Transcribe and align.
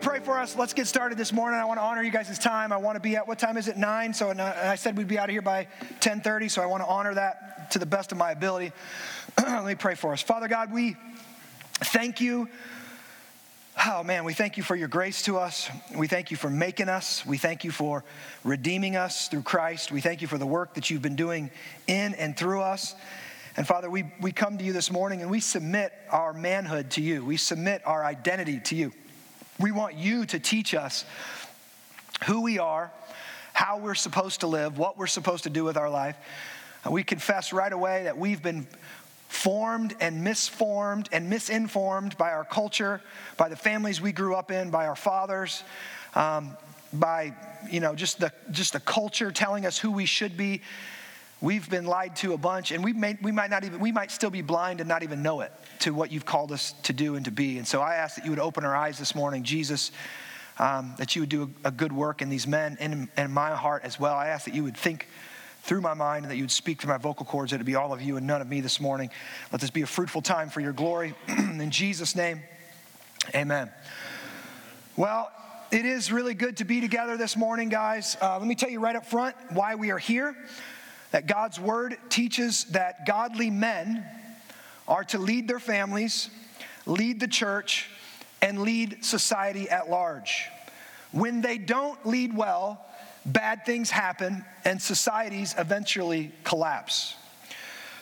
Pray 0.00 0.20
for 0.20 0.38
us. 0.38 0.54
Let's 0.54 0.74
get 0.74 0.86
started 0.86 1.18
this 1.18 1.32
morning. 1.32 1.58
I 1.58 1.64
want 1.64 1.78
to 1.78 1.82
honor 1.82 2.02
you 2.02 2.10
guys' 2.10 2.38
time. 2.38 2.72
I 2.72 2.76
want 2.76 2.96
to 2.96 3.00
be 3.00 3.16
at 3.16 3.26
what 3.26 3.38
time 3.38 3.56
is 3.56 3.68
it? 3.68 3.76
Nine. 3.76 4.14
So 4.14 4.30
uh, 4.30 4.54
I 4.64 4.76
said 4.76 4.96
we'd 4.96 5.08
be 5.08 5.18
out 5.18 5.28
of 5.28 5.32
here 5.32 5.42
by 5.42 5.66
10:30. 6.00 6.50
So 6.50 6.62
I 6.62 6.66
want 6.66 6.82
to 6.82 6.88
honor 6.88 7.14
that 7.14 7.70
to 7.72 7.78
the 7.78 7.86
best 7.86 8.12
of 8.12 8.18
my 8.18 8.30
ability. 8.30 8.72
Let 9.38 9.64
me 9.64 9.74
pray 9.74 9.94
for 9.94 10.12
us. 10.12 10.22
Father 10.22 10.46
God, 10.46 10.72
we 10.72 10.96
thank 11.74 12.20
you. 12.20 12.48
Oh 13.86 14.04
man, 14.04 14.24
we 14.24 14.34
thank 14.34 14.56
you 14.56 14.62
for 14.62 14.76
your 14.76 14.88
grace 14.88 15.22
to 15.22 15.38
us. 15.38 15.68
We 15.96 16.06
thank 16.06 16.30
you 16.30 16.36
for 16.36 16.50
making 16.50 16.88
us. 16.88 17.26
We 17.26 17.38
thank 17.38 17.64
you 17.64 17.70
for 17.70 18.04
redeeming 18.44 18.94
us 18.94 19.28
through 19.28 19.42
Christ. 19.42 19.90
We 19.90 20.00
thank 20.00 20.22
you 20.22 20.28
for 20.28 20.38
the 20.38 20.46
work 20.46 20.74
that 20.74 20.90
you've 20.90 21.02
been 21.02 21.16
doing 21.16 21.50
in 21.86 22.14
and 22.14 22.36
through 22.36 22.60
us. 22.60 22.94
And 23.56 23.66
Father, 23.66 23.90
we, 23.90 24.04
we 24.20 24.30
come 24.30 24.58
to 24.58 24.64
you 24.64 24.72
this 24.72 24.92
morning 24.92 25.22
and 25.22 25.30
we 25.30 25.40
submit 25.40 25.92
our 26.10 26.32
manhood 26.32 26.90
to 26.92 27.00
you. 27.00 27.24
We 27.24 27.36
submit 27.36 27.82
our 27.84 28.04
identity 28.04 28.60
to 28.60 28.76
you. 28.76 28.92
We 29.58 29.72
want 29.72 29.94
you 29.94 30.24
to 30.26 30.38
teach 30.38 30.72
us 30.72 31.04
who 32.26 32.42
we 32.42 32.60
are, 32.60 32.92
how 33.52 33.78
we're 33.78 33.96
supposed 33.96 34.40
to 34.40 34.46
live, 34.46 34.78
what 34.78 34.96
we're 34.96 35.08
supposed 35.08 35.44
to 35.44 35.50
do 35.50 35.64
with 35.64 35.76
our 35.76 35.90
life. 35.90 36.16
We 36.88 37.02
confess 37.02 37.52
right 37.52 37.72
away 37.72 38.04
that 38.04 38.16
we've 38.16 38.42
been 38.42 38.68
formed 39.28 39.96
and 40.00 40.22
misformed 40.22 41.08
and 41.12 41.28
misinformed 41.28 42.16
by 42.16 42.30
our 42.32 42.44
culture, 42.44 43.00
by 43.36 43.48
the 43.48 43.56
families 43.56 44.00
we 44.00 44.12
grew 44.12 44.34
up 44.34 44.50
in, 44.52 44.70
by 44.70 44.86
our 44.86 44.96
fathers, 44.96 45.64
um, 46.14 46.56
by 46.92 47.34
you 47.70 47.80
know 47.80 47.94
just 47.94 48.20
the 48.20 48.32
just 48.50 48.72
the 48.72 48.80
culture 48.80 49.30
telling 49.30 49.66
us 49.66 49.76
who 49.76 49.90
we 49.90 50.06
should 50.06 50.36
be. 50.36 50.62
We've 51.40 51.68
been 51.70 51.86
lied 51.86 52.16
to 52.16 52.32
a 52.32 52.36
bunch, 52.36 52.72
and 52.72 52.82
we 52.82 52.92
may, 52.92 53.16
we 53.22 53.30
might 53.30 53.50
not 53.50 53.62
even 53.62 53.78
we 53.78 53.92
might 53.92 54.10
still 54.10 54.30
be 54.30 54.42
blind 54.42 54.80
and 54.80 54.88
not 54.88 55.04
even 55.04 55.22
know 55.22 55.40
it 55.40 55.52
to 55.80 55.94
what 55.94 56.10
you've 56.10 56.26
called 56.26 56.50
us 56.50 56.72
to 56.82 56.92
do 56.92 57.14
and 57.14 57.24
to 57.26 57.30
be. 57.30 57.58
And 57.58 57.66
so 57.66 57.80
I 57.80 57.94
ask 57.94 58.16
that 58.16 58.24
you 58.24 58.30
would 58.30 58.40
open 58.40 58.64
our 58.64 58.74
eyes 58.74 58.98
this 58.98 59.14
morning, 59.14 59.44
Jesus, 59.44 59.92
um, 60.58 60.94
that 60.98 61.14
you 61.14 61.22
would 61.22 61.28
do 61.28 61.54
a, 61.64 61.68
a, 61.68 61.70
good 61.70 61.92
work 61.92 62.22
in 62.22 62.28
these 62.28 62.48
men 62.48 62.76
and 62.80 63.08
in 63.16 63.30
my 63.30 63.50
heart 63.50 63.84
as 63.84 64.00
well. 64.00 64.14
I 64.14 64.28
ask 64.28 64.46
that 64.46 64.54
you 64.54 64.64
would 64.64 64.76
think 64.76 65.06
through 65.62 65.80
my 65.80 65.94
mind 65.94 66.24
and 66.24 66.32
that 66.32 66.36
you 66.36 66.42
would 66.42 66.50
speak 66.50 66.80
through 66.80 66.90
my 66.90 66.98
vocal 66.98 67.24
cords, 67.24 67.52
it 67.52 67.58
would 67.58 67.66
be 67.66 67.76
all 67.76 67.92
of 67.92 68.02
you 68.02 68.16
and 68.16 68.26
none 68.26 68.40
of 68.40 68.48
me 68.48 68.60
this 68.60 68.80
morning. 68.80 69.10
Let 69.52 69.60
this 69.60 69.70
be 69.70 69.82
a 69.82 69.86
fruitful 69.86 70.22
time 70.22 70.50
for 70.50 70.60
your 70.60 70.72
glory. 70.72 71.14
in 71.28 71.70
Jesus' 71.70 72.16
name, 72.16 72.42
amen. 73.32 73.70
Well, 74.96 75.30
it 75.70 75.84
is 75.84 76.10
really 76.10 76.34
good 76.34 76.56
to 76.56 76.64
be 76.64 76.80
together 76.80 77.16
this 77.16 77.36
morning, 77.36 77.68
guys. 77.68 78.16
Uh, 78.20 78.38
let 78.38 78.48
me 78.48 78.56
tell 78.56 78.70
you 78.70 78.80
right 78.80 78.96
up 78.96 79.06
front 79.06 79.36
why 79.50 79.76
we 79.76 79.92
are 79.92 79.98
here. 79.98 80.34
That 81.10 81.26
God's 81.26 81.58
word 81.58 81.96
teaches 82.08 82.64
that 82.64 83.06
godly 83.06 83.50
men 83.50 84.04
are 84.86 85.04
to 85.04 85.18
lead 85.18 85.48
their 85.48 85.58
families, 85.58 86.30
lead 86.86 87.20
the 87.20 87.28
church, 87.28 87.88
and 88.40 88.62
lead 88.62 89.04
society 89.04 89.68
at 89.68 89.90
large. 89.90 90.48
When 91.12 91.40
they 91.40 91.58
don't 91.58 92.04
lead 92.06 92.36
well, 92.36 92.84
bad 93.24 93.64
things 93.66 93.90
happen 93.90 94.44
and 94.64 94.80
societies 94.80 95.54
eventually 95.58 96.32
collapse. 96.44 97.14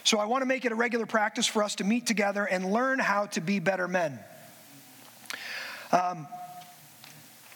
So 0.05 0.19
I 0.19 0.27
want 0.27 0.43
to 0.43 0.47
make 0.47 0.65
it 0.65 0.73
a 0.73 0.77
regular 0.77 1.07
practice 1.07 1.47
for 1.47 1.65
us 1.65 1.75
to 1.77 1.85
meet 1.85 2.07
together 2.07 2.45
and 2.45 2.71
learn 2.71 2.99
how 2.99 3.27
to 3.27 3.41
be 3.41 3.59
better 3.59 3.89
men. 3.89 4.19
Um, 5.91 6.29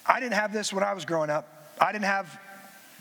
I 0.06 0.18
didn't 0.18 0.34
have 0.34 0.52
this 0.52 0.72
when 0.72 0.82
I 0.82 0.92
was 0.92 1.04
growing 1.04 1.30
up. 1.30 1.76
I 1.80 1.92
didn't 1.92 2.06
have 2.06 2.40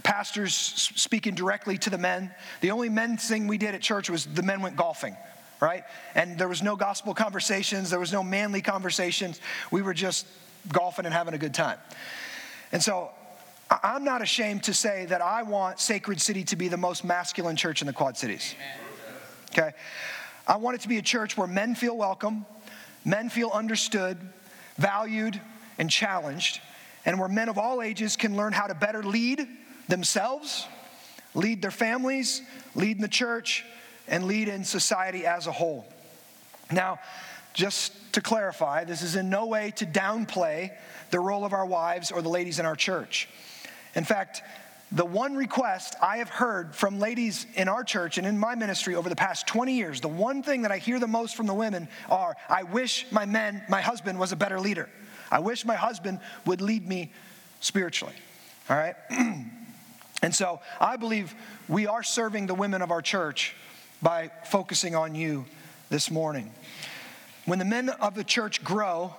pastors 0.04 0.54
speaking 0.54 1.36
directly 1.36 1.78
to 1.80 1.90
the 1.90 1.98
men. 1.98 2.32
The 2.62 2.72
only 2.72 2.90
men 2.90 3.18
thing 3.18 3.48
we 3.48 3.58
did 3.58 3.76
at 3.76 3.82
church 3.82 4.10
was 4.10 4.26
the 4.26 4.44
men 4.44 4.62
went 4.62 4.76
golfing 4.76 5.16
right? 5.62 5.84
And 6.16 6.38
there 6.38 6.48
was 6.48 6.64
no 6.64 6.76
gospel 6.76 7.14
conversations, 7.14 7.90
there 7.90 8.00
was 8.00 8.14
no 8.14 8.24
manly 8.24 8.62
conversations. 8.62 9.40
We 9.72 9.82
were 9.82 9.94
just 9.94 10.26
golfing 10.72 11.06
and 11.06 11.14
having 11.14 11.34
a 11.34 11.38
good 11.38 11.54
time. 11.54 11.78
And 12.72 12.82
so 12.82 13.12
I'm 13.70 14.04
not 14.04 14.22
ashamed 14.22 14.64
to 14.64 14.74
say 14.74 15.06
that 15.06 15.22
I 15.22 15.44
want 15.44 15.80
Sacred 15.80 16.22
City 16.22 16.44
to 16.46 16.56
be 16.56 16.68
the 16.68 16.78
most 16.78 17.04
masculine 17.04 17.56
church 17.56 17.82
in 17.82 17.88
the 17.88 17.94
Quad 17.94 18.18
Cities. 18.18 18.56
Okay? 19.52 19.72
I 20.48 20.58
want 20.58 20.76
it 20.76 20.82
to 20.82 20.90
be 20.90 20.98
a 20.98 21.02
church 21.02 21.38
where 21.38 21.48
men 21.48 21.76
feel 21.76 21.96
welcome, 21.96 22.46
men 23.06 23.30
feel 23.30 23.50
understood, 23.52 24.18
valued, 24.78 25.40
and 25.78 25.90
challenged, 25.90 26.62
and 27.06 27.20
where 27.20 27.30
men 27.30 27.50
of 27.50 27.58
all 27.58 27.82
ages 27.82 28.16
can 28.16 28.36
learn 28.36 28.54
how 28.54 28.68
to 28.68 28.74
better 28.74 29.04
lead 29.04 29.48
themselves, 29.90 30.68
lead 31.34 31.62
their 31.62 31.72
families, 31.72 32.42
lead 32.76 32.98
in 32.98 33.02
the 33.02 33.08
church, 33.08 33.66
and 34.08 34.26
lead 34.26 34.48
in 34.48 34.64
society 34.64 35.26
as 35.26 35.48
a 35.48 35.52
whole. 35.52 35.86
Now, 36.72 37.00
just 37.54 38.14
to 38.14 38.22
clarify, 38.22 38.84
this 38.84 39.02
is 39.02 39.16
in 39.16 39.30
no 39.30 39.48
way 39.48 39.72
to 39.78 39.86
downplay 39.86 40.72
the 41.12 41.20
role 41.20 41.44
of 41.44 41.54
our 41.54 41.66
wives 41.66 42.12
or 42.12 42.22
the 42.22 42.30
ladies 42.30 42.60
in 42.60 42.66
our 42.66 42.76
church. 42.76 43.28
In 43.96 44.04
fact, 44.04 44.44
the 44.92 45.06
one 45.06 45.36
request 45.36 45.96
I 46.02 46.18
have 46.18 46.30
heard 46.30 46.76
from 46.76 47.00
ladies 47.00 47.46
in 47.56 47.68
our 47.68 47.84
church 47.84 48.18
and 48.18 48.26
in 48.26 48.40
my 48.40 48.56
ministry 48.56 48.96
over 48.96 49.10
the 49.10 49.16
past 49.16 49.46
20 49.48 49.74
years, 49.74 50.02
the 50.02 50.08
one 50.08 50.42
thing 50.42 50.64
that 50.64 50.72
I 50.72 50.78
hear 50.78 51.00
the 51.00 51.08
most 51.08 51.36
from 51.36 51.46
the 51.46 51.54
women 51.54 51.88
are 52.10 52.36
I 52.50 52.64
wish 52.64 53.06
my 53.12 53.26
men, 53.26 53.64
my 53.70 53.82
husband 53.82 54.20
was 54.20 54.32
a 54.32 54.36
better 54.36 54.60
leader. 54.60 54.90
I 55.32 55.40
wish 55.40 55.64
my 55.64 55.76
husband 55.76 56.20
would 56.46 56.62
lead 56.62 56.88
me 56.88 57.12
spiritually. 57.60 58.16
All 58.70 58.78
right? 58.78 58.96
and 60.22 60.34
so 60.34 60.60
I 60.80 60.98
believe 60.98 61.34
we 61.68 61.88
are 61.88 62.04
serving 62.04 62.48
the 62.48 62.56
women 62.56 62.82
of 62.82 62.92
our 62.92 63.02
church 63.02 63.56
by 64.02 64.32
focusing 64.46 64.96
on 64.96 65.16
you 65.16 65.46
this 65.90 66.12
morning. 66.12 66.52
When 67.46 67.60
the 67.60 67.66
men 67.66 67.90
of 67.90 68.16
the 68.16 68.24
church 68.24 68.64
grow, 68.64 69.14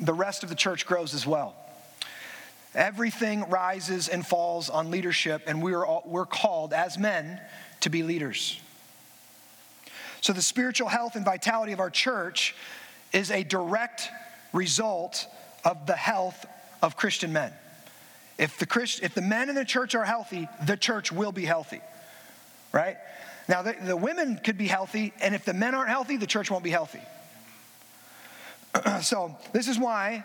the 0.00 0.14
rest 0.14 0.42
of 0.42 0.48
the 0.48 0.54
church 0.54 0.86
grows 0.86 1.14
as 1.14 1.26
well. 1.26 1.54
Everything 2.74 3.48
rises 3.48 4.08
and 4.08 4.26
falls 4.26 4.68
on 4.68 4.90
leadership, 4.90 5.42
and 5.46 5.62
we're, 5.62 5.84
all, 5.84 6.02
we're 6.04 6.26
called 6.26 6.72
as 6.72 6.98
men 6.98 7.40
to 7.80 7.90
be 7.90 8.02
leaders. 8.02 8.60
So, 10.20 10.32
the 10.32 10.42
spiritual 10.42 10.88
health 10.88 11.16
and 11.16 11.24
vitality 11.24 11.72
of 11.72 11.80
our 11.80 11.90
church 11.90 12.54
is 13.12 13.30
a 13.30 13.44
direct 13.44 14.10
result 14.52 15.26
of 15.64 15.86
the 15.86 15.96
health 15.96 16.44
of 16.82 16.96
Christian 16.96 17.32
men. 17.32 17.52
If 18.38 18.58
the, 18.58 18.66
Christ, 18.66 19.00
if 19.02 19.14
the 19.14 19.22
men 19.22 19.48
in 19.48 19.54
the 19.54 19.64
church 19.64 19.94
are 19.94 20.04
healthy, 20.04 20.48
the 20.64 20.76
church 20.76 21.10
will 21.10 21.32
be 21.32 21.44
healthy, 21.44 21.80
right? 22.72 22.98
Now, 23.48 23.62
the, 23.62 23.74
the 23.82 23.96
women 23.96 24.38
could 24.42 24.58
be 24.58 24.66
healthy, 24.66 25.12
and 25.20 25.34
if 25.34 25.44
the 25.44 25.54
men 25.54 25.74
aren't 25.74 25.88
healthy, 25.88 26.16
the 26.16 26.26
church 26.26 26.50
won't 26.50 26.64
be 26.64 26.70
healthy. 26.70 27.00
so, 29.00 29.36
this 29.52 29.68
is 29.68 29.78
why 29.78 30.24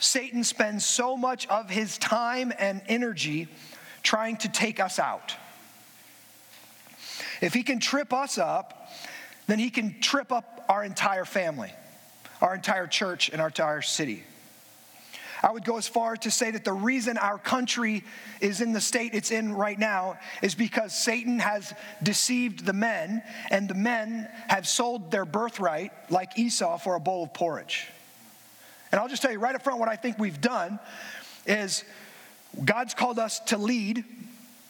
Satan 0.00 0.42
spends 0.42 0.84
so 0.84 1.16
much 1.16 1.46
of 1.48 1.70
his 1.70 1.98
time 1.98 2.52
and 2.58 2.80
energy 2.88 3.48
trying 4.02 4.36
to 4.38 4.48
take 4.48 4.80
us 4.80 4.98
out. 4.98 5.36
If 7.40 7.54
he 7.54 7.62
can 7.62 7.78
trip 7.78 8.12
us 8.12 8.38
up, 8.38 8.90
then 9.46 9.58
he 9.58 9.70
can 9.70 10.00
trip 10.00 10.32
up 10.32 10.64
our 10.68 10.82
entire 10.82 11.24
family, 11.24 11.72
our 12.40 12.54
entire 12.54 12.86
church, 12.86 13.28
and 13.28 13.40
our 13.40 13.48
entire 13.48 13.82
city. 13.82 14.24
I 15.42 15.50
would 15.50 15.64
go 15.64 15.78
as 15.78 15.88
far 15.88 16.16
to 16.16 16.30
say 16.30 16.50
that 16.50 16.64
the 16.64 16.72
reason 16.72 17.16
our 17.16 17.38
country 17.38 18.04
is 18.40 18.60
in 18.60 18.72
the 18.72 18.80
state 18.80 19.14
it's 19.14 19.30
in 19.30 19.54
right 19.54 19.78
now 19.78 20.18
is 20.42 20.54
because 20.54 20.92
Satan 20.92 21.38
has 21.38 21.72
deceived 22.02 22.66
the 22.66 22.72
men, 22.72 23.22
and 23.50 23.68
the 23.68 23.74
men 23.74 24.28
have 24.48 24.68
sold 24.68 25.10
their 25.10 25.24
birthright, 25.24 25.92
like 26.10 26.38
Esau, 26.38 26.78
for 26.78 26.94
a 26.94 27.00
bowl 27.00 27.24
of 27.24 27.34
porridge. 27.34 27.86
And 28.92 29.00
I'll 29.00 29.08
just 29.08 29.22
tell 29.22 29.32
you 29.32 29.38
right 29.38 29.54
up 29.54 29.62
front 29.62 29.78
what 29.80 29.88
I 29.88 29.96
think 29.96 30.18
we've 30.18 30.40
done 30.40 30.78
is 31.46 31.84
God's 32.64 32.94
called 32.94 33.18
us 33.18 33.40
to 33.46 33.56
lead, 33.56 34.04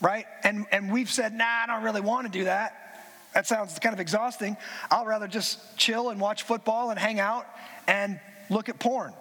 right? 0.01 0.27
And, 0.45 0.67
and 0.71 0.93
we've 0.93 1.11
said, 1.11 1.35
nah, 1.35 1.45
I 1.45 1.67
don't 1.67 1.83
really 1.83 2.03
want 2.03 2.27
to 2.27 2.39
do 2.39 2.45
that. 2.45 2.77
That 3.35 3.47
sounds 3.47 3.79
kind 3.79 3.93
of 3.93 4.01
exhausting. 4.01 4.57
I'll 4.91 5.07
rather 5.07 5.27
just 5.27 5.77
chill 5.77 6.11
and 6.11 6.21
watch 6.21 6.43
football 6.43 6.91
and 6.91 6.99
hang 6.99 7.21
out 7.21 7.47
and 7.87 8.21
look 8.51 8.69
at 8.69 8.79
porn 8.79 9.15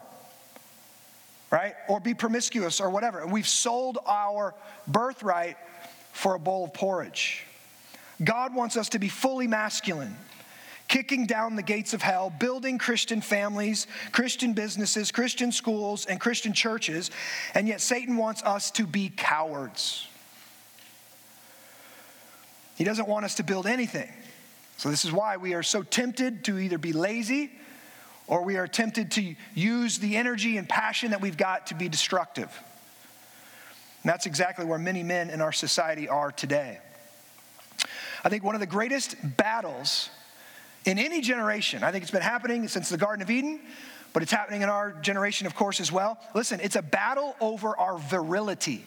right? 1.52 1.74
Or 1.88 2.00
be 2.00 2.14
promiscuous 2.14 2.80
or 2.80 2.90
whatever. 2.90 3.22
And 3.22 3.32
we've 3.32 3.48
sold 3.48 3.98
our 4.06 4.54
birthright 4.88 5.58
for 6.12 6.36
a 6.36 6.40
bowl 6.40 6.66
of 6.66 6.74
porridge. 6.74 7.46
God 8.24 8.54
wants 8.54 8.76
us 8.78 8.90
to 8.90 9.00
be 9.00 9.08
fully 9.08 9.48
masculine, 9.48 10.16
kicking 10.88 11.26
down 11.26 11.56
the 11.56 11.64
gates 11.64 11.94
of 11.94 12.02
hell, 12.02 12.32
building 12.38 12.78
Christian 12.78 13.22
families, 13.22 13.88
Christian 14.12 14.54
businesses, 14.54 15.12
Christian 15.12 15.52
schools, 15.52 16.06
and 16.06 16.20
Christian 16.20 16.54
churches. 16.54 17.12
And 17.54 17.68
yet 17.68 17.82
Satan 17.82 18.18
wants 18.18 18.44
us 18.44 18.72
to 18.72 18.86
be 18.86 19.12
cowards. 19.16 20.08
He 22.76 22.84
doesn't 22.84 23.08
want 23.08 23.26
us 23.26 23.36
to 23.36 23.44
build 23.44 23.68
anything. 23.68 24.12
So, 24.78 24.90
this 24.90 25.04
is 25.04 25.12
why 25.12 25.36
we 25.36 25.54
are 25.54 25.64
so 25.64 25.84
tempted 25.84 26.46
to 26.46 26.58
either 26.58 26.78
be 26.78 26.94
lazy 26.94 27.52
or 28.30 28.44
we 28.44 28.58
are 28.58 28.68
tempted 28.68 29.12
to 29.12 29.36
use 29.56 29.98
the 29.98 30.16
energy 30.16 30.58
and 30.58 30.70
passion 30.70 31.12
that 31.12 31.20
we've 31.20 31.36
got 31.36 31.68
to 31.68 31.76
be 31.76 31.90
destructive. 31.90 32.48
And 34.04 34.10
that's 34.10 34.28
exactly 34.28 34.66
where 34.66 34.78
many 34.78 35.04
men 35.04 35.32
in 35.32 35.42
our 35.42 35.52
society 35.52 36.08
are 36.08 36.32
today. 36.32 36.78
I 38.24 38.30
think 38.30 38.44
one 38.44 38.56
of 38.56 38.62
the 38.62 38.68
greatest 38.68 39.16
battles 39.36 40.10
in 40.86 41.00
any 41.00 41.22
generation. 41.22 41.84
I 41.84 41.92
think 41.92 42.04
it's 42.04 42.12
been 42.12 42.22
happening 42.22 42.68
since 42.68 42.88
the 42.88 42.98
Garden 42.98 43.24
of 43.24 43.32
Eden, 43.32 43.60
but 44.14 44.22
it's 44.24 44.32
happening 44.32 44.62
in 44.62 44.70
our 44.70 44.92
generation, 44.92 45.48
of 45.48 45.56
course, 45.56 45.80
as 45.80 45.92
well. 45.92 46.20
Listen, 46.36 46.60
it's 46.62 46.76
a 46.76 46.82
battle 46.82 47.36
over 47.42 47.76
our 47.78 47.98
virility. 47.98 48.86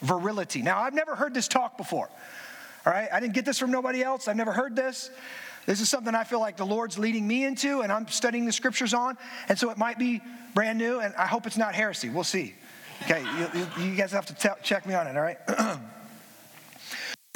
Virility. 0.00 0.62
Now, 0.62 0.80
I've 0.80 0.94
never 0.94 1.14
heard 1.14 1.34
this 1.34 1.46
talk 1.46 1.76
before. 1.76 2.08
All 2.86 2.92
right, 2.92 3.08
I 3.12 3.20
didn't 3.20 3.34
get 3.34 3.44
this 3.44 3.58
from 3.58 3.70
nobody 3.70 4.02
else. 4.02 4.28
I've 4.28 4.36
never 4.36 4.52
heard 4.52 4.76
this. 4.76 5.10
This 5.66 5.80
is 5.80 5.88
something 5.88 6.14
I 6.14 6.24
feel 6.24 6.40
like 6.40 6.56
the 6.56 6.64
Lord's 6.64 6.98
leading 6.98 7.26
me 7.26 7.44
into, 7.44 7.80
and 7.80 7.92
I'm 7.92 8.06
studying 8.08 8.46
the 8.46 8.52
scriptures 8.52 8.94
on. 8.94 9.18
And 9.48 9.58
so 9.58 9.70
it 9.70 9.78
might 9.78 9.98
be 9.98 10.22
brand 10.54 10.78
new, 10.78 11.00
and 11.00 11.14
I 11.16 11.26
hope 11.26 11.46
it's 11.46 11.58
not 11.58 11.74
heresy. 11.74 12.08
We'll 12.08 12.24
see. 12.24 12.54
Okay, 13.02 13.22
you, 13.54 13.84
you 13.84 13.96
guys 13.96 14.12
have 14.12 14.26
to 14.26 14.34
tell, 14.34 14.56
check 14.62 14.86
me 14.86 14.94
on 14.94 15.06
it, 15.06 15.16
all 15.16 15.22
right? 15.22 15.38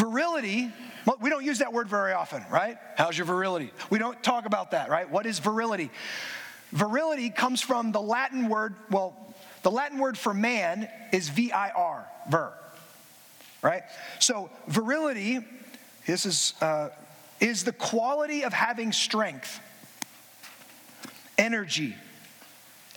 virility, 0.00 0.73
well, 1.05 1.19
we 1.21 1.29
don't 1.29 1.44
use 1.44 1.59
that 1.59 1.73
word 1.73 1.88
very 1.88 2.12
often, 2.12 2.44
right? 2.50 2.79
How's 2.97 3.19
your 3.19 3.27
virility? 3.27 3.73
We 3.91 3.99
don't 3.99 4.23
talk 4.23 4.47
about 4.47 4.71
that, 4.71 4.88
right? 4.88 5.09
What 5.11 5.26
is 5.26 5.38
virility? 5.38 5.91
Virility 6.73 7.31
comes 7.31 7.61
from 7.61 7.93
the 7.93 8.00
Latin 8.00 8.49
word, 8.49 8.75
well, 8.91 9.35
the 9.62 9.71
Latin 9.71 9.99
word 9.99 10.17
for 10.17 10.33
man 10.33 10.88
is 11.12 11.29
V 11.29 11.53
I 11.53 11.71
R, 11.71 12.09
vir, 12.31 12.53
right? 13.61 13.83
So, 14.19 14.50
virility, 14.69 15.41
this 16.06 16.25
is, 16.25 16.55
uh, 16.62 16.88
is 17.40 17.64
the 17.64 17.72
quality 17.72 18.44
of 18.44 18.52
having 18.52 18.92
strength, 18.92 19.60
energy, 21.38 21.96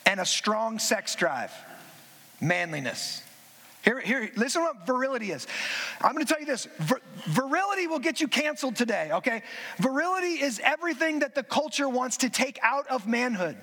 and 0.06 0.20
a 0.20 0.26
strong 0.26 0.80
sex 0.80 1.16
drive, 1.16 1.52
manliness. 2.42 3.22
Here, 3.84 4.00
here, 4.00 4.32
listen 4.38 4.62
to 4.62 4.68
what 4.68 4.86
virility 4.86 5.32
is. 5.32 5.46
I'm 6.02 6.14
going 6.14 6.26
to 6.26 6.32
tell 6.32 6.40
you 6.40 6.46
this 6.46 6.68
Vir- 6.80 7.02
virility 7.26 7.88
will 7.88 8.00
get 8.00 8.22
you 8.22 8.30
canceled 8.30 8.78
today, 8.78 9.10
okay? 9.12 9.44
Virility 9.78 10.42
is 10.42 10.62
everything 10.64 11.20
that 11.20 11.36
the 11.36 11.44
culture 11.44 11.90
wants 11.90 12.18
to 12.18 12.30
take 12.30 12.58
out 12.64 12.88
of 12.88 13.08
manhood. 13.08 13.58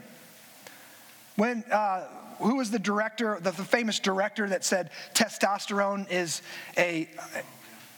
When, 1.37 1.65
uh, 1.71 2.07
who 2.39 2.57
was 2.57 2.71
the 2.71 2.79
director, 2.79 3.39
the, 3.41 3.51
the 3.53 3.65
famous 3.65 3.99
director 3.99 4.47
that 4.49 4.63
said 4.63 4.91
testosterone 5.15 6.11
is 6.11 6.43
a, 6.77 7.09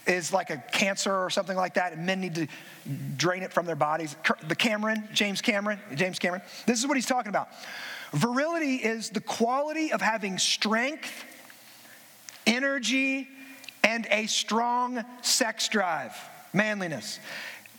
is 0.05 0.33
like 0.33 0.49
a 0.49 0.57
cancer 0.71 1.13
or 1.13 1.29
something 1.29 1.57
like 1.57 1.75
that, 1.75 1.93
and 1.93 2.05
men 2.05 2.21
need 2.21 2.35
to 2.35 2.47
drain 3.17 3.43
it 3.43 3.53
from 3.53 3.65
their 3.65 3.75
bodies. 3.75 4.15
The 4.47 4.55
Cameron, 4.55 5.07
James 5.13 5.41
Cameron, 5.41 5.79
James 5.95 6.19
Cameron. 6.19 6.41
This 6.65 6.79
is 6.79 6.87
what 6.87 6.97
he's 6.97 7.05
talking 7.05 7.29
about. 7.29 7.49
Virility 8.11 8.75
is 8.75 9.09
the 9.09 9.21
quality 9.21 9.91
of 9.91 10.01
having 10.01 10.37
strength 10.37 11.25
energy, 12.45 13.29
and 13.83 14.07
a 14.11 14.27
strong 14.27 15.03
sex 15.21 15.67
drive, 15.67 16.13
manliness. 16.53 17.19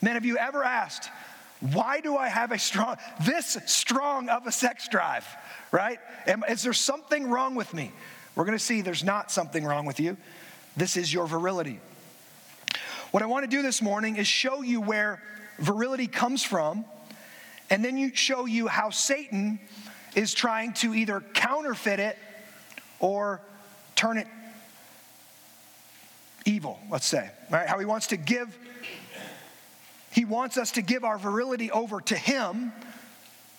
Men, 0.00 0.14
have 0.14 0.24
you 0.24 0.38
ever 0.38 0.64
asked, 0.64 1.10
why 1.60 2.00
do 2.00 2.16
I 2.16 2.28
have 2.28 2.52
a 2.52 2.58
strong, 2.58 2.96
this 3.22 3.58
strong 3.66 4.28
of 4.28 4.46
a 4.46 4.52
sex 4.52 4.88
drive, 4.88 5.26
right? 5.72 5.98
Is 6.48 6.62
there 6.62 6.72
something 6.72 7.28
wrong 7.28 7.54
with 7.54 7.72
me? 7.72 7.92
We're 8.34 8.44
gonna 8.44 8.58
see 8.58 8.80
there's 8.80 9.04
not 9.04 9.30
something 9.30 9.64
wrong 9.64 9.86
with 9.86 10.00
you. 10.00 10.16
This 10.76 10.96
is 10.96 11.12
your 11.12 11.26
virility. 11.26 11.80
What 13.14 13.22
I 13.22 13.26
wanna 13.26 13.46
do 13.46 13.62
this 13.62 13.80
morning 13.80 14.16
is 14.16 14.26
show 14.26 14.62
you 14.62 14.80
where 14.80 15.22
virility 15.60 16.08
comes 16.08 16.42
from, 16.42 16.84
and 17.70 17.84
then 17.84 17.96
you 17.96 18.12
show 18.12 18.44
you 18.44 18.66
how 18.66 18.90
Satan 18.90 19.60
is 20.16 20.34
trying 20.34 20.72
to 20.72 20.92
either 20.92 21.20
counterfeit 21.20 22.00
it 22.00 22.18
or 22.98 23.40
turn 23.94 24.18
it 24.18 24.26
evil, 26.44 26.80
let's 26.90 27.06
say, 27.06 27.30
right? 27.52 27.68
How 27.68 27.78
he 27.78 27.84
wants 27.84 28.08
to 28.08 28.16
give, 28.16 28.58
he 30.10 30.24
wants 30.24 30.58
us 30.58 30.72
to 30.72 30.82
give 30.82 31.04
our 31.04 31.16
virility 31.16 31.70
over 31.70 32.00
to 32.00 32.16
him 32.16 32.72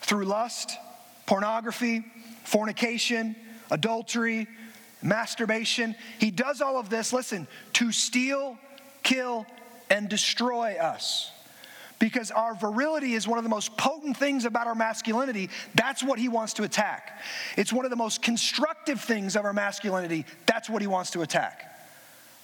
through 0.02 0.26
lust, 0.26 0.74
pornography, 1.28 2.04
fornication, 2.44 3.38
adultery, 3.72 4.48
masturbation. 5.02 5.96
He 6.20 6.30
does 6.30 6.60
all 6.60 6.78
of 6.78 6.90
this, 6.90 7.14
listen, 7.14 7.48
to 7.72 7.94
steal, 7.94 8.60
kill, 9.06 9.46
and 9.90 10.10
destroy 10.10 10.74
us. 10.74 11.32
Because 11.98 12.30
our 12.30 12.56
virility 12.56 13.14
is 13.14 13.26
one 13.26 13.38
of 13.38 13.46
the 13.46 13.50
most 13.50 13.78
potent 13.78 14.18
things 14.18 14.44
about 14.44 14.68
our 14.68 14.76
masculinity. 14.76 15.50
That's 15.76 16.04
what 16.04 16.20
he 16.20 16.28
wants 16.28 16.52
to 16.56 16.64
attack. 16.64 17.22
It's 17.56 17.72
one 17.72 17.86
of 17.86 17.92
the 17.92 17.96
most 17.96 18.22
constructive 18.22 19.00
things 19.00 19.38
of 19.38 19.46
our 19.46 19.54
masculinity. 19.54 20.26
That's 20.46 20.70
what 20.70 20.82
he 20.82 20.88
wants 20.88 21.12
to 21.12 21.22
attack 21.22 21.72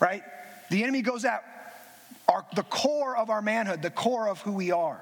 right? 0.02 0.24
The 0.70 0.84
enemy 0.84 1.02
goes 1.02 1.24
at 1.24 1.46
our, 2.28 2.44
the 2.56 2.64
core 2.64 3.16
of 3.16 3.30
our 3.30 3.42
manhood, 3.42 3.82
the 3.82 3.92
core 3.92 4.28
of 4.28 4.42
who 4.42 4.52
we 4.52 4.72
are. 4.72 5.02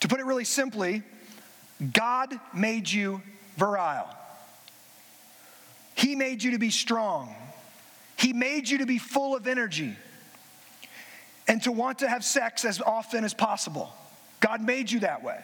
To 0.00 0.08
put 0.08 0.18
it 0.18 0.26
really 0.26 0.44
simply, 0.44 1.02
God 1.92 2.34
made 2.54 2.90
you 2.90 3.22
virile. 3.56 4.08
He 5.94 6.16
made 6.16 6.42
you 6.42 6.52
to 6.52 6.58
be 6.58 6.70
strong. 6.70 7.34
He 8.18 8.32
made 8.32 8.68
you 8.68 8.78
to 8.78 8.86
be 8.86 8.98
full 8.98 9.36
of 9.36 9.46
energy 9.46 9.96
and 11.46 11.62
to 11.62 11.72
want 11.72 12.00
to 12.00 12.08
have 12.08 12.24
sex 12.24 12.64
as 12.64 12.80
often 12.80 13.24
as 13.24 13.32
possible. 13.32 13.92
God 14.40 14.60
made 14.60 14.90
you 14.90 15.00
that 15.00 15.22
way. 15.22 15.38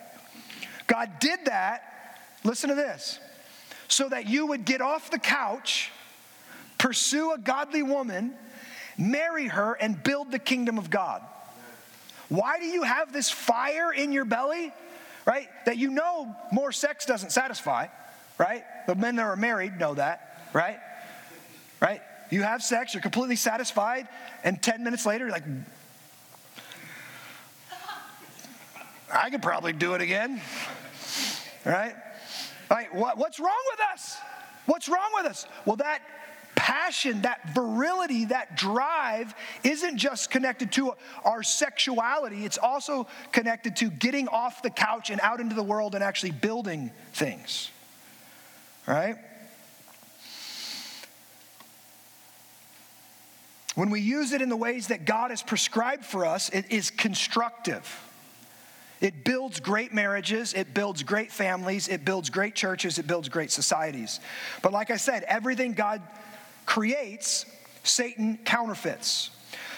God 0.86 1.18
did 1.20 1.46
that, 1.46 2.18
listen 2.42 2.68
to 2.68 2.74
this, 2.74 3.18
so 3.88 4.08
that 4.08 4.28
you 4.28 4.46
would 4.46 4.64
get 4.64 4.80
off 4.80 5.10
the 5.10 5.18
couch 5.18 5.90
pursue 6.84 7.32
a 7.32 7.38
godly 7.38 7.82
woman, 7.82 8.34
marry 8.98 9.46
her, 9.46 9.72
and 9.72 10.02
build 10.02 10.30
the 10.30 10.38
kingdom 10.38 10.76
of 10.76 10.90
God. 10.90 11.22
Why 12.28 12.58
do 12.58 12.66
you 12.66 12.82
have 12.82 13.10
this 13.10 13.30
fire 13.30 13.90
in 13.90 14.12
your 14.12 14.26
belly, 14.26 14.70
right? 15.24 15.48
That 15.64 15.78
you 15.78 15.88
know 15.88 16.36
more 16.52 16.72
sex 16.72 17.06
doesn't 17.06 17.30
satisfy, 17.30 17.86
right? 18.36 18.64
The 18.86 18.96
men 18.96 19.16
that 19.16 19.22
are 19.22 19.34
married 19.34 19.78
know 19.78 19.94
that, 19.94 20.50
right? 20.52 20.78
Right? 21.80 22.02
You 22.30 22.42
have 22.42 22.62
sex, 22.62 22.94
you're 22.94 23.02
completely 23.02 23.36
satisfied, 23.36 24.08
and 24.42 24.60
10 24.62 24.82
minutes 24.82 25.06
later, 25.06 25.26
you're 25.26 25.32
like, 25.32 25.44
I 29.12 29.30
could 29.30 29.42
probably 29.42 29.72
do 29.72 29.94
it 29.94 30.00
again, 30.00 30.40
right? 31.64 31.94
Right? 32.70 32.92
What, 32.94 33.18
what's 33.18 33.38
wrong 33.38 33.62
with 33.70 33.80
us? 33.92 34.16
What's 34.66 34.88
wrong 34.88 35.10
with 35.14 35.26
us? 35.26 35.46
Well, 35.64 35.76
that 35.76 36.00
passion, 36.56 37.22
that 37.22 37.54
virility, 37.54 38.26
that 38.26 38.56
drive 38.56 39.34
isn't 39.62 39.98
just 39.98 40.30
connected 40.30 40.72
to 40.72 40.94
our 41.24 41.42
sexuality, 41.42 42.44
it's 42.44 42.58
also 42.58 43.06
connected 43.32 43.76
to 43.76 43.90
getting 43.90 44.28
off 44.28 44.62
the 44.62 44.70
couch 44.70 45.10
and 45.10 45.20
out 45.20 45.40
into 45.40 45.54
the 45.54 45.62
world 45.62 45.94
and 45.94 46.02
actually 46.02 46.30
building 46.32 46.90
things. 47.12 47.70
Right? 48.86 49.16
When 53.74 53.90
we 53.90 54.00
use 54.00 54.32
it 54.32 54.40
in 54.40 54.48
the 54.48 54.56
ways 54.56 54.88
that 54.88 55.04
God 55.04 55.30
has 55.30 55.42
prescribed 55.42 56.04
for 56.04 56.24
us, 56.24 56.48
it 56.50 56.70
is 56.70 56.90
constructive. 56.90 58.00
It 59.00 59.24
builds 59.24 59.60
great 59.60 59.92
marriages, 59.92 60.54
it 60.54 60.72
builds 60.72 61.02
great 61.02 61.30
families, 61.32 61.88
it 61.88 62.04
builds 62.04 62.30
great 62.30 62.54
churches, 62.54 62.98
it 62.98 63.06
builds 63.06 63.28
great 63.28 63.50
societies. 63.50 64.20
But 64.62 64.72
like 64.72 64.90
I 64.90 64.96
said, 64.96 65.24
everything 65.24 65.72
God 65.72 66.00
creates, 66.64 67.44
Satan 67.82 68.38
counterfeits. 68.44 69.30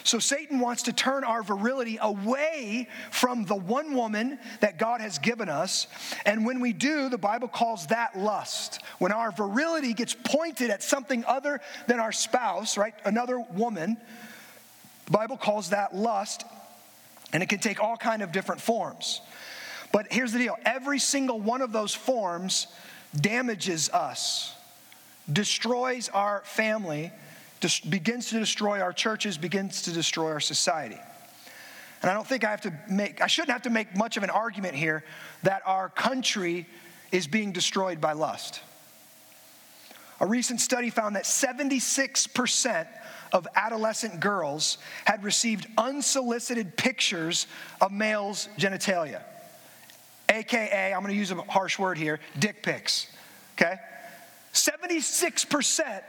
So 0.07 0.21
Satan 0.21 0.61
wants 0.61 0.85
to 0.85 0.93
turn 0.93 1.25
our 1.25 1.43
virility 1.43 1.99
away 2.01 2.89
from 3.11 3.45
the 3.45 3.57
one 3.57 3.93
woman 3.93 4.39
that 4.61 4.79
God 4.79 5.01
has 5.01 5.19
given 5.19 5.49
us. 5.49 5.89
And 6.25 6.47
when 6.47 6.61
we 6.61 6.73
do, 6.73 7.09
the 7.09 7.19
Bible 7.19 7.49
calls 7.49 7.89
that 7.89 8.17
lust. 8.17 8.81
When 8.99 9.11
our 9.11 9.33
virility 9.33 9.95
gets 9.95 10.15
pointed 10.15 10.71
at 10.71 10.85
something 10.85 11.25
other 11.27 11.61
than 11.89 11.99
our 11.99 12.13
spouse, 12.13 12.79
right? 12.79 12.95
Another 13.05 13.41
woman, 13.41 13.97
the 15.07 15.11
Bible 15.11 15.37
calls 15.37 15.71
that 15.71 15.93
lust, 15.93 16.45
and 17.33 17.43
it 17.43 17.49
can 17.49 17.59
take 17.59 17.83
all 17.83 17.97
kind 17.97 18.23
of 18.23 18.31
different 18.31 18.61
forms. 18.61 19.21
But 19.93 20.13
here's 20.13 20.31
the 20.31 20.39
deal, 20.39 20.57
every 20.65 21.01
single 21.01 21.41
one 21.41 21.63
of 21.63 21.73
those 21.73 21.95
forms 21.95 22.69
damages 23.21 23.91
us 23.91 24.55
destroys 25.33 26.09
our 26.09 26.43
family, 26.45 27.13
begins 27.89 28.31
to 28.31 28.39
destroy 28.39 28.81
our 28.81 28.93
churches, 28.93 29.39
begins 29.39 29.83
to 29.83 29.93
destroy 29.93 30.31
our 30.31 30.41
society. 30.41 30.99
And 32.03 32.11
I 32.11 32.15
don't 32.15 32.27
think 32.27 32.45
I 32.45 32.51
have 32.51 32.61
to 32.63 32.73
make, 32.91 33.21
I 33.21 33.27
shouldn't 33.27 33.53
have 33.53 33.63
to 33.63 33.71
make 33.71 33.97
much 33.97 34.17
of 34.17 34.23
an 34.23 34.31
argument 34.31 34.75
here 34.75 35.05
that 35.43 35.63
our 35.67 35.89
country 35.89 36.67
is 37.13 37.27
being 37.27 37.53
destroyed 37.53 38.01
by 38.01 38.13
lust. 38.13 38.61
A 40.21 40.27
recent 40.27 40.61
study 40.61 40.91
found 40.91 41.17
that 41.17 41.25
76% 41.25 42.87
of 43.33 43.47
adolescent 43.55 44.21
girls 44.21 44.79
had 45.05 45.23
received 45.25 45.67
unsolicited 45.77 46.77
pictures 46.77 47.47
of 47.81 47.93
males' 47.93 48.49
genitalia. 48.59 49.23
AKA, 50.29 50.93
I'm 50.95 51.03
gonna 51.03 51.15
use 51.15 51.31
a 51.31 51.43
harsh 51.43 51.79
word 51.79 51.99
here, 51.99 52.21
dick 52.39 52.63
pics, 52.63 53.09
okay? 53.55 53.79
76% 54.53 56.03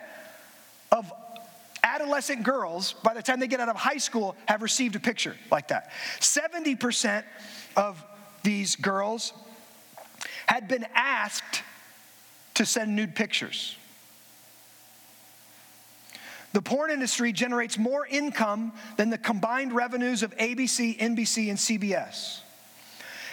of 0.92 1.12
adolescent 1.88 2.44
girls, 2.44 2.94
by 2.94 3.14
the 3.14 3.22
time 3.22 3.40
they 3.40 3.48
get 3.48 3.60
out 3.60 3.70
of 3.70 3.76
high 3.76 3.98
school, 3.98 4.36
have 4.48 4.62
received 4.62 4.96
a 4.96 5.00
picture 5.00 5.36
like 5.52 5.70
that. 5.70 5.92
70% 6.20 7.24
of 7.76 8.04
these 8.44 8.76
girls 8.76 9.34
had 10.48 10.68
been 10.68 10.86
asked 10.94 11.64
to 12.56 12.66
send 12.66 12.96
nude 12.96 13.16
pictures. 13.16 13.76
The 16.54 16.62
porn 16.62 16.92
industry 16.92 17.32
generates 17.34 17.78
more 17.78 18.08
income 18.08 18.72
than 18.96 19.10
the 19.10 19.18
combined 19.18 19.74
revenues 19.74 20.24
of 20.24 20.36
ABC, 20.38 20.98
NBC, 20.98 21.50
and 21.50 21.58
CBS, 21.58 22.40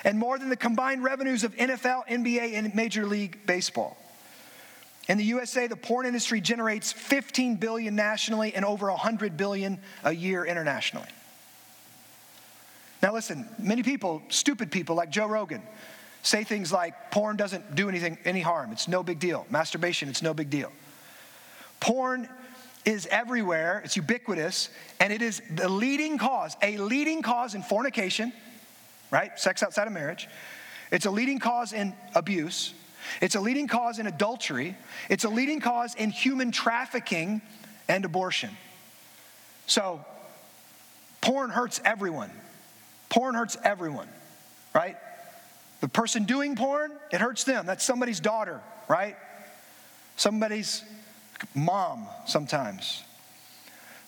and 0.05 0.19
more 0.19 0.39
than 0.39 0.51
the 0.51 0.57
combined 0.57 1.03
revenues 1.03 1.45
of 1.45 1.55
NFL, 1.57 2.07
NBA, 2.07 2.55
and 2.55 2.75
Major 2.75 3.07
League 3.07 3.47
Baseball. 3.47 3.97
In 5.09 5.19
the 5.19 5.25
USA, 5.25 5.67
the 5.67 5.77
porn 5.77 6.07
industry 6.07 6.41
generates 6.41 6.93
15 6.93 7.57
billion 7.57 7.95
nationally 7.95 8.55
and 8.55 8.65
over 8.65 8.91
100 8.91 9.37
billion 9.37 9.79
a 10.03 10.13
year 10.13 10.45
internationally. 10.45 11.09
Now 13.03 13.13
listen, 13.13 13.47
many 13.59 13.83
people, 13.83 14.23
stupid 14.31 14.71
people 14.71 14.97
like 14.97 15.11
Joe 15.11 15.27
Rogan, 15.27 15.63
say 16.23 16.43
things 16.43 16.73
like 16.73 17.11
porn 17.11 17.37
doesn't 17.37 17.75
do 17.75 17.91
anything 17.91 18.17
any 18.25 18.41
harm. 18.41 18.73
It's 18.73 18.89
no 18.89 19.03
big 19.03 19.19
deal. 19.19 19.47
Masturbation, 19.51 20.09
it's 20.09 20.23
no 20.23 20.33
big 20.33 20.49
deal. 20.49 20.73
Porn 21.81 22.27
is 22.87 23.07
everywhere, 23.11 23.83
it's 23.85 23.97
ubiquitous, 23.97 24.71
and 25.01 25.13
it 25.13 25.21
is 25.21 25.43
the 25.55 25.69
leading 25.69 26.17
cause, 26.17 26.57
a 26.63 26.79
leading 26.79 27.21
cause 27.21 27.55
in 27.55 27.63
fornication, 27.63 28.33
right? 29.11 29.39
Sex 29.39 29.63
outside 29.63 29.87
of 29.87 29.93
marriage. 29.93 30.29
It's 30.91 31.05
a 31.05 31.11
leading 31.11 31.39
cause 31.39 31.75
in 31.75 31.95
abuse. 32.15 32.73
It's 33.21 33.35
a 33.35 33.41
leading 33.41 33.69
cause 33.69 33.99
in 33.99 34.07
adultery. 34.07 34.77
It's 35.09 35.25
a 35.25 35.29
leading 35.29 35.61
cause 35.61 35.95
in 35.95 36.11
human 36.11 36.51
trafficking 36.51 37.43
and 37.89 38.05
abortion. 38.05 38.51
So, 39.67 40.05
porn 41.21 41.51
hurts 41.51 41.81
everyone. 41.85 42.31
Porn 43.09 43.35
hurts 43.35 43.57
everyone, 43.65 44.09
right? 44.75 44.97
The 45.81 45.89
person 45.89 46.25
doing 46.25 46.57
porn, 46.57 46.93
it 47.13 47.21
hurts 47.21 47.45
them. 47.45 47.67
That's 47.67 47.85
somebody's 47.85 48.21
daughter, 48.21 48.61
right? 48.89 49.17
Somebody's 50.17 50.83
mom 51.55 52.07
sometimes. 52.27 53.03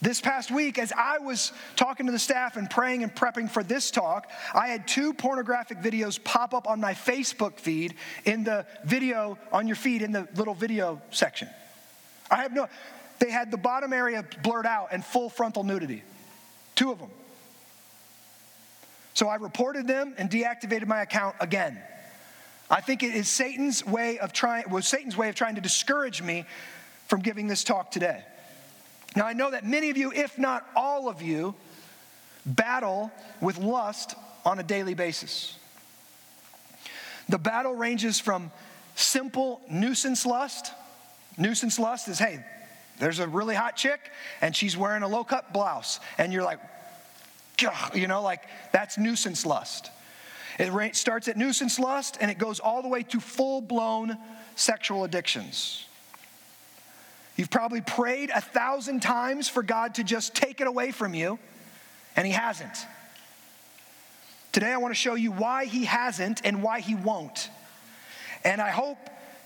This 0.02 0.20
past 0.20 0.50
week, 0.50 0.78
as 0.78 0.92
I 0.92 1.18
was 1.18 1.52
talking 1.74 2.06
to 2.06 2.12
the 2.12 2.18
staff 2.18 2.56
and 2.56 2.68
praying 2.68 3.02
and 3.02 3.14
prepping 3.14 3.50
for 3.50 3.62
this 3.62 3.90
talk, 3.90 4.30
I 4.54 4.68
had 4.68 4.86
two 4.86 5.14
pornographic 5.14 5.78
videos 5.78 6.22
pop 6.22 6.52
up 6.52 6.68
on 6.68 6.80
my 6.80 6.92
Facebook 6.92 7.58
feed 7.58 7.94
in 8.24 8.44
the 8.44 8.66
video, 8.84 9.38
on 9.52 9.66
your 9.66 9.76
feed 9.76 10.02
in 10.02 10.12
the 10.12 10.28
little 10.36 10.54
video 10.54 11.00
section. 11.10 11.48
I 12.30 12.42
have 12.42 12.52
no, 12.52 12.68
they 13.20 13.30
had 13.30 13.50
the 13.50 13.56
bottom 13.56 13.92
area 13.94 14.24
blurred 14.42 14.66
out 14.66 14.88
and 14.92 15.02
full 15.02 15.30
frontal 15.30 15.64
nudity. 15.64 16.02
Two 16.74 16.92
of 16.92 16.98
them. 16.98 17.10
So 19.14 19.28
I 19.28 19.36
reported 19.36 19.86
them 19.86 20.14
and 20.18 20.30
deactivated 20.30 20.86
my 20.86 21.00
account 21.00 21.36
again. 21.40 21.80
I 22.68 22.82
think 22.82 23.02
it 23.02 23.14
is 23.14 23.28
Satan's 23.28 23.86
way 23.86 24.18
of 24.18 24.34
trying, 24.34 24.68
was 24.68 24.86
Satan's 24.86 25.16
way 25.16 25.30
of 25.30 25.34
trying 25.34 25.54
to 25.54 25.62
discourage 25.62 26.20
me 26.20 26.44
from 27.06 27.22
giving 27.22 27.46
this 27.46 27.64
talk 27.64 27.90
today. 27.90 28.22
Now, 29.16 29.26
I 29.26 29.32
know 29.32 29.50
that 29.50 29.64
many 29.64 29.88
of 29.88 29.96
you, 29.96 30.12
if 30.12 30.38
not 30.38 30.68
all 30.76 31.08
of 31.08 31.22
you, 31.22 31.54
battle 32.44 33.10
with 33.40 33.58
lust 33.58 34.14
on 34.44 34.58
a 34.58 34.62
daily 34.62 34.92
basis. 34.92 35.58
The 37.28 37.38
battle 37.38 37.74
ranges 37.74 38.20
from 38.20 38.52
simple 38.94 39.62
nuisance 39.70 40.26
lust. 40.26 40.70
Nuisance 41.38 41.78
lust 41.78 42.08
is 42.08 42.18
hey, 42.18 42.44
there's 42.98 43.18
a 43.18 43.26
really 43.26 43.54
hot 43.54 43.74
chick 43.74 44.00
and 44.40 44.54
she's 44.54 44.76
wearing 44.76 45.02
a 45.02 45.08
low 45.08 45.24
cut 45.24 45.52
blouse, 45.52 45.98
and 46.18 46.32
you're 46.32 46.44
like, 46.44 46.60
you 47.94 48.06
know, 48.06 48.22
like 48.22 48.42
that's 48.72 48.98
nuisance 48.98 49.46
lust. 49.46 49.90
It 50.58 50.94
starts 50.94 51.26
at 51.28 51.36
nuisance 51.36 51.78
lust 51.78 52.18
and 52.20 52.30
it 52.30 52.38
goes 52.38 52.60
all 52.60 52.82
the 52.82 52.88
way 52.88 53.02
to 53.04 53.20
full 53.20 53.62
blown 53.62 54.18
sexual 54.56 55.04
addictions. 55.04 55.85
You've 57.36 57.50
probably 57.50 57.82
prayed 57.82 58.30
a 58.30 58.40
thousand 58.40 59.00
times 59.00 59.48
for 59.48 59.62
God 59.62 59.96
to 59.96 60.04
just 60.04 60.34
take 60.34 60.60
it 60.60 60.66
away 60.66 60.90
from 60.90 61.14
you, 61.14 61.38
and 62.16 62.26
He 62.26 62.32
hasn't. 62.32 62.86
Today, 64.52 64.72
I 64.72 64.78
want 64.78 64.92
to 64.92 64.98
show 64.98 65.14
you 65.14 65.32
why 65.32 65.66
He 65.66 65.84
hasn't 65.84 66.40
and 66.44 66.62
why 66.62 66.80
He 66.80 66.94
won't. 66.94 67.50
And 68.42 68.60
I 68.60 68.70
hope 68.70 68.98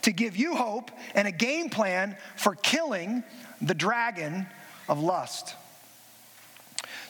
to 0.03 0.11
give 0.11 0.37
you 0.37 0.55
hope 0.55 0.89
and 1.15 1.27
a 1.27 1.31
game 1.31 1.69
plan 1.69 2.15
for 2.37 2.55
killing 2.55 3.23
the 3.61 3.73
dragon 3.73 4.47
of 4.87 4.99
lust. 4.99 5.55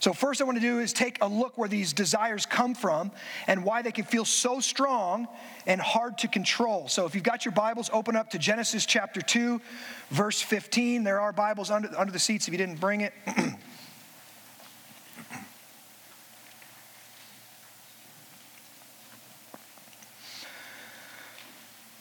So, 0.02 0.12
first, 0.14 0.42
I 0.42 0.46
want 0.46 0.58
to 0.58 0.62
do 0.62 0.80
is 0.80 0.94
take 0.94 1.20
a 1.22 1.28
look 1.28 1.60
where 1.60 1.70
these 1.70 1.94
desires 1.94 2.48
come 2.48 2.74
from 2.74 3.12
and 3.46 3.64
why 3.64 3.84
they 3.84 3.92
can 3.92 4.04
feel 4.04 4.26
so 4.26 4.60
strong 4.60 5.28
and 5.68 5.80
hard 5.80 6.18
to 6.18 6.28
control. 6.28 6.88
So, 6.88 7.06
if 7.06 7.14
you've 7.14 7.24
got 7.24 7.46
your 7.46 7.52
Bibles, 7.52 7.88
open 7.94 8.16
up 8.16 8.32
to 8.32 8.40
Genesis 8.40 8.88
chapter 8.88 9.22
2, 9.22 9.62
verse 10.10 10.42
15. 10.42 11.04
There 11.04 11.22
are 11.22 11.32
Bibles 11.32 11.70
under, 11.70 11.96
under 11.96 12.12
the 12.12 12.18
seats 12.18 12.48
if 12.48 12.52
you 12.52 12.58
didn't 12.58 12.80
bring 12.80 13.02
it. 13.02 13.14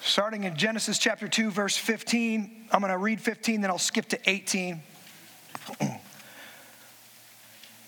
Starting 0.00 0.44
in 0.44 0.56
Genesis 0.56 0.96
chapter 0.96 1.28
2, 1.28 1.50
verse 1.50 1.76
15, 1.76 2.68
I'm 2.72 2.80
going 2.80 2.92
to 2.92 2.96
read 2.96 3.20
15, 3.20 3.60
then 3.60 3.70
I'll 3.70 3.76
skip 3.76 4.06
to 4.06 4.18
18. 4.24 4.84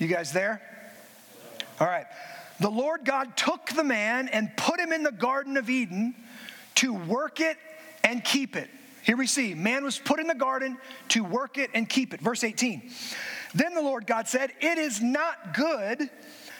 You 0.02 0.08
guys 0.08 0.32
there? 0.32 0.60
All 1.78 1.86
right. 1.86 2.06
The 2.58 2.68
Lord 2.68 3.04
God 3.04 3.36
took 3.36 3.66
the 3.66 3.84
man 3.84 4.26
and 4.26 4.50
put 4.56 4.80
him 4.80 4.92
in 4.92 5.04
the 5.04 5.12
Garden 5.12 5.56
of 5.56 5.70
Eden 5.70 6.16
to 6.74 6.92
work 6.92 7.38
it 7.38 7.56
and 8.02 8.24
keep 8.24 8.56
it. 8.56 8.68
Here 9.04 9.16
we 9.16 9.28
see 9.28 9.54
man 9.54 9.84
was 9.84 10.00
put 10.00 10.18
in 10.18 10.26
the 10.26 10.34
garden 10.34 10.76
to 11.10 11.22
work 11.22 11.56
it 11.56 11.70
and 11.72 11.88
keep 11.88 12.14
it. 12.14 12.20
Verse 12.20 12.42
18. 12.42 12.90
Then 13.54 13.74
the 13.74 13.80
Lord 13.80 14.08
God 14.08 14.26
said, 14.26 14.50
It 14.60 14.76
is 14.76 15.00
not 15.00 15.54
good 15.54 16.10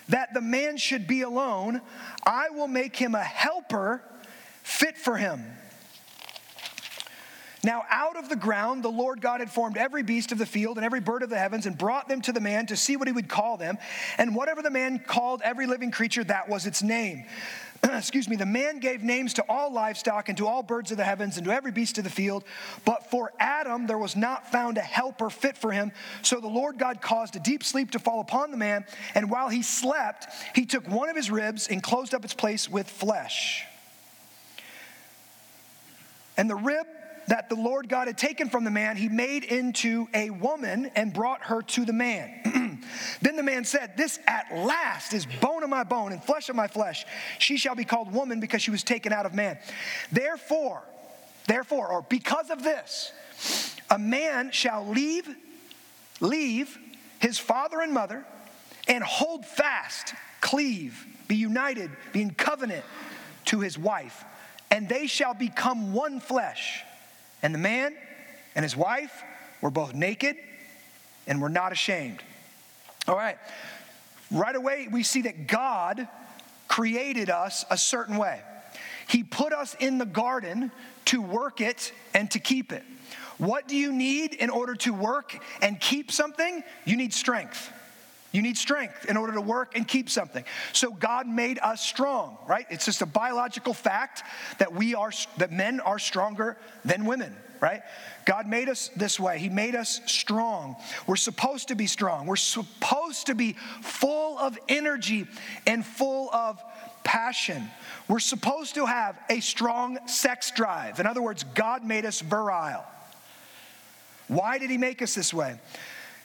that 0.09 0.35
the 0.35 0.41
man 0.41 0.77
should 0.77 1.09
be 1.09 1.23
alone. 1.23 1.81
I 2.25 2.51
will 2.51 2.69
make 2.69 2.95
him 2.95 3.17
a 3.17 3.25
helper 3.25 4.05
fit 4.63 4.97
for 4.97 5.17
him. 5.17 5.43
Now, 7.65 7.85
out 7.91 8.17
of 8.17 8.29
the 8.29 8.35
ground, 8.35 8.83
the 8.83 8.91
Lord 8.91 9.21
God 9.21 9.39
had 9.39 9.49
formed 9.49 9.77
every 9.77 10.03
beast 10.03 10.33
of 10.33 10.39
the 10.39 10.47
field 10.47 10.79
and 10.79 10.85
every 10.85 10.99
bird 10.99 11.23
of 11.23 11.31
the 11.31 11.39
heavens 11.39 11.65
and 11.65 11.79
brought 11.79 12.09
them 12.09 12.21
to 12.23 12.33
the 12.33 12.41
man 12.41 12.67
to 12.67 12.77
see 12.77 12.97
what 12.97 13.07
he 13.07 13.13
would 13.13 13.29
call 13.29 13.57
them. 13.57 13.79
And 14.19 14.35
whatever 14.35 14.63
the 14.63 14.71
man 14.71 14.99
called 14.99 15.43
every 15.45 15.67
living 15.67 15.93
creature, 15.93 16.25
that 16.25 16.49
was 16.49 16.67
its 16.67 16.83
name. 16.83 17.25
Excuse 17.85 18.29
me, 18.29 18.35
the 18.35 18.47
man 18.47 18.81
gave 18.81 19.05
names 19.05 19.35
to 19.35 19.45
all 19.49 19.73
livestock 19.73 20.29
and 20.29 20.37
to 20.39 20.49
all 20.49 20.65
birds 20.65 20.91
of 20.91 20.97
the 20.97 21.05
heavens 21.05 21.37
and 21.37 21.47
to 21.47 21.53
every 21.53 21.71
beast 21.71 21.99
of 21.99 22.05
the 22.05 22.11
field. 22.11 22.43
But 22.85 23.11
for 23.13 23.33
Adam, 23.39 23.87
there 23.87 23.99
was 23.99 24.17
not 24.17 24.51
found 24.51 24.77
a 24.77 24.83
helper 24.83 25.31
fit 25.31 25.57
for 25.57 25.71
him. 25.71 25.93
So 26.23 26.41
the 26.41 26.49
Lord 26.49 26.79
God 26.79 27.01
caused 27.01 27.37
a 27.37 27.41
deep 27.41 27.63
sleep 27.63 27.93
to 27.93 28.01
fall 28.01 28.21
upon 28.21 28.51
the 28.51 28.57
man. 28.57 28.85
And 29.15 29.31
while 29.31 29.49
he 29.49 29.63
slept, 29.63 30.27
he 30.57 30.67
took 30.67 30.89
one 30.89 31.09
of 31.09 31.15
his 31.15 31.31
ribs 31.31 31.69
and 31.69 31.81
closed 31.81 32.13
up 32.13 32.25
its 32.25 32.35
place 32.35 32.69
with 32.69 32.91
flesh. 32.91 33.67
And 36.37 36.51
the 36.51 36.57
rib 36.57 36.87
that 37.29 37.49
the 37.49 37.55
Lord 37.55 37.89
God 37.89 38.07
had 38.07 38.19
taken 38.19 38.49
from 38.49 38.65
the 38.65 38.71
man, 38.71 38.97
he 38.97 39.09
made 39.09 39.45
into 39.45 40.09
a 40.15 40.31
woman 40.31 40.91
and 40.95 41.13
brought 41.13 41.43
her 41.45 41.63
to 41.63 41.85
the 41.85 41.93
man. 41.93 42.81
then 43.23 43.37
the 43.37 43.43
man 43.43 43.65
said, 43.65 43.97
This 43.97 44.19
at 44.27 44.55
last 44.55 45.13
is 45.13 45.27
bone 45.41 45.63
of 45.63 45.71
my 45.71 45.85
bone 45.85 46.13
and 46.13 46.23
flesh 46.23 46.49
of 46.49 46.57
my 46.57 46.67
flesh. 46.67 47.05
She 47.39 47.57
shall 47.57 47.75
be 47.75 47.85
called 47.85 48.13
woman 48.13 48.41
because 48.41 48.63
she 48.63 48.71
was 48.71 48.83
taken 48.83 49.13
out 49.13 49.27
of 49.27 49.35
man. 49.35 49.59
Therefore, 50.11 50.83
therefore, 51.47 51.89
or 51.89 52.03
because 52.09 52.51
of 52.51 52.63
this, 52.63 53.13
a 53.91 53.99
man 53.99 54.51
shall 54.51 54.87
leave, 54.87 55.29
leave 56.21 56.79
his 57.19 57.39
father 57.39 57.81
and 57.81 57.93
mother 57.93 58.25
and 58.89 59.05
hold 59.05 59.47
fast, 59.47 60.15
cleave, 60.41 61.07
be 61.29 61.37
united, 61.37 61.91
be 62.13 62.23
in 62.23 62.33
covenant 62.33 62.85
to 63.47 63.61
his 63.61 63.79
wife, 63.79 64.25
and 64.71 64.89
they 64.89 65.07
shall 65.07 65.35
become 65.35 65.93
one 65.93 66.21
flesh. 66.21 66.83
And 67.43 67.55
the 67.55 67.59
man 67.59 67.95
and 68.55 68.63
his 68.63 68.77
wife 68.77 69.23
were 69.61 69.71
both 69.71 69.95
naked 69.95 70.37
and 71.27 71.41
were 71.41 71.49
not 71.49 71.73
ashamed. 71.73 72.23
All 73.09 73.17
right. 73.17 73.39
Right 74.31 74.57
away, 74.57 74.89
we 74.91 75.03
see 75.03 75.23
that 75.23 75.47
God 75.47 76.09
created 76.69 77.29
us 77.29 77.65
a 77.71 77.77
certain 77.77 78.17
way. 78.17 78.41
He 79.09 79.23
put 79.23 79.53
us 79.53 79.77
in 79.79 79.99
the 79.99 80.07
garden 80.07 80.71
to 81.07 81.21
work 81.21 81.61
it 81.61 81.93
and 82.15 82.31
to 82.31 82.39
keep 82.39 82.73
it. 82.73 82.83
What 83.39 83.69
do 83.69 83.77
you 83.77 83.93
need 83.93 84.35
in 84.35 84.51
order 84.51 84.75
to 84.77 84.93
work 84.93 85.37
and 85.61 85.79
keep 85.81 86.13
something? 86.13 86.63
You 86.85 86.97
need 86.97 87.13
strength. 87.13 87.73
You 88.33 88.41
need 88.41 88.57
strength 88.57 89.05
in 89.05 89.19
order 89.19 89.35
to 89.35 89.43
work 89.43 89.77
and 89.77 89.87
keep 89.87 90.09
something. 90.09 90.45
So 90.73 90.91
God 90.91 91.27
made 91.27 91.59
us 91.59 91.83
strong, 91.83 92.39
right? 92.47 92.67
It's 92.71 92.87
just 92.87 93.03
a 93.03 93.07
biological 93.07 93.75
fact 93.75 94.23
that 94.59 94.73
we 94.73 94.95
are 94.95 95.13
that 95.37 95.53
men 95.53 95.81
are 95.81 95.99
stronger 95.99 96.57
than 96.83 97.05
women, 97.05 97.37
right? 97.61 97.83
God 98.25 98.47
made 98.47 98.71
us 98.71 98.91
this 98.97 99.21
way. 99.21 99.39
He 99.39 99.51
made 99.51 99.75
us 99.75 100.01
strong. 100.07 100.77
We're 101.07 101.17
supposed 101.17 101.69
to 101.69 101.75
be 101.75 101.87
strong. 101.87 102.27
We're 102.27 102.37
supposed 102.37 103.27
to 103.27 103.35
be 103.35 103.53
full 103.83 104.39
of 104.39 104.59
energy 104.67 105.27
and 105.67 105.85
full 105.85 106.31
of 106.33 106.63
passion. 107.05 107.69
We're 108.09 108.19
supposed 108.19 108.77
to 108.77 108.87
have 108.87 109.19
a 109.29 109.41
strong 109.41 109.99
sex 110.09 110.53
drive. 110.53 111.01
In 111.01 111.07
other 111.07 111.21
words, 111.21 111.45
God 111.55 111.85
made 111.85 112.07
us 112.07 112.21
virile. 112.21 112.85
Why 114.29 114.57
did 114.57 114.71
he 114.71 114.79
make 114.79 115.03
us 115.03 115.15
this 115.15 115.35
way? 115.35 115.59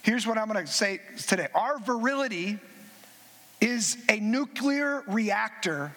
Here's 0.08 0.26
what 0.26 0.38
I'm 0.38 0.48
going 0.48 0.66
to 0.66 0.72
say 0.72 1.02
today 1.28 1.50
our 1.54 1.80
virility 1.80 2.60
is 3.60 3.98
a 4.08 4.22
nuclear 4.22 5.04
reactor 5.06 5.94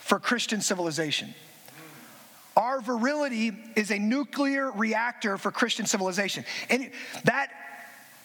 for 0.00 0.18
Christian 0.18 0.60
civilization. 0.60 1.32
Our 2.56 2.80
virility 2.80 3.52
is 3.76 3.92
a 3.92 4.00
nuclear 4.00 4.72
reactor 4.72 5.38
for 5.38 5.52
Christian 5.52 5.86
civilization. 5.86 6.44
And 6.70 6.90
that 7.22 7.52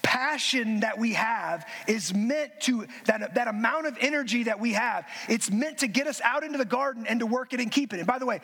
passion 0.01 0.79
that 0.79 0.97
we 0.97 1.13
have 1.13 1.67
is 1.87 2.11
meant 2.11 2.59
to, 2.61 2.87
that, 3.05 3.35
that 3.35 3.47
amount 3.47 3.85
of 3.85 3.97
energy 4.01 4.45
that 4.45 4.59
we 4.59 4.73
have, 4.73 5.07
it's 5.29 5.51
meant 5.51 5.77
to 5.79 5.87
get 5.87 6.07
us 6.07 6.19
out 6.21 6.43
into 6.43 6.57
the 6.57 6.65
garden 6.65 7.05
and 7.05 7.19
to 7.19 7.27
work 7.27 7.53
it 7.53 7.59
and 7.59 7.71
keep 7.71 7.93
it. 7.93 7.99
And 7.99 8.07
by 8.07 8.17
the 8.17 8.25
way, 8.25 8.41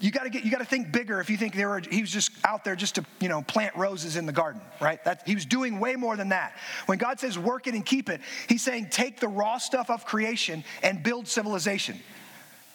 you 0.00 0.10
got 0.10 0.24
to 0.24 0.30
get 0.30 0.44
you 0.44 0.50
got 0.50 0.58
to 0.58 0.64
think 0.64 0.92
bigger 0.92 1.20
if 1.20 1.28
you 1.28 1.36
think 1.36 1.54
there 1.54 1.68
were 1.68 1.80
he 1.80 2.00
was 2.00 2.10
just 2.10 2.30
out 2.44 2.64
there 2.64 2.76
just 2.76 2.94
to 2.96 3.04
you 3.20 3.28
know 3.28 3.42
plant 3.42 3.74
roses 3.76 4.16
in 4.16 4.26
the 4.26 4.32
garden 4.32 4.60
right? 4.80 5.02
That 5.04 5.22
he 5.26 5.34
was 5.34 5.44
doing 5.44 5.80
way 5.80 5.96
more 5.96 6.16
than 6.16 6.28
that. 6.30 6.54
When 6.86 6.98
god 6.98 7.18
says 7.18 7.38
work 7.38 7.66
it 7.66 7.74
and 7.74 7.84
keep 7.84 8.08
it 8.08 8.20
he's 8.48 8.62
saying 8.62 8.88
take 8.90 9.20
the 9.20 9.28
raw 9.28 9.58
stuff 9.58 9.90
of 9.90 10.04
creation 10.04 10.64
and 10.82 11.02
build 11.02 11.26
civilization. 11.26 11.98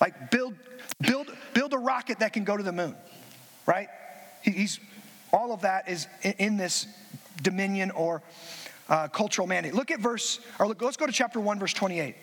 Like 0.01 0.31
build 0.31 0.55
build 1.01 1.27
build 1.53 1.73
a 1.73 1.77
rocket 1.77 2.19
that 2.19 2.33
can 2.33 2.43
go 2.43 2.57
to 2.57 2.63
the 2.63 2.73
moon 2.73 2.95
right? 3.65 3.87
He's 4.41 4.79
all 5.31 5.53
of 5.53 5.61
that 5.61 5.89
is 5.89 6.07
in 6.21 6.57
this 6.57 6.87
dominion 7.41 7.91
or 7.91 8.21
uh, 8.89 9.07
cultural 9.07 9.47
mandate. 9.47 9.73
Look 9.73 9.91
at 9.91 9.99
verse 9.99 10.39
or 10.59 10.67
look, 10.67 10.81
let's 10.81 10.97
go 10.97 11.05
to 11.05 11.11
chapter 11.11 11.39
1 11.39 11.59
verse 11.59 11.73
28 11.73 12.15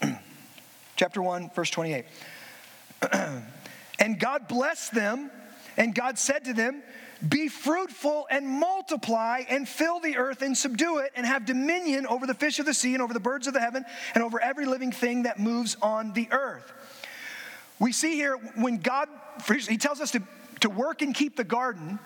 chapter 0.96 1.20
1 1.20 1.50
verse 1.54 1.70
28 1.70 2.04
and 3.98 4.18
God 4.18 4.48
blessed 4.48 4.94
them, 4.94 5.30
and 5.76 5.94
God 5.94 6.18
said 6.18 6.44
to 6.44 6.52
them, 6.52 6.82
Be 7.26 7.48
fruitful 7.48 8.26
and 8.30 8.46
multiply 8.46 9.42
and 9.48 9.68
fill 9.68 10.00
the 10.00 10.16
earth 10.16 10.42
and 10.42 10.56
subdue 10.56 10.98
it 10.98 11.12
and 11.14 11.26
have 11.26 11.46
dominion 11.46 12.06
over 12.06 12.26
the 12.26 12.34
fish 12.34 12.58
of 12.58 12.66
the 12.66 12.74
sea 12.74 12.94
and 12.94 13.02
over 13.02 13.14
the 13.14 13.20
birds 13.20 13.46
of 13.46 13.54
the 13.54 13.60
heaven 13.60 13.84
and 14.14 14.22
over 14.22 14.40
every 14.40 14.66
living 14.66 14.92
thing 14.92 15.24
that 15.24 15.38
moves 15.38 15.76
on 15.80 16.12
the 16.12 16.28
earth. 16.30 16.72
We 17.78 17.92
see 17.92 18.14
here 18.14 18.36
when 18.56 18.78
God, 18.78 19.08
He 19.48 19.78
tells 19.78 20.00
us 20.00 20.10
to, 20.12 20.22
to 20.60 20.68
work 20.70 21.02
and 21.02 21.14
keep 21.14 21.36
the 21.36 21.44
garden, 21.44 21.98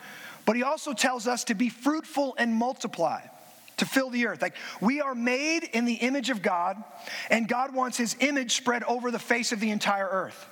but 0.46 0.56
He 0.56 0.62
also 0.62 0.92
tells 0.92 1.26
us 1.26 1.44
to 1.44 1.54
be 1.54 1.68
fruitful 1.68 2.34
and 2.38 2.54
multiply 2.54 3.20
to 3.78 3.86
fill 3.86 4.10
the 4.10 4.26
earth. 4.26 4.42
Like 4.42 4.54
we 4.80 5.00
are 5.00 5.14
made 5.14 5.64
in 5.64 5.84
the 5.84 5.94
image 5.94 6.30
of 6.30 6.42
God, 6.42 6.82
and 7.30 7.48
God 7.48 7.74
wants 7.74 7.96
his 7.96 8.16
image 8.20 8.56
spread 8.56 8.84
over 8.84 9.10
the 9.10 9.18
face 9.18 9.52
of 9.52 9.60
the 9.60 9.70
entire 9.70 10.08
earth. 10.08 10.48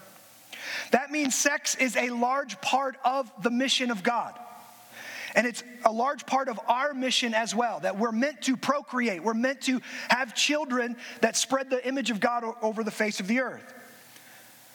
That 0.93 1.11
means 1.11 1.35
sex 1.35 1.75
is 1.75 1.97
a 1.97 2.11
large 2.11 2.61
part 2.61 2.97
of 3.05 3.31
the 3.43 3.51
mission 3.51 3.91
of 3.91 4.03
God. 4.03 4.39
And 5.35 5.47
it's 5.47 5.65
a 5.85 5.93
large 5.93 6.27
part 6.27 6.49
of 6.49 6.61
our 6.69 6.93
mission 6.93 7.33
as 7.33 7.55
well 7.55 7.81
that 7.81 7.99
we're 7.99 8.13
meant 8.13 8.43
to 8.43 8.57
procreate. 8.57 9.23
We're 9.23 9.35
meant 9.35 9.63
to 9.63 9.81
have 10.09 10.35
children 10.35 10.97
that 11.23 11.37
spread 11.37 11.71
the 11.71 11.87
image 11.87 12.11
of 12.11 12.21
God 12.21 12.45
over 12.61 12.85
the 12.85 12.91
face 12.91 13.19
of 13.19 13.27
the 13.27 13.41
earth. 13.41 13.75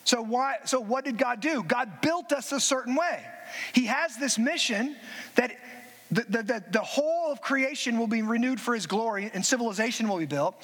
So 0.03 0.21
why 0.21 0.55
so 0.65 0.79
what 0.79 1.05
did 1.05 1.17
God 1.17 1.41
do? 1.41 1.62
God 1.63 2.01
built 2.01 2.31
us 2.31 2.51
a 2.51 2.59
certain 2.59 2.95
way. 2.95 3.24
He 3.74 3.86
has 3.86 4.15
this 4.17 4.39
mission 4.39 4.95
that 5.36 5.51
the, 6.12 6.26
the, 6.30 6.43
the, 6.43 6.63
the, 6.72 6.82
whole 6.82 7.32
of 7.32 7.41
creation 7.41 8.00
will 8.00 8.08
be 8.08 8.22
renewed 8.22 8.62
for 8.62 8.74
his 8.74 8.88
glory 8.88 9.30
and 9.34 9.46
civilization 9.46 10.08
will 10.08 10.17
be 10.17 10.26
built. 10.26 10.56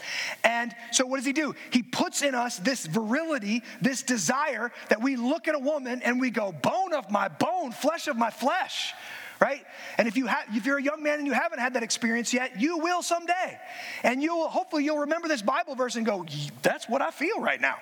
And 0.43 0.73
so, 0.91 1.05
what 1.05 1.17
does 1.17 1.25
he 1.25 1.33
do? 1.33 1.53
He 1.71 1.83
puts 1.83 2.21
in 2.21 2.33
us 2.33 2.57
this 2.57 2.85
virility, 2.85 3.61
this 3.81 4.03
desire 4.03 4.71
that 4.89 5.01
we 5.01 5.17
look 5.17 5.47
at 5.47 5.55
a 5.55 5.59
woman 5.59 6.01
and 6.01 6.19
we 6.19 6.29
go, 6.29 6.51
bone 6.51 6.93
of 6.93 7.11
my 7.11 7.27
bone, 7.27 7.71
flesh 7.71 8.07
of 8.07 8.15
my 8.15 8.29
flesh, 8.29 8.93
right? 9.41 9.65
And 9.97 10.07
if, 10.07 10.15
you 10.15 10.29
if 10.53 10.65
you're 10.65 10.77
a 10.77 10.83
young 10.83 11.03
man 11.03 11.17
and 11.17 11.27
you 11.27 11.33
haven't 11.33 11.59
had 11.59 11.73
that 11.73 11.83
experience 11.83 12.33
yet, 12.33 12.61
you 12.61 12.77
will 12.77 13.03
someday. 13.03 13.59
And 14.03 14.23
you'll 14.23 14.47
hopefully 14.47 14.85
you'll 14.85 14.99
remember 14.99 15.27
this 15.27 15.41
Bible 15.41 15.75
verse 15.75 15.97
and 15.97 16.05
go, 16.05 16.25
that's 16.61 16.87
what 16.87 17.01
I 17.01 17.11
feel 17.11 17.41
right 17.41 17.59
now, 17.59 17.79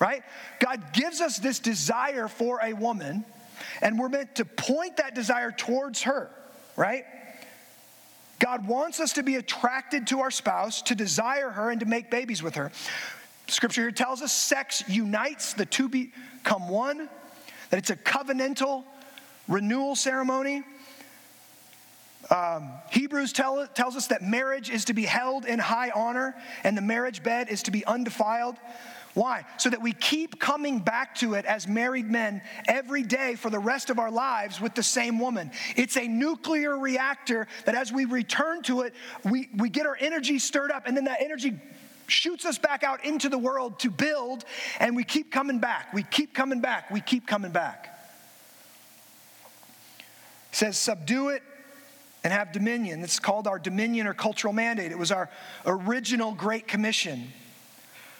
right? 0.00 0.24
God 0.58 0.92
gives 0.92 1.20
us 1.20 1.38
this 1.38 1.60
desire 1.60 2.26
for 2.26 2.58
a 2.60 2.72
woman, 2.72 3.24
and 3.80 4.00
we're 4.00 4.08
meant 4.08 4.34
to 4.36 4.44
point 4.44 4.96
that 4.96 5.14
desire 5.14 5.52
towards 5.52 6.02
her 6.02 6.28
right? 6.82 7.04
God 8.40 8.66
wants 8.66 8.98
us 8.98 9.12
to 9.12 9.22
be 9.22 9.36
attracted 9.36 10.08
to 10.08 10.18
our 10.18 10.32
spouse, 10.32 10.82
to 10.82 10.96
desire 10.96 11.48
her, 11.48 11.70
and 11.70 11.78
to 11.78 11.86
make 11.86 12.10
babies 12.10 12.42
with 12.42 12.56
her. 12.56 12.72
Scripture 13.46 13.82
here 13.82 13.92
tells 13.92 14.20
us 14.20 14.32
sex 14.32 14.82
unites, 14.88 15.52
the 15.54 15.64
two 15.64 15.88
become 15.88 16.68
one, 16.68 17.08
that 17.70 17.78
it's 17.78 17.90
a 17.90 17.96
covenantal 17.96 18.82
renewal 19.46 19.94
ceremony. 19.94 20.64
Um, 22.30 22.72
Hebrews 22.90 23.32
tell, 23.32 23.64
tells 23.68 23.94
us 23.94 24.08
that 24.08 24.22
marriage 24.22 24.68
is 24.68 24.86
to 24.86 24.92
be 24.92 25.04
held 25.04 25.44
in 25.44 25.60
high 25.60 25.92
honor 25.94 26.34
and 26.64 26.76
the 26.76 26.82
marriage 26.82 27.22
bed 27.22 27.48
is 27.48 27.62
to 27.64 27.70
be 27.70 27.84
undefiled. 27.84 28.56
Why? 29.14 29.44
So 29.58 29.68
that 29.68 29.82
we 29.82 29.92
keep 29.92 30.40
coming 30.40 30.78
back 30.78 31.16
to 31.16 31.34
it 31.34 31.44
as 31.44 31.68
married 31.68 32.10
men 32.10 32.40
every 32.66 33.02
day 33.02 33.34
for 33.34 33.50
the 33.50 33.58
rest 33.58 33.90
of 33.90 33.98
our 33.98 34.10
lives 34.10 34.60
with 34.60 34.74
the 34.74 34.82
same 34.82 35.18
woman. 35.18 35.50
It's 35.76 35.98
a 35.98 36.08
nuclear 36.08 36.78
reactor 36.78 37.46
that 37.66 37.74
as 37.74 37.92
we 37.92 38.06
return 38.06 38.62
to 38.62 38.82
it, 38.82 38.94
we, 39.24 39.50
we 39.56 39.68
get 39.68 39.84
our 39.84 39.96
energy 40.00 40.38
stirred 40.38 40.70
up, 40.70 40.86
and 40.86 40.96
then 40.96 41.04
that 41.04 41.20
energy 41.20 41.60
shoots 42.06 42.46
us 42.46 42.58
back 42.58 42.82
out 42.82 43.04
into 43.04 43.28
the 43.28 43.38
world 43.38 43.78
to 43.80 43.90
build, 43.90 44.44
and 44.80 44.96
we 44.96 45.04
keep 45.04 45.30
coming 45.30 45.58
back. 45.58 45.92
We 45.92 46.04
keep 46.04 46.32
coming 46.32 46.60
back. 46.60 46.90
We 46.90 47.00
keep 47.00 47.26
coming 47.26 47.52
back. 47.52 47.88
It 50.52 50.56
says, 50.56 50.78
subdue 50.78 51.30
it 51.30 51.42
and 52.24 52.32
have 52.32 52.52
dominion. 52.52 53.02
It's 53.02 53.18
called 53.18 53.46
our 53.46 53.58
dominion 53.58 54.06
or 54.06 54.14
cultural 54.14 54.52
mandate. 54.52 54.90
It 54.90 54.98
was 54.98 55.12
our 55.12 55.28
original 55.66 56.32
Great 56.32 56.66
Commission. 56.66 57.32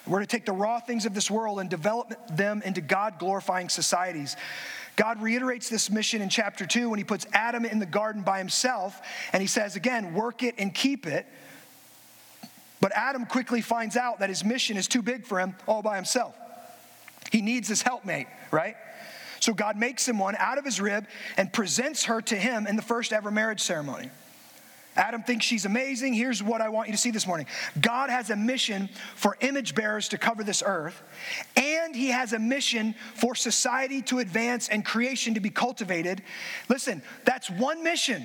We're 0.07 0.21
to 0.21 0.27
take 0.27 0.47
the 0.47 0.53
raw 0.53 0.81
things 0.81 1.07
of 1.07 1.15
this 1.15 1.31
world 1.31 1.61
and 1.61 1.71
develop 1.71 2.13
them 2.29 2.63
into 2.65 2.81
God 2.81 3.19
glorifying 3.19 3.69
societies. 3.69 4.37
God 4.97 5.23
reiterates 5.23 5.69
this 5.69 5.91
mission 5.91 6.21
in 6.21 6.29
chapter 6.29 6.67
2 6.67 6.91
when 6.91 6.99
he 6.99 7.05
puts 7.05 7.27
Adam 7.33 7.65
in 7.65 7.79
the 7.79 7.87
garden 7.87 8.23
by 8.23 8.39
himself, 8.39 9.01
and 9.33 9.41
he 9.41 9.47
says, 9.47 9.77
again, 9.77 10.13
work 10.13 10.43
it 10.43 10.57
and 10.59 10.75
keep 10.75 11.07
it. 11.07 11.27
But 12.81 12.93
Adam 12.97 13.27
quickly 13.27 13.61
finds 13.61 13.97
out 13.97 14.19
that 14.19 14.29
his 14.29 14.45
mission 14.45 14.77
is 14.77 14.89
too 14.89 15.03
big 15.03 15.25
for 15.25 15.39
him 15.39 15.55
all 15.69 15.83
by 15.83 15.97
himself. 15.97 16.37
He 17.31 17.41
needs 17.41 17.69
his 17.69 17.81
helpmate, 17.81 18.27
right? 18.51 18.75
So 19.39 19.55
God 19.55 19.77
makes 19.77 20.07
him 20.07 20.19
one 20.19 20.37
out 20.37 20.59
of 20.59 20.65
his 20.65 20.81
rib 20.81 21.07
and 21.37 21.53
presents 21.53 22.05
her 22.05 22.21
to 22.23 22.37
him 22.37 22.67
in 22.67 22.77
the 22.77 22.83
first 22.83 23.13
ever 23.13 23.31
marriage 23.31 23.61
ceremony. 23.61 24.11
Adam 24.97 25.23
thinks 25.23 25.47
she's 25.47 25.65
amazing. 25.65 26.13
Here's 26.13 26.43
what 26.43 26.61
I 26.61 26.69
want 26.69 26.89
you 26.89 26.93
to 26.93 26.99
see 26.99 27.11
this 27.11 27.27
morning 27.27 27.47
God 27.81 28.11
has 28.11 28.31
a 28.31 28.37
mission 28.37 28.89
for 29.15 29.37
image 29.41 29.75
bearers 29.75 30.09
to 30.09 30.19
cover 30.19 30.45
this 30.45 30.63
earth, 30.65 31.03
and 31.57 31.95
He 31.97 32.09
has 32.09 32.33
a 32.33 32.39
mission 32.39 32.95
for 33.15 33.35
society 33.35 34.03
to 34.03 34.19
advance 34.19 34.69
and 34.69 34.85
creation 34.85 35.35
to 35.35 35.41
be 35.41 35.51
cultivated. 35.51 36.23
Listen, 36.69 37.03
that's 37.25 37.51
one 37.51 37.83
mission 37.83 38.25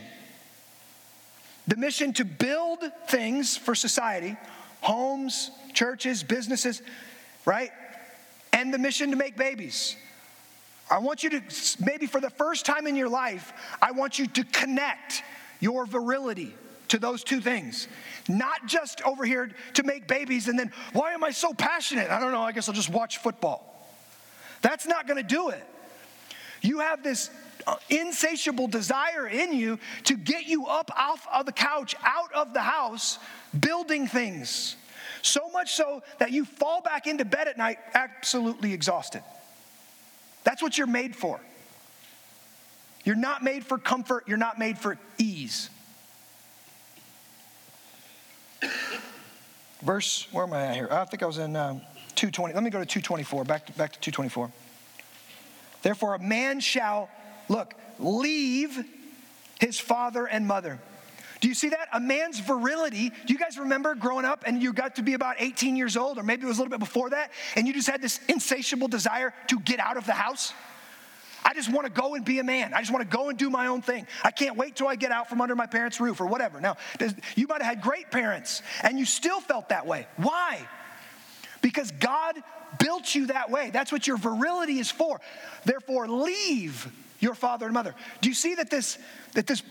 the 1.67 1.75
mission 1.75 2.13
to 2.13 2.23
build 2.23 2.79
things 3.07 3.57
for 3.57 3.75
society 3.75 4.37
homes, 4.81 5.51
churches, 5.73 6.23
businesses, 6.23 6.81
right? 7.45 7.71
And 8.53 8.73
the 8.73 8.77
mission 8.77 9.09
to 9.09 9.17
make 9.17 9.35
babies. 9.35 9.95
I 10.89 10.99
want 10.99 11.23
you 11.23 11.29
to, 11.31 11.41
maybe 11.83 12.05
for 12.05 12.21
the 12.21 12.29
first 12.29 12.65
time 12.65 12.87
in 12.87 12.95
your 12.95 13.09
life, 13.09 13.51
I 13.81 13.91
want 13.91 14.17
you 14.17 14.27
to 14.27 14.43
connect 14.45 15.23
your 15.59 15.85
virility 15.85 16.53
to 16.89 16.99
those 16.99 17.23
two 17.23 17.41
things. 17.41 17.87
Not 18.29 18.65
just 18.65 19.01
over 19.01 19.25
here 19.25 19.51
to 19.73 19.83
make 19.83 20.07
babies 20.07 20.47
and 20.47 20.57
then, 20.57 20.71
why 20.93 21.13
am 21.13 21.23
I 21.23 21.31
so 21.31 21.53
passionate? 21.53 22.09
I 22.09 22.19
don't 22.19 22.31
know, 22.31 22.41
I 22.41 22.51
guess 22.51 22.67
I'll 22.69 22.75
just 22.75 22.89
watch 22.89 23.17
football. 23.17 23.73
That's 24.61 24.85
not 24.87 25.07
gonna 25.07 25.23
do 25.23 25.49
it. 25.49 25.63
You 26.61 26.79
have 26.79 27.03
this 27.03 27.29
uh, 27.65 27.75
insatiable 27.89 28.67
desire 28.67 29.27
in 29.27 29.53
you 29.53 29.79
to 30.05 30.15
get 30.15 30.47
you 30.47 30.65
up 30.67 30.91
off 30.97 31.27
of 31.33 31.45
the 31.45 31.51
couch, 31.51 31.95
out 32.03 32.33
of 32.33 32.53
the 32.53 32.61
house, 32.61 33.19
building 33.59 34.07
things. 34.07 34.75
So 35.21 35.49
much 35.51 35.73
so 35.73 36.03
that 36.19 36.31
you 36.31 36.45
fall 36.45 36.81
back 36.81 37.07
into 37.07 37.25
bed 37.25 37.47
at 37.47 37.57
night 37.57 37.77
absolutely 37.93 38.73
exhausted. 38.73 39.23
That's 40.43 40.61
what 40.61 40.77
you're 40.77 40.87
made 40.87 41.15
for. 41.15 41.41
You're 43.07 43.15
not 43.15 43.41
made 43.41 43.65
for 43.65 43.77
comfort, 43.77 44.25
you're 44.27 44.35
not 44.35 44.59
made 44.59 44.77
for 44.77 44.97
ease. 45.17 45.69
Verse, 49.81 50.27
where 50.33 50.43
am 50.43 50.51
I 50.51 50.65
at 50.65 50.75
here? 50.75 50.89
I 50.91 51.05
think 51.05 51.23
I 51.23 51.25
was 51.25 51.37
in 51.37 51.55
um, 51.55 51.79
220. 52.15 52.53
Let 52.53 52.63
me 52.63 52.69
go 52.69 52.79
to 52.79 52.85
224, 52.85 53.45
back 53.45 53.67
to, 53.67 53.71
back 53.71 53.93
to 53.93 53.99
224. 54.01 54.51
Therefore, 55.83 56.15
a 56.15 56.19
man 56.19 56.59
shall, 56.59 57.09
look, 57.47 57.75
leave 57.97 58.83
his 59.61 59.79
father 59.79 60.25
and 60.25 60.45
mother. 60.45 60.77
Do 61.39 61.47
you 61.47 61.53
see 61.53 61.69
that? 61.69 61.87
A 61.93 62.01
man's 62.01 62.41
virility. 62.41 63.13
Do 63.25 63.31
you 63.31 63.39
guys 63.39 63.57
remember 63.57 63.95
growing 63.95 64.25
up 64.25 64.43
and 64.45 64.61
you 64.61 64.73
got 64.73 64.97
to 64.97 65.01
be 65.01 65.13
about 65.13 65.37
18 65.39 65.77
years 65.77 65.95
old, 65.95 66.17
or 66.17 66.23
maybe 66.23 66.43
it 66.43 66.47
was 66.47 66.57
a 66.57 66.61
little 66.61 66.71
bit 66.71 66.81
before 66.81 67.11
that, 67.11 67.31
and 67.55 67.65
you 67.67 67.73
just 67.73 67.89
had 67.89 68.01
this 68.01 68.19
insatiable 68.27 68.89
desire 68.89 69.33
to 69.47 69.61
get 69.61 69.79
out 69.79 69.95
of 69.95 70.05
the 70.05 70.11
house? 70.11 70.51
I 71.47 71.53
just 71.53 71.71
want 71.71 71.85
to 71.85 72.01
go 72.01 72.15
and 72.15 72.25
be 72.25 72.39
a 72.39 72.43
man. 72.43 72.73
I 72.73 72.81
just 72.81 72.91
want 72.91 73.09
to 73.09 73.17
go 73.17 73.29
and 73.29 73.37
do 73.39 73.49
my 73.49 73.67
own 73.67 73.81
thing. 73.81 74.05
I 74.21 74.31
can't 74.31 74.57
wait 74.57 74.75
till 74.75 74.89
I 74.89 74.97
get 74.97 75.13
out 75.13 75.29
from 75.29 75.39
under 75.39 75.55
my 75.55 75.65
parents' 75.65 76.01
roof 76.01 76.19
or 76.19 76.27
whatever. 76.27 76.59
Now, 76.59 76.75
you 77.37 77.47
might 77.47 77.61
have 77.61 77.75
had 77.75 77.81
great 77.81 78.11
parents 78.11 78.61
and 78.83 78.99
you 78.99 79.05
still 79.05 79.39
felt 79.39 79.69
that 79.69 79.87
way. 79.87 80.07
Why? 80.17 80.67
Because 81.61 81.91
God 81.91 82.35
built 82.79 83.15
you 83.15 83.27
that 83.27 83.49
way. 83.49 83.69
That's 83.71 83.93
what 83.93 84.07
your 84.07 84.17
virility 84.17 84.77
is 84.77 84.91
for. 84.91 85.21
Therefore, 85.63 86.09
leave 86.09 86.91
your 87.21 87.33
father 87.33 87.65
and 87.65 87.73
mother. 87.73 87.95
Do 88.19 88.27
you 88.27 88.35
see 88.35 88.55
that 88.55 88.69
this 88.69 88.97
that 89.33 89.47
this 89.47 89.63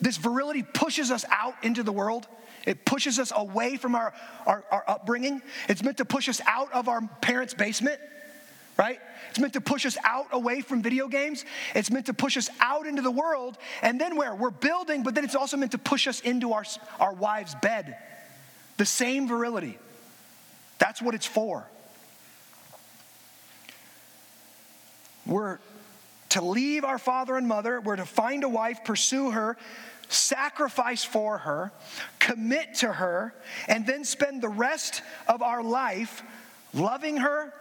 this 0.00 0.16
virility 0.16 0.62
pushes 0.62 1.10
us 1.10 1.24
out 1.32 1.54
into 1.64 1.82
the 1.82 1.92
world? 1.92 2.28
It 2.64 2.84
pushes 2.84 3.18
us 3.18 3.32
away 3.34 3.76
from 3.76 3.96
our, 3.96 4.14
our, 4.46 4.64
our 4.70 4.84
upbringing. 4.86 5.42
It's 5.68 5.82
meant 5.82 5.98
to 5.98 6.04
push 6.04 6.28
us 6.28 6.40
out 6.46 6.72
of 6.72 6.88
our 6.88 7.02
parents' 7.20 7.54
basement, 7.54 8.00
right? 8.76 9.00
It's 9.30 9.38
meant 9.38 9.52
to 9.54 9.60
push 9.60 9.86
us 9.86 9.96
out 10.04 10.26
away 10.32 10.60
from 10.60 10.82
video 10.82 11.08
games. 11.08 11.44
It's 11.74 11.90
meant 11.90 12.06
to 12.06 12.14
push 12.14 12.36
us 12.36 12.48
out 12.60 12.86
into 12.86 13.02
the 13.02 13.10
world. 13.10 13.58
And 13.82 14.00
then 14.00 14.16
where? 14.16 14.34
We're 14.34 14.50
building, 14.50 15.02
but 15.02 15.14
then 15.14 15.24
it's 15.24 15.34
also 15.34 15.56
meant 15.56 15.72
to 15.72 15.78
push 15.78 16.06
us 16.06 16.20
into 16.20 16.52
our, 16.52 16.64
our 16.98 17.12
wife's 17.12 17.54
bed. 17.56 17.96
The 18.76 18.86
same 18.86 19.28
virility. 19.28 19.78
That's 20.78 21.00
what 21.00 21.14
it's 21.14 21.26
for. 21.26 21.66
We're 25.26 25.58
to 26.30 26.44
leave 26.44 26.84
our 26.84 26.98
father 26.98 27.36
and 27.36 27.46
mother, 27.46 27.80
we're 27.80 27.96
to 27.96 28.04
find 28.04 28.42
a 28.42 28.48
wife, 28.48 28.80
pursue 28.84 29.30
her, 29.30 29.56
sacrifice 30.08 31.04
for 31.04 31.38
her, 31.38 31.70
commit 32.18 32.74
to 32.74 32.92
her, 32.92 33.32
and 33.68 33.86
then 33.86 34.04
spend 34.04 34.42
the 34.42 34.48
rest 34.48 35.02
of 35.28 35.42
our 35.42 35.62
life 35.62 36.22
loving 36.72 37.18
her, 37.18 37.54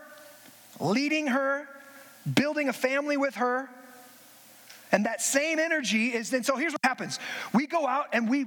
leading 0.83 1.27
her, 1.27 1.67
building 2.31 2.69
a 2.69 2.73
family 2.73 3.17
with 3.17 3.35
her. 3.35 3.69
And 4.91 5.07
that 5.07 5.21
same 5.21 5.57
energy 5.57 6.09
is 6.09 6.29
then, 6.29 6.43
so 6.43 6.55
here's 6.55 6.73
what 6.73 6.81
happens 6.83 7.19
we 7.53 7.65
go 7.65 7.87
out 7.87 8.09
and 8.13 8.29
we 8.29 8.45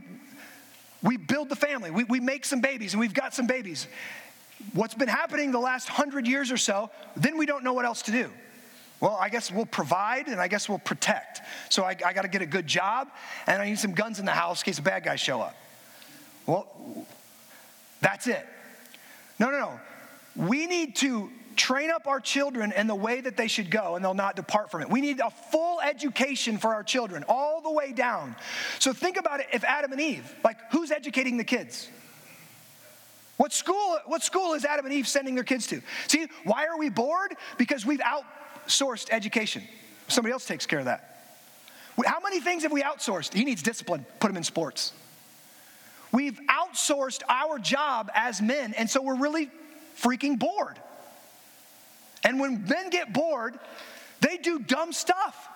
we 1.03 1.16
build 1.16 1.49
the 1.49 1.57
family. 1.57 1.90
We, 1.90 2.05
we 2.05 2.20
make 2.20 2.44
some 2.44 2.61
babies, 2.61 2.94
and 2.94 3.01
we've 3.01 3.14
got 3.14 3.35
some 3.35 3.46
babies. 3.46 3.87
What's 4.72 4.94
been 4.94 5.09
happening 5.09 5.53
the 5.53 5.59
last 5.59 5.88
hundred 5.88 6.27
years 6.27 6.51
or 6.51 6.57
so, 6.57 6.90
then 7.16 7.38
we 7.38 7.46
don't 7.46 7.62
know 7.62 7.75
what 7.75 7.85
else 7.85 8.03
to 8.03 8.12
do. 8.12 8.31
Well, 8.99 9.16
I 9.20 9.29
guess 9.29 9.53
we'll 9.53 9.66
provide 9.66 10.27
and 10.27 10.40
I 10.40 10.49
guess 10.49 10.70
we'll 10.70 10.79
protect. 10.79 11.42
So 11.68 11.85
I, 11.85 11.90
I 11.90 12.14
got 12.14 12.22
to 12.22 12.29
get 12.29 12.40
a 12.40 12.46
good 12.46 12.66
job 12.66 13.09
and 13.46 13.61
I 13.61 13.66
need 13.66 13.79
some 13.79 13.92
guns 13.92 14.18
in 14.18 14.25
the 14.25 14.33
house 14.33 14.62
in 14.62 14.64
case 14.64 14.77
the 14.77 14.83
bad 14.83 15.05
guys 15.05 15.20
show 15.20 15.42
up. 15.42 15.55
Well, 16.46 16.66
that's 18.01 18.27
it. 18.27 18.44
No, 19.38 19.51
no, 19.51 19.59
no. 19.59 19.81
We 20.35 20.66
need 20.66 20.96
to 20.96 21.31
train 21.56 21.90
up 21.90 22.06
our 22.06 22.20
children 22.20 22.72
in 22.72 22.86
the 22.86 22.94
way 22.94 23.20
that 23.20 23.36
they 23.36 23.48
should 23.48 23.70
go 23.70 23.96
and 23.96 24.04
they'll 24.04 24.14
not 24.14 24.36
depart 24.36 24.70
from 24.70 24.82
it. 24.82 24.90
We 24.90 25.00
need 25.00 25.20
a 25.20 25.30
full 25.30 25.80
education 25.80 26.58
for 26.58 26.74
our 26.74 26.82
children 26.82 27.24
all 27.28 27.60
the 27.60 27.70
way 27.70 27.92
down. 27.92 28.36
So 28.78 28.92
think 28.92 29.16
about 29.16 29.40
it 29.40 29.46
if 29.52 29.64
Adam 29.64 29.92
and 29.92 30.00
Eve, 30.00 30.34
like 30.44 30.58
who's 30.70 30.90
educating 30.90 31.36
the 31.36 31.44
kids? 31.44 31.88
What 33.36 33.52
school, 33.52 33.98
what 34.06 34.22
school 34.22 34.54
is 34.54 34.64
Adam 34.64 34.86
and 34.86 34.94
Eve 34.94 35.06
sending 35.06 35.34
their 35.34 35.44
kids 35.44 35.66
to? 35.68 35.82
See, 36.08 36.26
why 36.44 36.66
are 36.66 36.78
we 36.78 36.88
bored? 36.88 37.36
Because 37.58 37.84
we've 37.84 38.00
outsourced 38.00 39.08
education. 39.10 39.62
Somebody 40.08 40.32
else 40.32 40.46
takes 40.46 40.66
care 40.66 40.78
of 40.78 40.86
that. 40.86 41.12
How 42.04 42.20
many 42.20 42.40
things 42.40 42.62
have 42.62 42.72
we 42.72 42.82
outsourced? 42.82 43.32
He 43.32 43.44
needs 43.44 43.62
discipline, 43.62 44.04
put 44.20 44.30
him 44.30 44.36
in 44.36 44.44
sports. 44.44 44.92
We've 46.12 46.40
outsourced 46.48 47.22
our 47.28 47.58
job 47.58 48.10
as 48.14 48.40
men, 48.40 48.74
and 48.74 48.88
so 48.88 49.02
we're 49.02 49.16
really 49.16 49.50
freaking 50.00 50.38
bored. 50.38 50.78
And 52.26 52.38
when 52.38 52.66
men 52.66 52.90
get 52.90 53.14
bored, 53.14 53.58
they 54.20 54.36
do 54.36 54.58
dumb 54.58 54.92
stuff. 54.92 55.48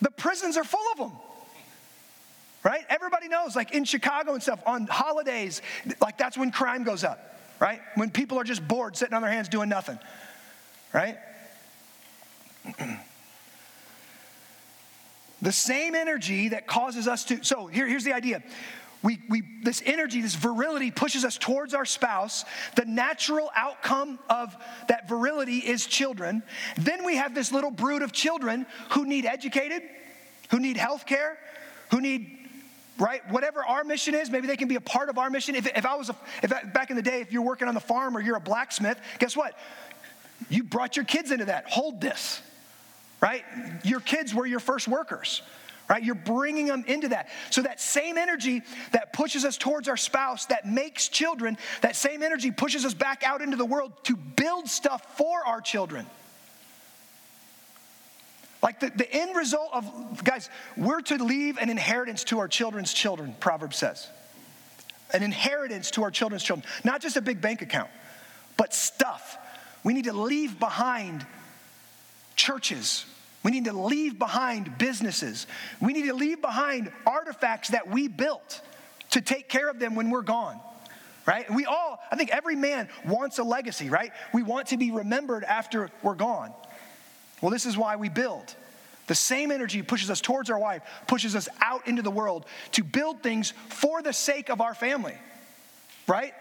The 0.00 0.12
prisons 0.12 0.56
are 0.56 0.64
full 0.64 0.92
of 0.92 0.98
them 0.98 1.12
right? 2.64 2.84
Everybody 2.88 3.28
knows, 3.28 3.54
like 3.54 3.72
in 3.72 3.84
Chicago 3.84 4.32
and 4.32 4.42
stuff, 4.42 4.60
on 4.66 4.86
holidays, 4.86 5.62
like 6.00 6.18
that's 6.18 6.36
when 6.36 6.50
crime 6.50 6.82
goes 6.82 7.04
up, 7.04 7.38
right? 7.60 7.80
When 7.94 8.10
people 8.10 8.40
are 8.40 8.44
just 8.44 8.66
bored, 8.66 8.96
sitting 8.96 9.14
on 9.14 9.22
their 9.22 9.30
hands 9.30 9.48
doing 9.48 9.68
nothing, 9.68 9.98
right? 10.92 11.18
the 15.42 15.52
same 15.52 15.94
energy 15.94 16.48
that 16.48 16.66
causes 16.66 17.06
us 17.06 17.24
to, 17.26 17.44
so 17.44 17.66
here, 17.66 17.86
here's 17.86 18.04
the 18.04 18.14
idea. 18.14 18.42
We, 19.04 19.20
we, 19.28 19.42
this 19.62 19.82
energy, 19.84 20.22
this 20.22 20.34
virility 20.34 20.90
pushes 20.90 21.26
us 21.26 21.36
towards 21.36 21.74
our 21.74 21.84
spouse. 21.84 22.46
The 22.74 22.86
natural 22.86 23.50
outcome 23.54 24.18
of 24.30 24.56
that 24.88 25.10
virility 25.10 25.58
is 25.58 25.84
children. 25.84 26.42
Then 26.78 27.04
we 27.04 27.16
have 27.16 27.34
this 27.34 27.52
little 27.52 27.70
brood 27.70 28.00
of 28.00 28.12
children 28.12 28.64
who 28.92 29.04
need 29.04 29.26
educated, 29.26 29.82
who 30.50 30.58
need 30.58 30.78
health 30.78 31.04
care, 31.04 31.38
who 31.90 32.00
need 32.00 32.38
right? 32.96 33.28
Whatever 33.30 33.64
our 33.64 33.82
mission 33.82 34.14
is, 34.14 34.30
maybe 34.30 34.46
they 34.46 34.56
can 34.56 34.68
be 34.68 34.76
a 34.76 34.80
part 34.80 35.08
of 35.08 35.18
our 35.18 35.28
mission. 35.28 35.56
If, 35.56 35.66
if 35.66 35.84
I 35.84 35.96
was, 35.96 36.10
a, 36.10 36.16
if 36.42 36.52
I, 36.52 36.62
back 36.62 36.90
in 36.90 36.96
the 36.96 37.02
day, 37.02 37.20
if 37.20 37.32
you're 37.32 37.42
working 37.42 37.66
on 37.66 37.74
the 37.74 37.80
farm 37.80 38.16
or 38.16 38.20
you're 38.20 38.36
a 38.36 38.40
blacksmith, 38.40 38.98
guess 39.18 39.36
what? 39.36 39.58
You 40.48 40.62
brought 40.62 40.96
your 40.96 41.04
kids 41.04 41.32
into 41.32 41.46
that. 41.46 41.64
Hold 41.68 42.00
this, 42.00 42.40
right? 43.20 43.42
Your 43.82 43.98
kids 43.98 44.32
were 44.32 44.46
your 44.46 44.60
first 44.60 44.86
workers, 44.86 45.42
right? 45.88 46.02
You're 46.02 46.14
bringing 46.14 46.66
them 46.66 46.84
into 46.86 47.08
that. 47.08 47.28
So 47.50 47.62
that 47.62 47.80
same 47.80 48.16
energy 48.18 48.62
that 48.92 49.12
pushes 49.12 49.44
us 49.44 49.56
towards 49.56 49.88
our 49.88 49.96
spouse, 49.96 50.46
that 50.46 50.66
makes 50.66 51.08
children, 51.08 51.58
that 51.82 51.96
same 51.96 52.22
energy 52.22 52.50
pushes 52.50 52.84
us 52.84 52.94
back 52.94 53.22
out 53.24 53.42
into 53.42 53.56
the 53.56 53.64
world 53.64 53.92
to 54.04 54.16
build 54.16 54.68
stuff 54.68 55.16
for 55.16 55.46
our 55.46 55.60
children. 55.60 56.06
Like 58.62 58.80
the, 58.80 58.90
the 58.96 59.12
end 59.12 59.36
result 59.36 59.68
of, 59.74 60.24
guys, 60.24 60.48
we're 60.76 61.02
to 61.02 61.22
leave 61.22 61.58
an 61.58 61.68
inheritance 61.68 62.24
to 62.24 62.38
our 62.38 62.48
children's 62.48 62.94
children, 62.94 63.34
Proverbs 63.38 63.76
says. 63.76 64.08
An 65.12 65.22
inheritance 65.22 65.90
to 65.92 66.02
our 66.02 66.10
children's 66.10 66.42
children. 66.42 66.66
Not 66.82 67.02
just 67.02 67.18
a 67.18 67.20
big 67.20 67.42
bank 67.42 67.60
account, 67.60 67.90
but 68.56 68.72
stuff. 68.72 69.36
We 69.84 69.92
need 69.92 70.04
to 70.04 70.14
leave 70.14 70.58
behind 70.58 71.26
churches. 72.36 73.04
We 73.44 73.52
need 73.52 73.66
to 73.66 73.72
leave 73.72 74.18
behind 74.18 74.78
businesses. 74.78 75.46
We 75.80 75.92
need 75.92 76.06
to 76.06 76.14
leave 76.14 76.40
behind 76.40 76.90
artifacts 77.06 77.68
that 77.68 77.86
we 77.88 78.08
built 78.08 78.60
to 79.10 79.20
take 79.20 79.48
care 79.48 79.68
of 79.70 79.78
them 79.78 79.94
when 79.94 80.10
we're 80.10 80.22
gone 80.22 80.58
right? 81.26 81.50
We 81.50 81.64
all, 81.64 82.00
I 82.10 82.16
think 82.16 82.30
every 82.30 82.56
man 82.56 82.88
wants 83.04 83.38
a 83.38 83.44
legacy, 83.44 83.88
right? 83.88 84.12
We 84.32 84.42
want 84.42 84.68
to 84.68 84.76
be 84.76 84.90
remembered 84.90 85.44
after 85.44 85.90
we're 86.02 86.14
gone. 86.14 86.52
Well, 87.40 87.50
this 87.50 87.66
is 87.66 87.76
why 87.76 87.96
we 87.96 88.08
build. 88.08 88.54
The 89.06 89.14
same 89.14 89.50
energy 89.50 89.82
pushes 89.82 90.10
us 90.10 90.20
towards 90.20 90.50
our 90.50 90.58
wife, 90.58 90.82
pushes 91.06 91.36
us 91.36 91.48
out 91.60 91.86
into 91.86 92.02
the 92.02 92.10
world 92.10 92.46
to 92.72 92.84
build 92.84 93.22
things 93.22 93.52
for 93.68 94.02
the 94.02 94.12
sake 94.12 94.48
of 94.48 94.60
our 94.60 94.74
family, 94.74 95.16
right? 96.06 96.32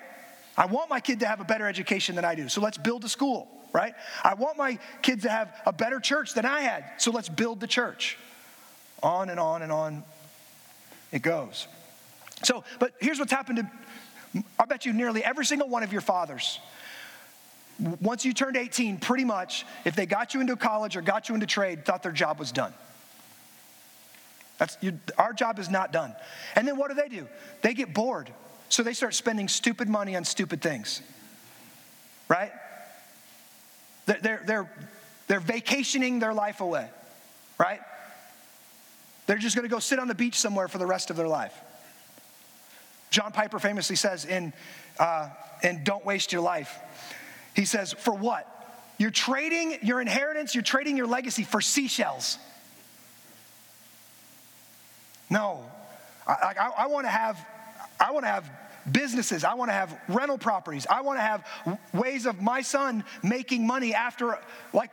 I 0.58 0.66
want 0.66 0.90
my 0.90 1.00
kid 1.00 1.20
to 1.22 1.28
have 1.28 1.40
a 1.40 1.44
better 1.44 1.68
education 1.68 2.16
than 2.16 2.26
I 2.26 2.36
do, 2.36 2.50
so 2.50 2.62
let's 2.62 2.78
build 2.78 3.04
a 3.04 3.10
school, 3.10 3.48
right? 3.72 3.94
I 4.24 4.36
want 4.36 4.58
my 4.58 4.78
kids 5.02 5.24
to 5.24 5.30
have 5.30 5.54
a 5.66 5.74
better 5.74 6.00
church 6.00 6.34
than 6.34 6.46
I 6.46 6.62
had, 6.62 6.86
so 6.98 7.12
let's 7.12 7.30
build 7.30 7.60
the 7.60 7.68
church. 7.68 8.18
On 9.02 9.30
and 9.30 9.40
on 9.40 9.62
and 9.64 9.72
on 9.72 10.04
it 11.12 11.22
goes. 11.22 11.68
So, 12.44 12.64
but 12.80 12.94
here's 13.00 13.20
what's 13.20 13.32
happened 13.32 13.68
to, 14.34 14.44
I 14.60 14.66
bet 14.66 14.86
you, 14.86 14.94
nearly 14.94 15.24
every 15.24 15.46
single 15.46 15.68
one 15.70 15.84
of 15.84 15.92
your 15.92 16.02
fathers 16.02 16.60
once 18.02 18.24
you 18.24 18.34
turned 18.34 18.58
18, 18.58 18.98
pretty 18.98 19.26
much, 19.26 19.66
if 19.86 19.96
they 19.96 20.06
got 20.06 20.34
you 20.34 20.42
into 20.42 20.56
college 20.56 20.96
or 20.96 21.02
got 21.02 21.30
you 21.30 21.36
into 21.36 21.48
trade, 21.48 21.86
thought 21.86 22.04
their 22.04 22.12
job 22.12 22.40
was 22.40 22.52
done. 22.52 22.74
That's, 24.58 24.78
you, 24.82 25.00
our 25.18 25.34
job 25.34 25.60
is 25.60 25.70
not 25.70 25.92
done. 25.92 26.14
And 26.56 26.68
then 26.68 26.78
what 26.78 26.90
do 26.90 26.96
they 26.96 27.10
do? 27.10 27.28
They 27.62 27.74
get 27.74 27.94
bored. 27.94 28.30
So 28.74 28.82
they 28.82 28.94
start 28.94 29.14
spending 29.14 29.48
stupid 29.50 29.88
money 29.88 30.16
on 30.16 30.26
stupid 30.26 30.60
things. 30.60 31.04
Right? 32.28 32.52
They're, 34.08 34.42
they're, 34.48 34.72
they're, 35.28 35.40
vacationing 35.40 36.18
their 36.18 36.34
life 36.34 36.60
away. 36.60 36.90
Right? 37.60 37.82
They're 39.28 39.38
just 39.38 39.56
going 39.56 39.70
to 39.70 39.72
go 39.72 39.78
sit 39.78 40.00
on 40.00 40.08
the 40.08 40.16
beach 40.16 40.40
somewhere 40.40 40.68
for 40.68 40.80
the 40.80 40.88
rest 40.88 41.12
of 41.12 41.16
their 41.18 41.28
life. 41.28 41.54
John 43.12 43.32
Piper 43.32 43.60
famously 43.60 43.96
says 43.96 44.26
in, 44.26 44.54
uh, 44.98 45.30
in 45.62 45.84
Don't 45.84 46.04
Waste 46.04 46.34
Your 46.34 46.42
Life, 46.42 46.76
he 47.56 47.66
says, 47.66 47.94
For 47.94 48.16
what? 48.16 48.48
You're 48.98 49.12
trading 49.12 49.78
your 49.84 50.02
inheritance, 50.02 50.56
you're 50.56 50.64
trading 50.64 50.98
your 50.98 51.06
legacy 51.06 51.44
for 51.44 51.62
seashells. 51.62 52.40
No. 55.30 55.64
I, 56.26 56.56
I, 56.60 56.72
I 56.80 56.88
want 56.88 57.06
to 57.06 57.12
have, 57.12 57.38
I 58.00 58.12
want 58.12 58.26
to 58.26 58.30
have 58.30 58.50
businesses. 58.92 59.44
I 59.44 59.54
want 59.54 59.70
to 59.70 59.74
have 59.74 59.98
rental 60.08 60.38
properties. 60.38 60.86
I 60.90 61.02
want 61.02 61.18
to 61.20 61.24
have 61.24 61.80
ways 61.94 62.26
of 62.26 62.42
my 62.42 62.62
son 62.62 63.04
making 63.22 63.66
money 63.66 63.94
after, 63.94 64.38
like, 64.74 64.92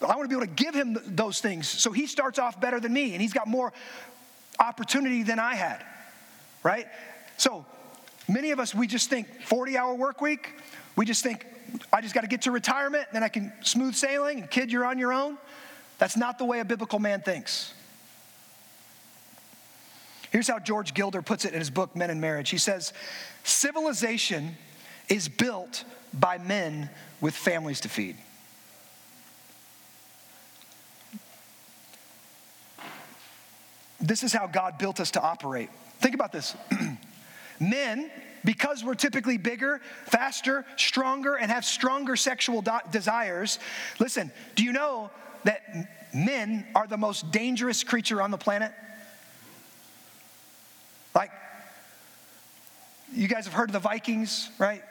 I 0.00 0.16
want 0.16 0.22
to 0.22 0.28
be 0.28 0.34
able 0.34 0.46
to 0.46 0.62
give 0.64 0.74
him 0.74 0.98
those 1.06 1.40
things. 1.40 1.68
So 1.68 1.92
he 1.92 2.06
starts 2.06 2.38
off 2.38 2.60
better 2.60 2.80
than 2.80 2.92
me 2.92 3.12
and 3.12 3.20
he's 3.20 3.34
got 3.34 3.46
more 3.46 3.72
opportunity 4.58 5.22
than 5.22 5.38
I 5.38 5.54
had, 5.54 5.84
right? 6.62 6.86
So 7.36 7.66
many 8.28 8.50
of 8.50 8.60
us, 8.60 8.74
we 8.74 8.86
just 8.86 9.10
think 9.10 9.42
40 9.42 9.76
hour 9.76 9.94
work 9.94 10.20
week. 10.20 10.54
We 10.96 11.04
just 11.04 11.22
think, 11.22 11.46
I 11.92 12.00
just 12.00 12.14
got 12.14 12.22
to 12.22 12.26
get 12.26 12.42
to 12.42 12.50
retirement, 12.50 13.06
and 13.08 13.14
then 13.14 13.22
I 13.22 13.28
can 13.28 13.52
smooth 13.62 13.94
sailing, 13.94 14.40
and 14.40 14.50
kid, 14.50 14.72
you're 14.72 14.84
on 14.84 14.98
your 14.98 15.12
own. 15.12 15.38
That's 15.98 16.16
not 16.16 16.38
the 16.38 16.44
way 16.44 16.60
a 16.60 16.64
biblical 16.64 16.98
man 16.98 17.20
thinks. 17.20 17.72
Here's 20.30 20.48
how 20.48 20.58
George 20.58 20.94
Gilder 20.94 21.22
puts 21.22 21.44
it 21.44 21.52
in 21.52 21.58
his 21.58 21.70
book, 21.70 21.94
Men 21.96 22.10
and 22.10 22.20
Marriage. 22.20 22.50
He 22.50 22.58
says, 22.58 22.92
Civilization 23.42 24.56
is 25.08 25.28
built 25.28 25.84
by 26.14 26.38
men 26.38 26.88
with 27.20 27.34
families 27.34 27.80
to 27.80 27.88
feed. 27.88 28.16
This 34.00 34.22
is 34.22 34.32
how 34.32 34.46
God 34.46 34.78
built 34.78 34.98
us 35.00 35.10
to 35.12 35.20
operate. 35.20 35.68
Think 36.00 36.14
about 36.14 36.32
this. 36.32 36.56
men, 37.60 38.10
because 38.44 38.82
we're 38.82 38.94
typically 38.94 39.36
bigger, 39.36 39.80
faster, 40.06 40.64
stronger, 40.76 41.34
and 41.34 41.50
have 41.50 41.64
stronger 41.64 42.16
sexual 42.16 42.62
do- 42.62 42.78
desires, 42.90 43.58
listen, 43.98 44.32
do 44.54 44.64
you 44.64 44.72
know 44.72 45.10
that 45.44 45.60
men 46.14 46.66
are 46.74 46.86
the 46.86 46.96
most 46.96 47.30
dangerous 47.30 47.84
creature 47.84 48.22
on 48.22 48.30
the 48.30 48.38
planet? 48.38 48.72
Like, 51.14 51.30
you 53.14 53.28
guys 53.28 53.44
have 53.44 53.54
heard 53.54 53.68
of 53.68 53.72
the 53.72 53.80
Vikings, 53.80 54.50
right? 54.58 54.82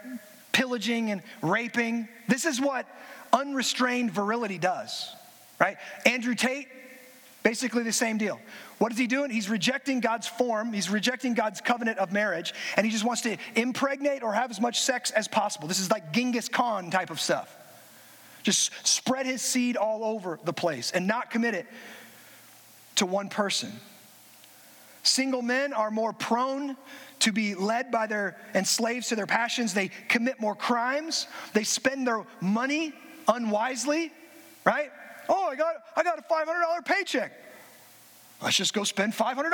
Pillaging 0.52 1.12
and 1.12 1.22
raping. 1.42 2.08
This 2.28 2.46
is 2.46 2.60
what 2.60 2.86
unrestrained 3.32 4.12
virility 4.12 4.58
does, 4.58 5.16
right? 5.60 5.78
Andrew 6.06 6.36
Tate, 6.36 6.68
basically 7.44 7.84
the 7.84 7.94
same 7.94 8.18
deal. 8.18 8.40
What 8.80 8.92
is 8.92 8.98
he 8.98 9.08
doing? 9.08 9.30
He's 9.30 9.50
rejecting 9.50 10.00
God's 10.00 10.28
form, 10.28 10.74
he's 10.74 10.90
rejecting 10.90 11.34
God's 11.34 11.62
covenant 11.62 11.98
of 12.00 12.12
marriage, 12.12 12.54
and 12.76 12.86
he 12.86 12.92
just 12.92 13.06
wants 13.06 13.22
to 13.22 13.38
impregnate 13.56 14.24
or 14.24 14.34
have 14.34 14.52
as 14.52 14.60
much 14.60 14.82
sex 14.82 15.12
as 15.12 15.28
possible. 15.28 15.68
This 15.68 15.80
is 15.80 15.92
like 15.92 16.12
Genghis 16.12 16.50
Khan 16.50 16.90
type 16.90 17.10
of 17.10 17.20
stuff. 17.20 17.56
Just 18.44 18.72
spread 18.88 19.26
his 19.26 19.42
seed 19.42 19.76
all 19.76 20.04
over 20.04 20.40
the 20.44 20.54
place 20.54 20.92
and 20.92 21.08
not 21.08 21.30
commit 21.30 21.54
it 21.54 21.68
to 22.96 23.06
one 23.06 23.30
person. 23.30 23.72
Single 25.04 25.42
men 25.42 25.74
are 25.74 25.92
more 25.92 26.14
prone 26.14 26.76
to 27.20 27.32
be 27.32 27.56
led 27.56 27.92
by 27.92 28.08
their 28.08 28.38
and 28.54 28.68
slaves 28.68 29.10
to 29.10 29.16
their 29.16 29.28
passions. 29.28 29.74
They 29.74 29.90
commit 30.08 30.40
more 30.40 30.56
crimes. 30.56 31.28
They 31.54 31.64
spend 31.64 32.08
their 32.08 32.26
money 32.42 32.94
unwisely, 33.28 34.12
right? 34.66 34.92
Oh, 35.28 35.48
I 35.48 35.56
got 35.56 35.76
I 35.96 36.04
got 36.04 36.20
a 36.20 36.22
$500 36.22 36.86
paycheck. 36.86 37.32
Let's 38.42 38.56
just 38.56 38.74
go 38.74 38.84
spend 38.84 39.14
$500, 39.14 39.52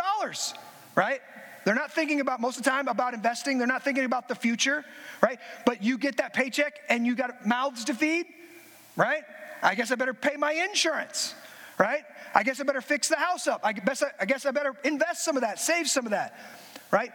right? 0.95 1.21
They're 1.65 1.73
not 1.73 1.91
thinking 1.91 2.19
about 2.21 2.39
most 2.39 2.57
of 2.57 2.63
the 2.63 2.69
time 2.69 2.87
about 2.87 3.15
investing. 3.15 3.57
They're 3.57 3.65
not 3.65 3.83
thinking 3.83 4.05
about 4.05 4.27
the 4.27 4.35
future, 4.35 4.85
right? 5.21 5.39
But 5.65 5.83
you 5.83 5.97
get 5.97 6.17
that 6.17 6.33
paycheck 6.33 6.79
and 6.89 7.05
you 7.07 7.15
got 7.15 7.45
mouths 7.45 7.85
to 7.85 7.95
feed, 7.95 8.27
right? 8.95 9.23
I 9.63 9.73
guess 9.73 9.91
I 9.91 9.95
better 9.95 10.13
pay 10.13 10.35
my 10.37 10.51
insurance, 10.51 11.33
right? 11.77 12.03
I 12.33 12.43
guess 12.43 12.59
I 12.59 12.63
better 12.63 12.81
fix 12.81 13.09
the 13.09 13.15
house 13.15 13.47
up. 13.47 13.61
I 13.63 13.73
guess 13.73 14.03
I, 14.03 14.07
I 14.19 14.25
guess 14.25 14.45
I 14.45 14.51
better 14.51 14.75
invest 14.83 15.23
some 15.23 15.35
of 15.35 15.41
that, 15.41 15.59
save 15.59 15.87
some 15.87 16.05
of 16.05 16.11
that, 16.11 16.37
right? 16.91 17.11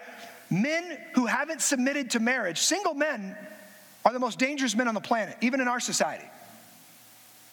Men 0.50 0.98
who 1.14 1.26
haven't 1.26 1.62
submitted 1.62 2.10
to 2.10 2.20
marriage, 2.20 2.58
single 2.58 2.94
men 2.94 3.36
are 4.04 4.12
the 4.12 4.18
most 4.18 4.38
dangerous 4.38 4.74
men 4.74 4.88
on 4.88 4.94
the 4.94 5.00
planet, 5.00 5.36
even 5.40 5.60
in 5.60 5.68
our 5.68 5.80
society. 5.80 6.24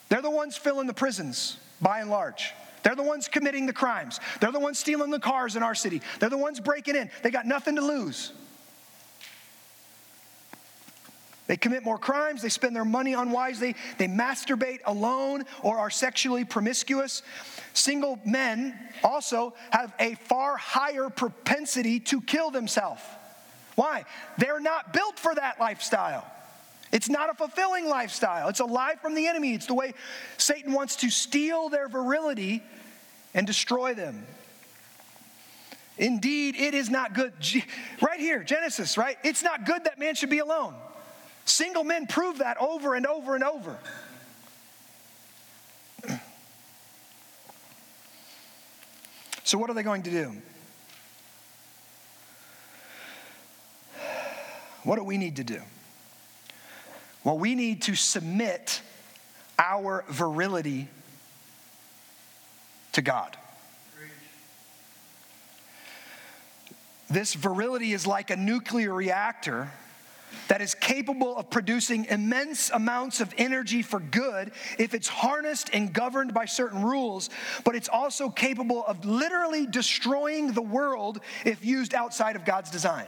They're 0.10 0.22
the 0.22 0.32
ones 0.32 0.56
filling 0.58 0.88
the 0.88 0.94
prisons, 0.94 1.58
by 1.82 2.00
and 2.00 2.10
large. 2.10 2.54
They're 2.84 2.96
the 2.96 3.04
ones 3.04 3.28
committing 3.28 3.66
the 3.66 3.74
crimes. 3.74 4.20
They're 4.40 4.52
the 4.52 4.60
ones 4.60 4.80
stealing 4.80 5.12
the 5.12 5.20
cars 5.20 5.56
in 5.56 5.64
our 5.64 5.76
city. 5.76 6.02
They're 6.20 6.30
the 6.30 6.38
ones 6.38 6.60
breaking 6.60 6.96
in. 6.96 7.10
They 7.22 7.32
got 7.32 7.46
nothing 7.46 7.76
to 7.76 7.82
lose. 7.82 8.32
They 11.48 11.58
commit 11.58 11.84
more 11.84 11.98
crimes, 11.98 12.42
they 12.42 12.50
spend 12.50 12.76
their 12.76 12.86
money 12.86 13.14
unwisely, 13.14 13.76
they 13.98 14.08
masturbate 14.08 14.80
alone 14.86 15.46
or 15.64 15.78
are 15.78 15.90
sexually 15.90 16.44
promiscuous. 16.44 17.24
Single 17.74 18.20
men 18.26 18.78
also 19.04 19.54
have 19.72 19.94
a 20.00 20.16
far 20.16 20.58
higher 20.58 21.10
propensity 21.10 22.00
to 22.02 22.22
kill 22.22 22.52
themselves. 22.52 23.02
Why? 23.76 24.06
They're 24.38 24.60
not 24.60 24.92
built 24.92 25.18
for 25.20 25.34
that 25.36 25.60
lifestyle. 25.60 26.26
It's 26.92 27.10
not 27.10 27.30
a 27.30 27.34
fulfilling 27.34 27.88
lifestyle. 27.88 28.50
It's 28.50 28.60
a 28.60 28.66
lie 28.66 28.96
from 29.02 29.14
the 29.14 29.28
enemy. 29.28 29.54
It's 29.54 29.68
the 29.68 29.74
way 29.74 29.94
Satan 30.38 30.74
wants 30.74 30.98
to 30.98 31.10
steal 31.10 31.70
their 31.70 31.88
virility 31.88 32.64
and 33.34 33.46
destroy 33.46 33.94
them. 33.94 34.26
Indeed, 35.98 36.56
it 36.56 36.74
is 36.74 36.90
not 36.90 37.14
good. 37.14 37.34
Right 38.02 38.20
here, 38.20 38.44
Genesis, 38.44 38.98
right? 38.98 39.18
It's 39.24 39.44
not 39.44 39.66
good 39.66 39.84
that 39.84 40.00
man 40.00 40.16
should 40.16 40.30
be 40.30 40.40
alone. 40.40 40.76
Single 41.48 41.86
men 41.86 42.08
prove 42.08 42.40
that 42.40 42.58
over 42.58 42.94
and 42.94 43.08
over 43.08 43.34
and 43.34 43.44
over. 43.44 43.78
So, 49.46 49.58
what 49.58 49.70
are 49.70 49.74
they 49.74 49.82
going 49.82 50.04
to 50.04 50.12
do? 50.12 50.34
What 54.84 54.98
do 54.98 55.06
we 55.06 55.18
need 55.18 55.38
to 55.38 55.46
do? 55.46 55.62
Well, 57.24 57.40
we 57.40 57.56
need 57.56 57.84
to 57.84 57.96
submit 57.96 58.82
our 59.58 60.04
virility 60.10 60.90
to 62.92 63.02
God. 63.02 63.38
This 67.10 67.34
virility 67.34 67.94
is 67.94 68.06
like 68.06 68.32
a 68.32 68.36
nuclear 68.36 68.94
reactor 68.94 69.72
that 70.48 70.62
is 70.62 70.76
capable 70.76 71.38
of 71.38 71.50
producing 71.50 72.06
immense 72.06 72.70
amounts 72.70 73.20
of 73.20 73.34
energy 73.38 73.82
for 73.82 74.00
good 74.00 74.52
if 74.78 74.94
it's 74.94 75.08
harnessed 75.08 75.70
and 75.74 75.94
governed 75.94 76.34
by 76.34 76.46
certain 76.46 76.84
rules, 76.84 77.30
but 77.64 77.76
it's 77.76 77.90
also 77.90 78.30
capable 78.30 78.86
of 78.86 79.06
literally 79.06 79.66
destroying 79.66 80.54
the 80.54 80.62
world 80.62 81.20
if 81.46 81.66
used 81.66 81.94
outside 81.94 82.36
of 82.36 82.46
God's 82.46 82.72
design. 82.72 83.08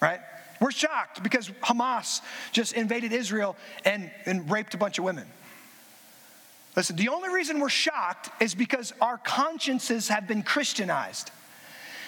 Right? 0.00 0.20
We're 0.60 0.72
shocked 0.72 1.22
because 1.22 1.48
Hamas 1.62 2.20
just 2.52 2.72
invaded 2.72 3.12
Israel 3.12 3.56
and, 3.84 4.10
and 4.26 4.50
raped 4.50 4.74
a 4.74 4.78
bunch 4.78 4.98
of 4.98 5.04
women. 5.04 5.26
Listen, 6.76 6.96
the 6.96 7.08
only 7.08 7.28
reason 7.28 7.60
we're 7.60 7.68
shocked 7.68 8.30
is 8.40 8.54
because 8.54 8.92
our 9.00 9.18
consciences 9.18 10.08
have 10.08 10.28
been 10.28 10.42
Christianized. 10.42 11.30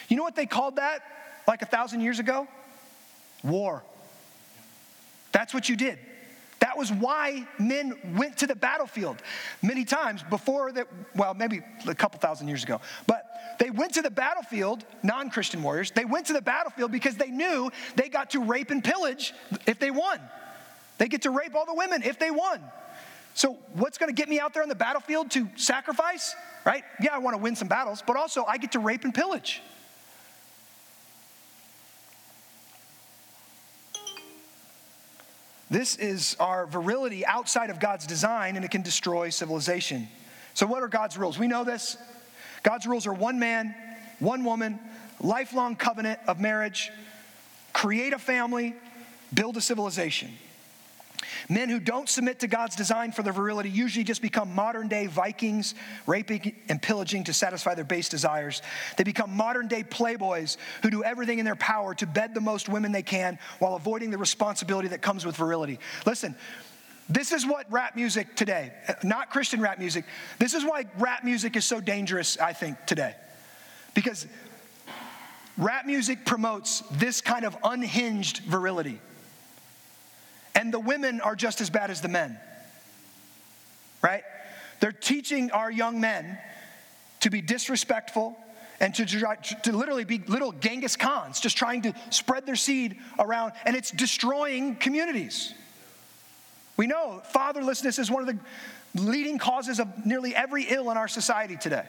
You 0.09 0.16
know 0.16 0.23
what 0.23 0.37
they 0.37 0.46
called 0.46 0.77
that 0.77 1.03
like 1.46 1.62
a 1.62 1.66
thousand 1.66 2.01
years 2.01 2.18
ago? 2.18 2.46
War. 3.42 3.83
That's 5.33 5.55
what 5.55 5.68
you 5.68 5.76
did. 5.76 5.98
That 6.61 6.76
was 6.76 6.92
why 6.92 7.48
men 7.59 7.94
went 8.16 8.37
to 8.38 8.46
the 8.46 8.55
battlefield 8.55 9.16
many 9.62 9.85
times 9.85 10.22
before 10.22 10.72
that, 10.72 10.88
well, 11.14 11.33
maybe 11.33 11.62
a 11.87 11.94
couple 11.94 12.20
thousand 12.20 12.48
years 12.48 12.62
ago. 12.62 12.83
But 13.07 13.24
they 13.59 13.70
went 13.70 13.94
to 13.94 14.03
the 14.03 14.11
battlefield, 14.11 14.85
non 15.03 15.31
Christian 15.31 15.62
warriors, 15.62 15.90
they 15.90 16.05
went 16.05 16.26
to 16.26 16.35
the 16.35 16.42
battlefield 16.42 16.92
because 16.92 17.16
they 17.16 17.31
knew 17.31 17.70
they 17.96 18.11
got 18.11 18.31
to 18.31 18.44
rape 18.44 18.70
and 18.70 18.85
pillage 18.85 19.33
if 19.66 19.79
they 19.79 19.90
won. 19.90 20.20
They 20.98 21.09
get 21.09 21.22
to 21.22 21.31
rape 21.31 21.55
all 21.55 21.64
the 21.64 21.74
women 21.74 22.03
if 22.03 22.18
they 22.18 22.31
won. 22.31 22.62
So, 23.33 23.57
what's 23.72 23.96
going 23.96 24.14
to 24.14 24.14
get 24.14 24.29
me 24.29 24.38
out 24.38 24.53
there 24.53 24.62
on 24.62 24.68
the 24.68 24.74
battlefield 24.74 25.31
to 25.31 25.48
sacrifice? 25.57 26.35
Right? 26.66 26.85
Yeah, 27.00 27.14
I 27.14 27.18
want 27.18 27.35
to 27.35 27.42
win 27.42 27.57
some 27.57 27.68
battles, 27.68 28.03
but 28.07 28.16
also 28.16 28.44
I 28.44 28.59
get 28.59 28.72
to 28.72 28.81
rape 28.81 29.05
and 29.05 29.14
pillage. 29.14 29.62
This 35.70 35.94
is 35.94 36.37
our 36.40 36.66
virility 36.66 37.24
outside 37.24 37.70
of 37.70 37.78
God's 37.78 38.04
design, 38.04 38.56
and 38.56 38.64
it 38.64 38.72
can 38.72 38.83
destroy 38.83 39.30
civilization. 39.30 40.09
So, 40.52 40.66
what 40.66 40.83
are 40.83 40.88
God's 40.88 41.16
rules? 41.16 41.38
We 41.38 41.46
know 41.46 41.62
this. 41.62 41.96
God's 42.64 42.87
rules 42.87 43.06
are 43.06 43.14
one 43.14 43.38
man, 43.38 43.74
one 44.18 44.44
woman, 44.44 44.80
lifelong 45.20 45.76
covenant 45.76 46.18
of 46.26 46.40
marriage, 46.40 46.90
create 47.72 48.12
a 48.12 48.18
family, 48.18 48.74
build 49.33 49.56
a 49.56 49.61
civilization. 49.61 50.30
Men 51.48 51.68
who 51.68 51.81
don't 51.81 52.09
submit 52.09 52.40
to 52.40 52.46
God's 52.46 52.76
design 52.76 53.12
for 53.12 53.22
their 53.22 53.33
virility 53.33 53.70
usually 53.70 54.05
just 54.05 54.22
become 54.22 54.55
modern 54.55 54.88
day 54.88 55.07
Vikings, 55.07 55.74
raping 56.07 56.55
and 56.68 56.81
pillaging 56.81 57.24
to 57.24 57.33
satisfy 57.33 57.74
their 57.74 57.85
base 57.85 58.09
desires. 58.09 58.62
They 58.96 59.05
become 59.05 59.37
modern 59.37 59.68
day 59.68 59.83
playboys 59.83 60.57
who 60.83 60.90
do 60.90 61.05
everything 61.05 61.38
in 61.38 61.44
their 61.44 61.57
power 61.57 61.94
to 61.96 62.07
bed 62.07 62.35
the 62.35 62.40
most 62.40 62.68
women 62.68 62.92
they 62.92 63.03
can 63.03 63.38
while 63.59 63.76
avoiding 63.76 64.11
the 64.11 64.18
responsibility 64.18 64.88
that 64.88 65.03
comes 65.03 65.24
with 65.24 65.37
virility. 65.37 65.79
Listen, 66.07 66.35
this 67.09 67.33
is 67.33 67.46
what 67.46 67.70
rap 67.72 67.96
music 67.96 68.37
today, 68.37 68.72
not 69.03 69.31
Christian 69.31 69.61
rap 69.61 69.79
music, 69.79 70.05
this 70.38 70.55
is 70.55 70.64
why 70.64 70.85
rap 70.98 71.24
music 71.24 71.57
is 71.57 71.64
so 71.64 71.81
dangerous, 71.81 72.38
I 72.38 72.53
think, 72.53 72.76
today. 72.87 73.16
Because 73.94 74.26
Rap 75.61 75.85
music 75.85 76.24
promotes 76.24 76.81
this 76.90 77.20
kind 77.20 77.44
of 77.44 77.55
unhinged 77.62 78.38
virility. 78.38 78.98
And 80.54 80.72
the 80.72 80.80
women 80.80 81.20
are 81.20 81.36
just 81.36 81.60
as 81.60 81.70
bad 81.70 81.90
as 81.90 82.00
the 82.00 82.08
men. 82.08 82.38
Right? 84.02 84.22
They're 84.80 84.92
teaching 84.92 85.50
our 85.50 85.70
young 85.70 86.00
men 86.00 86.38
to 87.20 87.30
be 87.30 87.40
disrespectful 87.40 88.36
and 88.80 88.94
to, 88.94 89.04
to 89.04 89.72
literally 89.76 90.04
be 90.04 90.18
little 90.26 90.52
Genghis 90.52 90.96
Khans, 90.96 91.38
just 91.38 91.56
trying 91.56 91.82
to 91.82 91.92
spread 92.08 92.46
their 92.46 92.56
seed 92.56 92.96
around, 93.18 93.52
and 93.66 93.76
it's 93.76 93.90
destroying 93.90 94.74
communities. 94.76 95.52
We 96.78 96.86
know 96.86 97.22
fatherlessness 97.34 97.98
is 97.98 98.10
one 98.10 98.26
of 98.26 98.34
the 98.94 99.00
leading 99.00 99.36
causes 99.38 99.80
of 99.80 100.06
nearly 100.06 100.34
every 100.34 100.64
ill 100.64 100.90
in 100.90 100.96
our 100.96 101.08
society 101.08 101.56
today. 101.56 101.84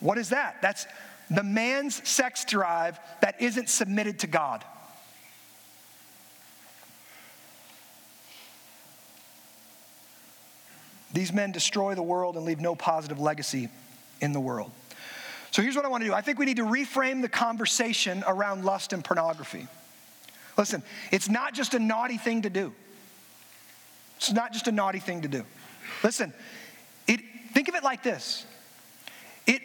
What 0.00 0.18
is 0.18 0.28
that? 0.28 0.56
That's 0.60 0.86
the 1.30 1.42
man's 1.42 2.06
sex 2.06 2.44
drive 2.44 3.00
that 3.22 3.40
isn't 3.40 3.70
submitted 3.70 4.20
to 4.20 4.26
God. 4.26 4.62
These 11.18 11.32
men 11.32 11.50
destroy 11.50 11.96
the 11.96 12.02
world 12.02 12.36
and 12.36 12.46
leave 12.46 12.60
no 12.60 12.76
positive 12.76 13.18
legacy 13.18 13.70
in 14.20 14.32
the 14.32 14.38
world. 14.38 14.70
So 15.50 15.62
here's 15.62 15.74
what 15.74 15.84
I 15.84 15.88
want 15.88 16.04
to 16.04 16.08
do 16.08 16.14
I 16.14 16.20
think 16.20 16.38
we 16.38 16.46
need 16.46 16.58
to 16.58 16.64
reframe 16.64 17.22
the 17.22 17.28
conversation 17.28 18.22
around 18.24 18.64
lust 18.64 18.92
and 18.92 19.04
pornography. 19.04 19.66
Listen, 20.56 20.80
it's 21.10 21.28
not 21.28 21.54
just 21.54 21.74
a 21.74 21.80
naughty 21.80 22.18
thing 22.18 22.42
to 22.42 22.50
do. 22.50 22.72
It's 24.18 24.32
not 24.32 24.52
just 24.52 24.68
a 24.68 24.72
naughty 24.72 25.00
thing 25.00 25.22
to 25.22 25.28
do. 25.28 25.44
Listen, 26.04 26.32
it, 27.08 27.18
think 27.52 27.66
of 27.66 27.74
it 27.74 27.82
like 27.82 28.04
this 28.04 28.46
it, 29.44 29.60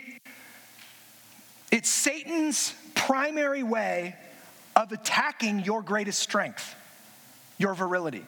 it's 1.72 1.88
Satan's 1.88 2.74
primary 2.96 3.62
way 3.62 4.16
of 4.76 4.92
attacking 4.92 5.60
your 5.60 5.84
greatest 5.84 6.18
strength, 6.18 6.74
your 7.60 7.76
virility. 7.76 8.26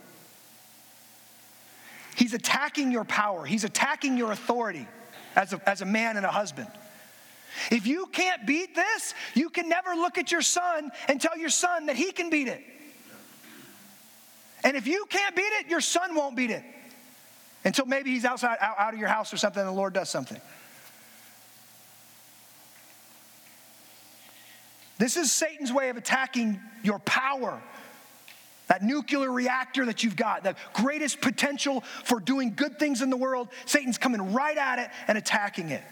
He's 2.15 2.33
attacking 2.33 2.91
your 2.91 3.03
power, 3.03 3.45
he's 3.45 3.63
attacking 3.63 4.17
your 4.17 4.31
authority 4.31 4.87
as 5.35 5.53
a, 5.53 5.69
as 5.69 5.81
a 5.81 5.85
man 5.85 6.17
and 6.17 6.25
a 6.25 6.31
husband. 6.31 6.69
If 7.71 7.87
you 7.87 8.07
can't 8.07 8.45
beat 8.45 8.75
this, 8.75 9.13
you 9.33 9.49
can 9.49 9.69
never 9.69 9.95
look 9.95 10.17
at 10.17 10.31
your 10.31 10.41
son 10.41 10.91
and 11.07 11.21
tell 11.21 11.37
your 11.37 11.49
son 11.49 11.85
that 11.85 11.95
he 11.95 12.11
can 12.11 12.29
beat 12.29 12.47
it. 12.47 12.61
And 14.63 14.75
if 14.75 14.87
you 14.87 15.05
can't 15.09 15.35
beat 15.35 15.51
it, 15.59 15.67
your 15.67 15.81
son 15.81 16.15
won't 16.15 16.35
beat 16.35 16.51
it 16.51 16.63
until 17.63 17.85
maybe 17.85 18.11
he's 18.11 18.25
outside, 18.25 18.57
out, 18.59 18.75
out 18.79 18.93
of 18.93 18.99
your 18.99 19.09
house 19.09 19.33
or 19.33 19.37
something, 19.37 19.61
and 19.61 19.69
the 19.69 19.73
Lord 19.73 19.93
does 19.93 20.09
something. 20.09 20.39
This 24.97 25.17
is 25.17 25.31
Satan's 25.31 25.73
way 25.73 25.89
of 25.89 25.97
attacking 25.97 26.59
your 26.83 26.99
power. 26.99 27.61
That 28.67 28.83
nuclear 28.83 29.31
reactor 29.31 29.85
that 29.85 30.03
you've 30.03 30.15
got, 30.15 30.43
the 30.43 30.55
greatest 30.73 31.21
potential 31.21 31.81
for 32.03 32.19
doing 32.19 32.53
good 32.55 32.79
things 32.79 33.01
in 33.01 33.09
the 33.09 33.17
world, 33.17 33.49
Satan's 33.65 33.97
coming 33.97 34.33
right 34.33 34.57
at 34.57 34.79
it 34.79 34.89
and 35.07 35.17
attacking 35.17 35.69
it. 35.69 35.83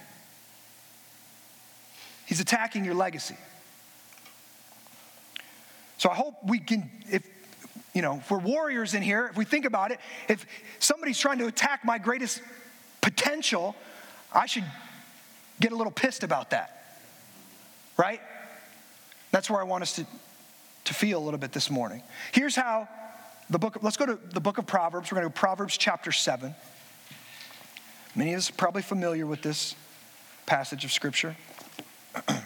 He's 2.25 2.39
attacking 2.39 2.83
your 2.83 2.95
legacy. 2.95 3.37
So 5.97 6.09
I 6.09 6.15
hope 6.15 6.35
we 6.43 6.59
can, 6.59 6.89
if, 7.09 7.25
you 7.93 8.01
know, 8.01 8.17
if 8.17 8.31
we're 8.31 8.39
warriors 8.39 8.93
in 8.93 9.03
here, 9.03 9.27
if 9.27 9.37
we 9.37 9.45
think 9.45 9.65
about 9.65 9.91
it, 9.91 9.99
if 10.27 10.45
somebody's 10.79 11.19
trying 11.19 11.37
to 11.37 11.47
attack 11.47 11.85
my 11.85 11.97
greatest 11.97 12.41
potential, 13.01 13.75
I 14.33 14.47
should 14.47 14.65
get 15.61 15.71
a 15.71 15.75
little 15.75 15.91
pissed 15.91 16.23
about 16.23 16.49
that. 16.49 16.83
Right? 17.97 18.19
That's 19.31 19.49
where 19.49 19.59
I 19.59 19.63
want 19.63 19.83
us 19.83 19.95
to, 19.97 20.05
to 20.85 20.93
feel 20.93 21.19
a 21.19 21.23
little 21.23 21.39
bit 21.39 21.51
this 21.51 21.69
morning. 21.69 22.03
Here's 22.31 22.55
how 22.55 22.87
the 23.49 23.59
book, 23.59 23.77
let's 23.81 23.97
go 23.97 24.05
to 24.05 24.19
the 24.31 24.41
book 24.41 24.57
of 24.57 24.65
Proverbs. 24.65 25.11
We're 25.11 25.17
going 25.17 25.29
to 25.29 25.33
go 25.33 25.39
Proverbs 25.39 25.77
chapter 25.77 26.11
7. 26.11 26.53
Many 28.15 28.33
of 28.33 28.39
us 28.39 28.49
are 28.49 28.53
probably 28.53 28.81
familiar 28.81 29.25
with 29.25 29.41
this 29.41 29.75
passage 30.45 30.85
of 30.85 30.91
scripture. 30.91 31.35
if 32.15 32.43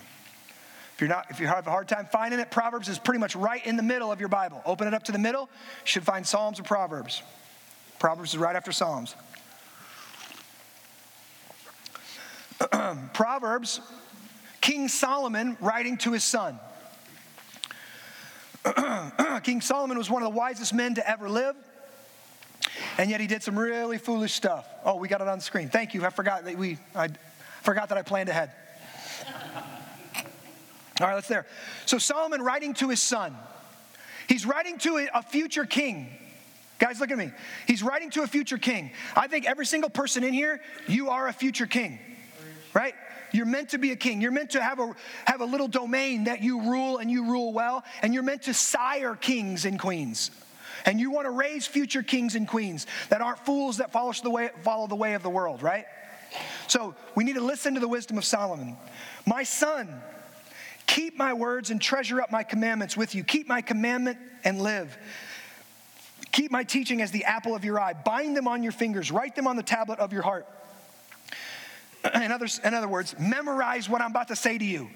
you're 0.99 1.09
not, 1.09 1.27
if 1.29 1.39
you 1.39 1.47
have 1.47 1.67
a 1.67 1.69
hard 1.69 1.87
time 1.87 2.07
finding 2.11 2.39
it, 2.39 2.51
Proverbs 2.51 2.89
is 2.89 2.99
pretty 2.99 3.19
much 3.19 3.35
right 3.35 3.65
in 3.65 3.75
the 3.75 3.83
middle 3.83 4.11
of 4.11 4.19
your 4.19 4.29
Bible. 4.29 4.61
Open 4.65 4.87
it 4.87 4.93
up 4.93 5.03
to 5.03 5.11
the 5.11 5.19
middle, 5.19 5.43
you 5.43 5.85
should 5.85 6.03
find 6.03 6.25
Psalms 6.25 6.59
or 6.59 6.63
Proverbs. 6.63 7.21
Proverbs 7.99 8.31
is 8.33 8.37
right 8.37 8.55
after 8.55 8.71
Psalms. 8.71 9.15
Proverbs, 13.13 13.81
King 14.61 14.87
Solomon 14.87 15.57
writing 15.59 15.97
to 15.97 16.11
his 16.11 16.23
son. 16.23 16.59
King 19.43 19.61
Solomon 19.61 19.97
was 19.97 20.09
one 20.09 20.23
of 20.23 20.31
the 20.31 20.37
wisest 20.37 20.73
men 20.73 20.95
to 20.95 21.09
ever 21.09 21.29
live, 21.29 21.55
and 22.97 23.09
yet 23.09 23.21
he 23.21 23.27
did 23.27 23.43
some 23.43 23.57
really 23.57 23.97
foolish 23.97 24.33
stuff. 24.33 24.67
Oh, 24.83 24.95
we 24.95 25.07
got 25.07 25.21
it 25.21 25.27
on 25.27 25.39
screen. 25.39 25.69
Thank 25.69 25.93
you. 25.93 26.05
I 26.05 26.09
forgot 26.09 26.45
that 26.45 26.57
we 26.57 26.77
I 26.95 27.09
forgot 27.61 27.89
that 27.89 27.97
I 27.97 28.01
planned 28.01 28.29
ahead. 28.29 28.51
All 30.99 31.05
right, 31.07 31.15
let's 31.15 31.27
there. 31.27 31.45
So 31.85 31.97
Solomon 31.99 32.41
writing 32.41 32.73
to 32.75 32.89
his 32.89 33.01
son. 33.01 33.35
He's 34.27 34.45
writing 34.45 34.77
to 34.79 35.07
a 35.13 35.21
future 35.21 35.65
king. 35.65 36.09
Guys, 36.79 36.99
look 36.99 37.11
at 37.11 37.17
me. 37.17 37.31
He's 37.65 37.81
writing 37.81 38.09
to 38.11 38.23
a 38.23 38.27
future 38.27 38.57
king. 38.57 38.91
I 39.15 39.27
think 39.27 39.45
every 39.45 39.65
single 39.65 39.89
person 39.89 40.23
in 40.23 40.33
here, 40.33 40.61
you 40.87 41.09
are 41.09 41.27
a 41.27 41.33
future 41.33 41.65
king, 41.65 41.99
right? 42.73 42.93
You're 43.31 43.45
meant 43.45 43.69
to 43.69 43.77
be 43.77 43.91
a 43.91 43.95
king. 43.95 44.21
You're 44.21 44.31
meant 44.31 44.51
to 44.51 44.61
have 44.61 44.79
a, 44.79 44.95
have 45.25 45.41
a 45.41 45.45
little 45.45 45.67
domain 45.67 46.25
that 46.25 46.41
you 46.41 46.61
rule 46.69 46.97
and 46.97 47.09
you 47.09 47.29
rule 47.29 47.53
well, 47.53 47.83
and 48.01 48.13
you're 48.13 48.23
meant 48.23 48.43
to 48.43 48.53
sire 48.53 49.15
kings 49.15 49.65
and 49.65 49.79
queens. 49.79 50.31
And 50.85 50.99
you 50.99 51.11
want 51.11 51.25
to 51.25 51.31
raise 51.31 51.67
future 51.67 52.03
kings 52.03 52.35
and 52.35 52.47
queens 52.47 52.87
that 53.09 53.21
aren't 53.21 53.39
fools 53.39 53.77
that 53.77 53.91
follow 53.91 54.13
the 54.13 54.29
way, 54.29 54.49
follow 54.63 54.87
the 54.87 54.95
way 54.95 55.13
of 55.13 55.23
the 55.23 55.29
world, 55.29 55.61
right? 55.61 55.85
So 56.67 56.95
we 57.15 57.23
need 57.23 57.35
to 57.35 57.41
listen 57.41 57.73
to 57.73 57.79
the 57.79 57.87
wisdom 57.87 58.17
of 58.17 58.25
Solomon. 58.25 58.77
My 59.25 59.43
son, 59.43 60.01
keep 60.85 61.17
my 61.17 61.33
words 61.33 61.71
and 61.71 61.81
treasure 61.81 62.21
up 62.21 62.31
my 62.31 62.43
commandments 62.43 62.95
with 62.95 63.15
you. 63.15 63.23
Keep 63.23 63.47
my 63.47 63.61
commandment 63.61 64.17
and 64.43 64.61
live. 64.61 64.97
Keep 66.31 66.51
my 66.51 66.63
teaching 66.63 67.01
as 67.01 67.11
the 67.11 67.25
apple 67.25 67.55
of 67.55 67.65
your 67.65 67.79
eye. 67.79 67.93
Bind 67.93 68.37
them 68.37 68.47
on 68.47 68.63
your 68.63 68.71
fingers. 68.71 69.11
Write 69.11 69.35
them 69.35 69.47
on 69.47 69.55
the 69.55 69.63
tablet 69.63 69.99
of 69.99 70.13
your 70.13 70.21
heart. 70.21 70.45
In, 72.15 72.31
others, 72.31 72.59
in 72.63 72.73
other 72.73 72.87
words, 72.87 73.15
memorize 73.19 73.89
what 73.89 74.01
I'm 74.01 74.11
about 74.11 74.29
to 74.29 74.35
say 74.35 74.57
to 74.57 74.65
you. 74.65 74.89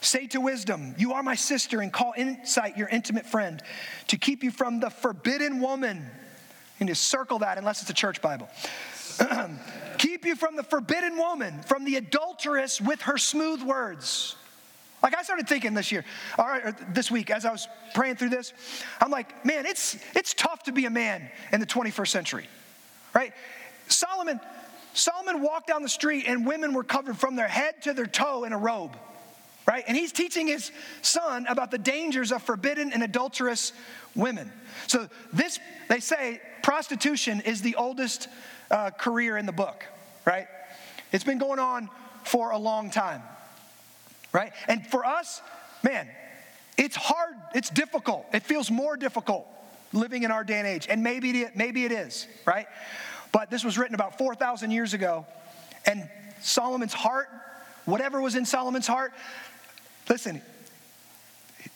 Say 0.00 0.26
to 0.28 0.40
wisdom, 0.40 0.94
You 0.98 1.14
are 1.14 1.22
my 1.22 1.34
sister, 1.34 1.80
and 1.80 1.92
call 1.92 2.14
insight 2.16 2.76
your 2.76 2.88
intimate 2.88 3.26
friend 3.26 3.62
to 4.08 4.16
keep 4.16 4.44
you 4.44 4.50
from 4.50 4.80
the 4.80 4.90
forbidden 4.90 5.60
woman. 5.60 6.10
And 6.78 6.88
to 6.88 6.94
circle 6.94 7.38
that 7.38 7.56
unless 7.56 7.80
it's 7.80 7.90
a 7.90 7.94
church 7.94 8.20
Bible. 8.20 8.48
keep 9.98 10.26
you 10.26 10.36
from 10.36 10.56
the 10.56 10.62
forbidden 10.62 11.16
woman, 11.16 11.62
from 11.62 11.84
the 11.84 11.96
adulteress 11.96 12.80
with 12.80 13.00
her 13.02 13.16
smooth 13.16 13.62
words. 13.62 14.36
Like 15.02 15.16
I 15.16 15.22
started 15.22 15.48
thinking 15.48 15.74
this 15.74 15.92
year, 15.92 16.04
all 16.38 16.46
right, 16.46 16.74
this 16.94 17.10
week 17.10 17.30
as 17.30 17.44
I 17.44 17.52
was 17.52 17.68
praying 17.94 18.16
through 18.16 18.30
this, 18.30 18.52
I'm 19.00 19.10
like, 19.10 19.44
man, 19.44 19.64
it's 19.66 19.96
it's 20.14 20.34
tough 20.34 20.64
to 20.64 20.72
be 20.72 20.86
a 20.86 20.90
man 20.90 21.30
in 21.52 21.60
the 21.60 21.66
21st 21.66 22.08
century, 22.08 22.46
right? 23.14 23.32
Solomon, 23.88 24.40
Solomon 24.96 25.42
walked 25.42 25.66
down 25.66 25.82
the 25.82 25.90
street 25.90 26.24
and 26.26 26.46
women 26.46 26.72
were 26.72 26.82
covered 26.82 27.18
from 27.18 27.36
their 27.36 27.48
head 27.48 27.82
to 27.82 27.92
their 27.92 28.06
toe 28.06 28.44
in 28.44 28.54
a 28.54 28.58
robe, 28.58 28.96
right? 29.66 29.84
And 29.86 29.94
he's 29.94 30.10
teaching 30.10 30.46
his 30.46 30.72
son 31.02 31.46
about 31.48 31.70
the 31.70 31.76
dangers 31.76 32.32
of 32.32 32.42
forbidden 32.42 32.92
and 32.92 33.02
adulterous 33.02 33.72
women. 34.14 34.50
So, 34.86 35.08
this, 35.34 35.60
they 35.88 36.00
say, 36.00 36.40
prostitution 36.62 37.42
is 37.42 37.60
the 37.60 37.74
oldest 37.74 38.28
uh, 38.70 38.90
career 38.90 39.36
in 39.36 39.44
the 39.44 39.52
book, 39.52 39.84
right? 40.24 40.46
It's 41.12 41.24
been 41.24 41.38
going 41.38 41.58
on 41.58 41.90
for 42.24 42.50
a 42.50 42.58
long 42.58 42.90
time, 42.90 43.22
right? 44.32 44.52
And 44.66 44.86
for 44.86 45.04
us, 45.04 45.42
man, 45.82 46.08
it's 46.78 46.96
hard, 46.96 47.34
it's 47.54 47.68
difficult. 47.68 48.24
It 48.32 48.44
feels 48.44 48.70
more 48.70 48.96
difficult 48.96 49.46
living 49.92 50.22
in 50.22 50.30
our 50.30 50.42
day 50.42 50.58
and 50.58 50.66
age. 50.66 50.86
And 50.88 51.02
maybe 51.02 51.42
it, 51.42 51.54
maybe 51.54 51.84
it 51.84 51.92
is, 51.92 52.26
right? 52.46 52.66
But 53.32 53.50
this 53.50 53.64
was 53.64 53.78
written 53.78 53.94
about 53.94 54.18
4,000 54.18 54.70
years 54.70 54.94
ago. 54.94 55.26
And 55.84 56.08
Solomon's 56.40 56.92
heart, 56.92 57.28
whatever 57.84 58.20
was 58.20 58.34
in 58.34 58.44
Solomon's 58.44 58.86
heart, 58.86 59.12
listen, 60.08 60.42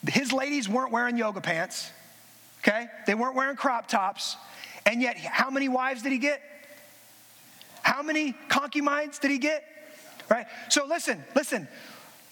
his 0.07 0.33
ladies 0.33 0.67
weren't 0.67 0.91
wearing 0.91 1.17
yoga 1.17 1.41
pants, 1.41 1.91
okay? 2.59 2.87
They 3.07 3.13
weren't 3.13 3.35
wearing 3.35 3.55
crop 3.55 3.87
tops. 3.87 4.37
And 4.85 5.01
yet, 5.01 5.17
how 5.17 5.49
many 5.49 5.69
wives 5.69 6.01
did 6.01 6.11
he 6.11 6.17
get? 6.17 6.41
How 7.83 8.01
many 8.01 8.33
concubines 8.49 9.19
did 9.19 9.31
he 9.31 9.37
get? 9.37 9.63
Right? 10.29 10.45
So 10.69 10.85
listen, 10.85 11.23
listen. 11.35 11.67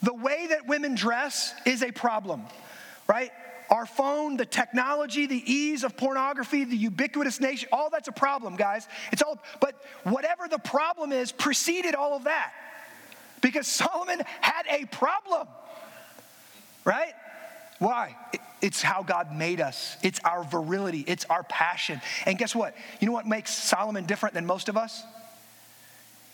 The 0.02 0.14
way 0.14 0.48
that 0.48 0.68
women 0.68 0.96
dress 0.96 1.54
is 1.66 1.84
a 1.84 1.92
problem, 1.92 2.44
right? 3.08 3.32
Our 3.70 3.86
phone, 3.86 4.38
the 4.38 4.46
technology, 4.46 5.28
the 5.28 5.52
ease 5.52 5.84
of 5.84 5.96
pornography, 5.96 6.64
the 6.64 6.76
ubiquitous 6.76 7.40
nation, 7.40 7.70
all 7.72 7.90
that's 7.90 8.08
a 8.08 8.12
problem, 8.12 8.56
guys. 8.56 8.88
It's 9.12 9.22
all, 9.22 9.38
but 9.60 9.76
whatever 10.04 10.48
the 10.48 10.58
problem 10.58 11.12
is, 11.12 11.32
preceded 11.32 11.94
all 11.94 12.16
of 12.16 12.24
that. 12.24 12.52
Because 13.42 13.68
Solomon 13.68 14.22
had 14.42 14.66
a 14.70 14.86
problem, 14.86 15.48
right? 16.84 17.14
Why? 17.78 18.16
It's 18.62 18.82
how 18.82 19.04
God 19.04 19.34
made 19.34 19.62
us. 19.62 19.96
It's 20.04 20.20
our 20.26 20.44
virility. 20.44 21.06
It's 21.08 21.26
our 21.26 21.44
passion. 21.44 22.02
And 22.26 22.38
guess 22.38 22.54
what? 22.54 22.76
You 23.00 23.08
know 23.08 23.14
what 23.14 23.28
makes 23.28 23.54
Solomon 23.54 24.06
different 24.06 24.36
than 24.36 24.46
most 24.46 24.68
of 24.68 24.76
us? 24.76 25.04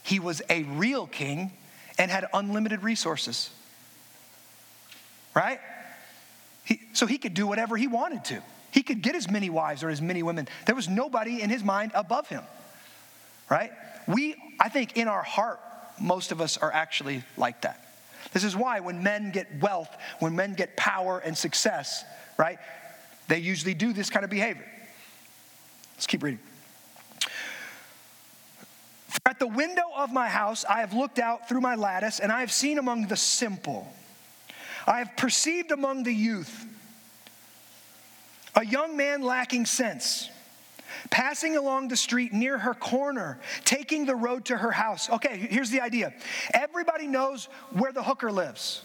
He 0.04 0.20
was 0.20 0.42
a 0.50 0.64
real 0.64 1.06
king 1.06 1.52
and 2.00 2.10
had 2.10 2.26
unlimited 2.34 2.82
resources. 2.82 3.50
Right? 5.36 5.60
He, 6.66 6.82
so 6.94 7.06
he 7.06 7.18
could 7.18 7.34
do 7.34 7.48
whatever 7.48 7.78
he 7.78 7.88
wanted 7.88 8.26
to. 8.26 8.42
He 8.72 8.84
could 8.84 9.02
get 9.02 9.16
as 9.16 9.30
many 9.30 9.50
wives 9.50 9.84
or 9.84 9.90
as 9.90 10.02
many 10.02 10.22
women. 10.22 10.50
There 10.66 10.76
was 10.76 10.90
nobody 10.90 11.42
in 11.42 11.50
his 11.50 11.64
mind 11.64 11.92
above 11.96 12.28
him. 12.28 12.44
Right? 13.50 13.72
We, 14.08 14.36
I 14.60 14.68
think, 14.70 14.98
in 14.98 15.08
our 15.08 15.24
heart, 15.24 15.60
most 16.00 16.32
of 16.32 16.42
us 16.42 16.58
are 16.58 16.72
actually 16.72 17.24
like 17.38 17.62
that. 17.62 17.82
This 18.34 18.44
is 18.44 18.56
why 18.56 18.82
when 18.82 19.04
men 19.04 19.32
get 19.32 19.48
wealth, 19.62 19.96
when 20.20 20.36
men 20.36 20.56
get 20.56 20.76
power 20.76 21.20
and 21.20 21.38
success, 21.38 22.04
right, 22.38 22.58
they 23.28 23.40
usually 23.40 23.74
do 23.74 23.94
this 23.94 24.10
kind 24.10 24.24
of 24.26 24.30
behavior. 24.30 24.66
Let's 25.96 26.08
keep 26.08 26.24
reading. 26.24 26.40
At 29.26 29.40
the 29.40 29.48
window 29.48 29.84
of 29.96 30.12
my 30.12 30.28
house, 30.28 30.66
I 30.66 30.82
have 30.82 30.94
looked 30.94 31.18
out 31.18 31.48
through 31.48 31.62
my 31.62 31.76
lattice, 31.76 32.20
and 32.20 32.32
I 32.32 32.42
have 32.42 32.52
seen 32.52 32.78
among 32.78 33.08
the 33.08 33.16
simple, 33.16 33.92
I 34.88 35.00
have 35.00 35.16
perceived 35.18 35.72
among 35.72 36.04
the 36.04 36.14
youth 36.14 36.66
a 38.56 38.66
young 38.66 38.96
man 38.96 39.22
lacking 39.22 39.66
sense 39.66 40.30
passing 41.10 41.58
along 41.58 41.88
the 41.88 41.98
street 41.98 42.34
near 42.34 42.58
her 42.58 42.74
corner, 42.74 43.40
taking 43.64 44.06
the 44.06 44.16
road 44.16 44.46
to 44.46 44.58
her 44.58 44.72
house. 44.72 45.10
Okay, 45.10 45.38
here's 45.38 45.70
the 45.70 45.82
idea 45.82 46.14
everybody 46.54 47.08
knows 47.08 47.46
where 47.72 47.92
the 47.92 48.04
hooker 48.04 48.32
lives. 48.32 48.84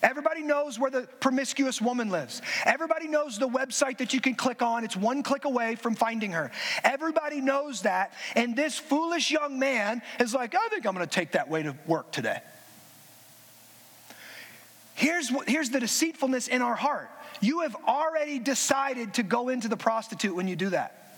Everybody 0.00 0.42
knows 0.42 0.78
where 0.78 0.92
the 0.92 1.08
promiscuous 1.18 1.80
woman 1.80 2.08
lives. 2.08 2.40
Everybody 2.64 3.08
knows 3.08 3.36
the 3.36 3.48
website 3.48 3.98
that 3.98 4.14
you 4.14 4.20
can 4.20 4.36
click 4.36 4.62
on. 4.62 4.84
It's 4.84 4.96
one 4.96 5.24
click 5.24 5.44
away 5.44 5.74
from 5.74 5.96
finding 5.96 6.30
her. 6.30 6.52
Everybody 6.84 7.40
knows 7.40 7.82
that. 7.82 8.12
And 8.36 8.54
this 8.54 8.78
foolish 8.78 9.32
young 9.32 9.58
man 9.58 10.00
is 10.20 10.32
like, 10.32 10.54
I 10.54 10.68
think 10.68 10.86
I'm 10.86 10.94
going 10.94 11.04
to 11.04 11.12
take 11.12 11.32
that 11.32 11.50
way 11.50 11.64
to 11.64 11.74
work 11.88 12.12
today. 12.12 12.38
Here's, 14.98 15.30
what, 15.30 15.48
here's 15.48 15.70
the 15.70 15.78
deceitfulness 15.78 16.48
in 16.48 16.60
our 16.60 16.74
heart. 16.74 17.08
You 17.40 17.60
have 17.60 17.76
already 17.86 18.40
decided 18.40 19.14
to 19.14 19.22
go 19.22 19.48
into 19.48 19.68
the 19.68 19.76
prostitute 19.76 20.34
when 20.34 20.48
you 20.48 20.56
do 20.56 20.70
that. 20.70 21.12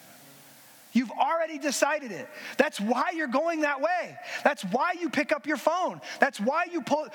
You've 0.92 1.10
already 1.10 1.56
decided 1.58 2.12
it. 2.12 2.28
That's 2.58 2.78
why 2.78 3.12
you're 3.16 3.26
going 3.26 3.62
that 3.62 3.80
way. 3.80 4.18
That's 4.44 4.62
why 4.64 4.96
you 5.00 5.08
pick 5.08 5.32
up 5.32 5.46
your 5.46 5.56
phone. 5.56 6.02
That's 6.18 6.38
why 6.38 6.66
you 6.70 6.82
pull, 6.82 7.08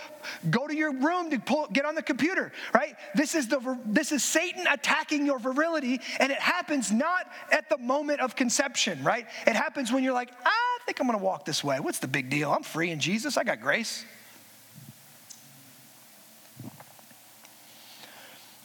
go 0.49 0.67
to 0.67 0.75
your 0.75 0.91
room 0.91 1.29
to 1.29 1.37
pull, 1.37 1.67
get 1.71 1.85
on 1.85 1.93
the 1.93 2.01
computer, 2.01 2.51
right? 2.73 2.95
This 3.13 3.35
is, 3.35 3.47
the, 3.47 3.77
this 3.85 4.11
is 4.11 4.23
Satan 4.23 4.65
attacking 4.65 5.23
your 5.23 5.37
virility, 5.37 6.01
and 6.19 6.31
it 6.31 6.39
happens 6.39 6.91
not 6.91 7.31
at 7.51 7.69
the 7.69 7.77
moment 7.77 8.21
of 8.21 8.35
conception, 8.35 9.03
right? 9.03 9.27
It 9.45 9.55
happens 9.55 9.91
when 9.91 10.03
you're 10.03 10.13
like, 10.13 10.31
I 10.43 10.77
think 10.87 10.99
I'm 10.99 11.05
gonna 11.05 11.19
walk 11.19 11.45
this 11.45 11.63
way. 11.63 11.79
What's 11.79 11.99
the 11.99 12.07
big 12.07 12.31
deal? 12.31 12.51
I'm 12.51 12.63
free 12.63 12.89
in 12.89 12.99
Jesus, 12.99 13.37
I 13.37 13.43
got 13.43 13.61
grace. 13.61 14.03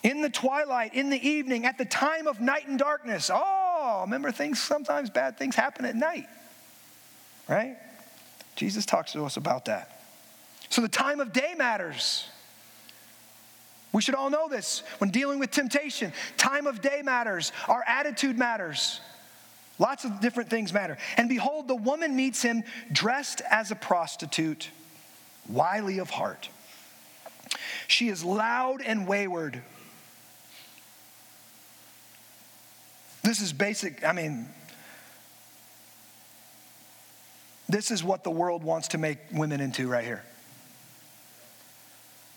In 0.02 0.22
the 0.22 0.30
twilight, 0.30 0.94
in 0.94 1.10
the 1.10 1.28
evening, 1.28 1.66
at 1.66 1.76
the 1.76 1.84
time 1.84 2.26
of 2.26 2.40
night 2.40 2.66
and 2.66 2.78
darkness, 2.78 3.30
oh, 3.32 4.02
remember 4.02 4.32
things, 4.32 4.60
sometimes 4.60 5.10
bad 5.10 5.36
things 5.36 5.54
happen 5.54 5.84
at 5.84 5.94
night, 5.94 6.26
right? 7.48 7.76
Jesus 8.56 8.86
talks 8.86 9.12
to 9.12 9.24
us 9.24 9.36
about 9.36 9.66
that. 9.66 10.02
So 10.70 10.80
the 10.80 10.88
time 10.88 11.20
of 11.20 11.32
day 11.32 11.54
matters. 11.56 12.26
We 13.92 14.00
should 14.00 14.14
all 14.14 14.30
know 14.30 14.48
this 14.48 14.82
when 14.98 15.10
dealing 15.10 15.38
with 15.38 15.50
temptation. 15.50 16.12
Time 16.36 16.66
of 16.66 16.80
day 16.80 17.02
matters, 17.02 17.52
our 17.68 17.84
attitude 17.86 18.38
matters. 18.38 19.00
Lots 19.78 20.04
of 20.04 20.20
different 20.20 20.48
things 20.48 20.72
matter. 20.72 20.96
And 21.16 21.28
behold, 21.28 21.66
the 21.66 21.74
woman 21.74 22.14
meets 22.14 22.42
him 22.42 22.62
dressed 22.92 23.42
as 23.50 23.70
a 23.70 23.74
prostitute, 23.74 24.70
wily 25.48 25.98
of 25.98 26.10
heart. 26.10 26.48
She 27.88 28.08
is 28.08 28.22
loud 28.22 28.80
and 28.82 29.06
wayward 29.06 29.62
This 33.22 33.40
is 33.40 33.52
basic, 33.52 34.04
I 34.04 34.12
mean, 34.12 34.48
this 37.68 37.90
is 37.90 38.02
what 38.02 38.24
the 38.24 38.30
world 38.30 38.64
wants 38.64 38.88
to 38.88 38.98
make 38.98 39.18
women 39.32 39.60
into 39.60 39.88
right 39.88 40.04
here. 40.04 40.24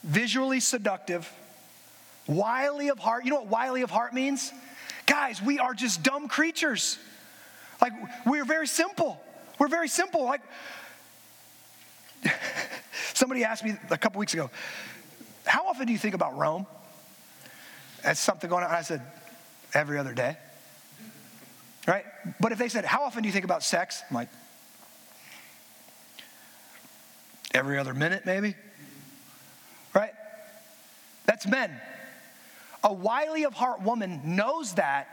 Visually 0.03 0.59
seductive, 0.59 1.31
wily 2.27 2.89
of 2.89 2.99
heart. 2.99 3.23
You 3.23 3.31
know 3.31 3.37
what 3.37 3.47
wily 3.47 3.81
of 3.81 3.89
heart 3.89 4.13
means? 4.13 4.51
Guys, 5.05 5.41
we 5.41 5.59
are 5.59 5.73
just 5.73 6.03
dumb 6.03 6.27
creatures. 6.27 6.99
Like, 7.81 7.93
we're 8.25 8.45
very 8.45 8.67
simple. 8.67 9.19
We're 9.59 9.69
very 9.69 9.87
simple. 9.87 10.25
Like, 10.25 10.41
somebody 13.13 13.43
asked 13.45 13.63
me 13.63 13.75
a 13.89 13.97
couple 13.97 14.19
weeks 14.19 14.33
ago, 14.33 14.49
How 15.45 15.67
often 15.67 15.87
do 15.87 15.93
you 15.93 15.99
think 15.99 16.15
about 16.15 16.37
Rome? 16.37 16.67
That's 18.03 18.19
something 18.19 18.49
going 18.49 18.65
on. 18.65 18.71
I 18.71 18.81
said, 18.81 19.01
Every 19.73 19.97
other 19.97 20.13
day 20.13 20.37
right? 21.87 22.05
But 22.39 22.51
if 22.51 22.57
they 22.57 22.69
said, 22.69 22.85
How 22.85 23.03
often 23.03 23.23
do 23.23 23.27
you 23.27 23.33
think 23.33 23.45
about 23.45 23.63
sex? 23.63 24.01
I'm 24.09 24.15
like, 24.15 24.29
Every 27.53 27.77
other 27.77 27.93
minute, 27.93 28.25
maybe? 28.25 28.55
Right? 29.93 30.13
That's 31.25 31.45
men. 31.45 31.71
A 32.83 32.91
wily 32.91 33.45
of 33.45 33.53
heart 33.53 33.81
woman 33.81 34.35
knows 34.35 34.73
that 34.73 35.07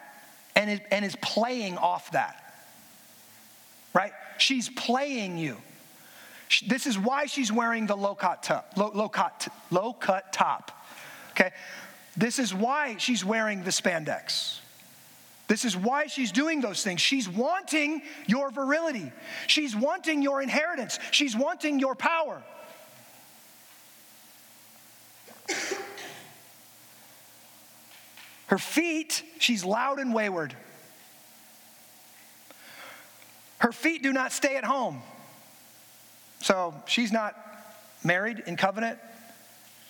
and 0.56 0.70
is, 0.70 0.80
and 0.90 1.04
is 1.04 1.16
playing 1.16 1.76
off 1.76 2.10
that. 2.12 2.54
Right? 3.94 4.12
She's 4.38 4.68
playing 4.68 5.38
you. 5.38 5.56
This 6.66 6.86
is 6.86 6.98
why 6.98 7.26
she's 7.26 7.52
wearing 7.52 7.86
the 7.86 7.96
low 7.96 8.14
cut 8.14 8.42
top. 8.42 8.72
Low, 8.76 8.90
low, 8.92 9.08
cut, 9.08 9.48
low 9.70 9.92
cut 9.92 10.32
top. 10.32 10.72
Okay? 11.32 11.50
This 12.16 12.38
is 12.38 12.52
why 12.52 12.96
she's 12.98 13.24
wearing 13.24 13.62
the 13.62 13.70
spandex. 13.70 14.58
This 15.50 15.64
is 15.64 15.76
why 15.76 16.06
she's 16.06 16.30
doing 16.30 16.60
those 16.60 16.84
things. 16.84 17.00
She's 17.00 17.28
wanting 17.28 18.02
your 18.28 18.52
virility, 18.52 19.10
she's 19.48 19.74
wanting 19.74 20.22
your 20.22 20.40
inheritance, 20.40 21.00
she's 21.10 21.34
wanting 21.34 21.80
your 21.80 21.96
power. 21.96 22.40
Her 28.46 28.58
feet, 28.58 29.24
she's 29.40 29.64
loud 29.64 29.98
and 29.98 30.14
wayward. 30.14 30.54
Her 33.58 33.72
feet 33.72 34.04
do 34.04 34.12
not 34.12 34.30
stay 34.30 34.54
at 34.54 34.62
home. 34.62 35.02
So 36.42 36.76
she's 36.86 37.10
not 37.10 37.34
married 38.04 38.44
in 38.46 38.56
covenant 38.56 39.00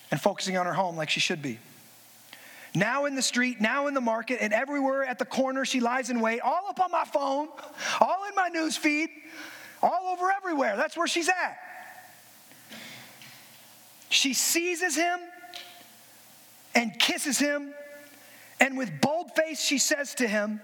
and 0.09 0.19
focusing 0.19 0.57
on 0.57 0.65
her 0.65 0.73
home 0.73 0.97
like 0.97 1.11
she 1.11 1.19
should 1.19 1.43
be. 1.43 1.59
Now 2.73 3.05
in 3.05 3.15
the 3.15 3.21
street, 3.21 3.59
now 3.59 3.87
in 3.87 3.93
the 3.93 4.01
market, 4.01 4.39
and 4.41 4.53
everywhere 4.53 5.03
at 5.03 5.19
the 5.19 5.25
corner 5.25 5.65
she 5.65 5.81
lies 5.81 6.09
in 6.09 6.21
wait, 6.21 6.39
all 6.39 6.67
up 6.69 6.79
on 6.79 6.89
my 6.89 7.03
phone, 7.03 7.49
all 7.99 8.25
in 8.29 8.35
my 8.35 8.47
news 8.47 8.77
feed, 8.77 9.09
all 9.81 10.13
over 10.13 10.31
everywhere. 10.31 10.77
That's 10.77 10.95
where 10.95 11.07
she's 11.07 11.27
at. 11.27 11.57
She 14.09 14.33
seizes 14.33 14.95
him 14.95 15.19
and 16.73 16.97
kisses 16.97 17.37
him, 17.37 17.73
and 18.59 18.77
with 18.77 19.01
bold 19.01 19.31
face 19.35 19.61
she 19.61 19.77
says 19.77 20.15
to 20.15 20.27
him, 20.27 20.61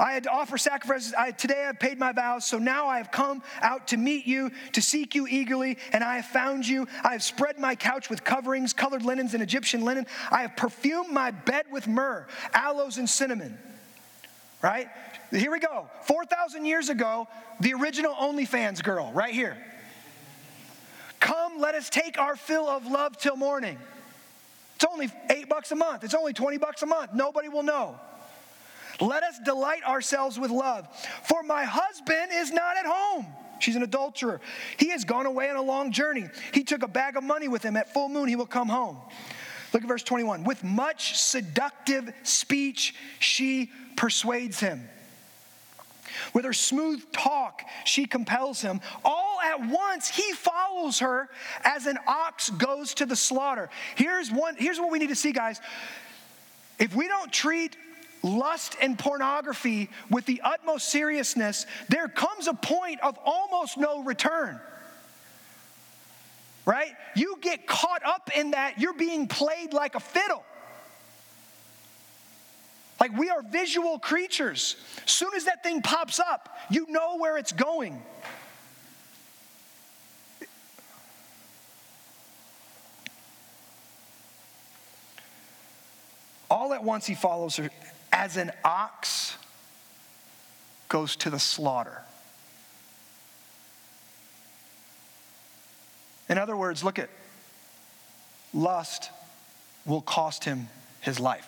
I 0.00 0.12
had 0.12 0.22
to 0.22 0.30
offer 0.30 0.56
sacrifices. 0.56 1.12
I, 1.16 1.30
today 1.30 1.66
I've 1.68 1.78
paid 1.78 1.98
my 1.98 2.12
vows, 2.12 2.46
so 2.46 2.58
now 2.58 2.88
I 2.88 2.96
have 2.96 3.10
come 3.10 3.42
out 3.60 3.88
to 3.88 3.98
meet 3.98 4.26
you, 4.26 4.50
to 4.72 4.80
seek 4.80 5.14
you 5.14 5.26
eagerly, 5.28 5.76
and 5.92 6.02
I 6.02 6.16
have 6.16 6.24
found 6.24 6.66
you. 6.66 6.88
I 7.04 7.12
have 7.12 7.22
spread 7.22 7.58
my 7.58 7.74
couch 7.74 8.08
with 8.08 8.24
coverings, 8.24 8.72
colored 8.72 9.04
linens, 9.04 9.34
and 9.34 9.42
Egyptian 9.42 9.84
linen. 9.84 10.06
I 10.30 10.40
have 10.40 10.56
perfumed 10.56 11.12
my 11.12 11.30
bed 11.30 11.66
with 11.70 11.86
myrrh, 11.86 12.26
aloes, 12.54 12.96
and 12.96 13.08
cinnamon. 13.08 13.58
Right? 14.62 14.88
Here 15.30 15.50
we 15.50 15.58
go. 15.58 15.90
4,000 16.04 16.64
years 16.64 16.88
ago, 16.88 17.28
the 17.60 17.74
original 17.74 18.14
OnlyFans 18.14 18.82
girl, 18.82 19.12
right 19.12 19.34
here. 19.34 19.58
Come, 21.20 21.58
let 21.58 21.74
us 21.74 21.90
take 21.90 22.18
our 22.18 22.36
fill 22.36 22.66
of 22.66 22.86
love 22.86 23.18
till 23.18 23.36
morning. 23.36 23.78
It's 24.76 24.86
only 24.90 25.10
eight 25.28 25.50
bucks 25.50 25.70
a 25.72 25.76
month. 25.76 26.04
It's 26.04 26.14
only 26.14 26.32
20 26.32 26.56
bucks 26.56 26.80
a 26.80 26.86
month. 26.86 27.12
Nobody 27.12 27.50
will 27.50 27.62
know. 27.62 28.00
Let 29.00 29.22
us 29.22 29.38
delight 29.38 29.82
ourselves 29.84 30.38
with 30.38 30.50
love. 30.50 30.86
For 31.24 31.42
my 31.42 31.64
husband 31.64 32.30
is 32.32 32.52
not 32.52 32.76
at 32.76 32.86
home. 32.86 33.26
She's 33.58 33.76
an 33.76 33.82
adulterer. 33.82 34.40
He 34.78 34.88
has 34.90 35.04
gone 35.04 35.26
away 35.26 35.50
on 35.50 35.56
a 35.56 35.62
long 35.62 35.92
journey. 35.92 36.28
He 36.52 36.64
took 36.64 36.82
a 36.82 36.88
bag 36.88 37.16
of 37.16 37.22
money 37.22 37.48
with 37.48 37.62
him. 37.62 37.76
At 37.76 37.92
full 37.92 38.08
moon, 38.08 38.28
he 38.28 38.36
will 38.36 38.46
come 38.46 38.68
home. 38.68 38.98
Look 39.72 39.82
at 39.82 39.88
verse 39.88 40.02
21. 40.02 40.44
With 40.44 40.64
much 40.64 41.18
seductive 41.18 42.12
speech, 42.22 42.94
she 43.18 43.70
persuades 43.96 44.60
him. 44.60 44.88
With 46.32 46.44
her 46.44 46.52
smooth 46.52 47.04
talk, 47.12 47.62
she 47.84 48.06
compels 48.06 48.60
him. 48.60 48.80
All 49.04 49.38
at 49.40 49.68
once 49.68 50.08
he 50.08 50.32
follows 50.32 50.98
her 50.98 51.28
as 51.64 51.86
an 51.86 51.98
ox 52.06 52.50
goes 52.50 52.94
to 52.94 53.06
the 53.06 53.16
slaughter. 53.16 53.70
Here's 53.94 54.30
one 54.30 54.56
here's 54.56 54.80
what 54.80 54.90
we 54.90 54.98
need 54.98 55.10
to 55.10 55.14
see 55.14 55.32
guys. 55.32 55.60
If 56.78 56.94
we 56.96 57.06
don't 57.06 57.32
treat 57.32 57.76
lust 58.22 58.76
and 58.80 58.98
pornography 58.98 59.90
with 60.10 60.26
the 60.26 60.40
utmost 60.42 60.88
seriousness, 60.90 61.66
there 61.88 62.08
comes 62.08 62.46
a 62.46 62.54
point 62.54 63.00
of 63.00 63.18
almost 63.24 63.78
no 63.78 64.02
return. 64.02 64.60
Right? 66.66 66.92
You 67.16 67.36
get 67.40 67.66
caught 67.66 68.04
up 68.04 68.30
in 68.36 68.52
that, 68.52 68.80
you're 68.80 68.92
being 68.92 69.26
played 69.26 69.72
like 69.72 69.94
a 69.94 70.00
fiddle. 70.00 70.44
Like 73.00 73.16
we 73.16 73.30
are 73.30 73.42
visual 73.42 73.98
creatures. 73.98 74.76
Soon 75.06 75.30
as 75.34 75.46
that 75.46 75.62
thing 75.62 75.80
pops 75.80 76.20
up, 76.20 76.54
you 76.68 76.86
know 76.90 77.16
where 77.16 77.38
it's 77.38 77.52
going. 77.52 78.00
All 86.50 86.74
at 86.74 86.84
once 86.84 87.06
he 87.06 87.14
follows 87.14 87.56
her 87.56 87.70
as 88.12 88.36
an 88.36 88.50
ox 88.64 89.36
goes 90.88 91.16
to 91.16 91.30
the 91.30 91.38
slaughter. 91.38 92.02
In 96.28 96.38
other 96.38 96.56
words, 96.56 96.84
look 96.84 96.98
at 96.98 97.10
lust 98.54 99.10
will 99.86 100.00
cost 100.00 100.44
him 100.44 100.68
his 101.00 101.18
life. 101.18 101.46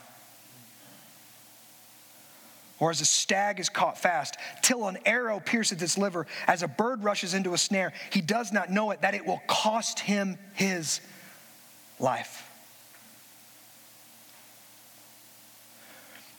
Or 2.78 2.90
as 2.90 3.00
a 3.00 3.04
stag 3.04 3.60
is 3.60 3.68
caught 3.68 3.96
fast, 3.96 4.36
till 4.60 4.88
an 4.88 4.98
arrow 5.06 5.38
pierces 5.38 5.80
its 5.82 5.96
liver, 5.96 6.26
as 6.48 6.64
a 6.64 6.68
bird 6.68 7.04
rushes 7.04 7.32
into 7.32 7.54
a 7.54 7.58
snare, 7.58 7.92
he 8.10 8.20
does 8.20 8.52
not 8.52 8.70
know 8.70 8.90
it, 8.90 9.02
that 9.02 9.14
it 9.14 9.24
will 9.24 9.40
cost 9.46 10.00
him 10.00 10.36
his 10.54 11.00
life. 12.00 12.51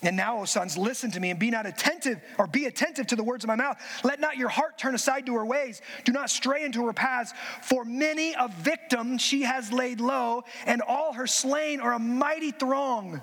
And 0.04 0.18
now, 0.18 0.40
O 0.40 0.46
sons, 0.46 0.78
listen 0.78 1.12
to 1.12 1.20
me 1.20 1.30
and 1.30 1.40
be 1.40 1.50
not 1.50 1.66
attentive 1.66 2.22
or 2.38 2.46
be 2.46 2.66
attentive 2.66 3.08
to 3.08 3.16
the 3.16 3.24
words 3.24 3.44
of 3.44 3.48
my 3.48 3.56
mouth. 3.56 3.78
Let 4.04 4.20
not 4.20 4.38
your 4.38 4.50
heart 4.50 4.78
turn 4.78 4.96
aside 4.96 5.26
to 5.28 5.36
her 5.36 5.46
ways. 5.46 5.82
Do 6.04 6.12
not 6.12 6.30
stray 6.30 6.64
into 6.64 6.86
her 6.86 6.94
paths, 6.94 7.34
for 7.62 7.86
many 7.86 8.34
a 8.34 8.50
victim 8.50 9.18
she 9.18 9.44
has 9.44 9.72
laid 9.72 10.02
low, 10.02 10.44
and 10.66 10.82
all 10.82 11.14
her 11.14 11.28
slain 11.28 11.80
are 11.80 11.94
a 11.94 12.00
mighty 12.00 12.52
throng. 12.52 13.22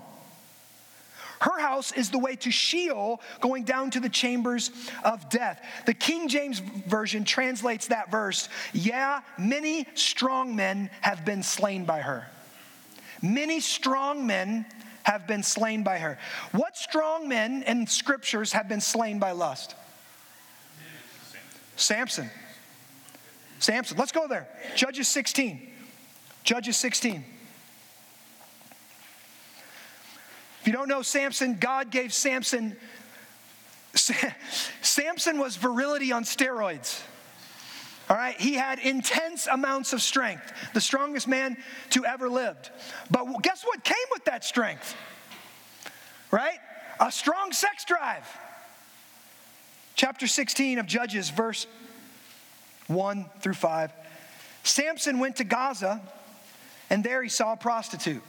Her 1.41 1.59
house 1.59 1.91
is 1.91 2.11
the 2.11 2.19
way 2.19 2.35
to 2.37 2.51
Sheol, 2.51 3.19
going 3.39 3.63
down 3.63 3.89
to 3.91 3.99
the 3.99 4.09
chambers 4.09 4.69
of 5.03 5.27
death. 5.29 5.59
The 5.87 5.93
King 5.95 6.27
James 6.27 6.59
Version 6.59 7.23
translates 7.23 7.87
that 7.87 8.11
verse 8.11 8.47
Yeah, 8.73 9.21
many 9.39 9.87
strong 9.95 10.55
men 10.55 10.91
have 11.01 11.25
been 11.25 11.41
slain 11.41 11.85
by 11.85 12.01
her. 12.01 12.27
Many 13.23 13.59
strong 13.59 14.27
men 14.27 14.65
have 15.03 15.27
been 15.27 15.43
slain 15.43 15.83
by 15.83 15.97
her. 15.99 16.17
What 16.51 16.77
strong 16.77 17.27
men 17.27 17.63
in 17.63 17.87
scriptures 17.87 18.53
have 18.53 18.67
been 18.67 18.81
slain 18.81 19.19
by 19.19 19.31
lust? 19.31 19.75
Samson. 21.75 22.29
Samson. 23.59 23.97
Let's 23.97 24.11
go 24.11 24.27
there. 24.27 24.47
Judges 24.75 25.07
16. 25.07 25.71
Judges 26.43 26.77
16. 26.77 27.23
If 30.61 30.67
you 30.67 30.73
don't 30.73 30.87
know 30.87 31.01
Samson, 31.01 31.57
God 31.59 31.89
gave 31.89 32.13
Samson, 32.13 32.75
Samson 34.81 35.39
was 35.39 35.55
virility 35.55 36.11
on 36.11 36.23
steroids. 36.23 37.01
All 38.11 38.17
right, 38.17 38.37
he 38.37 38.55
had 38.55 38.79
intense 38.79 39.47
amounts 39.47 39.93
of 39.93 40.01
strength, 40.01 40.51
the 40.73 40.81
strongest 40.81 41.29
man 41.29 41.55
to 41.91 42.05
ever 42.05 42.29
lived. 42.29 42.69
But 43.09 43.25
guess 43.41 43.63
what 43.63 43.85
came 43.85 43.95
with 44.11 44.25
that 44.25 44.43
strength? 44.43 44.97
Right? 46.29 46.57
A 46.99 47.09
strong 47.09 47.53
sex 47.53 47.85
drive. 47.85 48.27
Chapter 49.95 50.27
16 50.27 50.79
of 50.79 50.87
Judges, 50.87 51.29
verse 51.29 51.67
1 52.87 53.29
through 53.39 53.53
5. 53.53 53.93
Samson 54.65 55.19
went 55.19 55.37
to 55.37 55.45
Gaza, 55.45 56.01
and 56.89 57.05
there 57.05 57.23
he 57.23 57.29
saw 57.29 57.53
a 57.53 57.57
prostitute. 57.57 58.23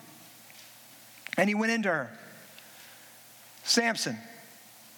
And 1.36 1.48
he 1.48 1.56
went 1.56 1.72
into 1.72 1.88
her. 1.88 2.08
Samson, 3.64 4.16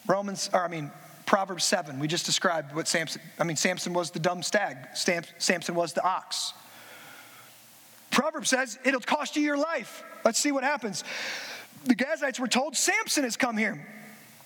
Romans, 0.06 0.50
or 0.52 0.62
I 0.62 0.68
mean, 0.68 0.90
Proverbs 1.26 1.64
7, 1.64 1.98
we 1.98 2.06
just 2.06 2.26
described 2.26 2.74
what 2.74 2.86
Samson, 2.86 3.22
I 3.38 3.44
mean, 3.44 3.56
Samson 3.56 3.92
was 3.92 4.10
the 4.10 4.18
dumb 4.18 4.42
stag, 4.42 4.76
Samson 4.94 5.74
was 5.74 5.92
the 5.92 6.04
ox. 6.04 6.52
Proverbs 8.10 8.50
says 8.50 8.78
it'll 8.84 9.00
cost 9.00 9.34
you 9.34 9.42
your 9.42 9.56
life. 9.56 10.04
Let's 10.24 10.38
see 10.38 10.52
what 10.52 10.64
happens. 10.64 11.02
The 11.84 11.94
Gazites 11.94 12.38
were 12.38 12.48
told, 12.48 12.76
Samson 12.76 13.24
has 13.24 13.36
come 13.36 13.56
here. 13.56 13.86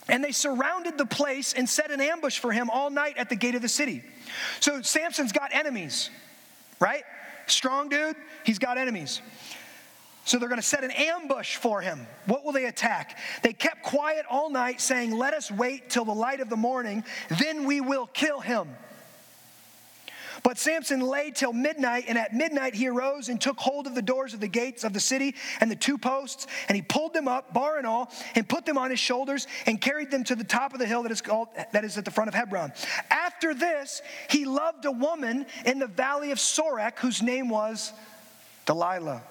And 0.08 0.24
they 0.24 0.32
surrounded 0.32 0.96
the 0.96 1.04
place 1.04 1.52
and 1.52 1.68
set 1.68 1.90
an 1.90 2.00
ambush 2.00 2.38
for 2.38 2.50
him 2.50 2.70
all 2.70 2.88
night 2.88 3.18
at 3.18 3.28
the 3.28 3.36
gate 3.36 3.54
of 3.54 3.60
the 3.60 3.68
city. 3.68 4.02
So 4.60 4.80
Samson's 4.80 5.32
got 5.32 5.54
enemies, 5.54 6.08
right? 6.80 7.02
Strong 7.46 7.90
dude, 7.90 8.16
he's 8.44 8.58
got 8.58 8.78
enemies. 8.78 9.20
So 10.28 10.38
they're 10.38 10.50
going 10.50 10.60
to 10.60 10.66
set 10.66 10.84
an 10.84 10.90
ambush 10.90 11.56
for 11.56 11.80
him. 11.80 12.06
What 12.26 12.44
will 12.44 12.52
they 12.52 12.66
attack? 12.66 13.16
They 13.42 13.54
kept 13.54 13.82
quiet 13.82 14.26
all 14.28 14.50
night, 14.50 14.78
saying, 14.78 15.16
Let 15.16 15.32
us 15.32 15.50
wait 15.50 15.88
till 15.88 16.04
the 16.04 16.14
light 16.14 16.40
of 16.40 16.50
the 16.50 16.56
morning, 16.56 17.02
then 17.40 17.64
we 17.64 17.80
will 17.80 18.06
kill 18.08 18.40
him. 18.40 18.68
But 20.42 20.58
Samson 20.58 21.00
lay 21.00 21.30
till 21.30 21.54
midnight, 21.54 22.04
and 22.08 22.18
at 22.18 22.34
midnight 22.34 22.74
he 22.74 22.88
arose 22.88 23.30
and 23.30 23.40
took 23.40 23.58
hold 23.58 23.86
of 23.86 23.94
the 23.94 24.02
doors 24.02 24.34
of 24.34 24.40
the 24.40 24.48
gates 24.48 24.84
of 24.84 24.92
the 24.92 25.00
city 25.00 25.34
and 25.62 25.70
the 25.70 25.76
two 25.76 25.96
posts, 25.96 26.46
and 26.68 26.76
he 26.76 26.82
pulled 26.82 27.14
them 27.14 27.26
up, 27.26 27.54
bar 27.54 27.78
and 27.78 27.86
all, 27.86 28.12
and 28.34 28.46
put 28.46 28.66
them 28.66 28.76
on 28.76 28.90
his 28.90 29.00
shoulders, 29.00 29.46
and 29.64 29.80
carried 29.80 30.10
them 30.10 30.24
to 30.24 30.34
the 30.34 30.44
top 30.44 30.74
of 30.74 30.78
the 30.78 30.86
hill 30.86 31.04
that 31.04 31.10
is 31.10 31.22
called 31.22 31.48
that 31.72 31.84
is 31.84 31.96
at 31.96 32.04
the 32.04 32.10
front 32.10 32.28
of 32.28 32.34
Hebron. 32.34 32.70
After 33.08 33.54
this, 33.54 34.02
he 34.28 34.44
loved 34.44 34.84
a 34.84 34.92
woman 34.92 35.46
in 35.64 35.78
the 35.78 35.86
valley 35.86 36.32
of 36.32 36.38
Sorek, 36.38 36.98
whose 36.98 37.22
name 37.22 37.48
was 37.48 37.94
Delilah. 38.66 39.22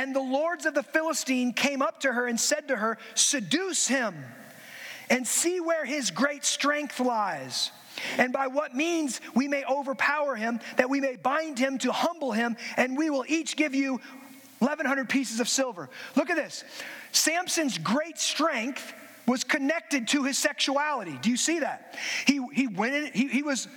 And 0.00 0.16
the 0.16 0.20
lords 0.20 0.64
of 0.64 0.72
the 0.72 0.82
Philistine 0.82 1.52
came 1.52 1.82
up 1.82 2.00
to 2.00 2.10
her 2.10 2.26
and 2.26 2.40
said 2.40 2.68
to 2.68 2.76
her, 2.76 2.96
Seduce 3.14 3.86
him 3.86 4.14
and 5.10 5.26
see 5.26 5.60
where 5.60 5.84
his 5.84 6.10
great 6.10 6.42
strength 6.42 7.00
lies, 7.00 7.70
and 8.16 8.32
by 8.32 8.46
what 8.46 8.74
means 8.74 9.20
we 9.34 9.46
may 9.46 9.62
overpower 9.66 10.36
him, 10.36 10.58
that 10.78 10.88
we 10.88 11.02
may 11.02 11.16
bind 11.16 11.58
him 11.58 11.76
to 11.80 11.92
humble 11.92 12.32
him, 12.32 12.56
and 12.78 12.96
we 12.96 13.10
will 13.10 13.26
each 13.28 13.56
give 13.56 13.74
you 13.74 14.00
1,100 14.60 15.06
pieces 15.10 15.38
of 15.38 15.50
silver. 15.50 15.90
Look 16.16 16.30
at 16.30 16.36
this 16.36 16.64
Samson's 17.12 17.76
great 17.76 18.16
strength 18.16 18.94
was 19.26 19.44
connected 19.44 20.08
to 20.08 20.24
his 20.24 20.38
sexuality. 20.38 21.18
Do 21.20 21.28
you 21.28 21.36
see 21.36 21.58
that? 21.58 21.98
He, 22.26 22.40
he 22.54 22.68
went 22.68 22.94
in, 22.94 23.12
he, 23.12 23.28
he 23.28 23.42
was 23.42 23.68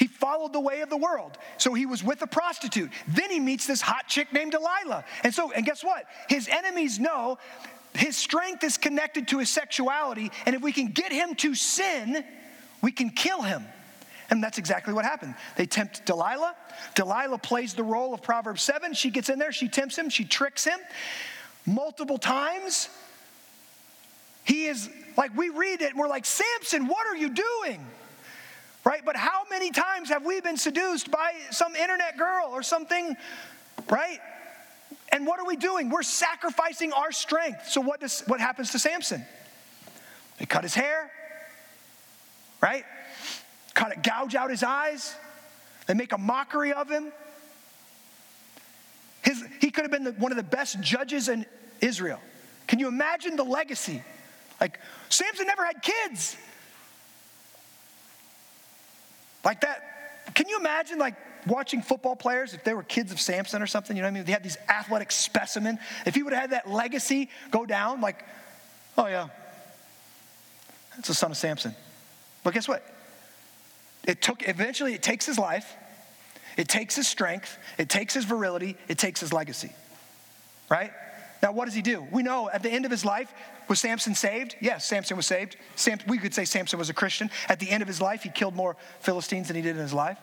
he 0.00 0.06
followed 0.06 0.54
the 0.54 0.60
way 0.60 0.80
of 0.80 0.88
the 0.88 0.96
world. 0.96 1.36
So 1.58 1.74
he 1.74 1.84
was 1.84 2.02
with 2.02 2.22
a 2.22 2.26
prostitute. 2.26 2.90
Then 3.06 3.30
he 3.30 3.38
meets 3.38 3.66
this 3.66 3.82
hot 3.82 4.08
chick 4.08 4.32
named 4.32 4.52
Delilah. 4.52 5.04
And 5.22 5.34
so, 5.34 5.52
and 5.52 5.66
guess 5.66 5.84
what? 5.84 6.06
His 6.26 6.48
enemies 6.48 6.98
know 6.98 7.36
his 7.92 8.16
strength 8.16 8.64
is 8.64 8.78
connected 8.78 9.28
to 9.28 9.38
his 9.38 9.50
sexuality. 9.50 10.30
And 10.46 10.56
if 10.56 10.62
we 10.62 10.72
can 10.72 10.86
get 10.86 11.12
him 11.12 11.34
to 11.36 11.54
sin, 11.54 12.24
we 12.80 12.92
can 12.92 13.10
kill 13.10 13.42
him. 13.42 13.62
And 14.30 14.42
that's 14.42 14.56
exactly 14.56 14.94
what 14.94 15.04
happened. 15.04 15.34
They 15.56 15.66
tempt 15.66 16.06
Delilah. 16.06 16.56
Delilah 16.94 17.36
plays 17.36 17.74
the 17.74 17.84
role 17.84 18.14
of 18.14 18.22
Proverbs 18.22 18.62
7. 18.62 18.94
She 18.94 19.10
gets 19.10 19.28
in 19.28 19.38
there, 19.38 19.52
she 19.52 19.68
tempts 19.68 19.98
him, 19.98 20.08
she 20.08 20.24
tricks 20.24 20.64
him 20.64 20.80
multiple 21.66 22.16
times. 22.16 22.88
He 24.44 24.64
is 24.64 24.88
like, 25.18 25.36
we 25.36 25.50
read 25.50 25.82
it 25.82 25.90
and 25.90 25.98
we're 25.98 26.08
like, 26.08 26.24
Samson, 26.24 26.86
what 26.86 27.06
are 27.06 27.16
you 27.16 27.28
doing? 27.28 27.86
Right? 28.84 29.02
But 29.04 29.16
how 29.16 29.42
many 29.50 29.70
times 29.70 30.08
have 30.08 30.24
we 30.24 30.40
been 30.40 30.56
seduced 30.56 31.10
by 31.10 31.32
some 31.50 31.74
internet 31.74 32.16
girl 32.16 32.48
or 32.50 32.62
something, 32.62 33.16
right? 33.90 34.18
And 35.12 35.26
what 35.26 35.40
are 35.40 35.46
we 35.46 35.56
doing? 35.56 35.90
We're 35.90 36.02
sacrificing 36.02 36.92
our 36.92 37.12
strength. 37.12 37.68
So 37.68 37.80
what 37.80 38.00
does 38.00 38.22
what 38.26 38.40
happens 38.40 38.70
to 38.72 38.78
Samson? 38.78 39.24
They 40.38 40.46
cut 40.46 40.62
his 40.62 40.74
hair, 40.74 41.10
right? 42.62 42.84
Cut 43.74 43.92
it, 43.92 44.02
gouge 44.02 44.34
out 44.34 44.50
his 44.50 44.62
eyes. 44.62 45.14
They 45.86 45.94
make 45.94 46.12
a 46.12 46.18
mockery 46.18 46.72
of 46.72 46.88
him. 46.88 47.12
His, 49.22 49.44
he 49.60 49.70
could 49.70 49.82
have 49.82 49.90
been 49.90 50.04
the, 50.04 50.12
one 50.12 50.32
of 50.32 50.36
the 50.36 50.42
best 50.42 50.80
judges 50.80 51.28
in 51.28 51.44
Israel. 51.80 52.20
Can 52.66 52.78
you 52.78 52.88
imagine 52.88 53.36
the 53.36 53.44
legacy? 53.44 54.02
Like, 54.60 54.78
Samson 55.08 55.46
never 55.46 55.64
had 55.64 55.82
kids. 55.82 56.36
Like 59.44 59.62
that, 59.62 60.34
can 60.34 60.48
you 60.48 60.58
imagine 60.58 60.98
like 60.98 61.14
watching 61.46 61.82
football 61.82 62.16
players 62.16 62.54
if 62.54 62.64
they 62.64 62.74
were 62.74 62.82
kids 62.82 63.12
of 63.12 63.20
Samson 63.20 63.62
or 63.62 63.66
something? 63.66 63.96
You 63.96 64.02
know 64.02 64.08
what 64.08 64.12
I 64.12 64.14
mean? 64.14 64.24
They 64.24 64.32
had 64.32 64.42
these 64.42 64.58
athletic 64.68 65.12
specimen. 65.12 65.78
If 66.06 66.14
he 66.14 66.22
would 66.22 66.32
have 66.32 66.42
had 66.42 66.50
that 66.50 66.70
legacy 66.70 67.30
go 67.50 67.66
down, 67.66 68.00
like, 68.00 68.24
oh 68.98 69.06
yeah, 69.06 69.28
that's 70.94 71.08
the 71.08 71.14
son 71.14 71.30
of 71.30 71.36
Samson. 71.36 71.74
But 72.42 72.54
guess 72.54 72.68
what? 72.68 72.84
it 74.04 74.22
took, 74.22 74.48
eventually, 74.48 74.94
it 74.94 75.02
takes 75.02 75.26
his 75.26 75.38
life, 75.38 75.76
it 76.56 76.68
takes 76.68 76.96
his 76.96 77.06
strength, 77.06 77.58
it 77.78 77.88
takes 77.88 78.14
his 78.14 78.24
virility, 78.24 78.76
it 78.88 78.98
takes 78.98 79.20
his 79.20 79.32
legacy, 79.32 79.72
right? 80.68 80.92
Now, 81.42 81.52
what 81.52 81.64
does 81.64 81.74
he 81.74 81.82
do? 81.82 82.06
We 82.10 82.22
know 82.22 82.50
at 82.50 82.62
the 82.62 82.70
end 82.70 82.84
of 82.84 82.90
his 82.90 83.04
life, 83.04 83.32
was 83.68 83.80
Samson 83.80 84.14
saved? 84.14 84.56
Yes, 84.60 84.84
Samson 84.84 85.16
was 85.16 85.26
saved. 85.26 85.56
Sam, 85.76 85.98
we 86.06 86.18
could 86.18 86.34
say 86.34 86.44
Samson 86.44 86.78
was 86.78 86.90
a 86.90 86.94
Christian. 86.94 87.30
At 87.48 87.60
the 87.60 87.70
end 87.70 87.82
of 87.82 87.88
his 87.88 88.00
life, 88.00 88.22
he 88.22 88.28
killed 88.28 88.54
more 88.54 88.76
Philistines 89.00 89.46
than 89.46 89.56
he 89.56 89.62
did 89.62 89.76
in 89.76 89.82
his 89.82 89.94
life, 89.94 90.18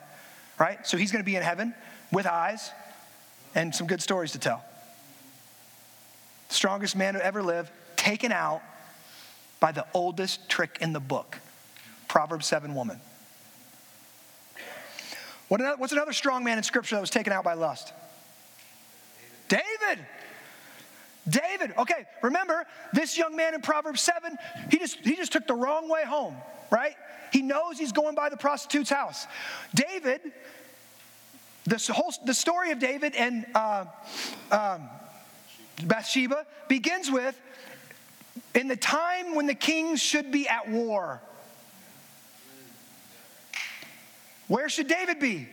right? 0.60 0.86
So 0.86 0.96
he's 0.96 1.10
going 1.10 1.24
to 1.24 1.26
be 1.26 1.34
in 1.34 1.42
heaven 1.42 1.74
with 2.12 2.26
eyes 2.26 2.70
and 3.54 3.74
some 3.74 3.86
good 3.86 4.02
stories 4.02 4.32
to 4.32 4.38
tell. 4.38 4.64
Strongest 6.50 6.94
man 6.94 7.14
to 7.14 7.24
ever 7.24 7.42
live, 7.42 7.70
taken 7.96 8.32
out 8.32 8.62
by 9.60 9.72
the 9.72 9.84
oldest 9.94 10.48
trick 10.48 10.78
in 10.80 10.92
the 10.92 11.00
book 11.00 11.38
Proverbs 12.06 12.46
7 12.46 12.74
woman. 12.74 13.00
What 15.48 15.60
another, 15.60 15.76
what's 15.78 15.92
another 15.92 16.12
strong 16.12 16.44
man 16.44 16.58
in 16.58 16.64
Scripture 16.64 16.96
that 16.96 17.00
was 17.00 17.10
taken 17.10 17.32
out 17.32 17.44
by 17.44 17.54
lust? 17.54 17.92
David. 19.48 19.64
David. 19.80 20.06
David. 21.28 21.74
Okay, 21.76 22.06
remember 22.22 22.64
this 22.92 23.18
young 23.18 23.36
man 23.36 23.54
in 23.54 23.60
Proverbs 23.60 24.00
7, 24.00 24.36
he 24.70 24.78
just, 24.78 24.98
he 25.00 25.16
just 25.16 25.32
took 25.32 25.46
the 25.46 25.54
wrong 25.54 25.88
way 25.88 26.04
home, 26.04 26.36
right? 26.70 26.94
He 27.32 27.42
knows 27.42 27.78
he's 27.78 27.92
going 27.92 28.14
by 28.14 28.28
the 28.28 28.36
prostitute's 28.36 28.90
house. 28.90 29.26
David, 29.74 30.20
this 31.66 31.88
whole 31.88 32.12
the 32.24 32.34
story 32.34 32.70
of 32.70 32.78
David 32.78 33.14
and 33.14 33.44
uh, 33.54 33.84
um, 34.50 34.88
Bathsheba 35.84 36.46
begins 36.68 37.10
with 37.10 37.38
in 38.54 38.68
the 38.68 38.76
time 38.76 39.34
when 39.34 39.46
the 39.46 39.54
kings 39.54 40.00
should 40.00 40.32
be 40.32 40.48
at 40.48 40.68
war. 40.68 41.20
Where 44.46 44.68
should 44.68 44.88
David 44.88 45.20
be? 45.20 45.46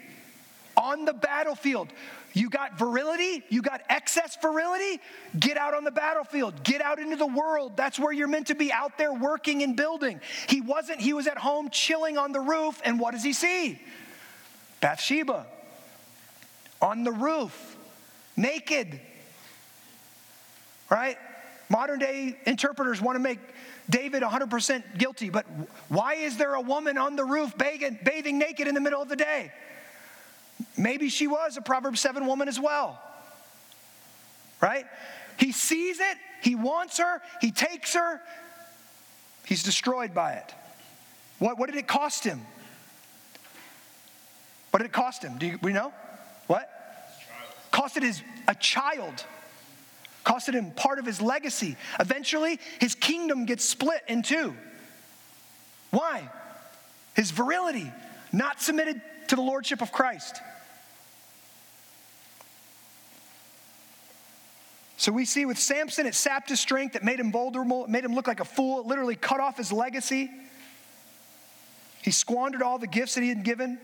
On 0.77 1.05
the 1.05 1.13
battlefield. 1.13 1.89
You 2.35 2.49
got 2.49 2.77
virility, 2.77 3.45
you 3.47 3.61
got 3.61 3.81
excess 3.87 4.37
virility, 4.41 4.99
get 5.39 5.55
out 5.55 5.73
on 5.73 5.85
the 5.85 5.91
battlefield, 5.91 6.65
get 6.65 6.81
out 6.81 6.99
into 6.99 7.15
the 7.15 7.25
world. 7.25 7.77
That's 7.77 7.97
where 7.97 8.11
you're 8.11 8.27
meant 8.27 8.47
to 8.47 8.55
be 8.55 8.73
out 8.73 8.97
there 8.97 9.13
working 9.13 9.63
and 9.63 9.73
building. 9.73 10.19
He 10.49 10.59
wasn't, 10.59 10.99
he 10.99 11.13
was 11.13 11.27
at 11.27 11.37
home 11.37 11.69
chilling 11.69 12.17
on 12.17 12.33
the 12.33 12.41
roof, 12.41 12.81
and 12.83 12.99
what 12.99 13.11
does 13.11 13.23
he 13.23 13.31
see? 13.31 13.81
Bathsheba 14.81 15.45
on 16.81 17.05
the 17.05 17.11
roof, 17.13 17.77
naked. 18.35 18.99
Right? 20.89 21.17
Modern 21.69 21.99
day 21.99 22.37
interpreters 22.45 23.01
want 23.01 23.15
to 23.15 23.19
make 23.21 23.39
David 23.89 24.23
100% 24.23 24.97
guilty, 24.97 25.29
but 25.29 25.45
why 25.87 26.15
is 26.15 26.35
there 26.35 26.55
a 26.55 26.61
woman 26.61 26.97
on 26.97 27.15
the 27.15 27.23
roof 27.23 27.57
bathing, 27.57 27.97
bathing 28.03 28.37
naked 28.37 28.67
in 28.67 28.75
the 28.75 28.81
middle 28.81 29.01
of 29.01 29.07
the 29.07 29.15
day? 29.15 29.53
Maybe 30.77 31.09
she 31.09 31.27
was 31.27 31.57
a 31.57 31.61
Proverbs 31.61 31.99
7 31.99 32.25
woman 32.25 32.47
as 32.47 32.59
well. 32.59 33.01
Right? 34.61 34.85
He 35.37 35.51
sees 35.51 35.99
it, 35.99 36.17
he 36.41 36.55
wants 36.55 36.97
her, 36.97 37.21
he 37.41 37.51
takes 37.51 37.93
her, 37.93 38.21
he's 39.45 39.63
destroyed 39.63 40.13
by 40.13 40.33
it. 40.33 40.53
What, 41.39 41.59
what 41.59 41.69
did 41.69 41.77
it 41.77 41.87
cost 41.87 42.23
him? 42.23 42.41
What 44.71 44.79
did 44.79 44.85
it 44.85 44.93
cost 44.93 45.23
him? 45.23 45.37
Do 45.37 45.47
you, 45.47 45.59
we 45.61 45.73
know? 45.73 45.93
What? 46.47 46.69
Costed 47.71 48.03
his 48.03 48.21
a 48.47 48.55
child. 48.55 49.25
Costed 50.25 50.53
him 50.53 50.71
part 50.71 50.99
of 50.99 51.05
his 51.05 51.21
legacy. 51.21 51.75
Eventually, 51.99 52.59
his 52.79 52.95
kingdom 52.95 53.45
gets 53.45 53.63
split 53.63 54.01
in 54.07 54.23
two. 54.23 54.55
Why? 55.91 56.29
His 57.15 57.31
virility, 57.31 57.91
not 58.31 58.61
submitted 58.61 59.01
to 59.29 59.35
the 59.35 59.41
lordship 59.41 59.81
of 59.81 59.91
Christ. 59.91 60.41
So 64.97 65.11
we 65.11 65.25
see 65.25 65.45
with 65.45 65.59
Samson, 65.59 66.05
it 66.05 66.15
sapped 66.15 66.49
his 66.49 66.59
strength, 66.59 66.95
it 66.95 67.03
made 67.03 67.19
him 67.19 67.31
vulnerable, 67.31 67.83
it 67.83 67.89
made 67.89 68.03
him 68.03 68.15
look 68.15 68.27
like 68.27 68.39
a 68.39 68.45
fool, 68.45 68.79
it 68.79 68.87
literally 68.87 69.15
cut 69.15 69.39
off 69.39 69.57
his 69.57 69.71
legacy. 69.71 70.31
He 72.01 72.11
squandered 72.11 72.61
all 72.61 72.79
the 72.79 72.87
gifts 72.87 73.15
that 73.15 73.21
he 73.21 73.29
had 73.29 73.43
given. 73.43 73.77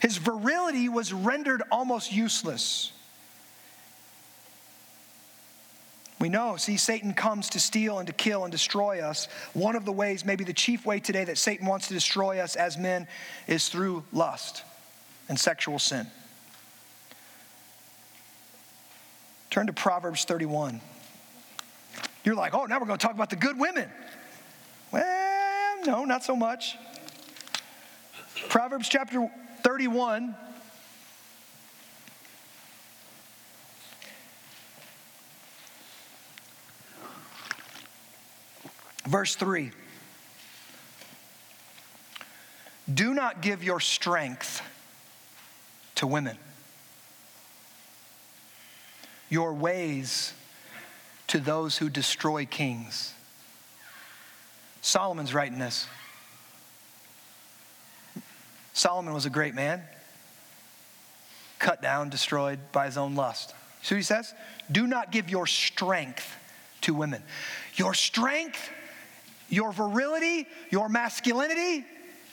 His 0.00 0.16
virility 0.16 0.88
was 0.88 1.12
rendered 1.12 1.62
almost 1.70 2.12
useless. 2.12 2.92
We 6.20 6.28
know, 6.28 6.56
see, 6.56 6.76
Satan 6.76 7.12
comes 7.12 7.50
to 7.50 7.60
steal 7.60 7.98
and 7.98 8.06
to 8.06 8.12
kill 8.12 8.44
and 8.44 8.52
destroy 8.52 9.00
us. 9.00 9.28
One 9.52 9.76
of 9.76 9.84
the 9.84 9.92
ways, 9.92 10.24
maybe 10.24 10.44
the 10.44 10.54
chief 10.54 10.86
way 10.86 11.00
today 11.00 11.24
that 11.24 11.36
Satan 11.36 11.66
wants 11.66 11.88
to 11.88 11.94
destroy 11.94 12.38
us 12.38 12.54
as 12.54 12.78
men, 12.78 13.08
is 13.46 13.68
through 13.68 14.04
lust 14.12 14.62
and 15.28 15.38
sexual 15.38 15.78
sin. 15.78 16.06
Turn 19.50 19.66
to 19.68 19.72
Proverbs 19.72 20.24
31. 20.24 20.80
You're 22.24 22.34
like, 22.34 22.54
oh, 22.54 22.64
now 22.64 22.80
we're 22.80 22.86
going 22.86 22.98
to 22.98 23.06
talk 23.06 23.14
about 23.14 23.30
the 23.30 23.36
good 23.36 23.58
women. 23.58 23.88
Well, 24.90 25.76
no, 25.86 26.04
not 26.04 26.24
so 26.24 26.34
much. 26.34 26.76
Proverbs 28.48 28.88
chapter 28.88 29.30
31. 29.62 30.34
Verse 39.06 39.36
3 39.36 39.70
Do 42.92 43.14
not 43.14 43.42
give 43.42 43.62
your 43.62 43.80
strength 43.80 44.62
to 46.04 46.08
women 46.08 46.36
your 49.30 49.54
ways 49.54 50.34
to 51.28 51.40
those 51.40 51.78
who 51.78 51.88
destroy 51.88 52.44
kings. 52.44 53.14
Solomon's 54.82 55.32
writing 55.32 55.58
this. 55.58 55.86
Solomon 58.74 59.14
was 59.14 59.24
a 59.24 59.30
great 59.30 59.54
man, 59.54 59.82
cut 61.58 61.80
down, 61.80 62.10
destroyed 62.10 62.58
by 62.70 62.84
his 62.84 62.98
own 62.98 63.14
lust. 63.14 63.54
What 63.88 63.96
he 63.96 64.02
says? 64.02 64.34
Do 64.70 64.86
not 64.86 65.10
give 65.10 65.30
your 65.30 65.46
strength 65.46 66.36
to 66.82 66.92
women. 66.92 67.22
Your 67.76 67.94
strength, 67.94 68.68
your 69.48 69.72
virility, 69.72 70.46
your 70.70 70.90
masculinity, 70.90 71.86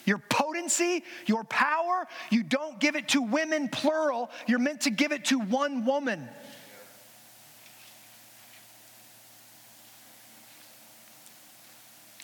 your 0.04 0.18
potency, 0.18 1.04
your 1.26 1.44
power, 1.44 2.06
you 2.30 2.42
don't 2.42 2.80
give 2.80 2.96
it 2.96 3.08
to 3.08 3.22
women, 3.22 3.68
plural. 3.68 4.30
You're 4.46 4.58
meant 4.58 4.82
to 4.82 4.90
give 4.90 5.12
it 5.12 5.26
to 5.26 5.38
one 5.38 5.84
woman. 5.84 6.28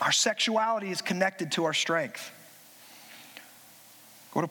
Our 0.00 0.12
sexuality 0.12 0.90
is 0.90 1.02
connected 1.02 1.52
to 1.52 1.64
our 1.64 1.74
strength. 1.74 2.30
Go 4.32 4.42
to 4.42 4.50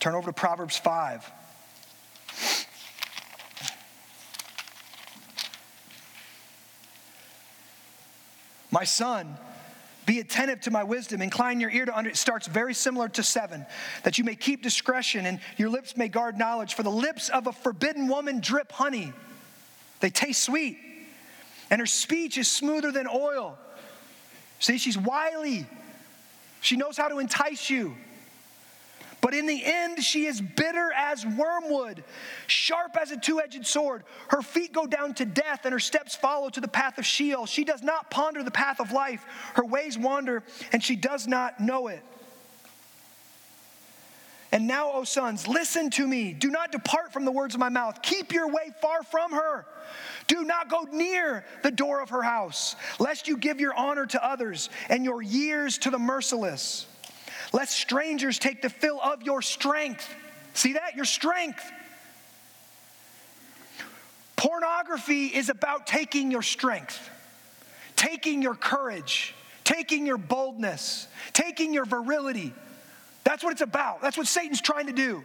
turn 0.00 0.14
over 0.14 0.26
to 0.26 0.32
Proverbs 0.32 0.78
5. 0.78 1.30
My 8.70 8.84
son, 8.84 9.36
be 10.04 10.20
attentive 10.20 10.60
to 10.62 10.70
my 10.70 10.82
wisdom. 10.82 11.22
Incline 11.22 11.60
your 11.60 11.70
ear 11.70 11.84
to 11.84 11.96
under. 11.96 12.10
It 12.10 12.16
starts 12.16 12.46
very 12.46 12.74
similar 12.74 13.08
to 13.10 13.22
seven, 13.22 13.64
that 14.02 14.18
you 14.18 14.24
may 14.24 14.34
keep 14.34 14.62
discretion 14.62 15.26
and 15.26 15.40
your 15.56 15.70
lips 15.70 15.96
may 15.96 16.08
guard 16.08 16.38
knowledge. 16.38 16.74
For 16.74 16.82
the 16.82 16.90
lips 16.90 17.28
of 17.28 17.46
a 17.46 17.52
forbidden 17.52 18.08
woman 18.08 18.40
drip 18.40 18.72
honey, 18.72 19.12
they 20.00 20.10
taste 20.10 20.42
sweet, 20.42 20.78
and 21.70 21.80
her 21.80 21.86
speech 21.86 22.36
is 22.36 22.50
smoother 22.50 22.90
than 22.90 23.06
oil. 23.06 23.58
See, 24.58 24.78
she's 24.78 24.98
wily. 24.98 25.66
She 26.60 26.76
knows 26.76 26.96
how 26.96 27.08
to 27.08 27.18
entice 27.18 27.70
you. 27.70 27.96
But 29.22 29.34
in 29.34 29.46
the 29.46 29.64
end, 29.64 30.02
she 30.02 30.26
is 30.26 30.40
bitter 30.40 30.92
as 30.92 31.24
wormwood, 31.24 32.02
sharp 32.48 32.96
as 33.00 33.12
a 33.12 33.16
two 33.16 33.40
edged 33.40 33.64
sword. 33.64 34.02
Her 34.28 34.42
feet 34.42 34.72
go 34.72 34.84
down 34.84 35.14
to 35.14 35.24
death, 35.24 35.64
and 35.64 35.72
her 35.72 35.78
steps 35.78 36.16
follow 36.16 36.50
to 36.50 36.60
the 36.60 36.68
path 36.68 36.98
of 36.98 37.06
Sheol. 37.06 37.46
She 37.46 37.64
does 37.64 37.82
not 37.84 38.10
ponder 38.10 38.42
the 38.42 38.50
path 38.50 38.80
of 38.80 38.90
life. 38.90 39.24
Her 39.54 39.64
ways 39.64 39.96
wander, 39.96 40.42
and 40.72 40.82
she 40.82 40.96
does 40.96 41.28
not 41.28 41.60
know 41.60 41.86
it. 41.86 42.02
And 44.50 44.66
now, 44.66 44.90
O 44.92 45.04
sons, 45.04 45.46
listen 45.46 45.88
to 45.90 46.06
me. 46.06 46.32
Do 46.32 46.50
not 46.50 46.72
depart 46.72 47.12
from 47.12 47.24
the 47.24 47.32
words 47.32 47.54
of 47.54 47.60
my 47.60 47.68
mouth. 47.68 48.02
Keep 48.02 48.32
your 48.32 48.48
way 48.48 48.72
far 48.82 49.04
from 49.04 49.30
her. 49.30 49.64
Do 50.26 50.42
not 50.42 50.68
go 50.68 50.82
near 50.92 51.44
the 51.62 51.70
door 51.70 52.02
of 52.02 52.10
her 52.10 52.22
house, 52.22 52.74
lest 52.98 53.28
you 53.28 53.36
give 53.36 53.60
your 53.60 53.72
honor 53.72 54.04
to 54.06 54.22
others 54.24 54.68
and 54.88 55.04
your 55.04 55.22
years 55.22 55.78
to 55.78 55.90
the 55.90 55.98
merciless. 55.98 56.86
Lest 57.52 57.76
strangers 57.76 58.38
take 58.38 58.62
the 58.62 58.70
fill 58.70 59.00
of 59.00 59.22
your 59.22 59.42
strength. 59.42 60.08
See 60.54 60.74
that? 60.74 60.96
Your 60.96 61.04
strength. 61.04 61.62
Pornography 64.36 65.26
is 65.26 65.48
about 65.48 65.86
taking 65.86 66.30
your 66.30 66.42
strength, 66.42 67.08
taking 67.94 68.42
your 68.42 68.54
courage, 68.54 69.34
taking 69.64 70.06
your 70.06 70.18
boldness, 70.18 71.06
taking 71.32 71.72
your 71.72 71.84
virility, 71.84 72.52
That's 73.24 73.44
what 73.44 73.52
it's 73.52 73.62
about. 73.62 74.02
That's 74.02 74.16
what 74.16 74.26
Satan's 74.26 74.60
trying 74.60 74.86
to 74.88 74.92
do. 74.92 75.22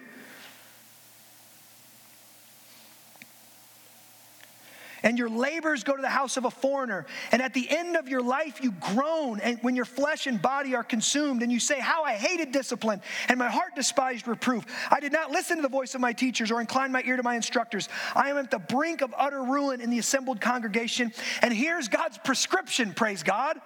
And 5.08 5.18
your 5.18 5.30
labors 5.30 5.86
go 5.86 5.96
to 5.96 6.02
the 6.02 6.10
house 6.10 6.36
of 6.36 6.44
a 6.44 6.52
foreigner. 6.52 7.06
And 7.32 7.42
at 7.42 7.54
the 7.54 7.66
end 7.70 7.96
of 7.96 8.10
your 8.10 8.22
life, 8.22 8.62
you 8.62 8.72
groan, 8.72 9.40
and 9.40 9.58
when 9.62 9.74
your 9.74 9.86
flesh 9.86 10.28
and 10.28 10.42
body 10.42 10.76
are 10.76 10.84
consumed, 10.84 11.44
and 11.44 11.50
you 11.50 11.62
say, 11.62 11.80
How 11.80 12.04
I 12.04 12.16
hated 12.16 12.52
discipline, 12.52 13.02
and 13.30 13.40
my 13.40 13.48
heart 13.48 13.74
despised 13.74 14.28
reproof. 14.28 14.66
I 14.92 15.00
did 15.00 15.14
not 15.14 15.32
listen 15.32 15.56
to 15.56 15.62
the 15.62 15.70
voice 15.70 15.96
of 15.96 16.02
my 16.02 16.12
teachers 16.12 16.52
or 16.52 16.60
incline 16.60 16.92
my 16.92 17.04
ear 17.06 17.16
to 17.16 17.24
my 17.24 17.36
instructors. 17.36 17.88
I 18.16 18.30
am 18.30 18.38
at 18.38 18.52
the 18.52 18.60
brink 18.60 19.00
of 19.00 19.16
utter 19.18 19.42
ruin 19.42 19.80
in 19.80 19.92
the 19.92 20.00
assembled 20.00 20.42
congregation. 20.42 21.14
And 21.42 21.54
here's 21.54 21.88
God's 21.88 22.18
prescription, 22.18 22.94
praise 22.94 23.24
God, 23.24 23.62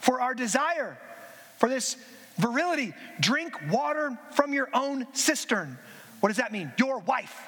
for 0.00 0.22
our 0.22 0.34
desire, 0.34 0.96
for 1.58 1.68
this 1.68 1.98
virility. 2.38 2.94
Drink 3.20 3.52
water 3.70 4.16
from 4.32 4.54
your 4.54 4.70
own 4.72 5.06
cistern. 5.12 5.76
What 6.20 6.30
does 6.30 6.38
that 6.38 6.52
mean? 6.52 6.72
Your 6.78 7.00
wife 7.00 7.38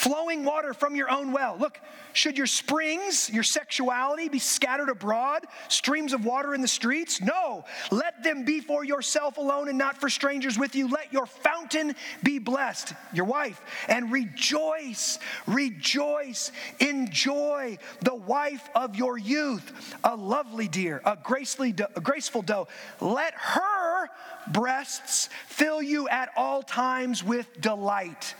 flowing 0.00 0.44
water 0.44 0.72
from 0.72 0.96
your 0.96 1.10
own 1.10 1.30
well. 1.30 1.56
Look, 1.60 1.78
should 2.14 2.38
your 2.38 2.46
springs, 2.46 3.28
your 3.28 3.42
sexuality 3.42 4.30
be 4.30 4.38
scattered 4.38 4.88
abroad, 4.88 5.44
streams 5.68 6.14
of 6.14 6.24
water 6.24 6.54
in 6.54 6.62
the 6.62 6.68
streets? 6.68 7.20
No, 7.20 7.66
let 7.90 8.22
them 8.24 8.44
be 8.44 8.60
for 8.60 8.82
yourself 8.82 9.36
alone 9.36 9.68
and 9.68 9.76
not 9.76 9.98
for 9.98 10.08
strangers 10.08 10.58
with 10.58 10.74
you. 10.74 10.88
Let 10.88 11.12
your 11.12 11.26
fountain 11.26 11.94
be 12.22 12.38
blessed, 12.38 12.94
your 13.12 13.26
wife, 13.26 13.60
and 13.88 14.10
rejoice, 14.10 15.18
rejoice, 15.46 16.50
enjoy 16.78 17.76
the 18.00 18.14
wife 18.14 18.70
of 18.74 18.96
your 18.96 19.18
youth, 19.18 19.94
a 20.02 20.16
lovely 20.16 20.66
deer, 20.66 21.02
a, 21.04 21.18
gracefully, 21.22 21.74
a 21.94 22.00
graceful 22.00 22.40
doe. 22.40 22.68
Let 23.02 23.34
her 23.34 24.08
breasts 24.50 25.28
fill 25.46 25.82
you 25.82 26.08
at 26.08 26.30
all 26.36 26.62
times 26.62 27.22
with 27.22 27.60
delight. 27.60 28.34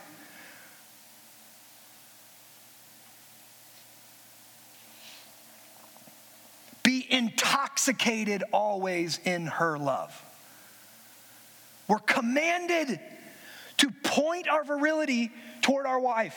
Be 6.90 7.06
intoxicated 7.08 8.42
always 8.52 9.20
in 9.24 9.46
her 9.46 9.78
love. 9.78 10.10
We're 11.86 12.00
commanded 12.00 12.98
to 13.76 13.90
point 14.02 14.48
our 14.48 14.64
virility 14.64 15.30
toward 15.62 15.86
our 15.86 16.00
wife. 16.00 16.36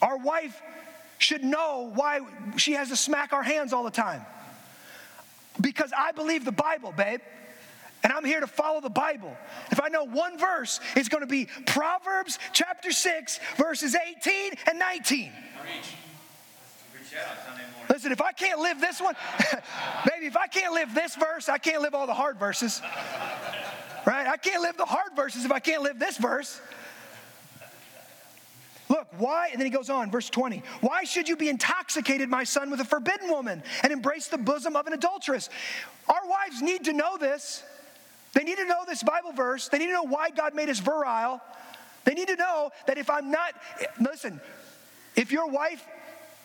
Our 0.00 0.16
wife 0.16 0.62
should 1.18 1.42
know 1.42 1.90
why 1.92 2.20
she 2.56 2.74
has 2.74 2.90
to 2.90 2.96
smack 2.96 3.32
our 3.32 3.42
hands 3.42 3.72
all 3.72 3.82
the 3.82 3.90
time. 3.90 4.24
Because 5.60 5.92
I 5.96 6.12
believe 6.12 6.44
the 6.44 6.52
Bible, 6.52 6.92
babe. 6.92 7.20
And 8.04 8.12
I'm 8.12 8.24
here 8.24 8.38
to 8.38 8.46
follow 8.46 8.80
the 8.80 8.90
Bible. 8.90 9.36
If 9.72 9.80
I 9.80 9.88
know 9.88 10.04
one 10.04 10.38
verse, 10.38 10.78
it's 10.94 11.08
going 11.08 11.22
to 11.22 11.26
be 11.26 11.48
Proverbs 11.66 12.38
chapter 12.52 12.92
6, 12.92 13.40
verses 13.56 13.96
18 13.96 14.52
and 14.68 14.78
19. 14.78 15.32
Listen, 17.88 18.12
if 18.12 18.20
I 18.20 18.32
can't 18.32 18.60
live 18.60 18.80
this 18.80 19.00
one, 19.00 19.14
baby, 20.10 20.26
if 20.26 20.36
I 20.36 20.46
can't 20.46 20.72
live 20.72 20.94
this 20.94 21.14
verse, 21.14 21.48
I 21.48 21.58
can't 21.58 21.82
live 21.82 21.94
all 21.94 22.06
the 22.06 22.14
hard 22.14 22.38
verses. 22.38 22.80
Right? 24.06 24.26
I 24.26 24.36
can't 24.36 24.62
live 24.62 24.76
the 24.76 24.84
hard 24.84 25.12
verses 25.16 25.44
if 25.44 25.52
I 25.52 25.60
can't 25.60 25.82
live 25.82 25.98
this 25.98 26.16
verse. 26.16 26.60
Look, 28.88 29.08
why? 29.18 29.48
And 29.50 29.60
then 29.60 29.66
he 29.66 29.70
goes 29.70 29.90
on, 29.90 30.10
verse 30.10 30.28
20. 30.28 30.62
Why 30.80 31.04
should 31.04 31.28
you 31.28 31.36
be 31.36 31.48
intoxicated, 31.48 32.28
my 32.28 32.44
son, 32.44 32.70
with 32.70 32.80
a 32.80 32.84
forbidden 32.84 33.30
woman 33.30 33.62
and 33.82 33.92
embrace 33.92 34.28
the 34.28 34.38
bosom 34.38 34.76
of 34.76 34.86
an 34.86 34.92
adulteress? 34.92 35.48
Our 36.08 36.28
wives 36.28 36.60
need 36.60 36.84
to 36.84 36.92
know 36.92 37.16
this. 37.16 37.62
They 38.34 38.44
need 38.44 38.58
to 38.58 38.66
know 38.66 38.84
this 38.86 39.02
Bible 39.02 39.32
verse. 39.32 39.68
They 39.68 39.78
need 39.78 39.86
to 39.86 39.92
know 39.92 40.02
why 40.02 40.30
God 40.30 40.54
made 40.54 40.68
us 40.68 40.80
virile. 40.80 41.40
They 42.04 42.14
need 42.14 42.28
to 42.28 42.36
know 42.36 42.70
that 42.86 42.98
if 42.98 43.08
I'm 43.08 43.30
not, 43.30 43.54
listen, 44.00 44.40
if 45.16 45.32
your 45.32 45.48
wife 45.48 45.84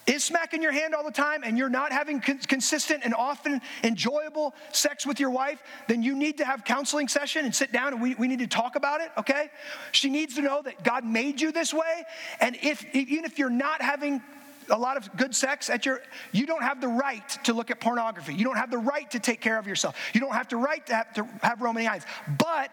is 0.09 0.23
smacking 0.23 0.61
your 0.63 0.71
hand 0.71 0.95
all 0.95 1.03
the 1.03 1.11
time 1.11 1.43
and 1.43 1.57
you're 1.57 1.69
not 1.69 1.91
having 1.91 2.19
consistent 2.19 3.03
and 3.03 3.13
often 3.13 3.61
enjoyable 3.83 4.55
sex 4.71 5.05
with 5.05 5.19
your 5.19 5.29
wife, 5.29 5.61
then 5.87 6.01
you 6.01 6.15
need 6.15 6.37
to 6.37 6.45
have 6.45 6.63
counseling 6.63 7.07
session 7.07 7.45
and 7.45 7.55
sit 7.55 7.71
down 7.71 7.93
and 7.93 8.01
we, 8.01 8.15
we 8.15 8.27
need 8.27 8.39
to 8.39 8.47
talk 8.47 8.75
about 8.75 9.01
it, 9.01 9.11
okay? 9.17 9.49
She 9.91 10.09
needs 10.09 10.35
to 10.35 10.41
know 10.41 10.61
that 10.63 10.83
God 10.83 11.05
made 11.05 11.39
you 11.39 11.51
this 11.51 11.73
way. 11.73 12.03
And 12.41 12.57
if 12.61 12.83
even 12.93 13.23
if 13.23 13.37
you're 13.37 13.49
not 13.49 13.81
having 13.81 14.21
a 14.71 14.77
lot 14.77 14.97
of 14.97 15.15
good 15.15 15.35
sex 15.35 15.69
at 15.69 15.85
your 15.85 16.01
you 16.31 16.45
don't 16.45 16.61
have 16.61 16.79
the 16.79 16.87
right 16.87 17.27
to 17.43 17.53
look 17.53 17.71
at 17.71 17.79
pornography 17.79 18.35
you 18.35 18.43
don't 18.43 18.55
have 18.55 18.69
the 18.69 18.77
right 18.77 19.09
to 19.09 19.19
take 19.19 19.41
care 19.41 19.57
of 19.57 19.65
yourself 19.65 19.95
you 20.13 20.21
don't 20.21 20.33
have 20.33 20.47
the 20.47 20.55
right 20.55 20.85
to 20.85 20.93
have, 20.93 21.11
to 21.11 21.23
have 21.41 21.59
roaming 21.59 21.87
eyes 21.87 22.05
but 22.37 22.69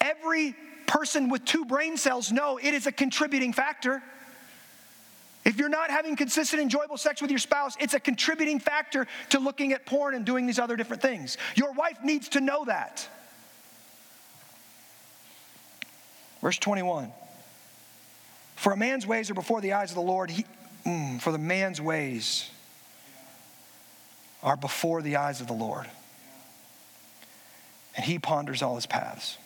every 0.00 0.54
person 0.86 1.28
with 1.28 1.44
two 1.44 1.64
brain 1.64 1.96
cells 1.96 2.30
know 2.30 2.56
it 2.62 2.72
is 2.72 2.86
a 2.86 2.92
contributing 2.92 3.52
factor 3.52 4.00
if 5.44 5.58
you're 5.58 5.70
not 5.70 5.90
having 5.90 6.16
consistent, 6.16 6.60
enjoyable 6.60 6.98
sex 6.98 7.22
with 7.22 7.30
your 7.30 7.38
spouse, 7.38 7.76
it's 7.80 7.94
a 7.94 8.00
contributing 8.00 8.60
factor 8.60 9.06
to 9.30 9.38
looking 9.38 9.72
at 9.72 9.86
porn 9.86 10.14
and 10.14 10.26
doing 10.26 10.46
these 10.46 10.58
other 10.58 10.76
different 10.76 11.00
things. 11.00 11.38
Your 11.54 11.72
wife 11.72 11.98
needs 12.04 12.28
to 12.30 12.40
know 12.40 12.66
that. 12.66 13.08
Verse 16.42 16.58
21 16.58 17.12
For 18.56 18.72
a 18.72 18.76
man's 18.76 19.06
ways 19.06 19.30
are 19.30 19.34
before 19.34 19.60
the 19.60 19.72
eyes 19.72 19.90
of 19.90 19.94
the 19.94 20.02
Lord, 20.02 20.30
he, 20.30 20.44
mm, 20.84 21.20
for 21.20 21.32
the 21.32 21.38
man's 21.38 21.80
ways 21.80 22.50
are 24.42 24.56
before 24.56 25.00
the 25.00 25.16
eyes 25.16 25.40
of 25.40 25.46
the 25.46 25.54
Lord, 25.54 25.86
and 27.96 28.04
he 28.04 28.18
ponders 28.18 28.60
all 28.62 28.74
his 28.74 28.86
paths. 28.86 29.38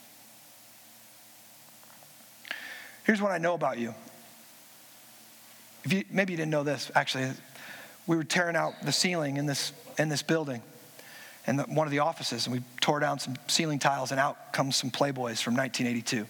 Here's 3.04 3.20
what 3.20 3.32
I 3.32 3.38
know 3.38 3.54
about 3.54 3.78
you 3.78 3.94
if 5.84 5.92
you, 5.92 6.04
maybe 6.10 6.32
you 6.32 6.36
didn't 6.36 6.50
know 6.50 6.64
this, 6.64 6.90
actually, 6.94 7.30
we 8.06 8.16
were 8.16 8.24
tearing 8.24 8.56
out 8.56 8.74
the 8.82 8.92
ceiling 8.92 9.36
in 9.36 9.46
this, 9.46 9.72
in 9.98 10.08
this 10.08 10.22
building 10.22 10.62
in 11.46 11.56
the, 11.56 11.64
one 11.64 11.86
of 11.86 11.90
the 11.90 11.98
offices, 11.98 12.46
and 12.46 12.56
we 12.56 12.62
tore 12.80 13.00
down 13.00 13.18
some 13.18 13.34
ceiling 13.48 13.78
tiles, 13.78 14.10
and 14.10 14.20
out 14.20 14.52
comes 14.52 14.76
some 14.76 14.90
Playboys 14.90 15.42
from 15.42 15.54
1982. 15.54 16.26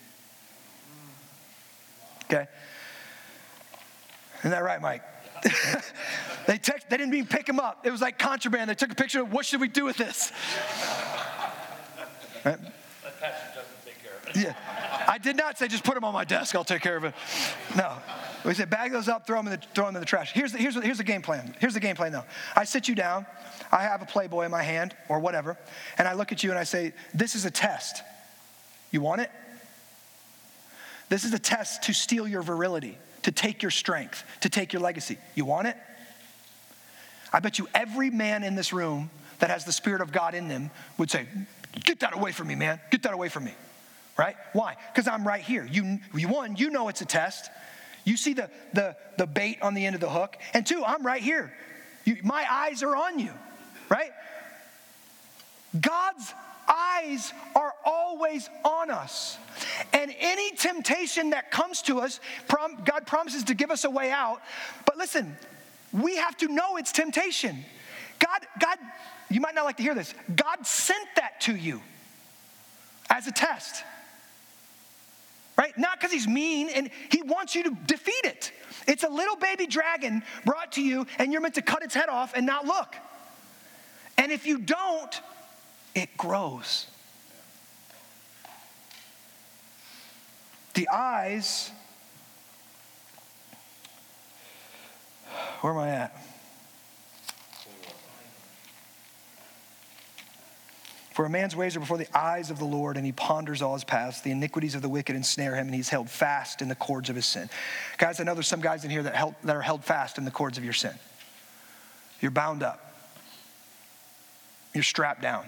Okay? 2.25 2.47
Isn't 4.41 4.51
that 4.51 4.65
right, 4.65 4.81
Mike? 4.81 5.03
they, 6.47 6.59
text, 6.59 6.89
they 6.91 6.97
didn't 6.97 7.15
even 7.15 7.27
pick 7.27 7.47
them 7.47 7.61
up. 7.61 7.87
It 7.87 7.91
was 7.91 8.01
like 8.01 8.19
contraband. 8.19 8.71
They 8.71 8.75
took 8.75 8.91
a 8.91 8.95
picture 8.95 9.21
of 9.21 9.33
what 9.33 9.47
should 9.47 9.61
we 9.61 9.69
do 9.69 9.85
with 9.85 9.97
this? 9.97 10.33
Right? 12.45 12.59
Yeah. 14.35 14.53
I 15.15 15.19
did 15.19 15.37
not 15.37 15.57
say 15.57 15.69
just 15.69 15.85
put 15.85 15.95
them 15.95 16.03
on 16.03 16.13
my 16.13 16.25
desk, 16.25 16.57
I'll 16.57 16.65
take 16.65 16.83
care 16.83 16.97
of 16.97 17.05
it. 17.05 17.15
No. 17.77 17.99
We 18.45 18.53
said, 18.53 18.69
bag 18.69 18.91
those 18.91 19.07
up, 19.07 19.29
throw 19.29 19.37
them 19.37 19.47
in 19.47 19.61
the, 19.61 19.67
throw 19.73 19.87
them 19.87 19.95
in 19.95 20.01
the 20.01 20.07
trash. 20.07 20.33
Here's 20.33 20.51
the, 20.51 20.59
here's, 20.59 20.75
the, 20.75 20.81
here's 20.81 20.99
the 20.99 21.05
game 21.05 21.23
plan. 21.23 21.55
Here's 21.61 21.75
the 21.75 21.79
game 21.79 21.95
plan, 21.95 22.11
though. 22.11 22.25
I 22.57 22.65
sit 22.65 22.89
you 22.89 22.97
down, 22.97 23.25
I 23.71 23.85
have 23.85 24.03
a 24.03 24.07
Playboy 24.07 24.45
in 24.45 24.51
my 24.51 24.65
hand 24.65 24.97
or 25.09 25.21
whatever, 25.21 25.57
and 25.99 26.09
I 26.09 26.15
look 26.15 26.33
at 26.33 26.43
you 26.43 26.51
and 26.51 26.59
I 26.59 26.65
say, 26.65 26.95
This 27.15 27.37
is 27.37 27.45
a 27.45 27.51
test. 27.53 28.03
You 28.91 29.03
want 29.03 29.21
it? 29.21 29.31
This 31.11 31.23
is 31.23 31.33
a 31.33 31.39
test 31.39 31.85
to 31.85 31.95
steal 31.95 32.27
your 32.27 32.43
virility, 32.43 32.99
to 33.23 33.31
take 33.31 33.63
your 33.63 33.71
strength, 33.71 34.25
to 34.41 34.49
take 34.49 34.73
your 34.73 34.83
legacy. 34.83 35.19
You 35.37 35.45
want 35.45 35.69
it? 35.69 35.77
I 37.33 37.39
bet 37.39 37.61
you 37.61 37.69
every 37.73 38.11
man 38.11 38.43
in 38.43 38.57
this 38.57 38.73
room 38.73 39.11
that 39.39 39.49
has 39.49 39.65
the 39.65 39.73
Spirit 39.73 40.01
of 40.01 40.11
God 40.11 40.35
in 40.35 40.49
them 40.49 40.73
would 40.99 41.09
say, 41.09 41.29
Get 41.85 42.01
that 42.01 42.17
away 42.17 42.33
from 42.33 42.49
me, 42.49 42.57
man. 42.57 42.81
Get 42.91 43.05
that 43.05 43.15
away 43.15 43.29
from 43.29 43.45
me. 43.45 43.55
Right? 44.17 44.37
Why? 44.53 44.77
Because 44.93 45.09
I'm 45.09 45.27
right 45.27 45.43
here. 45.43 45.67
You, 45.71 45.99
you, 46.15 46.29
one, 46.29 46.57
you 46.57 46.71
know 46.71 46.89
it's 46.89 47.01
a 47.01 47.07
test. 47.07 47.51
You 48.05 48.17
see 48.17 48.35
the, 48.35 48.51
the, 48.73 48.97
the 49.19 49.27
bait 49.27 49.59
on 49.61 49.75
the 49.75 49.85
end 49.85 49.95
of 49.95 50.01
the 50.01 50.11
hook. 50.11 50.37
And 50.53 50.65
two, 50.67 50.85
I'm 50.85 51.05
right 51.05 51.23
here. 51.23 51.53
You, 52.05 52.19
my 52.23 52.47
eyes 52.49 52.83
are 52.83 52.95
on 52.95 53.19
you, 53.19 53.33
right? 53.89 54.13
God's 55.81 56.33
eyes 56.69 57.33
are 57.57 57.75
always 57.85 58.49
on 58.65 58.91
us. 58.91 59.39
And 59.93 60.15
any 60.19 60.53
temptation 60.53 61.31
that 61.31 61.51
comes 61.51 61.83
to 61.83 62.01
us, 62.01 62.21
prom, 62.47 62.83
God 62.85 63.07
promises 63.07 63.45
to 63.45 63.55
give 63.55 63.71
us 63.71 63.85
a 63.85 63.91
way 63.91 64.11
out. 64.11 64.41
But 64.85 64.97
listen, 64.97 65.37
we 65.93 66.17
have 66.17 66.37
to 66.39 66.49
know 66.49 66.77
it's 66.77 66.93
temptation. 66.93 67.65
God, 68.19 68.41
God, 68.61 68.79
you 69.31 69.41
might 69.41 69.55
not 69.55 69.65
like 69.65 69.79
to 69.79 69.83
hear 69.83 69.95
this. 69.95 70.15
God 70.35 70.67
sent 70.67 71.09
that 71.17 71.41
to 71.43 71.57
you 71.57 71.83
as 73.11 73.27
a 73.27 73.33
test 73.33 73.83
right? 75.57 75.77
Not 75.79 75.99
because 75.99 76.13
he's 76.13 76.27
mean 76.27 76.69
and 76.69 76.91
he 77.11 77.23
wants 77.23 77.55
you 77.55 77.65
to 77.65 77.77
defeat 77.87 78.25
it. 78.25 78.53
It's 78.87 79.05
a 79.05 79.09
little 79.09 79.37
baby 79.37 79.67
dragon 79.67 80.23
brought 80.45 80.73
to 80.73 80.83
you 80.83 81.07
and 81.19 81.33
you're 81.33 81.41
meant 81.41 81.55
to 81.55 81.63
cut 81.63 81.83
its 81.83 81.95
head 81.95 82.09
off 82.09 82.35
and 82.35 82.45
not 82.47 82.67
look. 82.67 82.97
And 84.19 84.33
if 84.33 84.47
you 84.47 84.59
don't, 84.59 85.21
it 85.95 86.17
grows. 86.17 86.87
The 90.75 90.89
eyes, 90.93 91.71
where 95.61 95.73
am 95.73 95.79
I 95.79 95.89
at? 95.91 96.34
For 101.15 101.25
a 101.25 101.31
man's 101.31 101.55
ways 101.55 101.77
are 101.77 101.81
before 101.81 101.97
the 101.97 102.09
eyes 102.13 102.51
of 102.51 102.59
the 102.59 102.65
Lord, 102.65 102.97
and 102.97 103.07
he 103.07 103.13
ponders 103.13 103.63
all 103.63 103.75
his 103.75 103.85
paths. 103.85 104.21
The 104.23 104.33
iniquities 104.33 104.75
of 104.75 104.83
the 104.83 104.89
wicked 104.89 105.15
ensnare 105.15 105.55
him, 105.55 105.67
and 105.67 105.75
he's 105.75 105.89
held 105.89 106.11
fast 106.11 106.61
in 106.61 106.67
the 106.67 106.75
cords 106.75 107.09
of 107.09 107.15
his 107.15 107.25
sin. 107.25 107.49
Guys, 107.99 108.19
I 108.19 108.25
know 108.25 108.35
there's 108.35 108.49
some 108.49 108.61
guys 108.61 108.85
in 108.85 108.91
here 108.91 109.05
that, 109.05 109.37
that 109.45 109.55
are 109.55 109.63
held 109.63 109.85
fast 109.85 110.19
in 110.19 110.25
the 110.25 110.33
cords 110.33 110.59
of 110.59 110.65
your 110.65 110.73
sin. 110.73 110.93
You're 112.21 112.33
bound 112.33 112.65
up, 112.65 112.97
you're 114.75 114.83
strapped 114.83 115.23
down, 115.23 115.47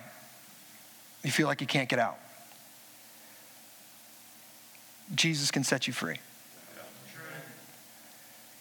you 1.24 1.32
feel 1.32 1.48
like 1.48 1.60
you 1.60 1.66
can't 1.66 1.88
get 1.88 1.98
out. 1.98 2.18
Jesus 5.16 5.50
can 5.50 5.64
set 5.64 5.88
you 5.88 5.92
free. 5.92 6.20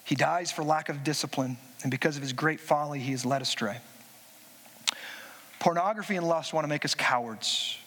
He 0.05 0.15
dies 0.15 0.51
for 0.51 0.63
lack 0.63 0.89
of 0.89 1.03
discipline, 1.03 1.57
and 1.83 1.91
because 1.91 2.15
of 2.15 2.23
his 2.23 2.33
great 2.33 2.59
folly, 2.59 2.99
he 2.99 3.13
is 3.13 3.27
led 3.27 3.43
astray. 3.43 3.77
Pornography 5.59 6.15
and 6.15 6.27
lust 6.27 6.53
want 6.53 6.63
to 6.63 6.69
make 6.69 6.85
us 6.85 6.95
cowards. 6.95 7.77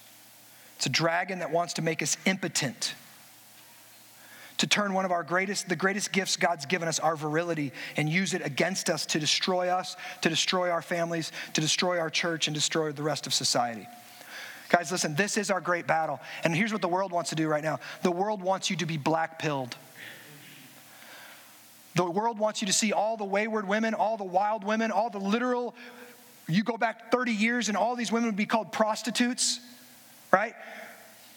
It's 0.77 0.85
a 0.85 0.89
dragon 0.89 1.39
that 1.39 1.51
wants 1.51 1.73
to 1.73 1.81
make 1.81 2.01
us 2.01 2.17
impotent. 2.25 2.95
To 4.59 4.67
turn 4.67 4.93
one 4.93 5.05
of 5.05 5.11
our 5.11 5.23
greatest, 5.23 5.69
the 5.69 5.75
greatest 5.75 6.11
gifts 6.11 6.35
God's 6.35 6.65
given 6.65 6.87
us, 6.87 6.99
our 6.99 7.15
virility, 7.15 7.71
and 7.95 8.09
use 8.09 8.33
it 8.33 8.45
against 8.45 8.89
us 8.89 9.05
to 9.07 9.19
destroy 9.19 9.69
us, 9.69 9.95
to 10.21 10.29
destroy 10.29 10.69
our 10.69 10.81
families, 10.81 11.31
to 11.53 11.61
destroy 11.61 11.97
our 11.99 12.09
church, 12.09 12.47
and 12.47 12.55
destroy 12.55 12.91
the 12.91 13.03
rest 13.03 13.25
of 13.25 13.33
society. 13.33 13.87
Guys, 14.69 14.91
listen, 14.91 15.15
this 15.15 15.37
is 15.37 15.49
our 15.49 15.61
great 15.61 15.87
battle. 15.87 16.19
And 16.43 16.55
here's 16.55 16.71
what 16.71 16.81
the 16.81 16.87
world 16.87 17.11
wants 17.11 17.31
to 17.31 17.35
do 17.35 17.47
right 17.47 17.63
now 17.63 17.79
the 18.03 18.11
world 18.11 18.41
wants 18.41 18.69
you 18.69 18.75
to 18.77 18.85
be 18.85 18.97
black 18.97 19.39
pilled. 19.39 19.75
The 21.95 22.09
world 22.09 22.37
wants 22.37 22.61
you 22.61 22.67
to 22.67 22.73
see 22.73 22.93
all 22.93 23.17
the 23.17 23.25
wayward 23.25 23.67
women, 23.67 23.93
all 23.93 24.15
the 24.15 24.23
wild 24.23 24.63
women, 24.63 24.91
all 24.91 25.09
the 25.09 25.19
literal 25.19 25.75
you 26.49 26.63
go 26.63 26.77
back 26.77 27.11
30 27.11 27.31
years 27.31 27.67
and 27.69 27.77
all 27.77 27.95
these 27.95 28.11
women 28.11 28.27
would 28.27 28.35
be 28.35 28.45
called 28.45 28.71
prostitutes, 28.71 29.59
right? 30.31 30.55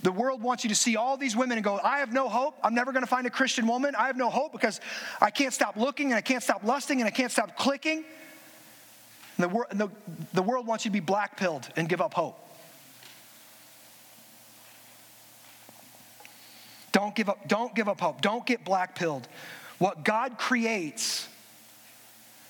The 0.03 0.11
world 0.11 0.43
wants 0.43 0.65
you 0.65 0.69
to 0.71 0.75
see 0.75 0.97
all 0.97 1.17
these 1.17 1.37
women 1.37 1.59
and 1.59 1.65
go, 1.65 1.79
I 1.83 1.99
have 1.99 2.13
no 2.13 2.29
hope. 2.29 2.57
I'm 2.63 2.75
never 2.75 2.93
going 2.93 3.05
to 3.05 3.09
find 3.09 3.27
a 3.27 3.31
Christian 3.31 3.67
woman. 3.67 3.95
I 3.95 4.09
have 4.09 4.17
no 4.17 4.31
hope 4.31 4.53
because 4.53 4.81
I 5.21 5.31
can't 5.31 5.55
stop 5.55 5.77
looking 5.77 6.07
and 6.07 6.15
I 6.15 6.23
can't 6.23 6.43
stop 6.43 6.65
lusting 6.65 7.01
and 7.01 7.07
I 7.07 7.11
can't 7.11 7.31
stop 7.31 7.57
clicking. 7.57 8.05
And 9.37 9.45
the, 9.45 9.49
wor- 9.49 9.69
the, 9.71 9.89
the 10.33 10.43
world 10.43 10.67
wants 10.67 10.85
you 10.85 10.91
to 10.91 10.93
be 10.93 11.01
black 11.01 11.37
pilled 11.37 11.69
and 11.77 11.89
give 11.89 12.01
up 12.01 12.15
hope. 12.15 12.39
Don't 16.91 17.15
give 17.15 17.29
up, 17.29 17.49
don't 17.49 17.75
give 17.75 17.89
up 17.89 18.01
hope. 18.01 18.21
Don't 18.21 18.45
get 18.45 18.65
black 18.65 18.95
pilled. 18.95 19.27
What 19.79 20.05
God 20.05 20.37
creates 20.37 21.29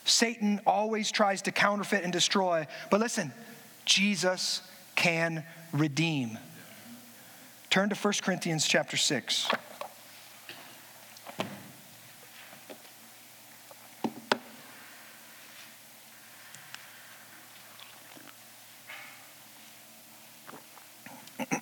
Satan 0.04 0.60
always 0.66 1.10
tries 1.10 1.42
to 1.42 1.52
counterfeit 1.52 2.04
and 2.04 2.12
destroy. 2.12 2.66
But 2.90 3.00
listen, 3.00 3.32
Jesus 3.84 4.62
can 4.94 5.44
redeem. 5.72 6.38
Turn 7.70 7.88
to 7.88 7.94
1 7.94 8.14
Corinthians 8.22 8.66
chapter 8.66 8.96
6. 8.96 9.48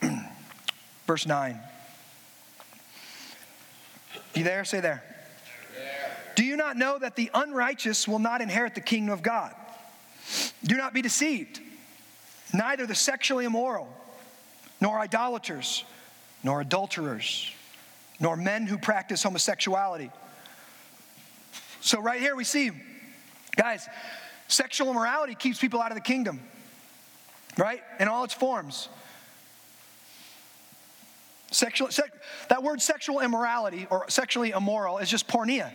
Verse 1.07 1.27
9. 1.27 1.61
You 4.35 4.45
there? 4.45 4.65
Say 4.65 4.81
there. 4.81 5.10
Do 6.35 6.45
you 6.45 6.57
not 6.57 6.77
know 6.77 6.99
that 6.99 7.17
the 7.17 7.31
unrighteous 7.35 8.07
will 8.07 8.19
not 8.19 8.41
inherit 8.41 8.75
the 8.75 8.81
kingdom 8.81 9.13
of 9.13 9.23
God? 9.23 9.55
Do 10.65 10.77
not 10.77 10.95
be 10.95 11.03
deceived. 11.03 11.61
Neither 12.53 12.87
the 12.87 12.95
sexually 12.95 13.45
immoral, 13.45 13.89
nor 14.81 14.99
idolaters, 14.99 15.85
nor 16.43 16.61
adulterers, 16.61 17.51
nor 18.19 18.37
men 18.37 18.67
who 18.67 18.79
practice 18.79 19.23
homosexuality. 19.23 20.11
So, 21.81 22.01
right 22.01 22.21
here 22.21 22.37
we 22.37 22.45
see, 22.45 22.71
guys, 23.57 23.89
sexual 24.49 24.91
immorality 24.91 25.35
keeps 25.35 25.59
people 25.59 25.81
out 25.81 25.91
of 25.91 25.97
the 25.97 26.03
kingdom, 26.03 26.41
right? 27.57 27.83
In 27.99 28.09
all 28.09 28.25
its 28.25 28.35
forms. 28.35 28.89
Sexual, 31.51 31.89
that 32.49 32.63
word 32.63 32.81
sexual 32.81 33.21
immorality 33.21 33.87
or 33.91 34.09
sexually 34.09 34.51
immoral 34.51 34.99
is 34.99 35.09
just 35.11 35.27
porneia. 35.27 35.73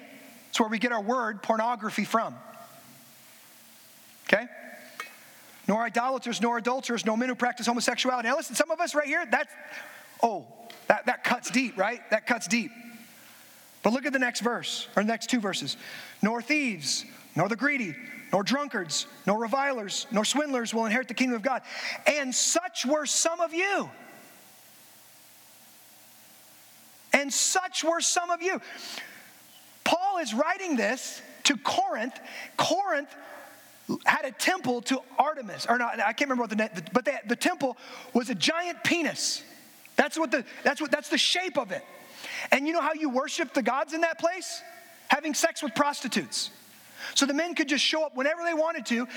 It's 0.55 0.59
where 0.61 0.69
we 0.69 0.79
get 0.79 0.93
our 0.93 1.01
word 1.01 1.43
pornography 1.43 2.05
from. 2.05 2.33
Okay? 4.25 4.47
Nor 5.67 5.83
idolaters, 5.83 6.41
nor 6.41 6.57
adulterers, 6.57 7.05
no 7.05 7.17
men 7.17 7.27
who 7.27 7.35
practice 7.35 7.67
homosexuality. 7.67 8.29
Now, 8.29 8.37
listen, 8.37 8.55
some 8.55 8.71
of 8.71 8.79
us 8.79 8.95
right 8.95 9.05
here, 9.05 9.25
that's, 9.29 9.51
oh, 10.23 10.45
that, 10.87 11.07
that 11.07 11.25
cuts 11.25 11.51
deep, 11.51 11.77
right? 11.77 11.99
That 12.09 12.25
cuts 12.25 12.47
deep. 12.47 12.71
But 13.83 13.91
look 13.91 14.05
at 14.05 14.13
the 14.13 14.19
next 14.19 14.39
verse, 14.39 14.87
or 14.95 15.03
the 15.03 15.09
next 15.09 15.29
two 15.29 15.41
verses. 15.41 15.75
Nor 16.21 16.41
thieves, 16.41 17.03
nor 17.35 17.49
the 17.49 17.57
greedy, 17.57 17.93
nor 18.31 18.41
drunkards, 18.41 19.07
nor 19.27 19.41
revilers, 19.41 20.07
nor 20.09 20.23
swindlers 20.23 20.73
will 20.73 20.85
inherit 20.85 21.09
the 21.09 21.15
kingdom 21.15 21.35
of 21.35 21.41
God. 21.41 21.63
And 22.07 22.33
such 22.33 22.85
were 22.85 23.05
some 23.05 23.41
of 23.41 23.53
you. 23.53 23.89
And 27.11 27.33
such 27.33 27.83
were 27.83 27.99
some 27.99 28.29
of 28.29 28.41
you. 28.41 28.61
Paul 29.85 30.17
is 30.17 30.33
writing 30.33 30.75
this 30.75 31.21
to 31.43 31.55
Corinth. 31.55 32.19
Corinth 32.57 33.09
had 34.05 34.25
a 34.25 34.31
temple 34.31 34.81
to 34.81 34.99
Artemis, 35.17 35.67
or 35.69 35.77
not, 35.77 35.99
I 35.99 36.11
can't 36.11 36.21
remember 36.21 36.41
what 36.43 36.49
the, 36.49 36.55
name, 36.57 36.69
but 36.91 37.05
the, 37.05 37.19
the 37.27 37.35
temple 37.35 37.77
was 38.13 38.29
a 38.29 38.35
giant 38.35 38.83
penis. 38.83 39.43
That's 39.95 40.17
what 40.17 40.31
the, 40.31 40.43
that's 40.63 40.81
what, 40.81 40.91
that's 40.91 41.09
the 41.09 41.17
shape 41.17 41.57
of 41.57 41.71
it. 41.71 41.83
And 42.51 42.67
you 42.67 42.73
know 42.73 42.81
how 42.81 42.93
you 42.93 43.09
worship 43.09 43.53
the 43.53 43.61
gods 43.61 43.93
in 43.93 44.01
that 44.01 44.19
place? 44.19 44.61
Having 45.07 45.35
sex 45.35 45.61
with 45.61 45.75
prostitutes. 45.75 46.49
So 47.13 47.27
the 47.27 47.33
men 47.33 47.53
could 47.53 47.69
just 47.69 47.83
show 47.83 48.03
up 48.03 48.15
whenever 48.15 48.41
they 48.43 48.55
wanted 48.55 48.85
to. 48.87 49.07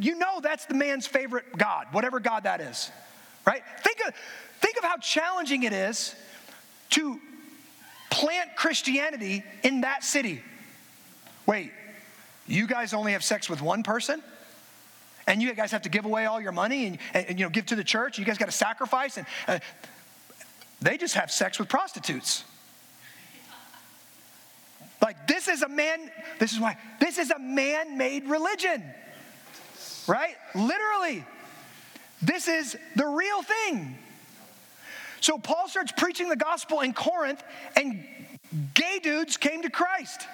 You 0.00 0.14
know 0.16 0.40
that's 0.40 0.66
the 0.66 0.74
man's 0.74 1.06
favorite 1.06 1.44
God, 1.58 1.88
whatever 1.90 2.20
God 2.20 2.44
that 2.44 2.60
is, 2.60 2.92
right? 3.44 3.62
Think 3.80 3.98
of, 4.06 4.14
think 4.60 4.76
of 4.78 4.84
how 4.84 4.98
challenging 4.98 5.64
it 5.64 5.72
is 5.72 6.14
to 6.90 7.20
plant 8.12 8.54
Christianity 8.56 9.42
in 9.62 9.80
that 9.80 10.04
city. 10.04 10.42
Wait, 11.46 11.72
you 12.46 12.66
guys 12.66 12.92
only 12.92 13.12
have 13.12 13.24
sex 13.24 13.48
with 13.48 13.62
one 13.62 13.82
person? 13.82 14.22
And 15.26 15.40
you 15.40 15.54
guys 15.54 15.70
have 15.70 15.82
to 15.82 15.88
give 15.88 16.04
away 16.04 16.26
all 16.26 16.40
your 16.40 16.52
money 16.52 16.86
and, 16.86 16.98
and 17.14 17.38
you 17.38 17.46
know 17.46 17.50
give 17.50 17.66
to 17.66 17.76
the 17.76 17.84
church. 17.84 18.18
You 18.18 18.24
guys 18.24 18.38
got 18.38 18.46
to 18.46 18.52
sacrifice, 18.52 19.16
and 19.16 19.26
uh, 19.46 19.60
they 20.80 20.98
just 20.98 21.14
have 21.14 21.30
sex 21.30 21.58
with 21.58 21.68
prostitutes. 21.68 22.44
Like 25.00 25.28
this 25.28 25.48
is 25.48 25.62
a 25.62 25.68
man. 25.68 26.10
This 26.38 26.52
is 26.52 26.60
why 26.60 26.76
this 27.00 27.18
is 27.18 27.30
a 27.30 27.38
man-made 27.38 28.24
religion, 28.24 28.82
right? 30.08 30.34
Literally, 30.56 31.24
this 32.20 32.48
is 32.48 32.76
the 32.96 33.06
real 33.06 33.42
thing. 33.42 33.96
So 35.22 35.38
Paul 35.38 35.68
starts 35.68 35.92
preaching 35.96 36.28
the 36.28 36.36
gospel 36.36 36.80
in 36.80 36.92
Corinth, 36.92 37.42
and 37.76 38.04
gay 38.74 38.98
dudes 39.00 39.36
came 39.36 39.62
to 39.62 39.70
Christ. 39.70 40.26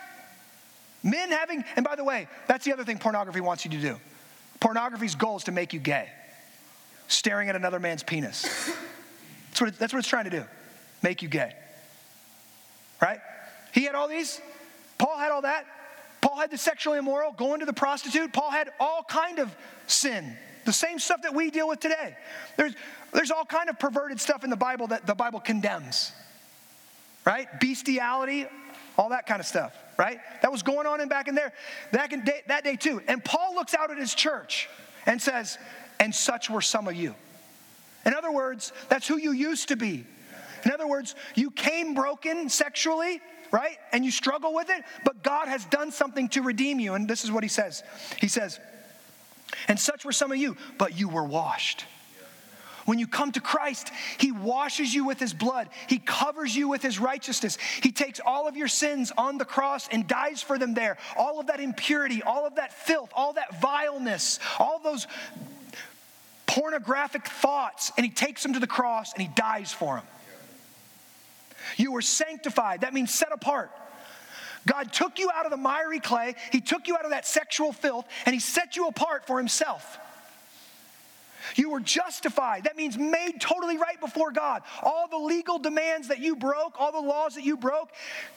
Men 1.03 1.31
having, 1.31 1.63
and 1.77 1.85
by 1.85 1.95
the 1.95 2.05
way, 2.05 2.27
that's 2.49 2.65
the 2.65 2.73
other 2.73 2.85
thing 2.85 2.97
pornography 2.99 3.43
wants 3.43 3.67
you 3.67 3.71
to 3.73 3.77
do. 3.77 3.97
Pornography's 4.61 5.15
goal 5.15 5.37
is 5.37 5.45
to 5.45 5.53
make 5.53 5.75
you 5.75 5.79
gay, 5.79 6.09
staring 7.07 7.51
at 7.51 7.55
another 7.55 7.79
man's 7.79 8.03
penis. 8.03 8.43
That's 9.51 9.61
what, 9.61 9.69
it, 9.69 9.79
that's 9.79 9.93
what 9.93 9.99
it's 9.99 10.09
trying 10.09 10.25
to 10.25 10.31
do, 10.31 10.45
make 11.03 11.21
you 11.21 11.29
gay. 11.29 11.53
Right? 13.01 13.21
He 13.73 13.85
had 13.85 13.95
all 13.95 14.09
these. 14.09 14.41
Paul 14.97 15.19
had 15.19 15.31
all 15.31 15.43
that. 15.43 15.67
Paul 16.23 16.37
had 16.39 16.51
the 16.51 16.59
sexually 16.59 16.99
immoral, 16.99 17.33
going 17.33 17.61
to 17.61 17.67
the 17.67 17.75
prostitute. 17.75 18.33
Paul 18.33 18.51
had 18.51 18.71
all 18.81 19.05
kind 19.07 19.39
of 19.39 19.55
sin, 19.87 20.35
the 20.65 20.73
same 20.73 20.99
stuff 20.99 21.23
that 21.23 21.35
we 21.35 21.51
deal 21.51 21.69
with 21.69 21.79
today. 21.79 22.17
There's, 22.57 22.75
there's 23.13 23.31
all 23.31 23.45
kind 23.45 23.69
of 23.69 23.79
perverted 23.79 24.21
stuff 24.21 24.45
in 24.45 24.51
the 24.51 24.57
Bible 24.57 24.89
that 24.89 25.07
the 25.07 25.15
Bible 25.15 25.41
condemns, 25.41 26.13
right? 27.25 27.49
Bestiality, 27.61 28.47
all 28.97 29.11
that 29.11 29.27
kind 29.27 29.41
of 29.41 29.47
stuff, 29.47 29.73
right? 29.97 30.21
That 30.43 30.53
was 30.53 30.63
going 30.63 30.87
on 30.87 31.01
in 31.01 31.09
back 31.09 31.29
in 31.29 31.35
there, 31.35 31.53
back 31.93 32.13
in 32.13 32.25
day, 32.25 32.43
that 32.49 32.65
day 32.65 32.77
too. 32.77 33.01
And 33.09 33.25
Paul 33.25 33.55
looks 33.55 33.75
out 33.75 33.91
at 33.91 33.99
his 33.99 34.15
church 34.15 34.69
and 35.07 35.21
says, 35.23 35.59
"And 36.01 36.15
such 36.15 36.51
were 36.51 36.61
some 36.63 36.89
of 36.89 36.95
you." 36.95 37.15
In 38.05 38.15
other 38.15 38.31
words, 38.31 38.73
that's 38.89 39.07
who 39.07 39.17
you 39.17 39.33
used 39.33 39.69
to 39.69 39.77
be. 39.77 40.07
In 40.65 40.73
other 40.73 40.87
words, 40.87 41.15
you 41.35 41.51
came 41.51 41.95
broken 41.95 42.49
sexually, 42.49 43.21
right? 43.51 43.79
And 43.93 44.05
you 44.05 44.11
struggle 44.11 44.53
with 44.53 44.71
it, 44.71 44.85
but 45.05 45.23
God 45.23 45.49
has 45.49 45.65
done 45.67 45.93
something 45.93 46.29
to 46.31 46.43
redeem 46.43 46.81
you. 46.81 46.95
And 46.95 47.09
this 47.09 47.25
is 47.25 47.31
what 47.31 47.43
he 47.43 47.49
says. 47.49 47.83
He 48.19 48.29
says, 48.29 48.59
"And 49.69 49.79
such 49.79 50.05
were 50.05 50.13
some 50.13 50.33
of 50.33 50.39
you, 50.39 50.57
but 50.77 50.99
you 50.99 51.09
were 51.09 51.25
washed." 51.25 51.87
When 52.89 52.99
you 52.99 53.07
come 53.07 53.33
to 53.33 53.41
Christ, 53.43 53.91
He 54.17 54.33
washes 54.33 54.95
you 54.95 55.05
with 55.05 55.21
His 55.21 55.35
blood, 55.35 55.69
He 55.89 55.99
covers 55.99 56.57
you 56.57 56.69
with 56.69 56.81
His 56.81 56.99
righteousness. 56.99 57.59
He 57.83 57.93
takes 57.93 58.19
all 58.19 58.49
of 58.49 58.57
your 58.57 58.67
sins 58.67 59.13
on 59.19 59.37
the 59.37 59.45
cross 59.45 59.91
and 59.93 60.09
dies 60.09 60.41
for 60.41 60.57
them 60.57 60.73
there. 60.73 60.97
All 61.15 61.39
of 61.39 61.49
that 61.49 61.61
impurity, 61.61 62.23
all 62.23 62.47
of 62.47 62.55
that 62.55 62.73
filth, 62.73 63.11
all 63.13 63.35
that 63.35 63.61
vileness, 63.61 64.41
all 64.59 64.79
those 64.83 65.07
pornographic 66.47 67.27
thoughts 67.27 67.93
and 67.99 68.07
he 68.07 68.11
takes 68.11 68.43
them 68.43 68.55
to 68.55 68.59
the 68.59 68.67
cross 68.67 69.13
and 69.13 69.21
he 69.21 69.29
dies 69.37 69.71
for 69.71 69.97
them. 69.97 70.07
You 71.77 71.93
were 71.93 72.01
sanctified. 72.01 72.81
That 72.81 72.95
means 72.95 73.13
set 73.13 73.33
apart. 73.33 73.71
God 74.67 74.95
took 74.95 75.19
you 75.19 75.31
out 75.35 75.45
of 75.45 75.51
the 75.51 75.59
miry 75.59 76.01
clay, 76.01 76.37
He 76.53 76.63
took 76.63 76.89
you 76.89 76.97
out 76.97 77.05
of 77.05 77.11
that 77.11 77.27
sexual 77.27 77.73
filth, 77.73 78.07
and 78.25 78.33
He 78.33 78.41
set 78.41 78.77
you 78.77 78.89
apart 78.89 79.27
for 79.27 79.37
Himself. 79.37 79.99
You 81.57 81.71
were 81.71 81.81
justified. 81.81 82.65
That 82.65 82.77
means 82.77 82.97
made 82.99 83.41
totally 83.41 83.77
right 83.77 84.01
before 84.01 84.31
God. 84.33 84.63
All 84.83 85.09
the 85.09 85.17
legal 85.17 85.59
demands 85.59 86.09
that 86.09 86.19
you 86.19 86.37
broke, 86.37 86.81
all 86.81 86.93
the 86.93 87.07
laws 87.07 87.35
that 87.35 87.45
you 87.45 87.57
broke, 87.57 87.91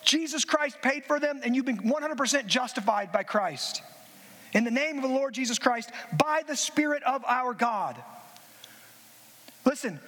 Jesus 0.04 0.46
Christ 0.46 0.78
paid 0.82 1.06
for 1.06 1.20
them, 1.20 1.42
and 1.44 1.56
you've 1.56 1.66
been 1.66 1.80
100% 1.80 2.46
justified 2.48 3.12
by 3.12 3.24
Christ. 3.24 3.82
In 4.54 4.64
the 4.64 4.72
name 4.72 4.98
of 4.98 5.04
the 5.04 5.16
Lord 5.16 5.34
Jesus 5.34 5.60
Christ, 5.60 5.92
by 6.18 6.44
the 6.46 6.56
Spirit 6.56 7.04
of 7.04 7.24
our 7.26 7.54
God. 7.54 8.02
Listen, 9.66 10.00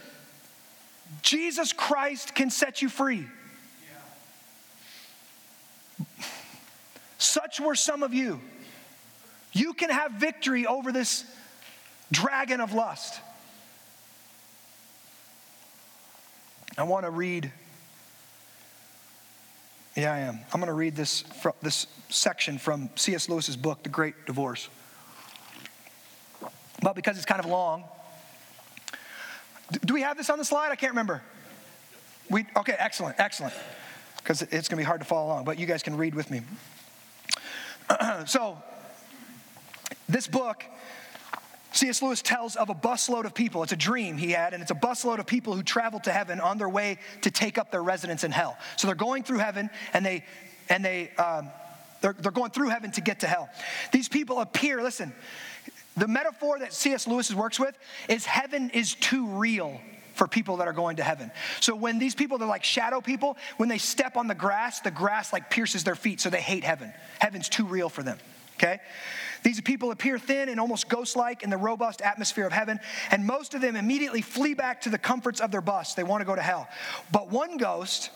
Jesus 1.21 1.73
Christ 1.73 2.35
can 2.35 2.49
set 2.49 2.81
you 2.81 2.89
free. 2.89 3.25
Such 7.17 7.59
were 7.59 7.75
some 7.75 8.03
of 8.03 8.13
you. 8.13 8.41
You 9.53 9.73
can 9.73 9.89
have 9.89 10.11
victory 10.13 10.65
over 10.65 10.91
this 10.91 11.23
dragon 12.13 12.61
of 12.61 12.73
lust. 12.73 13.19
I 16.77 16.83
want 16.83 17.05
to 17.05 17.11
read. 17.11 17.51
Yeah, 19.95 20.13
I 20.13 20.19
am. 20.19 20.39
I'm 20.53 20.59
going 20.59 20.67
to 20.67 20.73
read 20.73 20.95
this, 20.95 21.23
this 21.61 21.87
section 22.09 22.57
from 22.57 22.89
C.S. 22.95 23.29
Lewis's 23.29 23.57
book, 23.57 23.83
The 23.83 23.89
Great 23.89 24.25
Divorce. 24.25 24.69
But 26.81 26.95
because 26.95 27.17
it's 27.17 27.25
kind 27.25 27.39
of 27.39 27.45
long, 27.45 27.83
do 29.85 29.93
we 29.93 30.01
have 30.01 30.17
this 30.17 30.29
on 30.29 30.37
the 30.37 30.45
slide? 30.45 30.71
I 30.71 30.75
can't 30.75 30.91
remember. 30.91 31.21
We, 32.29 32.45
okay, 32.57 32.75
excellent, 32.77 33.15
excellent. 33.19 33.53
Because 34.17 34.41
it's 34.41 34.67
going 34.67 34.77
to 34.77 34.77
be 34.77 34.83
hard 34.83 35.01
to 35.01 35.05
follow 35.05 35.27
along, 35.27 35.43
but 35.43 35.59
you 35.59 35.65
guys 35.65 35.83
can 35.83 35.95
read 35.95 36.15
with 36.15 36.31
me. 36.31 36.41
so, 38.25 38.57
this 40.09 40.27
book, 40.27 40.63
C.S. 41.73 42.01
Lewis 42.01 42.21
tells 42.21 42.55
of 42.55 42.69
a 42.69 42.75
busload 42.75 43.25
of 43.25 43.33
people. 43.33 43.63
It's 43.63 43.73
a 43.73 43.77
dream 43.77 44.17
he 44.17 44.31
had, 44.31 44.53
and 44.53 44.61
it's 44.61 44.71
a 44.71 44.75
busload 44.75 45.19
of 45.19 45.25
people 45.25 45.53
who 45.53 45.63
traveled 45.63 46.05
to 46.05 46.11
heaven 46.11 46.39
on 46.39 46.57
their 46.57 46.69
way 46.69 46.99
to 47.21 47.31
take 47.31 47.57
up 47.57 47.71
their 47.71 47.83
residence 47.83 48.23
in 48.23 48.31
hell. 48.31 48.57
So 48.77 48.87
they're 48.87 48.95
going 48.95 49.23
through 49.23 49.39
heaven, 49.39 49.69
and 49.93 50.05
they 50.05 50.23
and 50.69 50.85
they 50.85 51.11
um, 51.17 51.49
they're, 52.01 52.13
they're 52.13 52.31
going 52.31 52.51
through 52.51 52.69
heaven 52.69 52.91
to 52.91 53.01
get 53.01 53.21
to 53.21 53.27
hell. 53.27 53.49
These 53.91 54.09
people 54.09 54.39
appear. 54.39 54.81
Listen, 54.81 55.13
the 55.95 56.07
metaphor 56.07 56.59
that 56.59 56.73
C.S. 56.73 57.07
Lewis 57.07 57.33
works 57.33 57.59
with 57.59 57.77
is 58.09 58.25
heaven 58.25 58.69
is 58.71 58.95
too 58.95 59.27
real 59.27 59.79
for 60.15 60.27
people 60.27 60.57
that 60.57 60.67
are 60.67 60.73
going 60.73 60.97
to 60.97 61.03
heaven. 61.03 61.31
So 61.59 61.75
when 61.75 61.99
these 61.99 62.15
people, 62.15 62.37
they're 62.37 62.47
like 62.47 62.63
shadow 62.63 63.01
people, 63.01 63.37
when 63.57 63.69
they 63.69 63.77
step 63.77 64.15
on 64.15 64.27
the 64.27 64.35
grass, 64.35 64.79
the 64.81 64.91
grass 64.91 65.33
like 65.33 65.49
pierces 65.49 65.83
their 65.83 65.95
feet, 65.95 66.19
so 66.19 66.29
they 66.29 66.41
hate 66.41 66.63
heaven. 66.63 66.93
Heaven's 67.19 67.49
too 67.49 67.65
real 67.65 67.89
for 67.89 68.03
them, 68.03 68.17
okay? 68.55 68.79
These 69.43 69.59
people 69.61 69.91
appear 69.91 70.17
thin 70.17 70.49
and 70.49 70.59
almost 70.59 70.87
ghost 70.87 71.15
like 71.15 71.43
in 71.43 71.49
the 71.49 71.57
robust 71.57 72.01
atmosphere 72.01 72.45
of 72.45 72.53
heaven, 72.53 72.79
and 73.11 73.25
most 73.25 73.53
of 73.53 73.61
them 73.61 73.75
immediately 73.75 74.21
flee 74.21 74.53
back 74.53 74.81
to 74.81 74.89
the 74.89 74.97
comforts 74.97 75.41
of 75.41 75.51
their 75.51 75.61
bus. 75.61 75.93
They 75.93 76.03
want 76.03 76.21
to 76.21 76.25
go 76.25 76.35
to 76.35 76.41
hell. 76.41 76.67
But 77.11 77.29
one 77.29 77.57
ghost, 77.57 78.09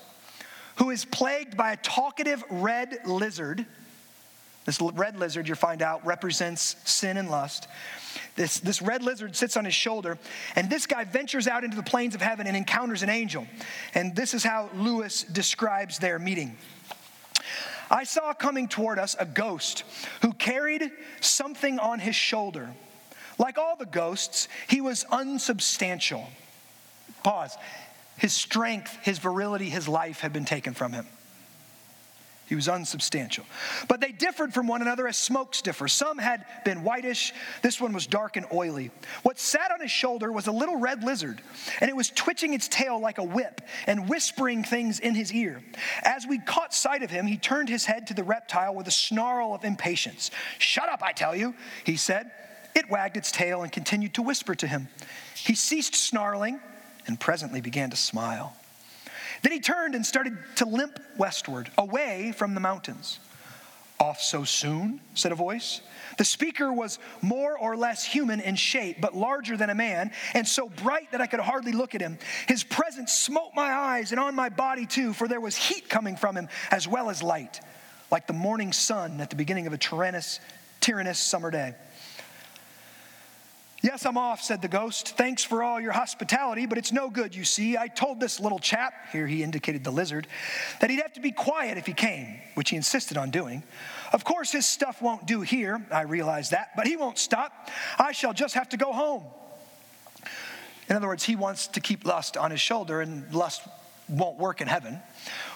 who 0.77 0.89
is 0.89 1.03
plagued 1.05 1.57
by 1.57 1.73
a 1.73 1.77
talkative 1.77 2.43
red 2.49 2.99
lizard, 3.05 3.65
this 4.67 4.81
red 4.81 5.17
lizard, 5.17 5.47
you'll 5.47 5.55
find 5.55 5.81
out, 5.81 6.05
represents 6.05 6.75
sin 6.83 7.15
and 7.15 7.29
lust. 7.29 7.69
This, 8.35 8.59
this 8.59 8.81
red 8.81 9.01
lizard 9.01 9.33
sits 9.33 9.55
on 9.55 9.63
his 9.63 9.73
shoulder, 9.73 10.17
and 10.57 10.69
this 10.69 10.85
guy 10.85 11.05
ventures 11.05 11.47
out 11.47 11.63
into 11.63 11.77
the 11.77 11.83
plains 11.83 12.15
of 12.15 12.21
heaven 12.21 12.47
and 12.47 12.55
encounters 12.55 13.01
an 13.01 13.09
angel. 13.09 13.47
And 13.95 14.13
this 14.13 14.33
is 14.33 14.43
how 14.43 14.69
Lewis 14.75 15.23
describes 15.23 15.99
their 15.99 16.19
meeting. 16.19 16.57
I 17.89 18.03
saw 18.03 18.33
coming 18.33 18.67
toward 18.67 18.99
us 18.99 19.15
a 19.19 19.25
ghost 19.25 19.83
who 20.21 20.33
carried 20.33 20.91
something 21.21 21.79
on 21.79 21.99
his 21.99 22.15
shoulder. 22.15 22.69
Like 23.37 23.57
all 23.57 23.75
the 23.75 23.85
ghosts, 23.85 24.47
he 24.67 24.81
was 24.81 25.05
unsubstantial. 25.11 26.27
Pause. 27.23 27.57
His 28.17 28.33
strength, 28.33 28.97
his 29.03 29.19
virility, 29.19 29.69
his 29.69 29.87
life 29.87 30.21
had 30.21 30.33
been 30.33 30.45
taken 30.45 30.73
from 30.73 30.91
him. 30.91 31.05
He 32.47 32.55
was 32.55 32.69
unsubstantial. 32.69 33.45
But 33.89 33.99
they 33.99 34.13
differed 34.13 34.53
from 34.53 34.67
one 34.67 34.81
another 34.81 35.07
as 35.07 35.17
smokes 35.17 35.61
differ. 35.61 35.89
Some 35.89 36.17
had 36.17 36.45
been 36.63 36.83
whitish, 36.83 37.33
this 37.61 37.81
one 37.81 37.91
was 37.91 38.07
dark 38.07 38.37
and 38.37 38.45
oily. 38.53 38.89
What 39.23 39.37
sat 39.37 39.69
on 39.71 39.81
his 39.81 39.91
shoulder 39.91 40.31
was 40.31 40.47
a 40.47 40.51
little 40.51 40.77
red 40.77 41.03
lizard, 41.03 41.41
and 41.81 41.89
it 41.89 41.95
was 41.95 42.09
twitching 42.09 42.53
its 42.53 42.69
tail 42.69 42.99
like 42.99 43.17
a 43.17 43.23
whip 43.23 43.61
and 43.85 44.07
whispering 44.07 44.63
things 44.63 44.99
in 44.99 45.13
his 45.13 45.33
ear. 45.33 45.61
As 46.03 46.25
we 46.25 46.39
caught 46.39 46.73
sight 46.73 47.03
of 47.03 47.11
him, 47.11 47.27
he 47.27 47.37
turned 47.37 47.67
his 47.67 47.85
head 47.85 48.07
to 48.07 48.13
the 48.13 48.23
reptile 48.23 48.73
with 48.73 48.87
a 48.87 48.91
snarl 48.91 49.53
of 49.53 49.65
impatience. 49.65 50.31
Shut 50.57 50.87
up, 50.87 51.03
I 51.03 51.11
tell 51.11 51.35
you, 51.35 51.53
he 51.83 51.97
said. 51.97 52.31
It 52.73 52.89
wagged 52.89 53.17
its 53.17 53.31
tail 53.31 53.63
and 53.63 53.71
continued 53.71 54.13
to 54.13 54.21
whisper 54.21 54.55
to 54.55 54.67
him. 54.67 54.87
He 55.35 55.55
ceased 55.55 55.95
snarling 55.95 56.61
and 57.07 57.19
presently 57.19 57.59
began 57.59 57.89
to 57.89 57.97
smile. 57.97 58.55
Then 59.41 59.51
he 59.51 59.59
turned 59.59 59.95
and 59.95 60.05
started 60.05 60.37
to 60.57 60.65
limp 60.65 60.99
westward, 61.17 61.69
away 61.77 62.33
from 62.35 62.53
the 62.53 62.59
mountains. 62.59 63.19
Off 63.99 64.21
so 64.21 64.43
soon, 64.43 65.01
said 65.15 65.31
a 65.31 65.35
voice. 65.35 65.81
The 66.19 66.25
speaker 66.25 66.71
was 66.71 66.99
more 67.21 67.57
or 67.57 67.75
less 67.75 68.05
human 68.05 68.39
in 68.39 68.55
shape, 68.55 69.01
but 69.01 69.15
larger 69.15 69.57
than 69.57 69.71
a 69.71 69.75
man, 69.75 70.11
and 70.35 70.47
so 70.47 70.69
bright 70.69 71.11
that 71.11 71.21
I 71.21 71.25
could 71.25 71.39
hardly 71.39 71.71
look 71.71 71.95
at 71.95 72.01
him. 72.01 72.19
His 72.47 72.63
presence 72.63 73.11
smote 73.11 73.51
my 73.55 73.71
eyes 73.71 74.11
and 74.11 74.19
on 74.19 74.35
my 74.35 74.49
body 74.49 74.85
too, 74.85 75.13
for 75.13 75.27
there 75.27 75.41
was 75.41 75.55
heat 75.55 75.89
coming 75.89 76.15
from 76.15 76.37
him 76.37 76.47
as 76.69 76.87
well 76.87 77.09
as 77.09 77.23
light, 77.23 77.59
like 78.11 78.27
the 78.27 78.33
morning 78.33 78.71
sun 78.71 79.19
at 79.19 79.31
the 79.31 79.35
beginning 79.35 79.65
of 79.65 79.73
a 79.73 79.77
tyrannous, 79.77 80.39
tyrannous 80.79 81.17
summer 81.17 81.49
day. 81.49 81.73
Yes, 83.87 84.05
I'm 84.05 84.17
off, 84.17 84.43
said 84.43 84.61
the 84.61 84.67
ghost. 84.67 85.15
Thanks 85.15 85.45
for 85.45 85.63
all 85.63 85.79
your 85.79 85.93
hospitality, 85.93 86.65
but 86.65 86.77
it's 86.77 86.91
no 86.91 87.09
good, 87.09 87.33
you 87.33 87.45
see. 87.45 87.77
I 87.77 87.87
told 87.87 88.19
this 88.19 88.37
little 88.37 88.59
chap, 88.59 88.93
here 89.13 89.25
he 89.25 89.43
indicated 89.43 89.85
the 89.85 89.91
lizard, 89.91 90.27
that 90.81 90.89
he'd 90.89 90.99
have 90.99 91.13
to 91.13 91.21
be 91.21 91.31
quiet 91.31 91.77
if 91.77 91.85
he 91.85 91.93
came, 91.93 92.37
which 92.55 92.69
he 92.71 92.75
insisted 92.75 93.15
on 93.15 93.31
doing. 93.31 93.63
Of 94.11 94.25
course, 94.25 94.51
his 94.51 94.65
stuff 94.65 95.01
won't 95.01 95.25
do 95.25 95.39
here, 95.39 95.81
I 95.89 96.01
realize 96.01 96.49
that, 96.49 96.71
but 96.75 96.85
he 96.85 96.97
won't 96.97 97.17
stop. 97.17 97.69
I 97.97 98.11
shall 98.11 98.33
just 98.33 98.55
have 98.55 98.67
to 98.69 98.77
go 98.77 98.91
home. 98.91 99.23
In 100.89 100.97
other 100.97 101.07
words, 101.07 101.23
he 101.23 101.37
wants 101.37 101.67
to 101.67 101.79
keep 101.79 102.05
lust 102.05 102.35
on 102.35 102.51
his 102.51 102.59
shoulder, 102.59 102.99
and 102.99 103.33
lust 103.33 103.61
won't 104.09 104.37
work 104.37 104.59
in 104.59 104.67
heaven. 104.67 104.99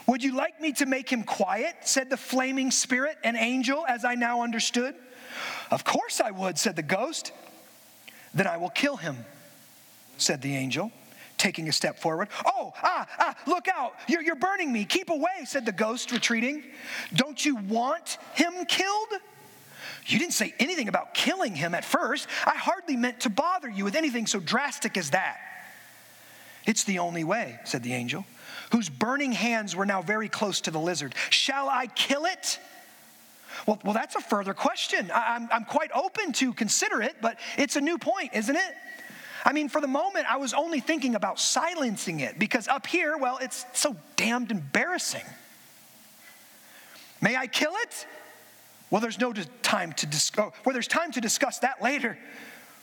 Would 0.07 0.23
you 0.23 0.38
like 0.38 0.61
me 0.61 0.71
to 0.71 0.86
make 0.86 1.09
him 1.09 1.23
quiet? 1.23 1.75
said 1.82 2.09
the 2.09 2.15
flaming 2.15 2.71
spirit, 2.71 3.17
an 3.25 3.36
angel, 3.36 3.86
as 3.89 4.05
I 4.05 4.15
now 4.15 4.41
understood. 4.41 4.95
Of 5.69 5.84
course 5.84 6.21
I 6.21 6.32
would, 6.32 6.57
said 6.57 6.77
the 6.77 6.82
ghost. 6.82 7.34
Then 8.34 8.47
I 8.47 8.57
will 8.57 8.69
kill 8.69 8.97
him, 8.97 9.17
said 10.17 10.41
the 10.41 10.55
angel, 10.55 10.91
taking 11.38 11.67
a 11.67 11.71
step 11.71 11.99
forward. 11.99 12.29
Oh, 12.45 12.73
ah, 12.84 13.07
ah, 13.19 13.36
look 13.47 13.67
out. 13.67 13.93
You're, 14.07 14.21
you're 14.21 14.36
burning 14.36 14.71
me. 14.71 14.86
Keep 14.86 15.09
away, 15.09 15.45
said 15.45 15.65
the 15.65 15.71
ghost, 15.71 16.11
retreating. 16.11 16.63
Don't 17.13 17.43
you 17.43 17.55
want 17.55 18.17
him 18.36 18.65
killed? 18.65 19.09
You 20.05 20.19
didn't 20.19 20.34
say 20.34 20.53
anything 20.59 20.88
about 20.88 21.13
killing 21.13 21.55
him 21.55 21.75
at 21.75 21.86
first. 21.86 22.27
I 22.45 22.55
hardly 22.55 22.95
meant 22.95 23.21
to 23.21 23.29
bother 23.29 23.69
you 23.69 23.84
with 23.84 23.95
anything 23.95 24.27
so 24.27 24.39
drastic 24.39 24.97
as 24.97 25.11
that. 25.11 25.38
It's 26.65 26.84
the 26.84 26.99
only 26.99 27.23
way, 27.23 27.59
said 27.65 27.84
the 27.84 27.93
angel, 27.93 28.25
whose 28.71 28.89
burning 28.89 29.32
hands 29.32 29.75
were 29.75 29.86
now 29.86 30.01
very 30.01 30.29
close 30.29 30.61
to 30.61 30.71
the 30.71 30.79
lizard. 30.79 31.15
Shall 31.29 31.69
I 31.69 31.88
kill 31.88 32.25
it? 32.25 32.59
Well, 33.66 33.80
well 33.84 33.93
that's 33.93 34.16
a 34.16 34.22
further 34.22 34.53
question. 34.53 35.12
I, 35.12 35.36
I'm, 35.36 35.49
I'm 35.51 35.66
quite 35.66 35.91
open 35.93 36.34
to 36.34 36.53
consider 36.53 37.01
it, 37.01 37.16
but 37.22 37.38
it's 37.57 37.76
a 37.76 37.82
new 37.82 37.97
point, 37.97 38.32
isn't 38.34 38.55
it? 38.55 38.76
I 39.43 39.53
mean, 39.53 39.70
for 39.70 39.82
the 39.82 39.88
moment, 39.88 40.32
I 40.32 40.38
was 40.38 40.53
only 40.53 40.80
thinking 40.80 41.16
about 41.16 41.39
silencing 41.39 42.20
it 42.20 42.38
because 42.38 42.68
up 42.68 42.86
here, 42.86 43.18
well, 43.18 43.39
it's 43.41 43.66
so 43.74 43.95
damned 44.16 44.51
embarrassing. 44.51 45.26
May 47.22 47.36
I 47.36 47.47
kill 47.47 47.74
it? 47.76 48.05
Well, 48.89 49.01
there's 49.01 49.20
no 49.20 49.34
time 49.64 49.93
to 49.93 50.05
discuss. 50.05 50.51
Oh, 50.53 50.53
well, 50.66 50.74
there's 50.74 50.88
time 50.88 51.12
to 51.14 51.22
discuss 51.22 51.59
that 51.59 51.82
later. 51.82 52.18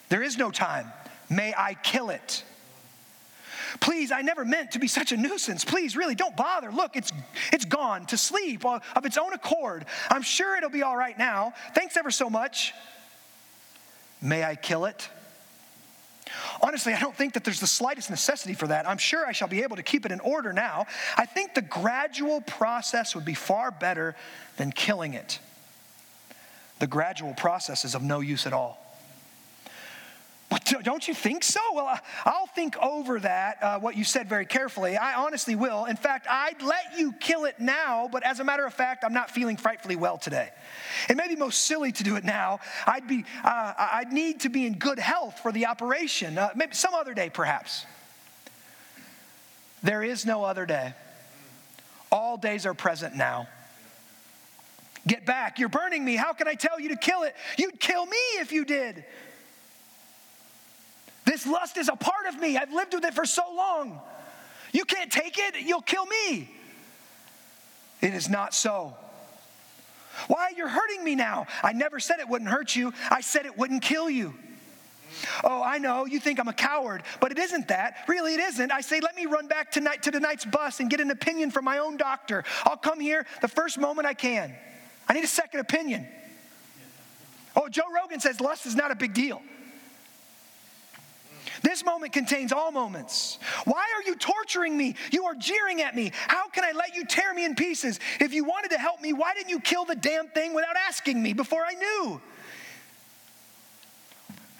There 0.09 0.23
is 0.23 0.39
no 0.39 0.51
time. 0.51 0.91
May 1.29 1.53
I 1.57 1.75
kill 1.75 2.11
it? 2.11 2.45
Please, 3.81 4.13
I 4.13 4.23
never 4.23 4.45
meant 4.45 4.73
to 4.73 4.79
be 4.79 4.89
such 4.89 5.13
a 5.13 5.17
nuisance. 5.17 5.65
Please, 5.65 5.97
really, 5.97 6.15
don't 6.15 6.37
bother. 6.37 6.71
Look, 6.71 6.97
it's, 6.97 7.13
it's 7.53 7.65
gone 7.65 8.07
to 8.07 8.17
sleep 8.17 8.65
of 8.65 8.83
its 9.05 9.19
own 9.19 9.33
accord. 9.33 9.85
I'm 10.11 10.23
sure 10.23 10.57
it'll 10.57 10.71
be 10.71 10.83
all 10.83 10.97
right 10.97 11.19
now. 11.19 11.55
Thanks 11.75 11.97
ever 11.97 12.11
so 12.11 12.31
much. 12.31 12.73
May 14.21 14.45
I 14.45 14.55
kill 14.57 14.85
it? 14.85 15.09
Honestly, 16.63 16.93
I 16.93 17.01
don't 17.01 17.15
think 17.15 17.35
that 17.35 17.45
there's 17.45 17.61
the 17.61 17.67
slightest 17.67 18.11
necessity 18.11 18.55
for 18.55 18.67
that. 18.67 18.89
I'm 18.89 18.99
sure 18.99 19.27
I 19.27 19.33
shall 19.33 19.49
be 19.49 19.63
able 19.63 19.77
to 19.77 19.83
keep 19.83 20.05
it 20.05 20.13
in 20.13 20.21
order 20.21 20.53
now. 20.53 20.87
I 21.17 21.25
think 21.25 21.55
the 21.55 21.63
gradual 21.63 22.41
process 22.43 23.15
would 23.15 23.25
be 23.25 23.35
far 23.35 23.71
better 23.71 24.15
than 24.57 24.73
killing 24.73 25.15
it. 25.15 25.39
The 26.81 26.87
gradual 26.87 27.35
process 27.35 27.85
is 27.85 27.95
of 27.95 28.03
no 28.03 28.21
use 28.21 28.47
at 28.47 28.53
all. 28.53 28.88
Don't 30.83 31.07
you 31.07 31.13
think 31.13 31.45
so? 31.45 31.61
Well, 31.75 31.99
I'll 32.25 32.47
think 32.47 32.77
over 32.79 33.21
that, 33.21 33.63
uh, 33.63 33.79
what 33.81 33.97
you 33.97 34.05
said 34.05 34.29
very 34.29 34.47
carefully. 34.47 34.97
I 34.97 35.15
honestly 35.15 35.55
will. 35.55 35.85
In 35.85 35.97
fact, 35.97 36.27
I'd 36.29 36.63
let 36.63 36.99
you 36.99 37.13
kill 37.13 37.45
it 37.45 37.61
now, 37.61 38.09
but 38.11 38.23
as 38.23 38.41
a 38.41 38.45
matter 38.45 38.65
of 38.65 38.73
fact, 38.73 39.05
I'm 39.05 39.13
not 39.13 39.31
feeling 39.31 39.59
frightfully 39.59 39.97
well 39.97 40.17
today. 40.17 40.49
It 41.11 41.17
may 41.17 41.29
be 41.29 41.37
most 41.37 41.67
silly 41.67 41.93
to 41.93 42.03
do 42.03 42.17
it 42.17 42.25
now. 42.25 42.61
I'd, 42.87 43.07
be, 43.07 43.25
uh, 43.45 43.75
I'd 43.77 44.13
need 44.13 44.41
to 44.41 44.49
be 44.49 44.67
in 44.67 44.75
good 44.75 44.99
health 44.99 45.41
for 45.41 45.53
the 45.53 45.67
operation. 45.67 46.39
Uh, 46.39 46.51
maybe 46.57 46.75
some 46.75 46.95
other 46.95 47.13
day, 47.13 47.29
perhaps. 47.29 47.85
There 49.83 50.03
is 50.03 50.25
no 50.25 50.45
other 50.45 50.65
day. 50.65 50.95
All 52.11 52.39
days 52.39 52.65
are 52.65 52.75
present 52.75 53.15
now. 53.15 53.49
Get 55.07 55.27
back. 55.27 55.59
You're 55.59 55.69
burning 55.69 56.05
me. 56.05 56.17
How 56.17 56.33
can 56.33 56.49
I 56.49 56.55
tell 56.55 56.81
you 56.81 56.89
to 56.91 56.97
kill 56.97 57.23
it? 57.23 57.35
You'd 57.59 57.79
kill 57.79 58.07
me 58.07 58.17
if 58.41 58.51
you 58.51 58.65
did. 58.65 59.05
This 61.29 61.47
lust 61.47 61.77
is 61.77 61.91
a 61.91 61.97
part 61.97 62.25
of 62.27 62.41
me. 62.41 62.57
I've 62.57 62.73
lived 62.73 62.95
with 62.95 63.05
it 63.05 63.13
for 63.13 63.27
so 63.27 63.43
long. 63.55 64.01
You 64.73 64.87
can't 64.87 65.13
take 65.13 65.37
it, 65.37 65.61
you'll 65.61 65.83
kill 65.83 66.07
me. 66.07 66.51
It 68.01 68.15
is 68.15 68.31
not 68.31 68.55
so. 68.55 68.97
Why? 70.27 70.53
You're 70.57 70.69
hurting 70.69 71.05
me 71.05 71.15
now. 71.15 71.47
I 71.63 71.75
never 71.75 72.01
said 72.01 72.21
it 72.21 72.29
wouldn't 72.29 72.49
hurt 72.49 72.75
you, 72.75 72.95
I 73.11 73.21
said 73.21 73.45
it 73.45 73.59
wouldn't 73.59 73.83
kill 73.83 74.09
you. 74.09 74.33
Oh, 75.45 75.63
I 75.63 75.77
know, 75.77 76.07
you 76.07 76.19
think 76.19 76.41
I'm 76.41 76.49
a 76.49 76.55
coward, 76.55 77.03
but 77.21 77.31
it 77.31 77.39
isn't 77.39 77.69
that. 77.69 78.05
Really, 78.09 78.33
it 78.33 78.41
isn't. 78.41 78.73
I 78.73 78.81
say, 78.81 79.01
let 79.01 79.15
me 79.15 79.27
run 79.27 79.49
back 79.49 79.71
tonight 79.71 80.05
to 80.05 80.11
tonight's 80.11 80.47
bus 80.47 80.81
and 80.81 80.89
get 80.89 81.01
an 81.01 81.11
opinion 81.11 81.51
from 81.51 81.67
my 81.67 81.77
own 81.77 81.99
doctor. 81.99 82.43
I'll 82.65 82.77
come 82.79 83.01
here 83.01 83.27
the 83.43 83.49
first 83.49 83.79
moment 83.79 84.07
I 84.07 84.15
can. 84.15 84.55
I 85.07 85.13
need 85.13 85.25
a 85.25 85.29
second 85.29 85.61
opinion. 85.61 86.07
Oh, 87.55 87.69
Joe 87.69 87.91
Rogan 87.95 88.21
says 88.21 88.41
lust 88.41 88.65
is 88.65 88.75
not 88.75 88.91
a 88.91 88.95
big 88.95 89.13
deal. 89.13 89.43
This 91.63 91.85
moment 91.85 92.13
contains 92.13 92.53
all 92.53 92.71
moments. 92.71 93.39
Why 93.65 93.85
are 93.97 94.03
you 94.07 94.17
torturing 94.17 94.77
me? 94.77 94.95
You 95.11 95.25
are 95.25 95.35
jeering 95.35 95.83
at 95.83 95.95
me. 95.95 96.13
How 96.29 96.49
can 96.49 96.65
I 96.65 96.73
let 96.73 96.95
you 96.95 97.05
tear 97.05 97.35
me 97.35 97.45
in 97.45 97.55
pieces? 97.55 98.01
If 98.21 98.33
you 98.33 98.45
wanted 98.45 98.71
to 98.71 98.79
help 98.79 99.01
me, 99.01 99.13
why 99.13 99.35
didn't 99.35 99.51
you 99.51 99.61
kill 99.61 99.85
the 99.85 99.97
damn 99.97 100.29
thing 100.29 100.55
without 100.55 100.77
asking 100.77 101.23
me 101.23 101.33
before 101.33 101.65
I 101.65 101.75
knew? 101.75 102.21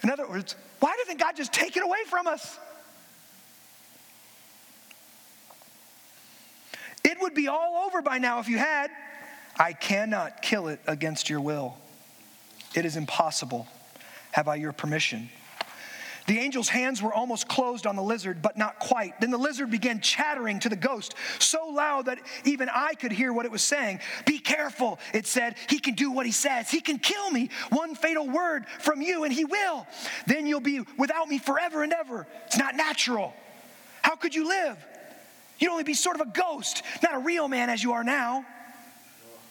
In 0.03 0.09
other 0.09 0.27
words, 0.27 0.55
why 0.79 0.95
doesn't 0.97 1.19
God 1.19 1.35
just 1.35 1.53
take 1.53 1.77
it 1.77 1.83
away 1.83 1.99
from 2.07 2.27
us? 2.27 2.57
It 7.03 7.17
would 7.21 7.33
be 7.33 7.47
all 7.47 7.85
over 7.85 8.01
by 8.01 8.17
now 8.17 8.39
if 8.39 8.47
you 8.47 8.57
had. 8.57 8.91
I 9.57 9.73
cannot 9.73 10.41
kill 10.41 10.69
it 10.69 10.79
against 10.87 11.29
your 11.29 11.41
will. 11.41 11.77
It 12.75 12.85
is 12.85 12.95
impossible. 12.95 13.67
Have 14.31 14.47
I 14.47 14.55
your 14.55 14.71
permission? 14.71 15.29
The 16.29 16.37
angel's 16.37 16.69
hands 16.69 17.01
were 17.01 17.11
almost 17.11 17.47
closed 17.47 17.87
on 17.87 17.95
the 17.95 18.03
lizard, 18.03 18.43
but 18.43 18.55
not 18.55 18.77
quite. 18.77 19.19
Then 19.19 19.31
the 19.31 19.37
lizard 19.39 19.71
began 19.71 19.99
chattering 19.99 20.59
to 20.59 20.69
the 20.69 20.75
ghost 20.75 21.15
so 21.39 21.69
loud 21.69 22.05
that 22.05 22.19
even 22.45 22.69
I 22.69 22.93
could 22.93 23.11
hear 23.11 23.33
what 23.33 23.47
it 23.47 23.51
was 23.51 23.63
saying. 23.63 23.99
Be 24.27 24.37
careful, 24.37 24.99
it 25.11 25.25
said. 25.25 25.55
He 25.67 25.79
can 25.79 25.95
do 25.95 26.11
what 26.11 26.27
he 26.27 26.31
says. 26.31 26.69
He 26.69 26.81
can 26.81 26.99
kill 26.99 27.31
me. 27.31 27.49
One 27.71 27.95
fatal 27.95 28.29
word 28.29 28.67
from 28.77 29.01
you, 29.01 29.23
and 29.23 29.33
he 29.33 29.43
will. 29.43 29.87
Then 30.27 30.45
you'll 30.45 30.59
be 30.59 30.81
without 30.99 31.27
me 31.27 31.39
forever 31.39 31.81
and 31.81 31.91
ever. 31.91 32.27
It's 32.45 32.59
not 32.59 32.75
natural. 32.75 33.33
How 34.03 34.15
could 34.15 34.35
you 34.35 34.47
live? 34.47 34.77
You'd 35.57 35.71
only 35.71 35.83
be 35.83 35.95
sort 35.95 36.21
of 36.21 36.27
a 36.27 36.31
ghost, 36.31 36.83
not 37.01 37.15
a 37.15 37.19
real 37.19 37.47
man 37.47 37.71
as 37.71 37.83
you 37.83 37.93
are 37.93 38.03
now. 38.03 38.45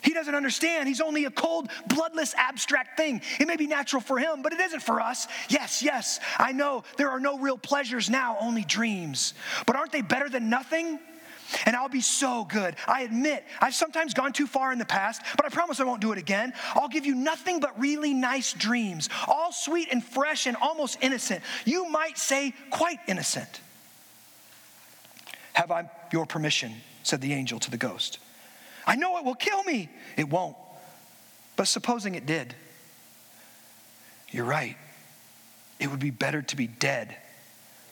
He 0.03 0.13
doesn't 0.13 0.35
understand. 0.35 0.89
He's 0.89 1.01
only 1.01 1.25
a 1.25 1.31
cold, 1.31 1.71
bloodless, 1.87 2.35
abstract 2.37 2.97
thing. 2.97 3.21
It 3.41 3.47
may 3.47 3.57
be 3.57 3.67
natural 3.67 4.01
for 4.01 4.19
him, 4.19 4.43
but 4.43 4.53
it 4.53 4.61
isn't 4.61 4.83
for 4.83 5.01
us. 5.01 5.27
Yes, 5.49 5.83
yes, 5.83 6.21
I 6.39 6.53
know 6.53 6.85
there 6.97 7.11
are 7.11 7.21
no 7.21 7.39
real 7.39 7.59
pleasures 7.59 8.09
now, 8.09 8.37
only 8.41 8.65
dreams. 8.65 9.35
But 9.67 9.77
aren't 9.77 9.93
they 9.93 10.03
better 10.03 10.29
than 10.29 10.49
nothing? 10.49 10.99
And 11.65 11.75
I'll 11.75 11.89
be 11.89 12.03
so 12.03 12.45
good. 12.45 12.77
I 12.87 13.03
admit, 13.03 13.45
I've 13.61 13.75
sometimes 13.75 14.13
gone 14.13 14.33
too 14.33 14.47
far 14.47 14.71
in 14.71 14.79
the 14.79 14.85
past, 14.85 15.23
but 15.37 15.47
I 15.47 15.49
promise 15.49 15.81
I 15.81 15.85
won't 15.85 16.01
do 16.01 16.13
it 16.13 16.19
again. 16.19 16.53
I'll 16.75 16.89
give 16.89 17.07
you 17.07 17.15
nothing 17.15 17.61
but 17.61 17.79
really 17.81 18.13
nice 18.13 18.53
dreams, 18.53 19.09
all 19.27 19.51
sweet 19.53 19.89
and 19.91 20.05
fresh 20.05 20.47
and 20.47 20.57
almost 20.57 20.99
innocent. 21.01 21.43
You 21.65 21.89
might 21.89 22.19
say, 22.19 22.53
quite 22.71 22.99
innocent. 23.09 23.61
Have 25.55 25.71
I 25.71 25.91
your 26.13 26.27
permission? 26.27 26.75
said 27.03 27.23
the 27.23 27.33
angel 27.33 27.59
to 27.59 27.71
the 27.71 27.79
ghost. 27.79 28.19
I 28.89 28.97
know 28.97 29.19
it 29.19 29.25
will 29.25 29.35
kill 29.35 29.63
me. 29.65 29.91
It 30.17 30.31
won't. 30.31 30.57
But 31.57 31.69
supposing 31.69 32.15
it 32.15 32.25
did, 32.25 32.55
you're 34.31 34.47
right. 34.47 34.77
It 35.79 35.91
would 35.91 36.01
be 36.01 36.11
better 36.11 36.41
to 36.41 36.57
be 36.57 36.67
dead 36.67 37.15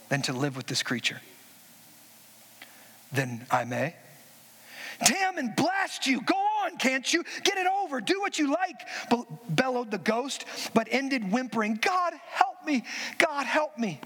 than 0.08 0.22
to 0.22 0.32
live 0.32 0.56
with 0.56 0.66
this 0.66 0.82
creature. 0.82 1.20
Then 3.12 3.46
I 3.50 3.64
may. 3.64 3.94
Damn 5.04 5.36
and 5.36 5.54
blast 5.54 6.06
you. 6.06 6.22
Go 6.22 6.34
on, 6.34 6.78
can't 6.78 7.12
you? 7.12 7.24
Get 7.44 7.58
it 7.58 7.66
over. 7.66 8.00
Do 8.00 8.20
what 8.20 8.38
you 8.38 8.50
like, 8.50 8.88
bellowed 9.50 9.90
the 9.90 9.98
ghost, 9.98 10.46
but 10.72 10.88
ended 10.90 11.30
whimpering, 11.30 11.74
God 11.74 12.14
help 12.30 12.64
me. 12.64 12.84
God 13.18 13.44
help 13.44 13.76
me. 13.76 14.00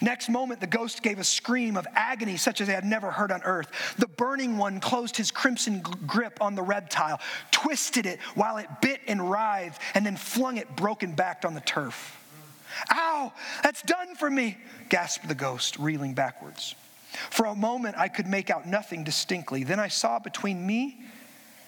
Next 0.00 0.28
moment, 0.28 0.60
the 0.60 0.66
ghost 0.66 1.02
gave 1.02 1.18
a 1.18 1.24
scream 1.24 1.76
of 1.76 1.86
agony 1.94 2.36
such 2.36 2.60
as 2.60 2.66
they 2.66 2.74
had 2.74 2.84
never 2.84 3.10
heard 3.10 3.30
on 3.30 3.42
earth. 3.44 3.94
The 3.98 4.06
burning 4.06 4.56
one 4.56 4.80
closed 4.80 5.16
his 5.16 5.30
crimson 5.30 5.80
grip 6.06 6.40
on 6.40 6.54
the 6.54 6.62
reptile, 6.62 7.20
twisted 7.50 8.06
it 8.06 8.20
while 8.34 8.56
it 8.56 8.68
bit 8.80 9.00
and 9.06 9.30
writhed, 9.30 9.80
and 9.94 10.04
then 10.04 10.16
flung 10.16 10.56
it 10.56 10.76
broken 10.76 11.12
backed 11.12 11.44
on 11.44 11.54
the 11.54 11.60
turf. 11.60 12.20
Ow, 12.92 13.32
that's 13.62 13.82
done 13.82 14.14
for 14.16 14.28
me, 14.28 14.58
gasped 14.88 15.28
the 15.28 15.34
ghost, 15.34 15.78
reeling 15.78 16.14
backwards. 16.14 16.74
For 17.30 17.46
a 17.46 17.54
moment, 17.54 17.96
I 17.96 18.08
could 18.08 18.26
make 18.26 18.50
out 18.50 18.66
nothing 18.66 19.04
distinctly. 19.04 19.62
Then 19.62 19.78
I 19.78 19.88
saw 19.88 20.18
between 20.18 20.66
me 20.66 20.98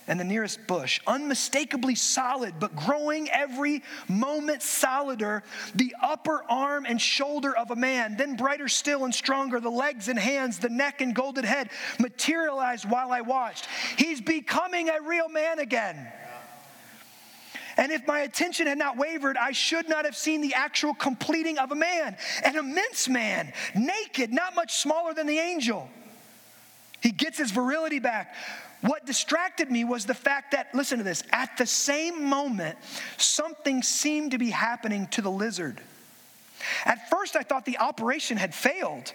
and 0.09 0.21
the 0.21 0.25
nearest 0.25 0.67
bush, 0.67 1.01
unmistakably 1.07 1.95
solid, 1.95 2.55
but 2.61 2.75
growing 2.77 3.29
every 3.31 3.83
moment 4.09 4.63
solider, 4.63 5.43
the 5.75 5.95
upper 6.03 6.45
arm 6.49 6.87
and 6.87 7.01
shoulder 7.01 7.57
of 7.57 7.71
a 7.71 7.77
man, 7.77 8.17
then 8.17 8.37
brighter 8.37 8.69
still 8.69 9.05
and 9.05 9.15
stronger, 9.15 9.61
the 9.61 9.71
legs 9.71 10.09
and 10.09 10.19
hands, 10.19 10.59
the 10.59 10.69
neck 10.69 11.01
and 11.01 11.15
golden 11.15 11.45
head 11.45 11.71
materialized 11.99 12.89
while 12.89 13.11
I 13.13 13.23
watched. 13.23 13.67
He's 13.97 14.21
becoming 14.21 14.89
a 14.89 15.01
real 15.03 15.29
man 15.29 15.59
again. 15.59 16.13
And 17.79 17.93
if 17.93 18.07
my 18.07 18.21
attention 18.21 18.67
had 18.67 18.79
not 18.79 18.97
wavered, 18.97 19.37
I 19.37 19.53
should 19.53 19.89
not 19.89 20.07
have 20.07 20.17
seen 20.17 20.41
the 20.41 20.55
actual 20.55 20.95
completing 20.95 21.59
of 21.59 21.73
a 21.73 21.75
man, 21.75 22.17
an 22.43 22.57
immense 22.57 23.09
man, 23.09 23.53
naked, 23.75 24.33
not 24.33 24.55
much 24.55 24.77
smaller 24.77 25.13
than 25.13 25.27
the 25.27 25.39
angel. 25.39 25.91
He 27.03 27.11
gets 27.11 27.37
his 27.37 27.51
virility 27.51 27.99
back. 27.99 28.35
What 28.87 29.05
distracted 29.05 29.71
me 29.71 29.85
was 29.85 30.07
the 30.07 30.15
fact 30.15 30.53
that, 30.53 30.75
listen 30.75 30.99
to 30.99 31.05
this, 31.05 31.23
at 31.33 31.57
the 31.59 31.67
same 31.67 32.25
moment, 32.25 32.79
something 33.19 33.83
seemed 33.83 34.31
to 34.31 34.39
be 34.39 34.51
happening 34.51 35.09
to 35.09 35.23
the 35.23 35.31
lizard. 35.31 35.81
At 36.85 37.11
first, 37.11 37.37
I 37.37 37.43
thought 37.43 37.65
the 37.65 37.79
operation 37.79 38.37
had 38.37 38.55
failed. 38.55 39.13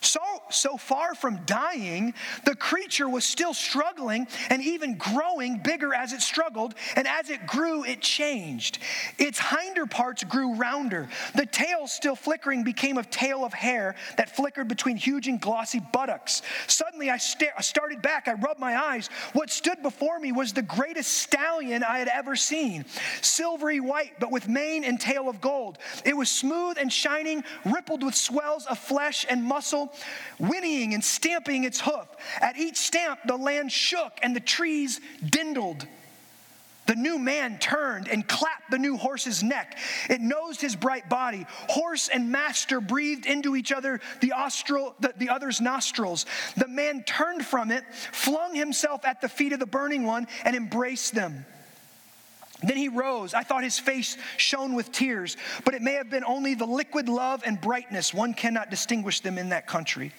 So, 0.00 0.20
so 0.50 0.76
far 0.76 1.14
from 1.14 1.40
dying, 1.44 2.14
the 2.44 2.54
creature 2.54 3.08
was 3.08 3.24
still 3.24 3.54
struggling 3.54 4.26
and 4.50 4.62
even 4.62 4.96
growing 4.96 5.58
bigger 5.58 5.94
as 5.94 6.12
it 6.12 6.20
struggled. 6.20 6.74
And 6.96 7.06
as 7.06 7.30
it 7.30 7.46
grew, 7.46 7.84
it 7.84 8.00
changed. 8.00 8.78
Its 9.18 9.38
hinder 9.38 9.86
parts 9.86 10.24
grew 10.24 10.54
rounder. 10.54 11.08
The 11.34 11.46
tail, 11.46 11.86
still 11.86 12.16
flickering, 12.16 12.62
became 12.62 12.98
a 12.98 13.04
tail 13.04 13.44
of 13.44 13.52
hair 13.52 13.94
that 14.16 14.34
flickered 14.34 14.68
between 14.68 14.96
huge 14.96 15.28
and 15.28 15.40
glossy 15.40 15.80
buttocks. 15.92 16.42
Suddenly, 16.66 17.10
I 17.10 17.16
st- 17.16 17.50
started 17.60 18.02
back. 18.02 18.28
I 18.28 18.34
rubbed 18.34 18.60
my 18.60 18.76
eyes. 18.76 19.08
What 19.32 19.50
stood 19.50 19.82
before 19.82 20.18
me 20.18 20.32
was 20.32 20.52
the 20.52 20.62
greatest 20.62 21.12
stallion 21.18 21.82
I 21.82 21.98
had 21.98 22.08
ever 22.08 22.36
seen 22.36 22.84
silvery 23.20 23.80
white, 23.80 24.12
but 24.20 24.30
with 24.30 24.48
mane 24.48 24.84
and 24.84 25.00
tail 25.00 25.28
of 25.28 25.40
gold. 25.40 25.78
It 26.04 26.16
was 26.16 26.30
smooth 26.30 26.76
and 26.78 26.92
shining, 26.92 27.44
rippled 27.64 28.02
with 28.02 28.14
swells 28.14 28.66
of 28.66 28.78
flesh 28.78 29.26
and 29.28 29.42
muscle 29.42 29.87
whinnying 30.38 30.94
and 30.94 31.04
stamping 31.04 31.64
its 31.64 31.80
hoof. 31.80 32.08
At 32.40 32.56
each 32.56 32.76
stamp, 32.76 33.20
the 33.26 33.36
land 33.36 33.72
shook 33.72 34.12
and 34.22 34.34
the 34.34 34.40
trees 34.40 35.00
dindled. 35.24 35.86
The 36.88 36.94
new 36.94 37.18
man 37.18 37.58
turned 37.58 38.08
and 38.08 38.26
clapped 38.26 38.70
the 38.70 38.78
new 38.78 38.96
horse's 38.96 39.42
neck. 39.42 39.76
It 40.08 40.22
nosed 40.22 40.62
his 40.62 40.74
bright 40.74 41.10
body. 41.10 41.46
Horse 41.68 42.08
and 42.08 42.32
master 42.32 42.80
breathed 42.80 43.26
into 43.26 43.56
each 43.56 43.72
other 43.72 44.00
the, 44.22 44.32
ostral, 44.34 44.94
the, 44.98 45.12
the 45.18 45.28
other's 45.28 45.60
nostrils. 45.60 46.24
The 46.56 46.66
man 46.66 47.02
turned 47.02 47.44
from 47.44 47.70
it, 47.70 47.84
flung 47.92 48.54
himself 48.54 49.04
at 49.04 49.20
the 49.20 49.28
feet 49.28 49.52
of 49.52 49.60
the 49.60 49.66
burning 49.66 50.04
one, 50.04 50.28
and 50.44 50.56
embraced 50.56 51.14
them. 51.14 51.44
Then 52.62 52.76
he 52.76 52.88
rose. 52.88 53.34
I 53.34 53.42
thought 53.42 53.62
his 53.62 53.78
face 53.78 54.16
shone 54.36 54.74
with 54.74 54.90
tears, 54.90 55.36
but 55.64 55.74
it 55.74 55.82
may 55.82 55.92
have 55.94 56.10
been 56.10 56.24
only 56.24 56.54
the 56.54 56.66
liquid 56.66 57.08
love 57.08 57.42
and 57.46 57.60
brightness. 57.60 58.12
One 58.12 58.34
cannot 58.34 58.70
distinguish 58.70 59.20
them 59.20 59.38
in 59.38 59.50
that 59.50 59.66
country. 59.66 60.12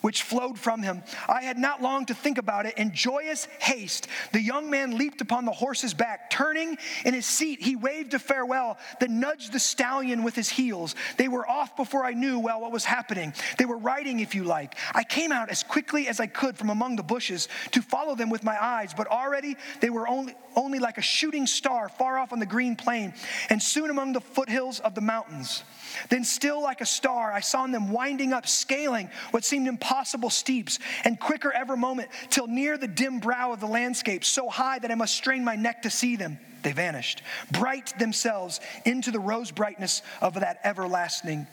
Which 0.00 0.22
flowed 0.22 0.58
from 0.58 0.82
him. 0.82 1.02
I 1.28 1.42
had 1.42 1.58
not 1.58 1.82
long 1.82 2.06
to 2.06 2.14
think 2.14 2.38
about 2.38 2.66
it. 2.66 2.78
In 2.78 2.92
joyous 2.92 3.46
haste, 3.60 4.08
the 4.32 4.40
young 4.40 4.70
man 4.70 4.96
leaped 4.96 5.20
upon 5.20 5.44
the 5.44 5.52
horse's 5.52 5.94
back. 5.94 6.30
Turning 6.30 6.78
in 7.04 7.14
his 7.14 7.26
seat, 7.26 7.62
he 7.62 7.76
waved 7.76 8.14
a 8.14 8.18
farewell, 8.18 8.78
then 8.98 9.20
nudged 9.20 9.52
the 9.52 9.58
stallion 9.58 10.22
with 10.22 10.34
his 10.34 10.48
heels. 10.48 10.94
They 11.16 11.28
were 11.28 11.48
off 11.48 11.76
before 11.76 12.04
I 12.04 12.12
knew 12.12 12.38
well 12.38 12.60
what 12.60 12.72
was 12.72 12.84
happening. 12.84 13.34
They 13.58 13.64
were 13.64 13.78
riding, 13.78 14.20
if 14.20 14.34
you 14.34 14.44
like. 14.44 14.74
I 14.94 15.04
came 15.04 15.32
out 15.32 15.50
as 15.50 15.62
quickly 15.62 16.08
as 16.08 16.20
I 16.20 16.26
could 16.26 16.56
from 16.56 16.70
among 16.70 16.96
the 16.96 17.02
bushes 17.02 17.48
to 17.72 17.82
follow 17.82 18.14
them 18.14 18.30
with 18.30 18.42
my 18.42 18.62
eyes, 18.62 18.94
but 18.94 19.06
already 19.06 19.56
they 19.80 19.90
were 19.90 20.08
only, 20.08 20.34
only 20.56 20.78
like 20.78 20.98
a 20.98 21.02
shooting 21.02 21.46
star 21.46 21.88
far 21.88 22.18
off 22.18 22.32
on 22.32 22.38
the 22.38 22.46
green 22.46 22.76
plain, 22.76 23.12
and 23.50 23.62
soon 23.62 23.90
among 23.90 24.12
the 24.12 24.20
foothills 24.20 24.80
of 24.80 24.94
the 24.94 25.00
mountains. 25.00 25.62
Then, 26.08 26.24
still 26.24 26.62
like 26.62 26.80
a 26.80 26.86
star, 26.86 27.32
I 27.32 27.40
saw 27.40 27.66
them 27.66 27.90
winding 27.90 28.32
up, 28.32 28.46
scaling 28.46 29.10
what 29.32 29.44
seemed 29.44 29.66
impossible 29.66 29.89
steeps, 30.30 30.78
and 31.04 31.18
quicker 31.18 31.52
ever 31.52 31.76
moment, 31.76 32.08
till 32.30 32.46
near 32.46 32.78
the 32.78 32.88
dim 32.88 33.20
brow 33.20 33.52
of 33.52 33.60
the 33.60 33.66
landscape, 33.66 34.24
so 34.24 34.48
high 34.48 34.78
that 34.78 34.90
I 34.90 34.94
must 34.94 35.14
strain 35.14 35.44
my 35.44 35.56
neck 35.56 35.82
to 35.82 35.90
see 35.90 36.16
them. 36.16 36.38
They 36.62 36.72
vanished, 36.72 37.22
bright 37.50 37.98
themselves 37.98 38.60
into 38.84 39.10
the 39.10 39.20
rose 39.20 39.50
brightness 39.50 40.02
of 40.20 40.34
that 40.34 40.60
everlasting 40.64 41.46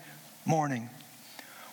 morning. 0.46 0.90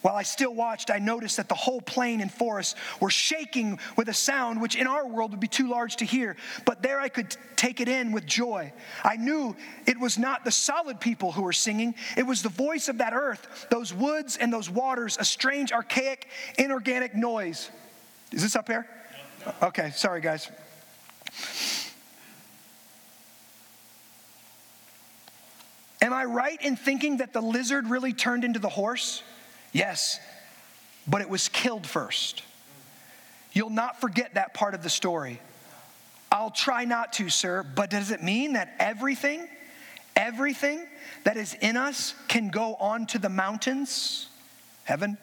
While 0.04 0.16
I 0.16 0.22
still 0.22 0.52
watched, 0.52 0.90
I 0.90 0.98
noticed 0.98 1.38
that 1.38 1.48
the 1.48 1.54
whole 1.54 1.80
plain 1.80 2.20
and 2.20 2.30
forest 2.30 2.76
were 3.00 3.08
shaking 3.08 3.78
with 3.96 4.10
a 4.10 4.12
sound 4.12 4.60
which 4.60 4.76
in 4.76 4.86
our 4.86 5.08
world 5.08 5.30
would 5.30 5.40
be 5.40 5.48
too 5.48 5.66
large 5.66 5.96
to 5.96 6.04
hear, 6.04 6.36
but 6.66 6.82
there 6.82 7.00
I 7.00 7.08
could 7.08 7.34
take 7.56 7.80
it 7.80 7.88
in 7.88 8.12
with 8.12 8.26
joy. 8.26 8.70
I 9.02 9.16
knew 9.16 9.56
it 9.86 9.98
was 9.98 10.18
not 10.18 10.44
the 10.44 10.50
solid 10.50 11.00
people 11.00 11.32
who 11.32 11.40
were 11.40 11.54
singing, 11.54 11.94
it 12.18 12.26
was 12.26 12.42
the 12.42 12.50
voice 12.50 12.90
of 12.90 12.98
that 12.98 13.14
earth, 13.14 13.66
those 13.70 13.94
woods 13.94 14.36
and 14.36 14.52
those 14.52 14.68
waters, 14.68 15.16
a 15.18 15.24
strange, 15.24 15.72
archaic, 15.72 16.28
inorganic 16.58 17.14
noise. 17.14 17.70
Is 18.30 18.42
this 18.42 18.56
up 18.56 18.68
here? 18.68 18.86
Okay, 19.62 19.90
sorry, 19.94 20.20
guys. 20.20 20.50
Am 26.02 26.12
I 26.12 26.26
right 26.26 26.60
in 26.60 26.76
thinking 26.76 27.16
that 27.16 27.32
the 27.32 27.40
lizard 27.40 27.88
really 27.88 28.12
turned 28.12 28.44
into 28.44 28.58
the 28.58 28.68
horse? 28.68 29.22
Yes, 29.74 30.20
but 31.06 31.20
it 31.20 31.28
was 31.28 31.48
killed 31.48 31.84
first. 31.86 32.42
You'll 33.52 33.70
not 33.70 34.00
forget 34.00 34.34
that 34.34 34.54
part 34.54 34.74
of 34.74 34.82
the 34.82 34.88
story. 34.88 35.40
I'll 36.30 36.50
try 36.50 36.84
not 36.84 37.12
to, 37.14 37.28
sir, 37.28 37.64
but 37.74 37.90
does 37.90 38.10
it 38.10 38.22
mean 38.22 38.54
that 38.54 38.72
everything, 38.78 39.48
everything 40.16 40.86
that 41.24 41.36
is 41.36 41.54
in 41.60 41.76
us 41.76 42.14
can 42.28 42.48
go 42.48 42.76
on 42.76 43.06
to 43.06 43.18
the 43.18 43.28
mountains, 43.28 44.28
heaven, 44.84 45.18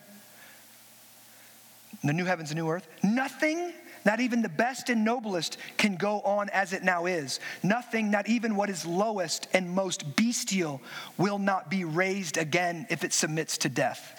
the 2.03 2.14
new 2.14 2.26
heavens 2.26 2.52
and 2.52 2.60
new 2.60 2.69
earth? 2.69 2.88
Nothing, 3.03 3.72
not 4.03 4.19
even 4.19 4.41
the 4.41 4.49
best 4.49 4.90
and 4.90 5.06
noblest, 5.06 5.57
can 5.78 5.95
go 5.95 6.19
on 6.22 6.49
as 6.49 6.73
it 6.73 6.84
now 6.84 7.06
is. 7.06 7.40
Nothing, 7.64 8.11
not 8.11 8.28
even 8.28 8.57
what 8.57 8.69
is 8.69 8.86
lowest 8.86 9.48
and 9.53 9.69
most 9.69 10.18
bestial, 10.18 10.82
will 11.18 11.40
not 11.40 11.69
be 11.69 11.86
raised 11.86 12.38
again 12.38 12.86
if 12.90 13.06
it 13.06 13.14
submits 13.14 13.57
to 13.60 13.69
death. 13.69 14.18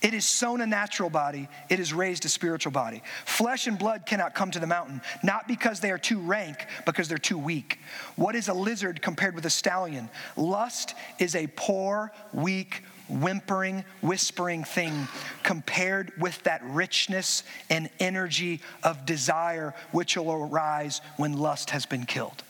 It 0.00 0.14
is 0.14 0.24
sown 0.24 0.60
a 0.60 0.66
natural 0.66 1.10
body, 1.10 1.48
it 1.68 1.80
is 1.80 1.92
raised 1.92 2.24
a 2.24 2.28
spiritual 2.28 2.70
body. 2.70 3.02
Flesh 3.24 3.66
and 3.66 3.76
blood 3.76 4.06
cannot 4.06 4.34
come 4.34 4.50
to 4.52 4.60
the 4.60 4.66
mountain, 4.66 5.00
not 5.24 5.48
because 5.48 5.80
they 5.80 5.90
are 5.90 5.98
too 5.98 6.20
rank, 6.20 6.66
because 6.86 7.08
they're 7.08 7.18
too 7.18 7.38
weak. 7.38 7.80
What 8.14 8.36
is 8.36 8.48
a 8.48 8.54
lizard 8.54 9.02
compared 9.02 9.34
with 9.34 9.44
a 9.44 9.50
stallion? 9.50 10.08
Lust 10.36 10.94
is 11.18 11.34
a 11.34 11.48
poor, 11.48 12.12
weak, 12.32 12.84
whimpering, 13.08 13.84
whispering 14.00 14.62
thing 14.62 15.08
compared 15.42 16.12
with 16.20 16.40
that 16.44 16.62
richness 16.64 17.42
and 17.68 17.90
energy 17.98 18.60
of 18.84 19.04
desire 19.04 19.74
which 19.90 20.16
will 20.16 20.30
arise 20.32 21.00
when 21.16 21.32
lust 21.32 21.70
has 21.70 21.86
been 21.86 22.04
killed. 22.06 22.42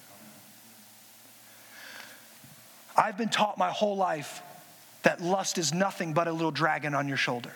I've 2.96 3.16
been 3.16 3.28
taught 3.28 3.56
my 3.56 3.70
whole 3.70 3.96
life 3.96 4.42
that 5.08 5.22
lust 5.22 5.56
is 5.56 5.72
nothing 5.72 6.12
but 6.12 6.28
a 6.28 6.32
little 6.32 6.50
dragon 6.50 6.94
on 6.94 7.08
your 7.08 7.16
shoulder. 7.16 7.50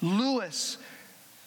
Lewis, 0.00 0.78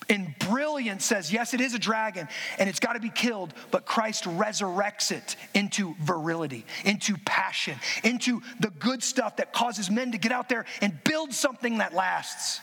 in 0.07 0.35
brilliance, 0.37 1.03
says, 1.03 1.33
yes, 1.33 1.55
it 1.55 1.61
is 1.61 1.73
a 1.73 1.79
dragon 1.79 2.27
and 2.59 2.69
it's 2.69 2.79
got 2.79 2.93
to 2.93 2.99
be 2.99 3.09
killed, 3.09 3.51
but 3.71 3.87
Christ 3.87 4.25
resurrects 4.25 5.11
it 5.11 5.35
into 5.55 5.95
virility, 5.99 6.63
into 6.83 7.17
passion, 7.25 7.79
into 8.03 8.43
the 8.59 8.69
good 8.69 9.01
stuff 9.01 9.37
that 9.37 9.51
causes 9.51 9.89
men 9.89 10.11
to 10.11 10.19
get 10.19 10.31
out 10.31 10.47
there 10.47 10.65
and 10.79 11.03
build 11.03 11.33
something 11.33 11.79
that 11.79 11.91
lasts. 11.91 12.61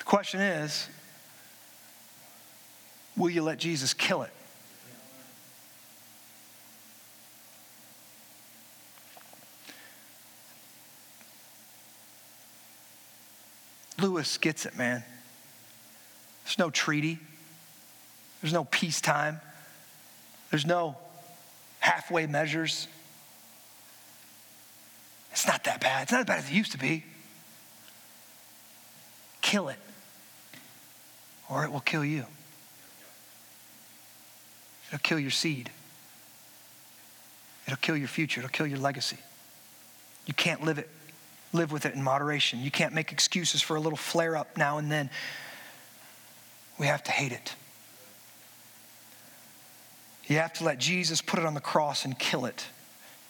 The 0.00 0.04
question 0.04 0.40
is 0.40 0.88
will 3.16 3.30
you 3.30 3.42
let 3.42 3.58
Jesus 3.58 3.94
kill 3.94 4.22
it? 4.22 4.32
Lewis 14.00 14.38
gets 14.38 14.66
it, 14.66 14.76
man. 14.76 15.02
There's 16.44 16.58
no 16.58 16.70
treaty, 16.70 17.18
there's 18.40 18.52
no 18.52 18.64
peacetime, 18.64 19.40
there's 20.50 20.64
no 20.64 20.96
halfway 21.80 22.26
measures. 22.26 22.88
It's 25.32 25.46
not 25.46 25.64
that 25.64 25.80
bad. 25.80 26.04
It's 26.04 26.12
not 26.12 26.20
as 26.22 26.26
bad 26.26 26.38
as 26.38 26.50
it 26.50 26.54
used 26.54 26.72
to 26.72 26.78
be. 26.78 27.04
Kill 29.40 29.68
it, 29.68 29.78
or 31.48 31.64
it 31.64 31.72
will 31.72 31.80
kill 31.80 32.04
you. 32.04 32.24
It'll 34.88 34.98
kill 35.00 35.18
your 35.18 35.30
seed. 35.30 35.70
It'll 37.66 37.76
kill 37.76 37.96
your 37.96 38.08
future. 38.08 38.40
It'll 38.40 38.50
kill 38.50 38.66
your 38.66 38.78
legacy. 38.78 39.18
You 40.26 40.32
can't 40.32 40.64
live 40.64 40.78
it 40.78 40.88
live 41.52 41.72
with 41.72 41.86
it 41.86 41.94
in 41.94 42.02
moderation. 42.02 42.60
You 42.60 42.70
can't 42.70 42.94
make 42.94 43.12
excuses 43.12 43.62
for 43.62 43.76
a 43.76 43.80
little 43.80 43.96
flare 43.96 44.36
up 44.36 44.56
now 44.56 44.78
and 44.78 44.90
then. 44.90 45.10
We 46.78 46.86
have 46.86 47.02
to 47.04 47.10
hate 47.10 47.32
it. 47.32 47.54
You 50.26 50.36
have 50.36 50.52
to 50.54 50.64
let 50.64 50.78
Jesus 50.78 51.22
put 51.22 51.38
it 51.38 51.46
on 51.46 51.54
the 51.54 51.60
cross 51.60 52.04
and 52.04 52.18
kill 52.18 52.44
it, 52.44 52.66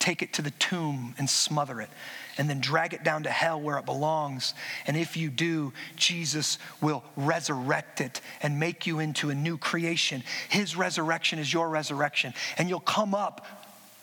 take 0.01 0.21
it 0.21 0.33
to 0.35 0.43
the 0.43 0.51
tomb 0.51 1.15
and 1.17 1.31
smother 1.31 1.81
it, 1.81 1.89
and 2.37 2.51
then 2.51 2.61
drag 2.61 2.93
it 2.93 3.05
down 3.05 3.23
to 3.23 3.31
hell 3.31 3.61
where 3.61 3.79
it 3.79 3.87
belongs. 3.87 4.53
And 4.87 4.97
if 4.97 5.17
you 5.17 5.31
do, 5.31 5.73
Jesus 5.95 6.59
will 6.81 7.05
resurrect 7.17 8.01
it 8.01 8.21
and 8.43 8.59
make 8.59 8.87
you 8.87 8.99
into 8.99 9.31
a 9.31 9.35
new 9.35 9.57
creation. 9.59 10.25
His 10.49 10.77
resurrection 10.77 11.39
is 11.39 11.53
your 11.53 11.69
resurrection, 11.69 12.35
and 12.59 12.69
you'll 12.69 12.81
come 12.81 13.15
up 13.15 13.47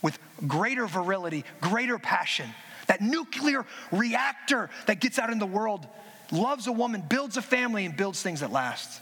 with 0.02 0.18
greater 0.48 0.88
virility, 0.88 1.44
greater 1.60 2.00
passion 2.00 2.50
that 2.88 3.02
nuclear 3.02 3.66
reactor 3.92 4.70
that 4.88 5.00
gets 5.00 5.20
out 5.20 5.30
in 5.30 5.40
the 5.40 5.46
world, 5.46 5.86
loves 6.32 6.68
a 6.68 6.72
woman, 6.72 7.02
builds 7.02 7.38
a 7.38 7.42
family, 7.42 7.86
and 7.86 7.96
builds 7.96 8.22
things 8.22 8.42
that 8.42 8.52
last. 8.52 9.02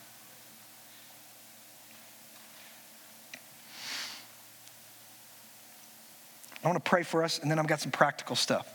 I 6.64 6.68
want 6.68 6.84
to 6.84 6.90
pray 6.90 7.04
for 7.04 7.24
us, 7.24 7.40
and 7.40 7.52
then 7.52 7.60
I've 7.60 7.68
got 7.68 7.82
some 7.82 7.92
practical 7.92 8.38
stuff. 8.38 8.68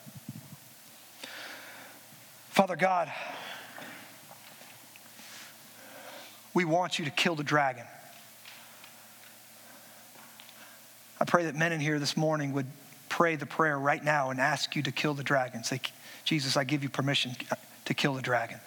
Father 2.51 2.77
God, 2.77 3.11
we 6.53 6.65
want 6.65 6.99
you 6.99 7.05
to 7.07 7.11
kill 7.11 7.35
the 7.35 7.45
dragon. 7.45 7.85
I 11.21 11.25
pray 11.25 11.45
that 11.45 11.55
men 11.57 11.73
in 11.73 11.81
here 11.81 11.99
this 11.99 12.17
morning 12.17 12.53
would 12.53 12.67
pray 13.19 13.35
the 13.35 13.47
prayer 13.47 13.77
right 13.77 14.05
now 14.05 14.31
and 14.31 14.39
ask 14.39 14.77
you 14.77 14.83
to 14.85 14.93
kill 14.93 15.13
the 15.13 15.25
dragon. 15.25 15.65
Say, 15.65 15.81
Jesus, 16.23 16.57
I 16.57 16.63
give 16.63 16.85
you 16.85 16.89
permission 16.89 17.33
to 17.87 17.93
kill 17.93 18.15
the 18.15 18.23
dragon. 18.23 18.61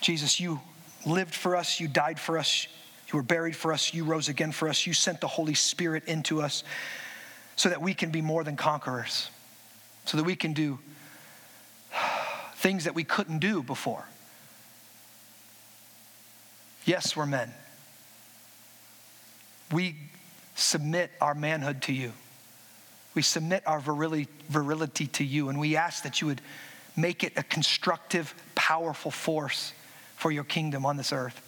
Jesus, 0.00 0.38
you 0.38 0.60
lived 1.04 1.34
for 1.34 1.56
us, 1.56 1.80
you 1.80 1.88
died 1.88 2.20
for 2.20 2.38
us, 2.38 2.68
you 3.12 3.16
were 3.16 3.24
buried 3.24 3.56
for 3.56 3.72
us, 3.72 3.92
you 3.92 4.04
rose 4.04 4.28
again 4.28 4.52
for 4.52 4.68
us, 4.68 4.86
you 4.86 4.92
sent 4.92 5.20
the 5.20 5.26
Holy 5.26 5.54
Spirit 5.54 6.04
into 6.04 6.40
us 6.40 6.62
so 7.56 7.68
that 7.70 7.82
we 7.82 7.92
can 7.92 8.12
be 8.12 8.22
more 8.22 8.44
than 8.44 8.54
conquerors, 8.54 9.30
so 10.04 10.16
that 10.16 10.22
we 10.22 10.36
can 10.36 10.52
do 10.52 10.78
things 12.54 12.84
that 12.84 12.94
we 12.94 13.02
couldn't 13.02 13.40
do 13.40 13.64
before. 13.64 14.04
Yes, 16.84 17.16
we're 17.16 17.26
men. 17.26 17.52
We 19.72 19.96
submit 20.54 21.10
our 21.20 21.34
manhood 21.34 21.82
to 21.82 21.92
you. 21.92 22.12
We 23.14 23.22
submit 23.22 23.62
our 23.66 23.80
virility, 23.80 24.28
virility 24.48 25.06
to 25.08 25.24
you, 25.24 25.48
and 25.48 25.58
we 25.58 25.76
ask 25.76 26.04
that 26.04 26.20
you 26.20 26.28
would 26.28 26.40
make 26.96 27.24
it 27.24 27.32
a 27.36 27.42
constructive, 27.42 28.34
powerful 28.54 29.10
force 29.10 29.72
for 30.16 30.30
your 30.30 30.44
kingdom 30.44 30.84
on 30.86 30.96
this 30.96 31.12
earth. 31.12 31.40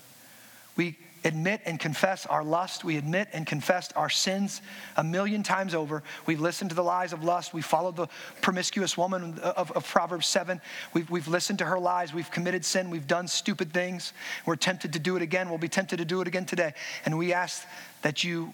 We 0.77 0.97
admit 1.25 1.61
and 1.65 1.79
confess 1.79 2.27
our 2.27 2.43
lust. 2.43 2.85
We 2.85 2.97
admit 2.97 3.29
and 3.33 3.47
confess 3.47 3.93
our 3.93 4.11
sins 4.11 4.61
a 4.97 5.05
million 5.05 5.43
times 5.43 5.75
over. 5.75 6.03
We've 6.27 6.41
listened 6.41 6.71
to 6.71 6.77
the 6.77 6.83
lies 6.83 7.13
of 7.13 7.23
lust. 7.23 7.55
We 7.55 7.63
followed 7.63 7.97
the 7.97 8.09
promiscuous 8.41 8.97
woman 8.97 9.39
of, 9.41 9.71
of, 9.73 9.87
Proverbs 9.87 10.27
7. 10.27 10.61
We've, 10.95 11.09
we've 11.11 11.29
listened 11.29 11.61
to 11.61 11.65
her 11.65 11.79
lies. 11.79 12.13
We've 12.13 12.31
committed 12.31 12.65
sin. 12.65 12.91
We've 12.91 13.07
done 13.07 13.29
stupid 13.29 13.73
things. 13.73 14.13
We're 14.47 14.57
tempted 14.57 14.95
to 14.95 14.99
do 14.99 15.17
it 15.17 15.23
again. 15.23 15.49
We'll 15.49 15.59
be 15.59 15.69
tempted 15.69 15.99
to 15.99 16.05
do 16.05 16.21
it 16.21 16.27
again 16.27 16.47
today. 16.47 16.75
And 17.05 17.19
we 17.19 17.33
ask 17.33 17.65
that 18.03 18.25
you 18.25 18.53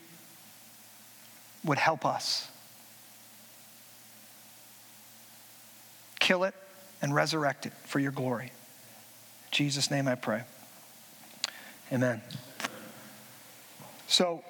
would 1.64 1.78
help 1.78 2.04
us. 2.04 2.48
Kill 6.28 6.44
it 6.44 6.52
and 7.00 7.14
resurrect 7.14 7.64
it 7.64 7.72
for 7.86 7.98
your 7.98 8.12
glory. 8.12 8.44
In 8.44 9.50
Jesus' 9.50 9.90
name 9.90 10.06
I 10.06 10.14
pray. 10.14 10.42
Amen. 11.90 12.20
So, 14.08 14.44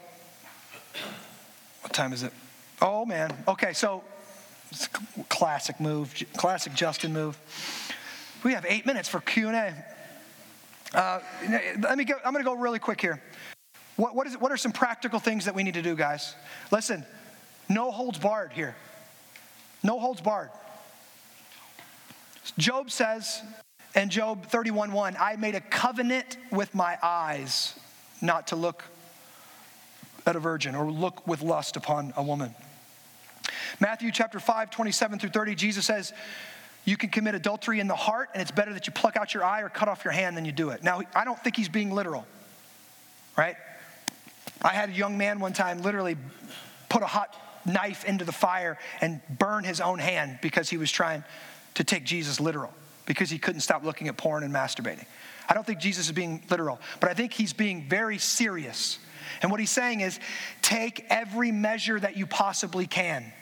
what 1.83 1.93
time 1.93 2.13
is 2.13 2.25
it? 2.25 2.33
Oh 2.83 3.07
man. 3.07 3.33
Okay, 3.47 3.75
so 3.75 4.03
classic 5.29 5.79
move, 5.79 6.21
classic 6.37 6.75
Justin 6.75 7.13
move. 7.13 7.39
We 8.43 8.55
have 8.55 8.67
eight 8.69 8.85
minutes 8.85 9.09
for 9.09 9.21
Q 9.21 9.47
and 9.47 9.57
A. 9.57 10.99
Uh, 10.99 11.21
let 11.79 11.97
me 11.97 12.03
go. 12.03 12.15
I'm 12.25 12.33
going 12.33 12.45
to 12.45 12.51
go 12.51 12.57
really 12.57 12.81
quick 12.81 13.01
here. 13.01 13.23
What, 13.95 14.17
what, 14.17 14.27
is, 14.27 14.37
what 14.37 14.51
are 14.51 14.57
some 14.57 14.73
practical 14.73 15.21
things 15.21 15.45
that 15.45 15.55
we 15.55 15.63
need 15.63 15.75
to 15.75 15.83
do, 15.83 15.95
guys? 15.95 16.35
Listen, 16.73 17.07
no 17.69 17.93
holds 17.93 18.19
barred 18.19 18.51
here. 18.51 18.75
No 19.85 20.01
holds 20.01 20.21
barred. 20.21 20.51
Job 22.57 22.91
says 22.91 23.43
in 23.95 24.11
Job 24.11 24.47
31:1, 24.47 25.17
I 25.19 25.37
made 25.37 25.55
a 25.55 25.61
covenant 25.61 26.37
with 26.51 26.75
my 26.75 26.99
eyes 27.03 27.79
not 28.21 28.49
to 28.49 28.57
look 28.57 28.85
at 30.27 30.37
a 30.37 30.41
virgin 30.41 30.75
or 30.75 30.91
look 30.91 31.27
with 31.27 31.43
lust 31.43 31.77
upon 31.77 32.13
a 32.17 32.23
woman. 32.23 32.55
Matthew 33.81 34.11
chapter 34.11 34.41
5, 34.41 34.71
27 34.71 35.19
through 35.19 35.31
30, 35.31 35.55
Jesus 35.55 35.87
says, 35.87 36.13
You 36.85 36.97
can 36.97 37.11
commit 37.11 37.35
adultery 37.35 37.81
in 37.81 37.89
the 37.89 37.95
heart, 37.95 38.31
and 38.35 38.43
it's 38.43 38.51
better 38.51 38.73
that 38.73 38.87
you 38.87 38.93
pluck 38.93 39.17
out 39.17 39.35
your 39.35 39.45
eye 39.45 39.63
or 39.63 39.69
cut 39.69 39.89
off 39.89 40.05
your 40.05 40.13
hand 40.13 40.37
than 40.37 40.45
you 40.45 40.53
do 40.53 40.71
it. 40.71 40.83
Now, 40.83 41.01
I 41.15 41.25
don't 41.25 41.39
think 41.43 41.57
he's 41.57 41.69
being 41.69 41.91
literal, 41.93 42.27
right? 43.37 43.57
I 44.63 44.75
had 44.75 44.89
a 44.89 44.93
young 44.93 45.17
man 45.17 45.41
one 45.41 45.53
time 45.53 45.83
literally 45.83 46.17
put 46.89 47.03
a 47.03 47.07
hot 47.07 47.35
knife 47.65 48.05
into 48.05 48.25
the 48.25 48.33
fire 48.33 48.79
and 49.01 49.21
burn 49.39 49.65
his 49.65 49.81
own 49.81 49.99
hand 49.99 50.39
because 50.43 50.69
he 50.69 50.77
was 50.77 50.91
trying 50.91 51.23
to 51.79 51.85
take 51.85 52.03
Jesus 52.03 52.41
literal, 52.41 52.75
because 53.07 53.31
he 53.31 53.39
couldn't 53.39 53.61
stop 53.61 53.85
looking 53.85 54.09
at 54.09 54.17
porn 54.17 54.43
and 54.43 54.53
masturbating. 54.53 55.07
I 55.49 55.55
don't 55.55 55.65
think 55.65 55.79
Jesus 55.79 56.07
is 56.07 56.13
being 56.13 56.43
literal, 56.51 56.81
but 56.99 57.09
I 57.09 57.15
think 57.15 57.33
he's 57.33 57.53
being 57.53 57.89
very 57.89 58.19
serious. 58.19 58.99
And 59.43 59.51
what 59.53 59.61
he's 59.61 59.71
saying 59.71 60.01
is 60.01 60.19
take 60.61 61.07
every 61.09 61.53
measure 61.53 62.01
that 62.01 62.17
you 62.17 62.27
possibly 62.27 62.89
can. 62.89 63.33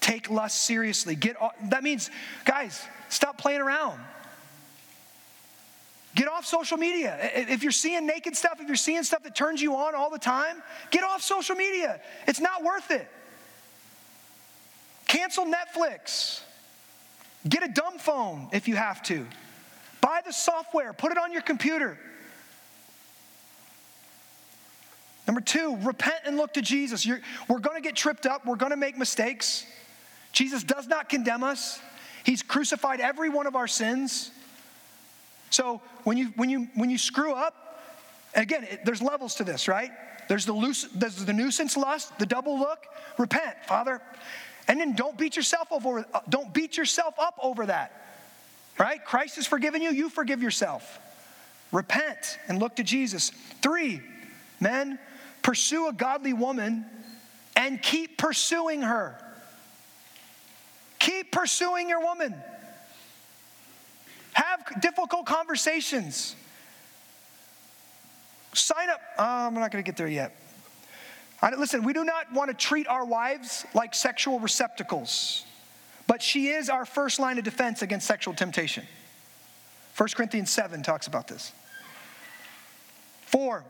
Take 0.00 0.30
lust 0.30 0.62
seriously. 0.62 1.14
Get 1.14 1.40
off, 1.40 1.52
that 1.68 1.84
means 1.84 2.10
guys, 2.44 2.82
stop 3.08 3.38
playing 3.38 3.60
around. 3.60 4.00
Get 6.16 6.26
off 6.26 6.44
social 6.44 6.76
media. 6.76 7.16
If 7.34 7.62
you're 7.62 7.70
seeing 7.70 8.04
naked 8.04 8.36
stuff, 8.36 8.60
if 8.60 8.66
you're 8.66 8.74
seeing 8.74 9.04
stuff 9.04 9.22
that 9.22 9.36
turns 9.36 9.62
you 9.62 9.76
on 9.76 9.94
all 9.94 10.10
the 10.10 10.18
time, 10.18 10.60
get 10.90 11.04
off 11.04 11.22
social 11.22 11.54
media. 11.54 12.00
It's 12.26 12.40
not 12.40 12.64
worth 12.64 12.90
it. 12.90 13.06
Cancel 15.06 15.46
Netflix. 15.46 16.40
Get 17.48 17.62
a 17.62 17.68
dumb 17.68 17.98
phone 17.98 18.48
if 18.52 18.68
you 18.68 18.76
have 18.76 19.02
to. 19.04 19.26
Buy 20.00 20.20
the 20.24 20.32
software, 20.32 20.92
put 20.92 21.12
it 21.12 21.18
on 21.18 21.32
your 21.32 21.42
computer. 21.42 21.98
Number 25.26 25.40
two, 25.40 25.76
repent 25.82 26.22
and 26.24 26.36
look 26.36 26.54
to 26.54 26.62
Jesus. 26.62 27.06
You're, 27.06 27.20
we're 27.48 27.60
going 27.60 27.80
to 27.80 27.86
get 27.86 27.96
tripped 27.96 28.26
up, 28.26 28.46
we're 28.46 28.56
going 28.56 28.70
to 28.70 28.76
make 28.76 28.98
mistakes. 28.98 29.64
Jesus 30.32 30.62
does 30.62 30.86
not 30.86 31.08
condemn 31.08 31.42
us, 31.42 31.80
He's 32.24 32.42
crucified 32.42 33.00
every 33.00 33.28
one 33.28 33.46
of 33.46 33.56
our 33.56 33.66
sins. 33.66 34.30
So 35.48 35.80
when 36.04 36.16
you, 36.16 36.32
when 36.36 36.50
you, 36.50 36.68
when 36.74 36.90
you 36.90 36.98
screw 36.98 37.32
up, 37.32 37.82
again, 38.34 38.64
it, 38.64 38.84
there's 38.84 39.02
levels 39.02 39.36
to 39.36 39.44
this, 39.44 39.68
right? 39.68 39.90
There's 40.28 40.46
the, 40.46 40.52
loose, 40.52 40.84
there's 40.94 41.24
the 41.24 41.32
nuisance 41.32 41.76
lust, 41.76 42.16
the 42.18 42.26
double 42.26 42.58
look. 42.58 42.86
Repent, 43.18 43.56
Father. 43.66 44.00
And 44.70 44.80
then 44.80 44.94
don't 44.94 45.18
beat 45.18 45.34
yourself 45.34 45.72
over, 45.72 46.06
uh, 46.14 46.20
don't 46.28 46.54
beat 46.54 46.76
yourself 46.76 47.18
up 47.18 47.36
over 47.42 47.66
that. 47.66 47.90
Right? 48.78 49.04
Christ 49.04 49.34
has 49.34 49.44
forgiven 49.44 49.82
you, 49.82 49.90
you 49.90 50.08
forgive 50.08 50.44
yourself. 50.44 51.00
Repent 51.72 52.38
and 52.46 52.60
look 52.60 52.76
to 52.76 52.84
Jesus. 52.84 53.30
Three, 53.62 54.00
men, 54.60 55.00
pursue 55.42 55.88
a 55.88 55.92
godly 55.92 56.34
woman 56.34 56.86
and 57.56 57.82
keep 57.82 58.16
pursuing 58.16 58.82
her. 58.82 59.16
Keep 61.00 61.32
pursuing 61.32 61.88
your 61.88 62.02
woman. 62.02 62.32
Have 64.34 64.80
difficult 64.80 65.26
conversations. 65.26 66.36
Sign 68.52 68.88
up. 68.88 69.00
Oh, 69.18 69.48
I'm 69.48 69.54
not 69.54 69.72
going 69.72 69.82
to 69.82 69.88
get 69.88 69.96
there 69.96 70.06
yet. 70.06 70.32
Listen, 71.42 71.84
we 71.84 71.92
do 71.92 72.04
not 72.04 72.32
want 72.32 72.50
to 72.50 72.54
treat 72.54 72.86
our 72.86 73.04
wives 73.04 73.64
like 73.74 73.94
sexual 73.94 74.38
receptacles, 74.40 75.44
but 76.06 76.22
she 76.22 76.48
is 76.48 76.68
our 76.68 76.84
first 76.84 77.18
line 77.18 77.38
of 77.38 77.44
defense 77.44 77.82
against 77.82 78.06
sexual 78.06 78.34
temptation. 78.34 78.84
1 79.96 80.08
Corinthians 80.14 80.50
7 80.50 80.82
talks 80.82 81.06
about 81.06 81.28
this. 81.28 81.52
Four, 83.22 83.64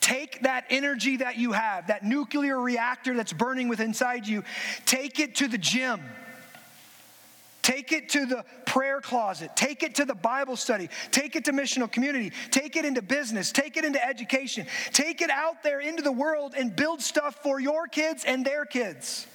take 0.00 0.42
that 0.42 0.64
energy 0.68 1.18
that 1.18 1.36
you 1.38 1.52
have, 1.52 1.86
that 1.86 2.04
nuclear 2.04 2.60
reactor 2.60 3.14
that's 3.14 3.32
burning 3.32 3.68
within 3.68 3.88
inside 3.88 4.26
you, 4.26 4.44
take 4.84 5.20
it 5.20 5.36
to 5.36 5.48
the 5.48 5.58
gym. 5.58 6.00
Take 7.68 7.92
it 7.92 8.08
to 8.10 8.24
the 8.24 8.46
prayer 8.64 9.02
closet. 9.02 9.50
Take 9.54 9.82
it 9.82 9.96
to 9.96 10.06
the 10.06 10.14
Bible 10.14 10.56
study. 10.56 10.88
Take 11.10 11.36
it 11.36 11.44
to 11.44 11.52
missional 11.52 11.92
community. 11.92 12.32
Take 12.50 12.76
it 12.76 12.86
into 12.86 13.02
business. 13.02 13.52
Take 13.52 13.76
it 13.76 13.84
into 13.84 14.02
education. 14.02 14.66
Take 14.94 15.20
it 15.20 15.28
out 15.28 15.62
there 15.62 15.78
into 15.78 16.02
the 16.02 16.10
world 16.10 16.54
and 16.56 16.74
build 16.74 17.02
stuff 17.02 17.42
for 17.42 17.60
your 17.60 17.86
kids 17.86 18.24
and 18.24 18.42
their 18.42 18.64
kids. 18.64 19.26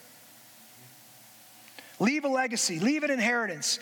Leave 2.00 2.26
a 2.26 2.28
legacy, 2.28 2.80
leave 2.80 3.04
an 3.04 3.12
inheritance. 3.12 3.78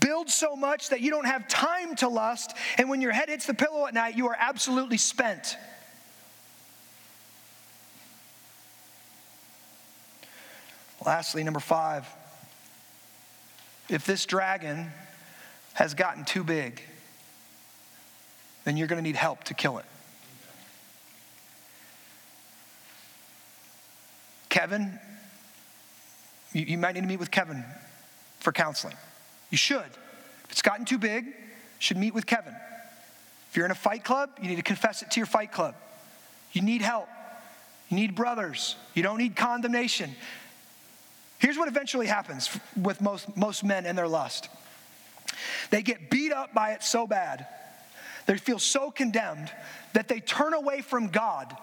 Build 0.00 0.28
so 0.28 0.56
much 0.56 0.88
that 0.88 1.00
you 1.00 1.12
don't 1.12 1.26
have 1.26 1.46
time 1.46 1.94
to 1.96 2.08
lust, 2.08 2.52
and 2.78 2.90
when 2.90 3.00
your 3.00 3.12
head 3.12 3.28
hits 3.28 3.46
the 3.46 3.54
pillow 3.54 3.86
at 3.86 3.94
night, 3.94 4.16
you 4.16 4.26
are 4.26 4.36
absolutely 4.36 4.96
spent. 4.96 5.56
Lastly, 11.06 11.44
number 11.44 11.60
five 11.60 12.04
if 13.88 14.06
this 14.06 14.26
dragon 14.26 14.90
has 15.74 15.94
gotten 15.94 16.24
too 16.24 16.44
big, 16.44 16.82
then 18.64 18.76
you're 18.76 18.86
going 18.86 18.98
to 18.98 19.02
need 19.02 19.16
help 19.16 19.44
to 19.44 19.54
kill 19.54 19.78
it. 19.78 19.84
Kevin, 24.48 24.98
you, 26.52 26.62
you, 26.62 26.78
might 26.78 26.94
need 26.94 27.02
to 27.02 27.06
meet 27.06 27.18
with 27.18 27.30
Kevin 27.30 27.64
for 28.40 28.52
counseling. 28.52 28.96
You 29.50 29.58
should. 29.58 29.80
If 30.44 30.50
it's 30.50 30.62
gotten 30.62 30.84
too 30.84 30.98
big, 30.98 31.34
should 31.80 31.96
meet 31.96 32.14
with 32.14 32.24
Kevin. 32.24 32.54
If 33.50 33.56
you're 33.56 33.66
in 33.66 33.72
a 33.72 33.76
fight 33.76 34.04
club, 34.04 34.30
you 34.40 34.48
need 34.48 34.56
to 34.56 34.62
confess 34.62 35.02
it 35.02 35.10
to 35.12 35.20
your 35.20 35.26
fight 35.26 35.52
club. 35.52 35.74
You 36.52 36.62
need 36.62 36.82
help. 36.82 37.08
You 37.88 37.96
need 37.96 38.14
brothers. 38.14 38.76
You 38.94 39.02
don't 39.02 39.18
need 39.18 39.36
condemnation. 39.36 40.14
Here's 41.44 41.58
what 41.58 41.68
eventually 41.68 42.06
happens 42.06 42.48
with 42.74 43.02
most, 43.02 43.36
most 43.36 43.64
men 43.64 43.84
and 43.84 43.98
their 43.98 44.08
lust 44.08 44.48
they 45.68 45.82
get 45.82 46.08
beat 46.08 46.32
up 46.32 46.54
by 46.54 46.72
it 46.72 46.82
so 46.82 47.06
bad, 47.06 47.46
they 48.24 48.38
feel 48.38 48.58
so 48.58 48.90
condemned 48.90 49.50
that 49.92 50.08
they 50.08 50.20
turn 50.20 50.54
away 50.54 50.80
from 50.80 51.08
God. 51.08 51.54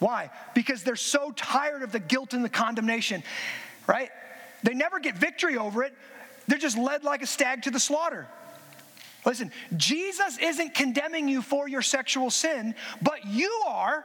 Why? 0.00 0.30
Because 0.54 0.82
they're 0.82 0.96
so 0.96 1.30
tired 1.36 1.84
of 1.84 1.92
the 1.92 2.00
guilt 2.00 2.32
and 2.34 2.44
the 2.44 2.48
condemnation, 2.48 3.22
right? 3.86 4.10
They 4.64 4.74
never 4.74 4.98
get 4.98 5.16
victory 5.16 5.56
over 5.56 5.84
it. 5.84 5.94
They're 6.48 6.58
just 6.58 6.76
led 6.76 7.04
like 7.04 7.22
a 7.22 7.26
stag 7.26 7.62
to 7.62 7.70
the 7.70 7.80
slaughter. 7.80 8.26
Listen, 9.24 9.52
Jesus 9.76 10.38
isn't 10.38 10.74
condemning 10.74 11.28
you 11.28 11.42
for 11.42 11.68
your 11.68 11.82
sexual 11.82 12.30
sin, 12.30 12.74
but 13.02 13.24
you 13.24 13.52
are 13.68 14.04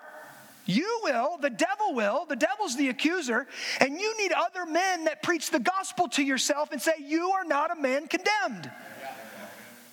you 0.65 1.01
will, 1.03 1.37
the 1.37 1.49
devil 1.49 1.93
will, 1.93 2.25
the 2.25 2.35
devil's 2.35 2.77
the 2.77 2.89
accuser, 2.89 3.47
and 3.79 3.99
you 3.99 4.17
need 4.17 4.31
other 4.31 4.65
men 4.65 5.05
that 5.05 5.21
preach 5.21 5.49
the 5.49 5.59
gospel 5.59 6.07
to 6.09 6.23
yourself 6.23 6.71
and 6.71 6.81
say, 6.81 6.93
You 6.99 7.31
are 7.31 7.43
not 7.43 7.71
a 7.71 7.79
man 7.79 8.07
condemned. 8.07 8.71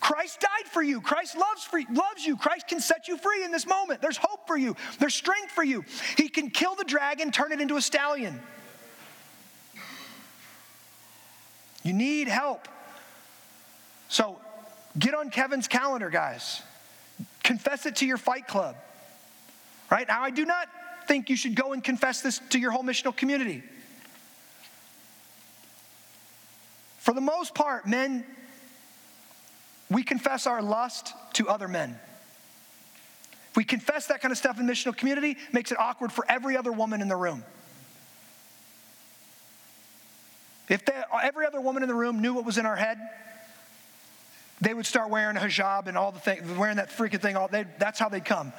Christ 0.00 0.40
died 0.40 0.70
for 0.72 0.82
you. 0.82 1.00
Christ 1.00 1.36
loves, 1.36 1.62
for, 1.62 1.80
loves 1.92 2.24
you. 2.24 2.36
Christ 2.36 2.68
can 2.68 2.80
set 2.80 3.06
you 3.06 3.18
free 3.18 3.44
in 3.44 3.52
this 3.52 3.66
moment. 3.66 4.00
There's 4.00 4.16
hope 4.16 4.46
for 4.46 4.56
you, 4.56 4.76
there's 4.98 5.14
strength 5.14 5.50
for 5.50 5.64
you. 5.64 5.84
He 6.16 6.28
can 6.28 6.50
kill 6.50 6.74
the 6.74 6.84
dragon, 6.84 7.32
turn 7.32 7.52
it 7.52 7.60
into 7.60 7.76
a 7.76 7.82
stallion. 7.82 8.40
You 11.82 11.92
need 11.94 12.28
help. 12.28 12.68
So 14.08 14.38
get 14.98 15.14
on 15.14 15.30
Kevin's 15.30 15.68
calendar, 15.68 16.10
guys 16.10 16.62
confess 17.50 17.84
it 17.84 17.96
to 17.96 18.06
your 18.06 18.16
fight 18.16 18.46
club. 18.46 18.76
Right? 19.90 20.06
Now, 20.06 20.22
I 20.22 20.30
do 20.30 20.44
not 20.44 20.68
think 21.06 21.28
you 21.28 21.36
should 21.36 21.54
go 21.54 21.72
and 21.72 21.82
confess 21.82 22.20
this 22.20 22.40
to 22.50 22.58
your 22.58 22.70
whole 22.70 22.84
missional 22.84 23.14
community. 23.14 23.62
For 26.98 27.12
the 27.12 27.20
most 27.20 27.54
part, 27.54 27.86
men, 27.86 28.24
we 29.90 30.04
confess 30.04 30.46
our 30.46 30.62
lust 30.62 31.12
to 31.34 31.48
other 31.48 31.66
men. 31.66 31.98
If 33.50 33.56
we 33.56 33.64
confess 33.64 34.06
that 34.06 34.20
kind 34.20 34.30
of 34.30 34.38
stuff 34.38 34.60
in 34.60 34.66
missional 34.66 34.96
community, 34.96 35.36
makes 35.52 35.72
it 35.72 35.78
awkward 35.80 36.12
for 36.12 36.24
every 36.28 36.56
other 36.56 36.70
woman 36.70 37.02
in 37.02 37.08
the 37.08 37.16
room. 37.16 37.42
If 40.68 40.84
they, 40.84 40.92
every 41.20 41.46
other 41.46 41.60
woman 41.60 41.82
in 41.82 41.88
the 41.88 41.96
room 41.96 42.22
knew 42.22 42.32
what 42.32 42.44
was 42.44 42.58
in 42.58 42.66
our 42.66 42.76
head, 42.76 42.98
they 44.60 44.72
would 44.72 44.86
start 44.86 45.10
wearing 45.10 45.36
a 45.36 45.40
hijab 45.40 45.88
and 45.88 45.98
all 45.98 46.12
the 46.12 46.20
things, 46.20 46.42
wearing 46.56 46.76
that 46.76 46.90
freaking 46.90 47.20
thing. 47.20 47.36
All 47.36 47.48
they, 47.48 47.64
that's 47.78 47.98
how 47.98 48.08
they'd 48.08 48.24
come. 48.24 48.52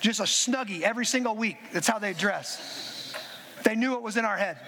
Just 0.00 0.20
a 0.20 0.24
snuggie 0.24 0.82
every 0.82 1.06
single 1.06 1.36
week. 1.36 1.58
That's 1.72 1.86
how 1.86 1.98
they 1.98 2.12
dress. 2.12 3.14
They 3.64 3.74
knew 3.74 3.90
what 3.90 4.02
was 4.02 4.16
in 4.16 4.24
our 4.24 4.36
head. 4.36 4.58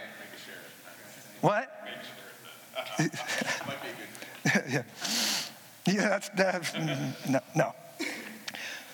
What? 1.41 1.71
yeah. 4.69 4.83
Yeah, 5.85 6.09
that's, 6.09 6.29
that's 6.31 6.75
no, 7.29 7.41
no. 7.57 7.75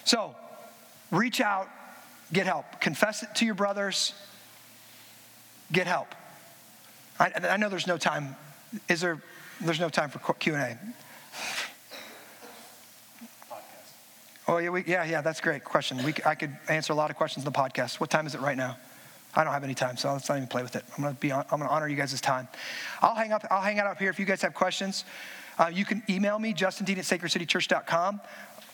So, 0.05 0.35
reach 1.10 1.40
out, 1.40 1.69
get 2.32 2.47
help. 2.47 2.81
Confess 2.81 3.23
it 3.23 3.35
to 3.36 3.44
your 3.44 3.55
brothers, 3.55 4.15
get 5.70 5.86
help. 5.86 6.09
I, 7.20 7.31
I 7.51 7.56
know 7.59 7.69
there's 7.69 7.86
no 7.86 7.98
time. 7.98 8.36
Is 8.89 9.02
there? 9.02 9.23
There's 9.60 9.81
no 9.81 9.89
time 9.89 10.09
for 10.09 10.19
Q 10.35 10.55
and 10.55 10.62
A. 10.62 10.78
Oh 14.50 14.56
yeah, 14.56 14.70
we, 14.70 14.82
yeah, 14.86 15.04
yeah. 15.04 15.20
That's 15.20 15.40
a 15.40 15.42
great 15.42 15.62
question. 15.62 16.02
We, 16.02 16.14
I 16.24 16.34
could 16.34 16.56
answer 16.70 16.94
a 16.94 16.96
lot 16.96 17.10
of 17.10 17.16
questions 17.16 17.44
in 17.44 17.52
the 17.52 17.56
podcast. 17.56 18.00
What 18.00 18.08
time 18.08 18.26
is 18.26 18.34
it 18.34 18.40
right 18.40 18.56
now? 18.56 18.78
I 19.36 19.44
don't 19.44 19.52
have 19.52 19.62
any 19.62 19.74
time, 19.74 19.98
so 19.98 20.10
let's 20.10 20.26
not 20.26 20.36
even 20.36 20.48
play 20.48 20.62
with 20.62 20.74
it. 20.74 20.84
I'm 20.96 21.04
gonna 21.04 21.14
be. 21.20 21.30
I'm 21.30 21.44
gonna 21.50 21.68
honor 21.68 21.86
you 21.86 21.96
guys' 21.96 22.18
time. 22.22 22.48
I'll 23.02 23.14
hang 23.14 23.30
up. 23.30 23.46
I'll 23.50 23.60
hang 23.60 23.78
out 23.78 23.86
up 23.86 23.98
here 23.98 24.08
if 24.08 24.18
you 24.18 24.24
guys 24.24 24.40
have 24.40 24.54
questions. 24.54 25.04
Uh, 25.58 25.70
you 25.70 25.84
can 25.84 26.02
email 26.08 26.38
me, 26.38 26.54
justindean 26.54 26.96
at 26.96 27.04
sacredcitychurch.com. 27.04 28.22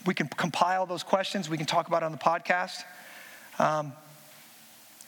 We 0.07 0.15
can 0.15 0.29
compile 0.29 0.87
those 0.87 1.03
questions. 1.03 1.51
We 1.51 1.57
can 1.57 1.67
talk 1.67 1.89
about 1.89 2.03
it 2.03 2.07
on 2.07 2.13
the 2.13 2.19
podcast. 2.19 2.85
Um, 3.59 3.93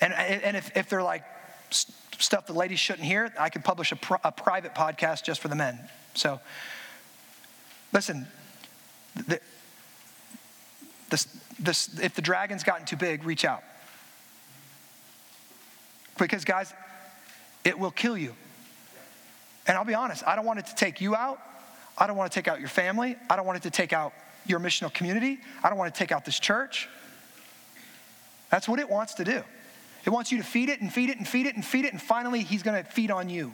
and 0.00 0.12
and 0.14 0.56
if, 0.56 0.76
if 0.76 0.88
they're 0.88 1.02
like 1.02 1.22
stuff 1.70 2.46
the 2.46 2.52
ladies 2.54 2.80
shouldn't 2.80 3.06
hear, 3.06 3.32
I 3.38 3.50
could 3.50 3.62
publish 3.62 3.92
a, 3.92 3.98
a 4.24 4.32
private 4.32 4.74
podcast 4.74 5.22
just 5.22 5.40
for 5.40 5.46
the 5.46 5.54
men. 5.54 5.78
So, 6.14 6.40
listen, 7.92 8.26
the, 9.14 9.38
this, 11.10 11.26
this, 11.58 11.98
if 12.00 12.14
the 12.14 12.22
dragon's 12.22 12.64
gotten 12.64 12.86
too 12.86 12.96
big, 12.96 13.24
reach 13.24 13.44
out. 13.44 13.62
Because, 16.18 16.44
guys, 16.44 16.72
it 17.64 17.78
will 17.78 17.90
kill 17.90 18.16
you. 18.16 18.34
And 19.66 19.76
I'll 19.76 19.84
be 19.84 19.94
honest, 19.94 20.26
I 20.26 20.36
don't 20.36 20.46
want 20.46 20.60
it 20.60 20.66
to 20.66 20.74
take 20.74 21.00
you 21.00 21.14
out. 21.14 21.40
I 21.98 22.06
don't 22.06 22.16
want 22.16 22.30
to 22.30 22.34
take 22.34 22.48
out 22.48 22.60
your 22.60 22.68
family. 22.68 23.16
I 23.28 23.36
don't 23.36 23.46
want 23.46 23.56
it 23.56 23.62
to 23.62 23.70
take 23.70 23.92
out 23.92 24.12
your 24.46 24.60
missional 24.60 24.92
community. 24.92 25.38
I 25.62 25.68
don't 25.68 25.78
want 25.78 25.92
to 25.92 25.98
take 25.98 26.12
out 26.12 26.24
this 26.24 26.38
church. 26.38 26.88
That's 28.50 28.68
what 28.68 28.78
it 28.78 28.88
wants 28.88 29.14
to 29.14 29.24
do. 29.24 29.42
It 30.04 30.10
wants 30.10 30.30
you 30.30 30.38
to 30.38 30.44
feed 30.44 30.68
it 30.68 30.80
and 30.80 30.92
feed 30.92 31.10
it 31.10 31.18
and 31.18 31.26
feed 31.26 31.46
it 31.46 31.56
and 31.56 31.64
feed 31.64 31.84
it, 31.84 31.92
and 31.92 32.00
finally, 32.00 32.42
he's 32.42 32.62
going 32.62 32.82
to 32.82 32.88
feed 32.88 33.10
on 33.10 33.28
you. 33.28 33.52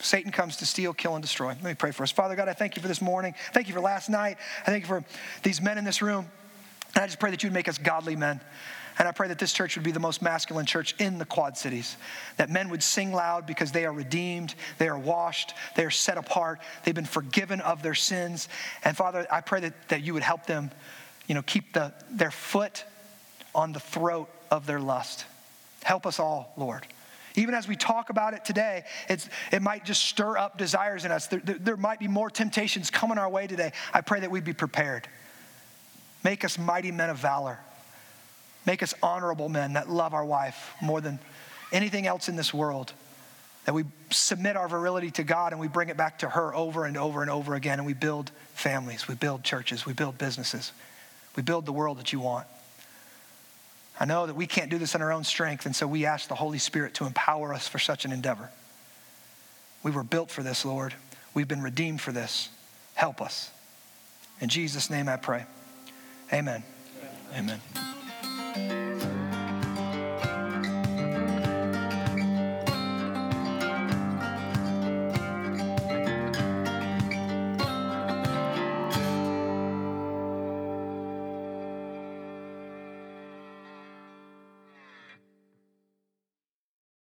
Satan 0.00 0.32
comes 0.32 0.56
to 0.56 0.66
steal, 0.66 0.92
kill, 0.92 1.14
and 1.14 1.22
destroy. 1.22 1.48
Let 1.48 1.62
me 1.62 1.74
pray 1.74 1.90
for 1.90 2.02
us. 2.02 2.10
Father 2.10 2.34
God, 2.34 2.48
I 2.48 2.54
thank 2.54 2.76
you 2.76 2.82
for 2.82 2.88
this 2.88 3.02
morning. 3.02 3.34
Thank 3.52 3.68
you 3.68 3.74
for 3.74 3.80
last 3.80 4.08
night. 4.08 4.38
I 4.62 4.70
thank 4.70 4.84
you 4.84 4.88
for 4.88 5.04
these 5.42 5.60
men 5.60 5.78
in 5.78 5.84
this 5.84 6.02
room. 6.02 6.26
And 6.94 7.04
I 7.04 7.06
just 7.06 7.20
pray 7.20 7.30
that 7.30 7.42
you'd 7.42 7.52
make 7.52 7.68
us 7.68 7.78
godly 7.78 8.16
men. 8.16 8.40
And 8.98 9.08
I 9.08 9.12
pray 9.12 9.28
that 9.28 9.38
this 9.38 9.52
church 9.52 9.76
would 9.76 9.84
be 9.84 9.92
the 9.92 10.00
most 10.00 10.20
masculine 10.20 10.66
church 10.66 10.94
in 10.98 11.18
the 11.18 11.24
Quad 11.24 11.56
Cities. 11.56 11.96
That 12.36 12.50
men 12.50 12.68
would 12.70 12.82
sing 12.82 13.12
loud 13.12 13.46
because 13.46 13.72
they 13.72 13.86
are 13.86 13.92
redeemed, 13.92 14.54
they 14.78 14.88
are 14.88 14.98
washed, 14.98 15.54
they 15.76 15.84
are 15.84 15.90
set 15.90 16.18
apart, 16.18 16.60
they've 16.84 16.94
been 16.94 17.04
forgiven 17.06 17.60
of 17.60 17.82
their 17.82 17.94
sins. 17.94 18.48
And 18.84 18.96
Father, 18.96 19.26
I 19.30 19.40
pray 19.40 19.60
that, 19.60 19.88
that 19.88 20.02
you 20.02 20.12
would 20.14 20.22
help 20.22 20.46
them, 20.46 20.70
you 21.28 21.34
know, 21.34 21.42
keep 21.42 21.72
the, 21.72 21.94
their 22.10 22.30
foot 22.30 22.84
on 23.54 23.72
the 23.72 23.80
throat 23.80 24.28
of 24.50 24.66
their 24.66 24.80
lust. 24.80 25.24
Help 25.82 26.04
us 26.04 26.18
all, 26.18 26.52
Lord. 26.56 26.86
Even 27.40 27.54
as 27.54 27.66
we 27.66 27.74
talk 27.74 28.10
about 28.10 28.34
it 28.34 28.44
today, 28.44 28.84
it 29.08 29.62
might 29.62 29.82
just 29.82 30.04
stir 30.04 30.36
up 30.36 30.58
desires 30.58 31.06
in 31.06 31.10
us. 31.10 31.26
There, 31.26 31.40
there, 31.42 31.56
there 31.58 31.76
might 31.78 31.98
be 31.98 32.06
more 32.06 32.28
temptations 32.28 32.90
coming 32.90 33.16
our 33.16 33.30
way 33.30 33.46
today. 33.46 33.72
I 33.94 34.02
pray 34.02 34.20
that 34.20 34.30
we'd 34.30 34.44
be 34.44 34.52
prepared. 34.52 35.08
Make 36.22 36.44
us 36.44 36.58
mighty 36.58 36.92
men 36.92 37.08
of 37.08 37.16
valor. 37.16 37.58
Make 38.66 38.82
us 38.82 38.92
honorable 39.02 39.48
men 39.48 39.72
that 39.72 39.88
love 39.88 40.12
our 40.12 40.24
wife 40.24 40.74
more 40.82 41.00
than 41.00 41.18
anything 41.72 42.06
else 42.06 42.28
in 42.28 42.36
this 42.36 42.52
world. 42.52 42.92
That 43.64 43.72
we 43.74 43.84
submit 44.10 44.58
our 44.58 44.68
virility 44.68 45.10
to 45.12 45.22
God 45.22 45.52
and 45.52 45.60
we 45.60 45.68
bring 45.68 45.88
it 45.88 45.96
back 45.96 46.18
to 46.18 46.28
her 46.28 46.54
over 46.54 46.84
and 46.84 46.98
over 46.98 47.22
and 47.22 47.30
over 47.30 47.54
again. 47.54 47.78
And 47.78 47.86
we 47.86 47.94
build 47.94 48.30
families, 48.52 49.08
we 49.08 49.14
build 49.14 49.44
churches, 49.44 49.86
we 49.86 49.94
build 49.94 50.18
businesses, 50.18 50.72
we 51.36 51.42
build 51.42 51.64
the 51.64 51.72
world 51.72 52.00
that 52.00 52.12
you 52.12 52.20
want. 52.20 52.46
I 54.00 54.06
know 54.06 54.26
that 54.26 54.34
we 54.34 54.46
can't 54.46 54.70
do 54.70 54.78
this 54.78 54.94
in 54.94 55.02
our 55.02 55.12
own 55.12 55.24
strength, 55.24 55.66
and 55.66 55.76
so 55.76 55.86
we 55.86 56.06
ask 56.06 56.26
the 56.26 56.34
Holy 56.34 56.58
Spirit 56.58 56.94
to 56.94 57.04
empower 57.04 57.52
us 57.52 57.68
for 57.68 57.78
such 57.78 58.06
an 58.06 58.12
endeavor. 58.12 58.48
We 59.82 59.90
were 59.90 60.02
built 60.02 60.30
for 60.30 60.42
this, 60.42 60.64
Lord. 60.64 60.94
We've 61.34 61.46
been 61.46 61.62
redeemed 61.62 62.00
for 62.00 62.10
this. 62.10 62.48
Help 62.94 63.20
us. 63.20 63.50
In 64.40 64.48
Jesus' 64.48 64.88
name 64.88 65.06
I 65.06 65.16
pray. 65.16 65.44
Amen. 66.32 66.64
Amen. 67.36 67.60
Amen. 67.76 68.09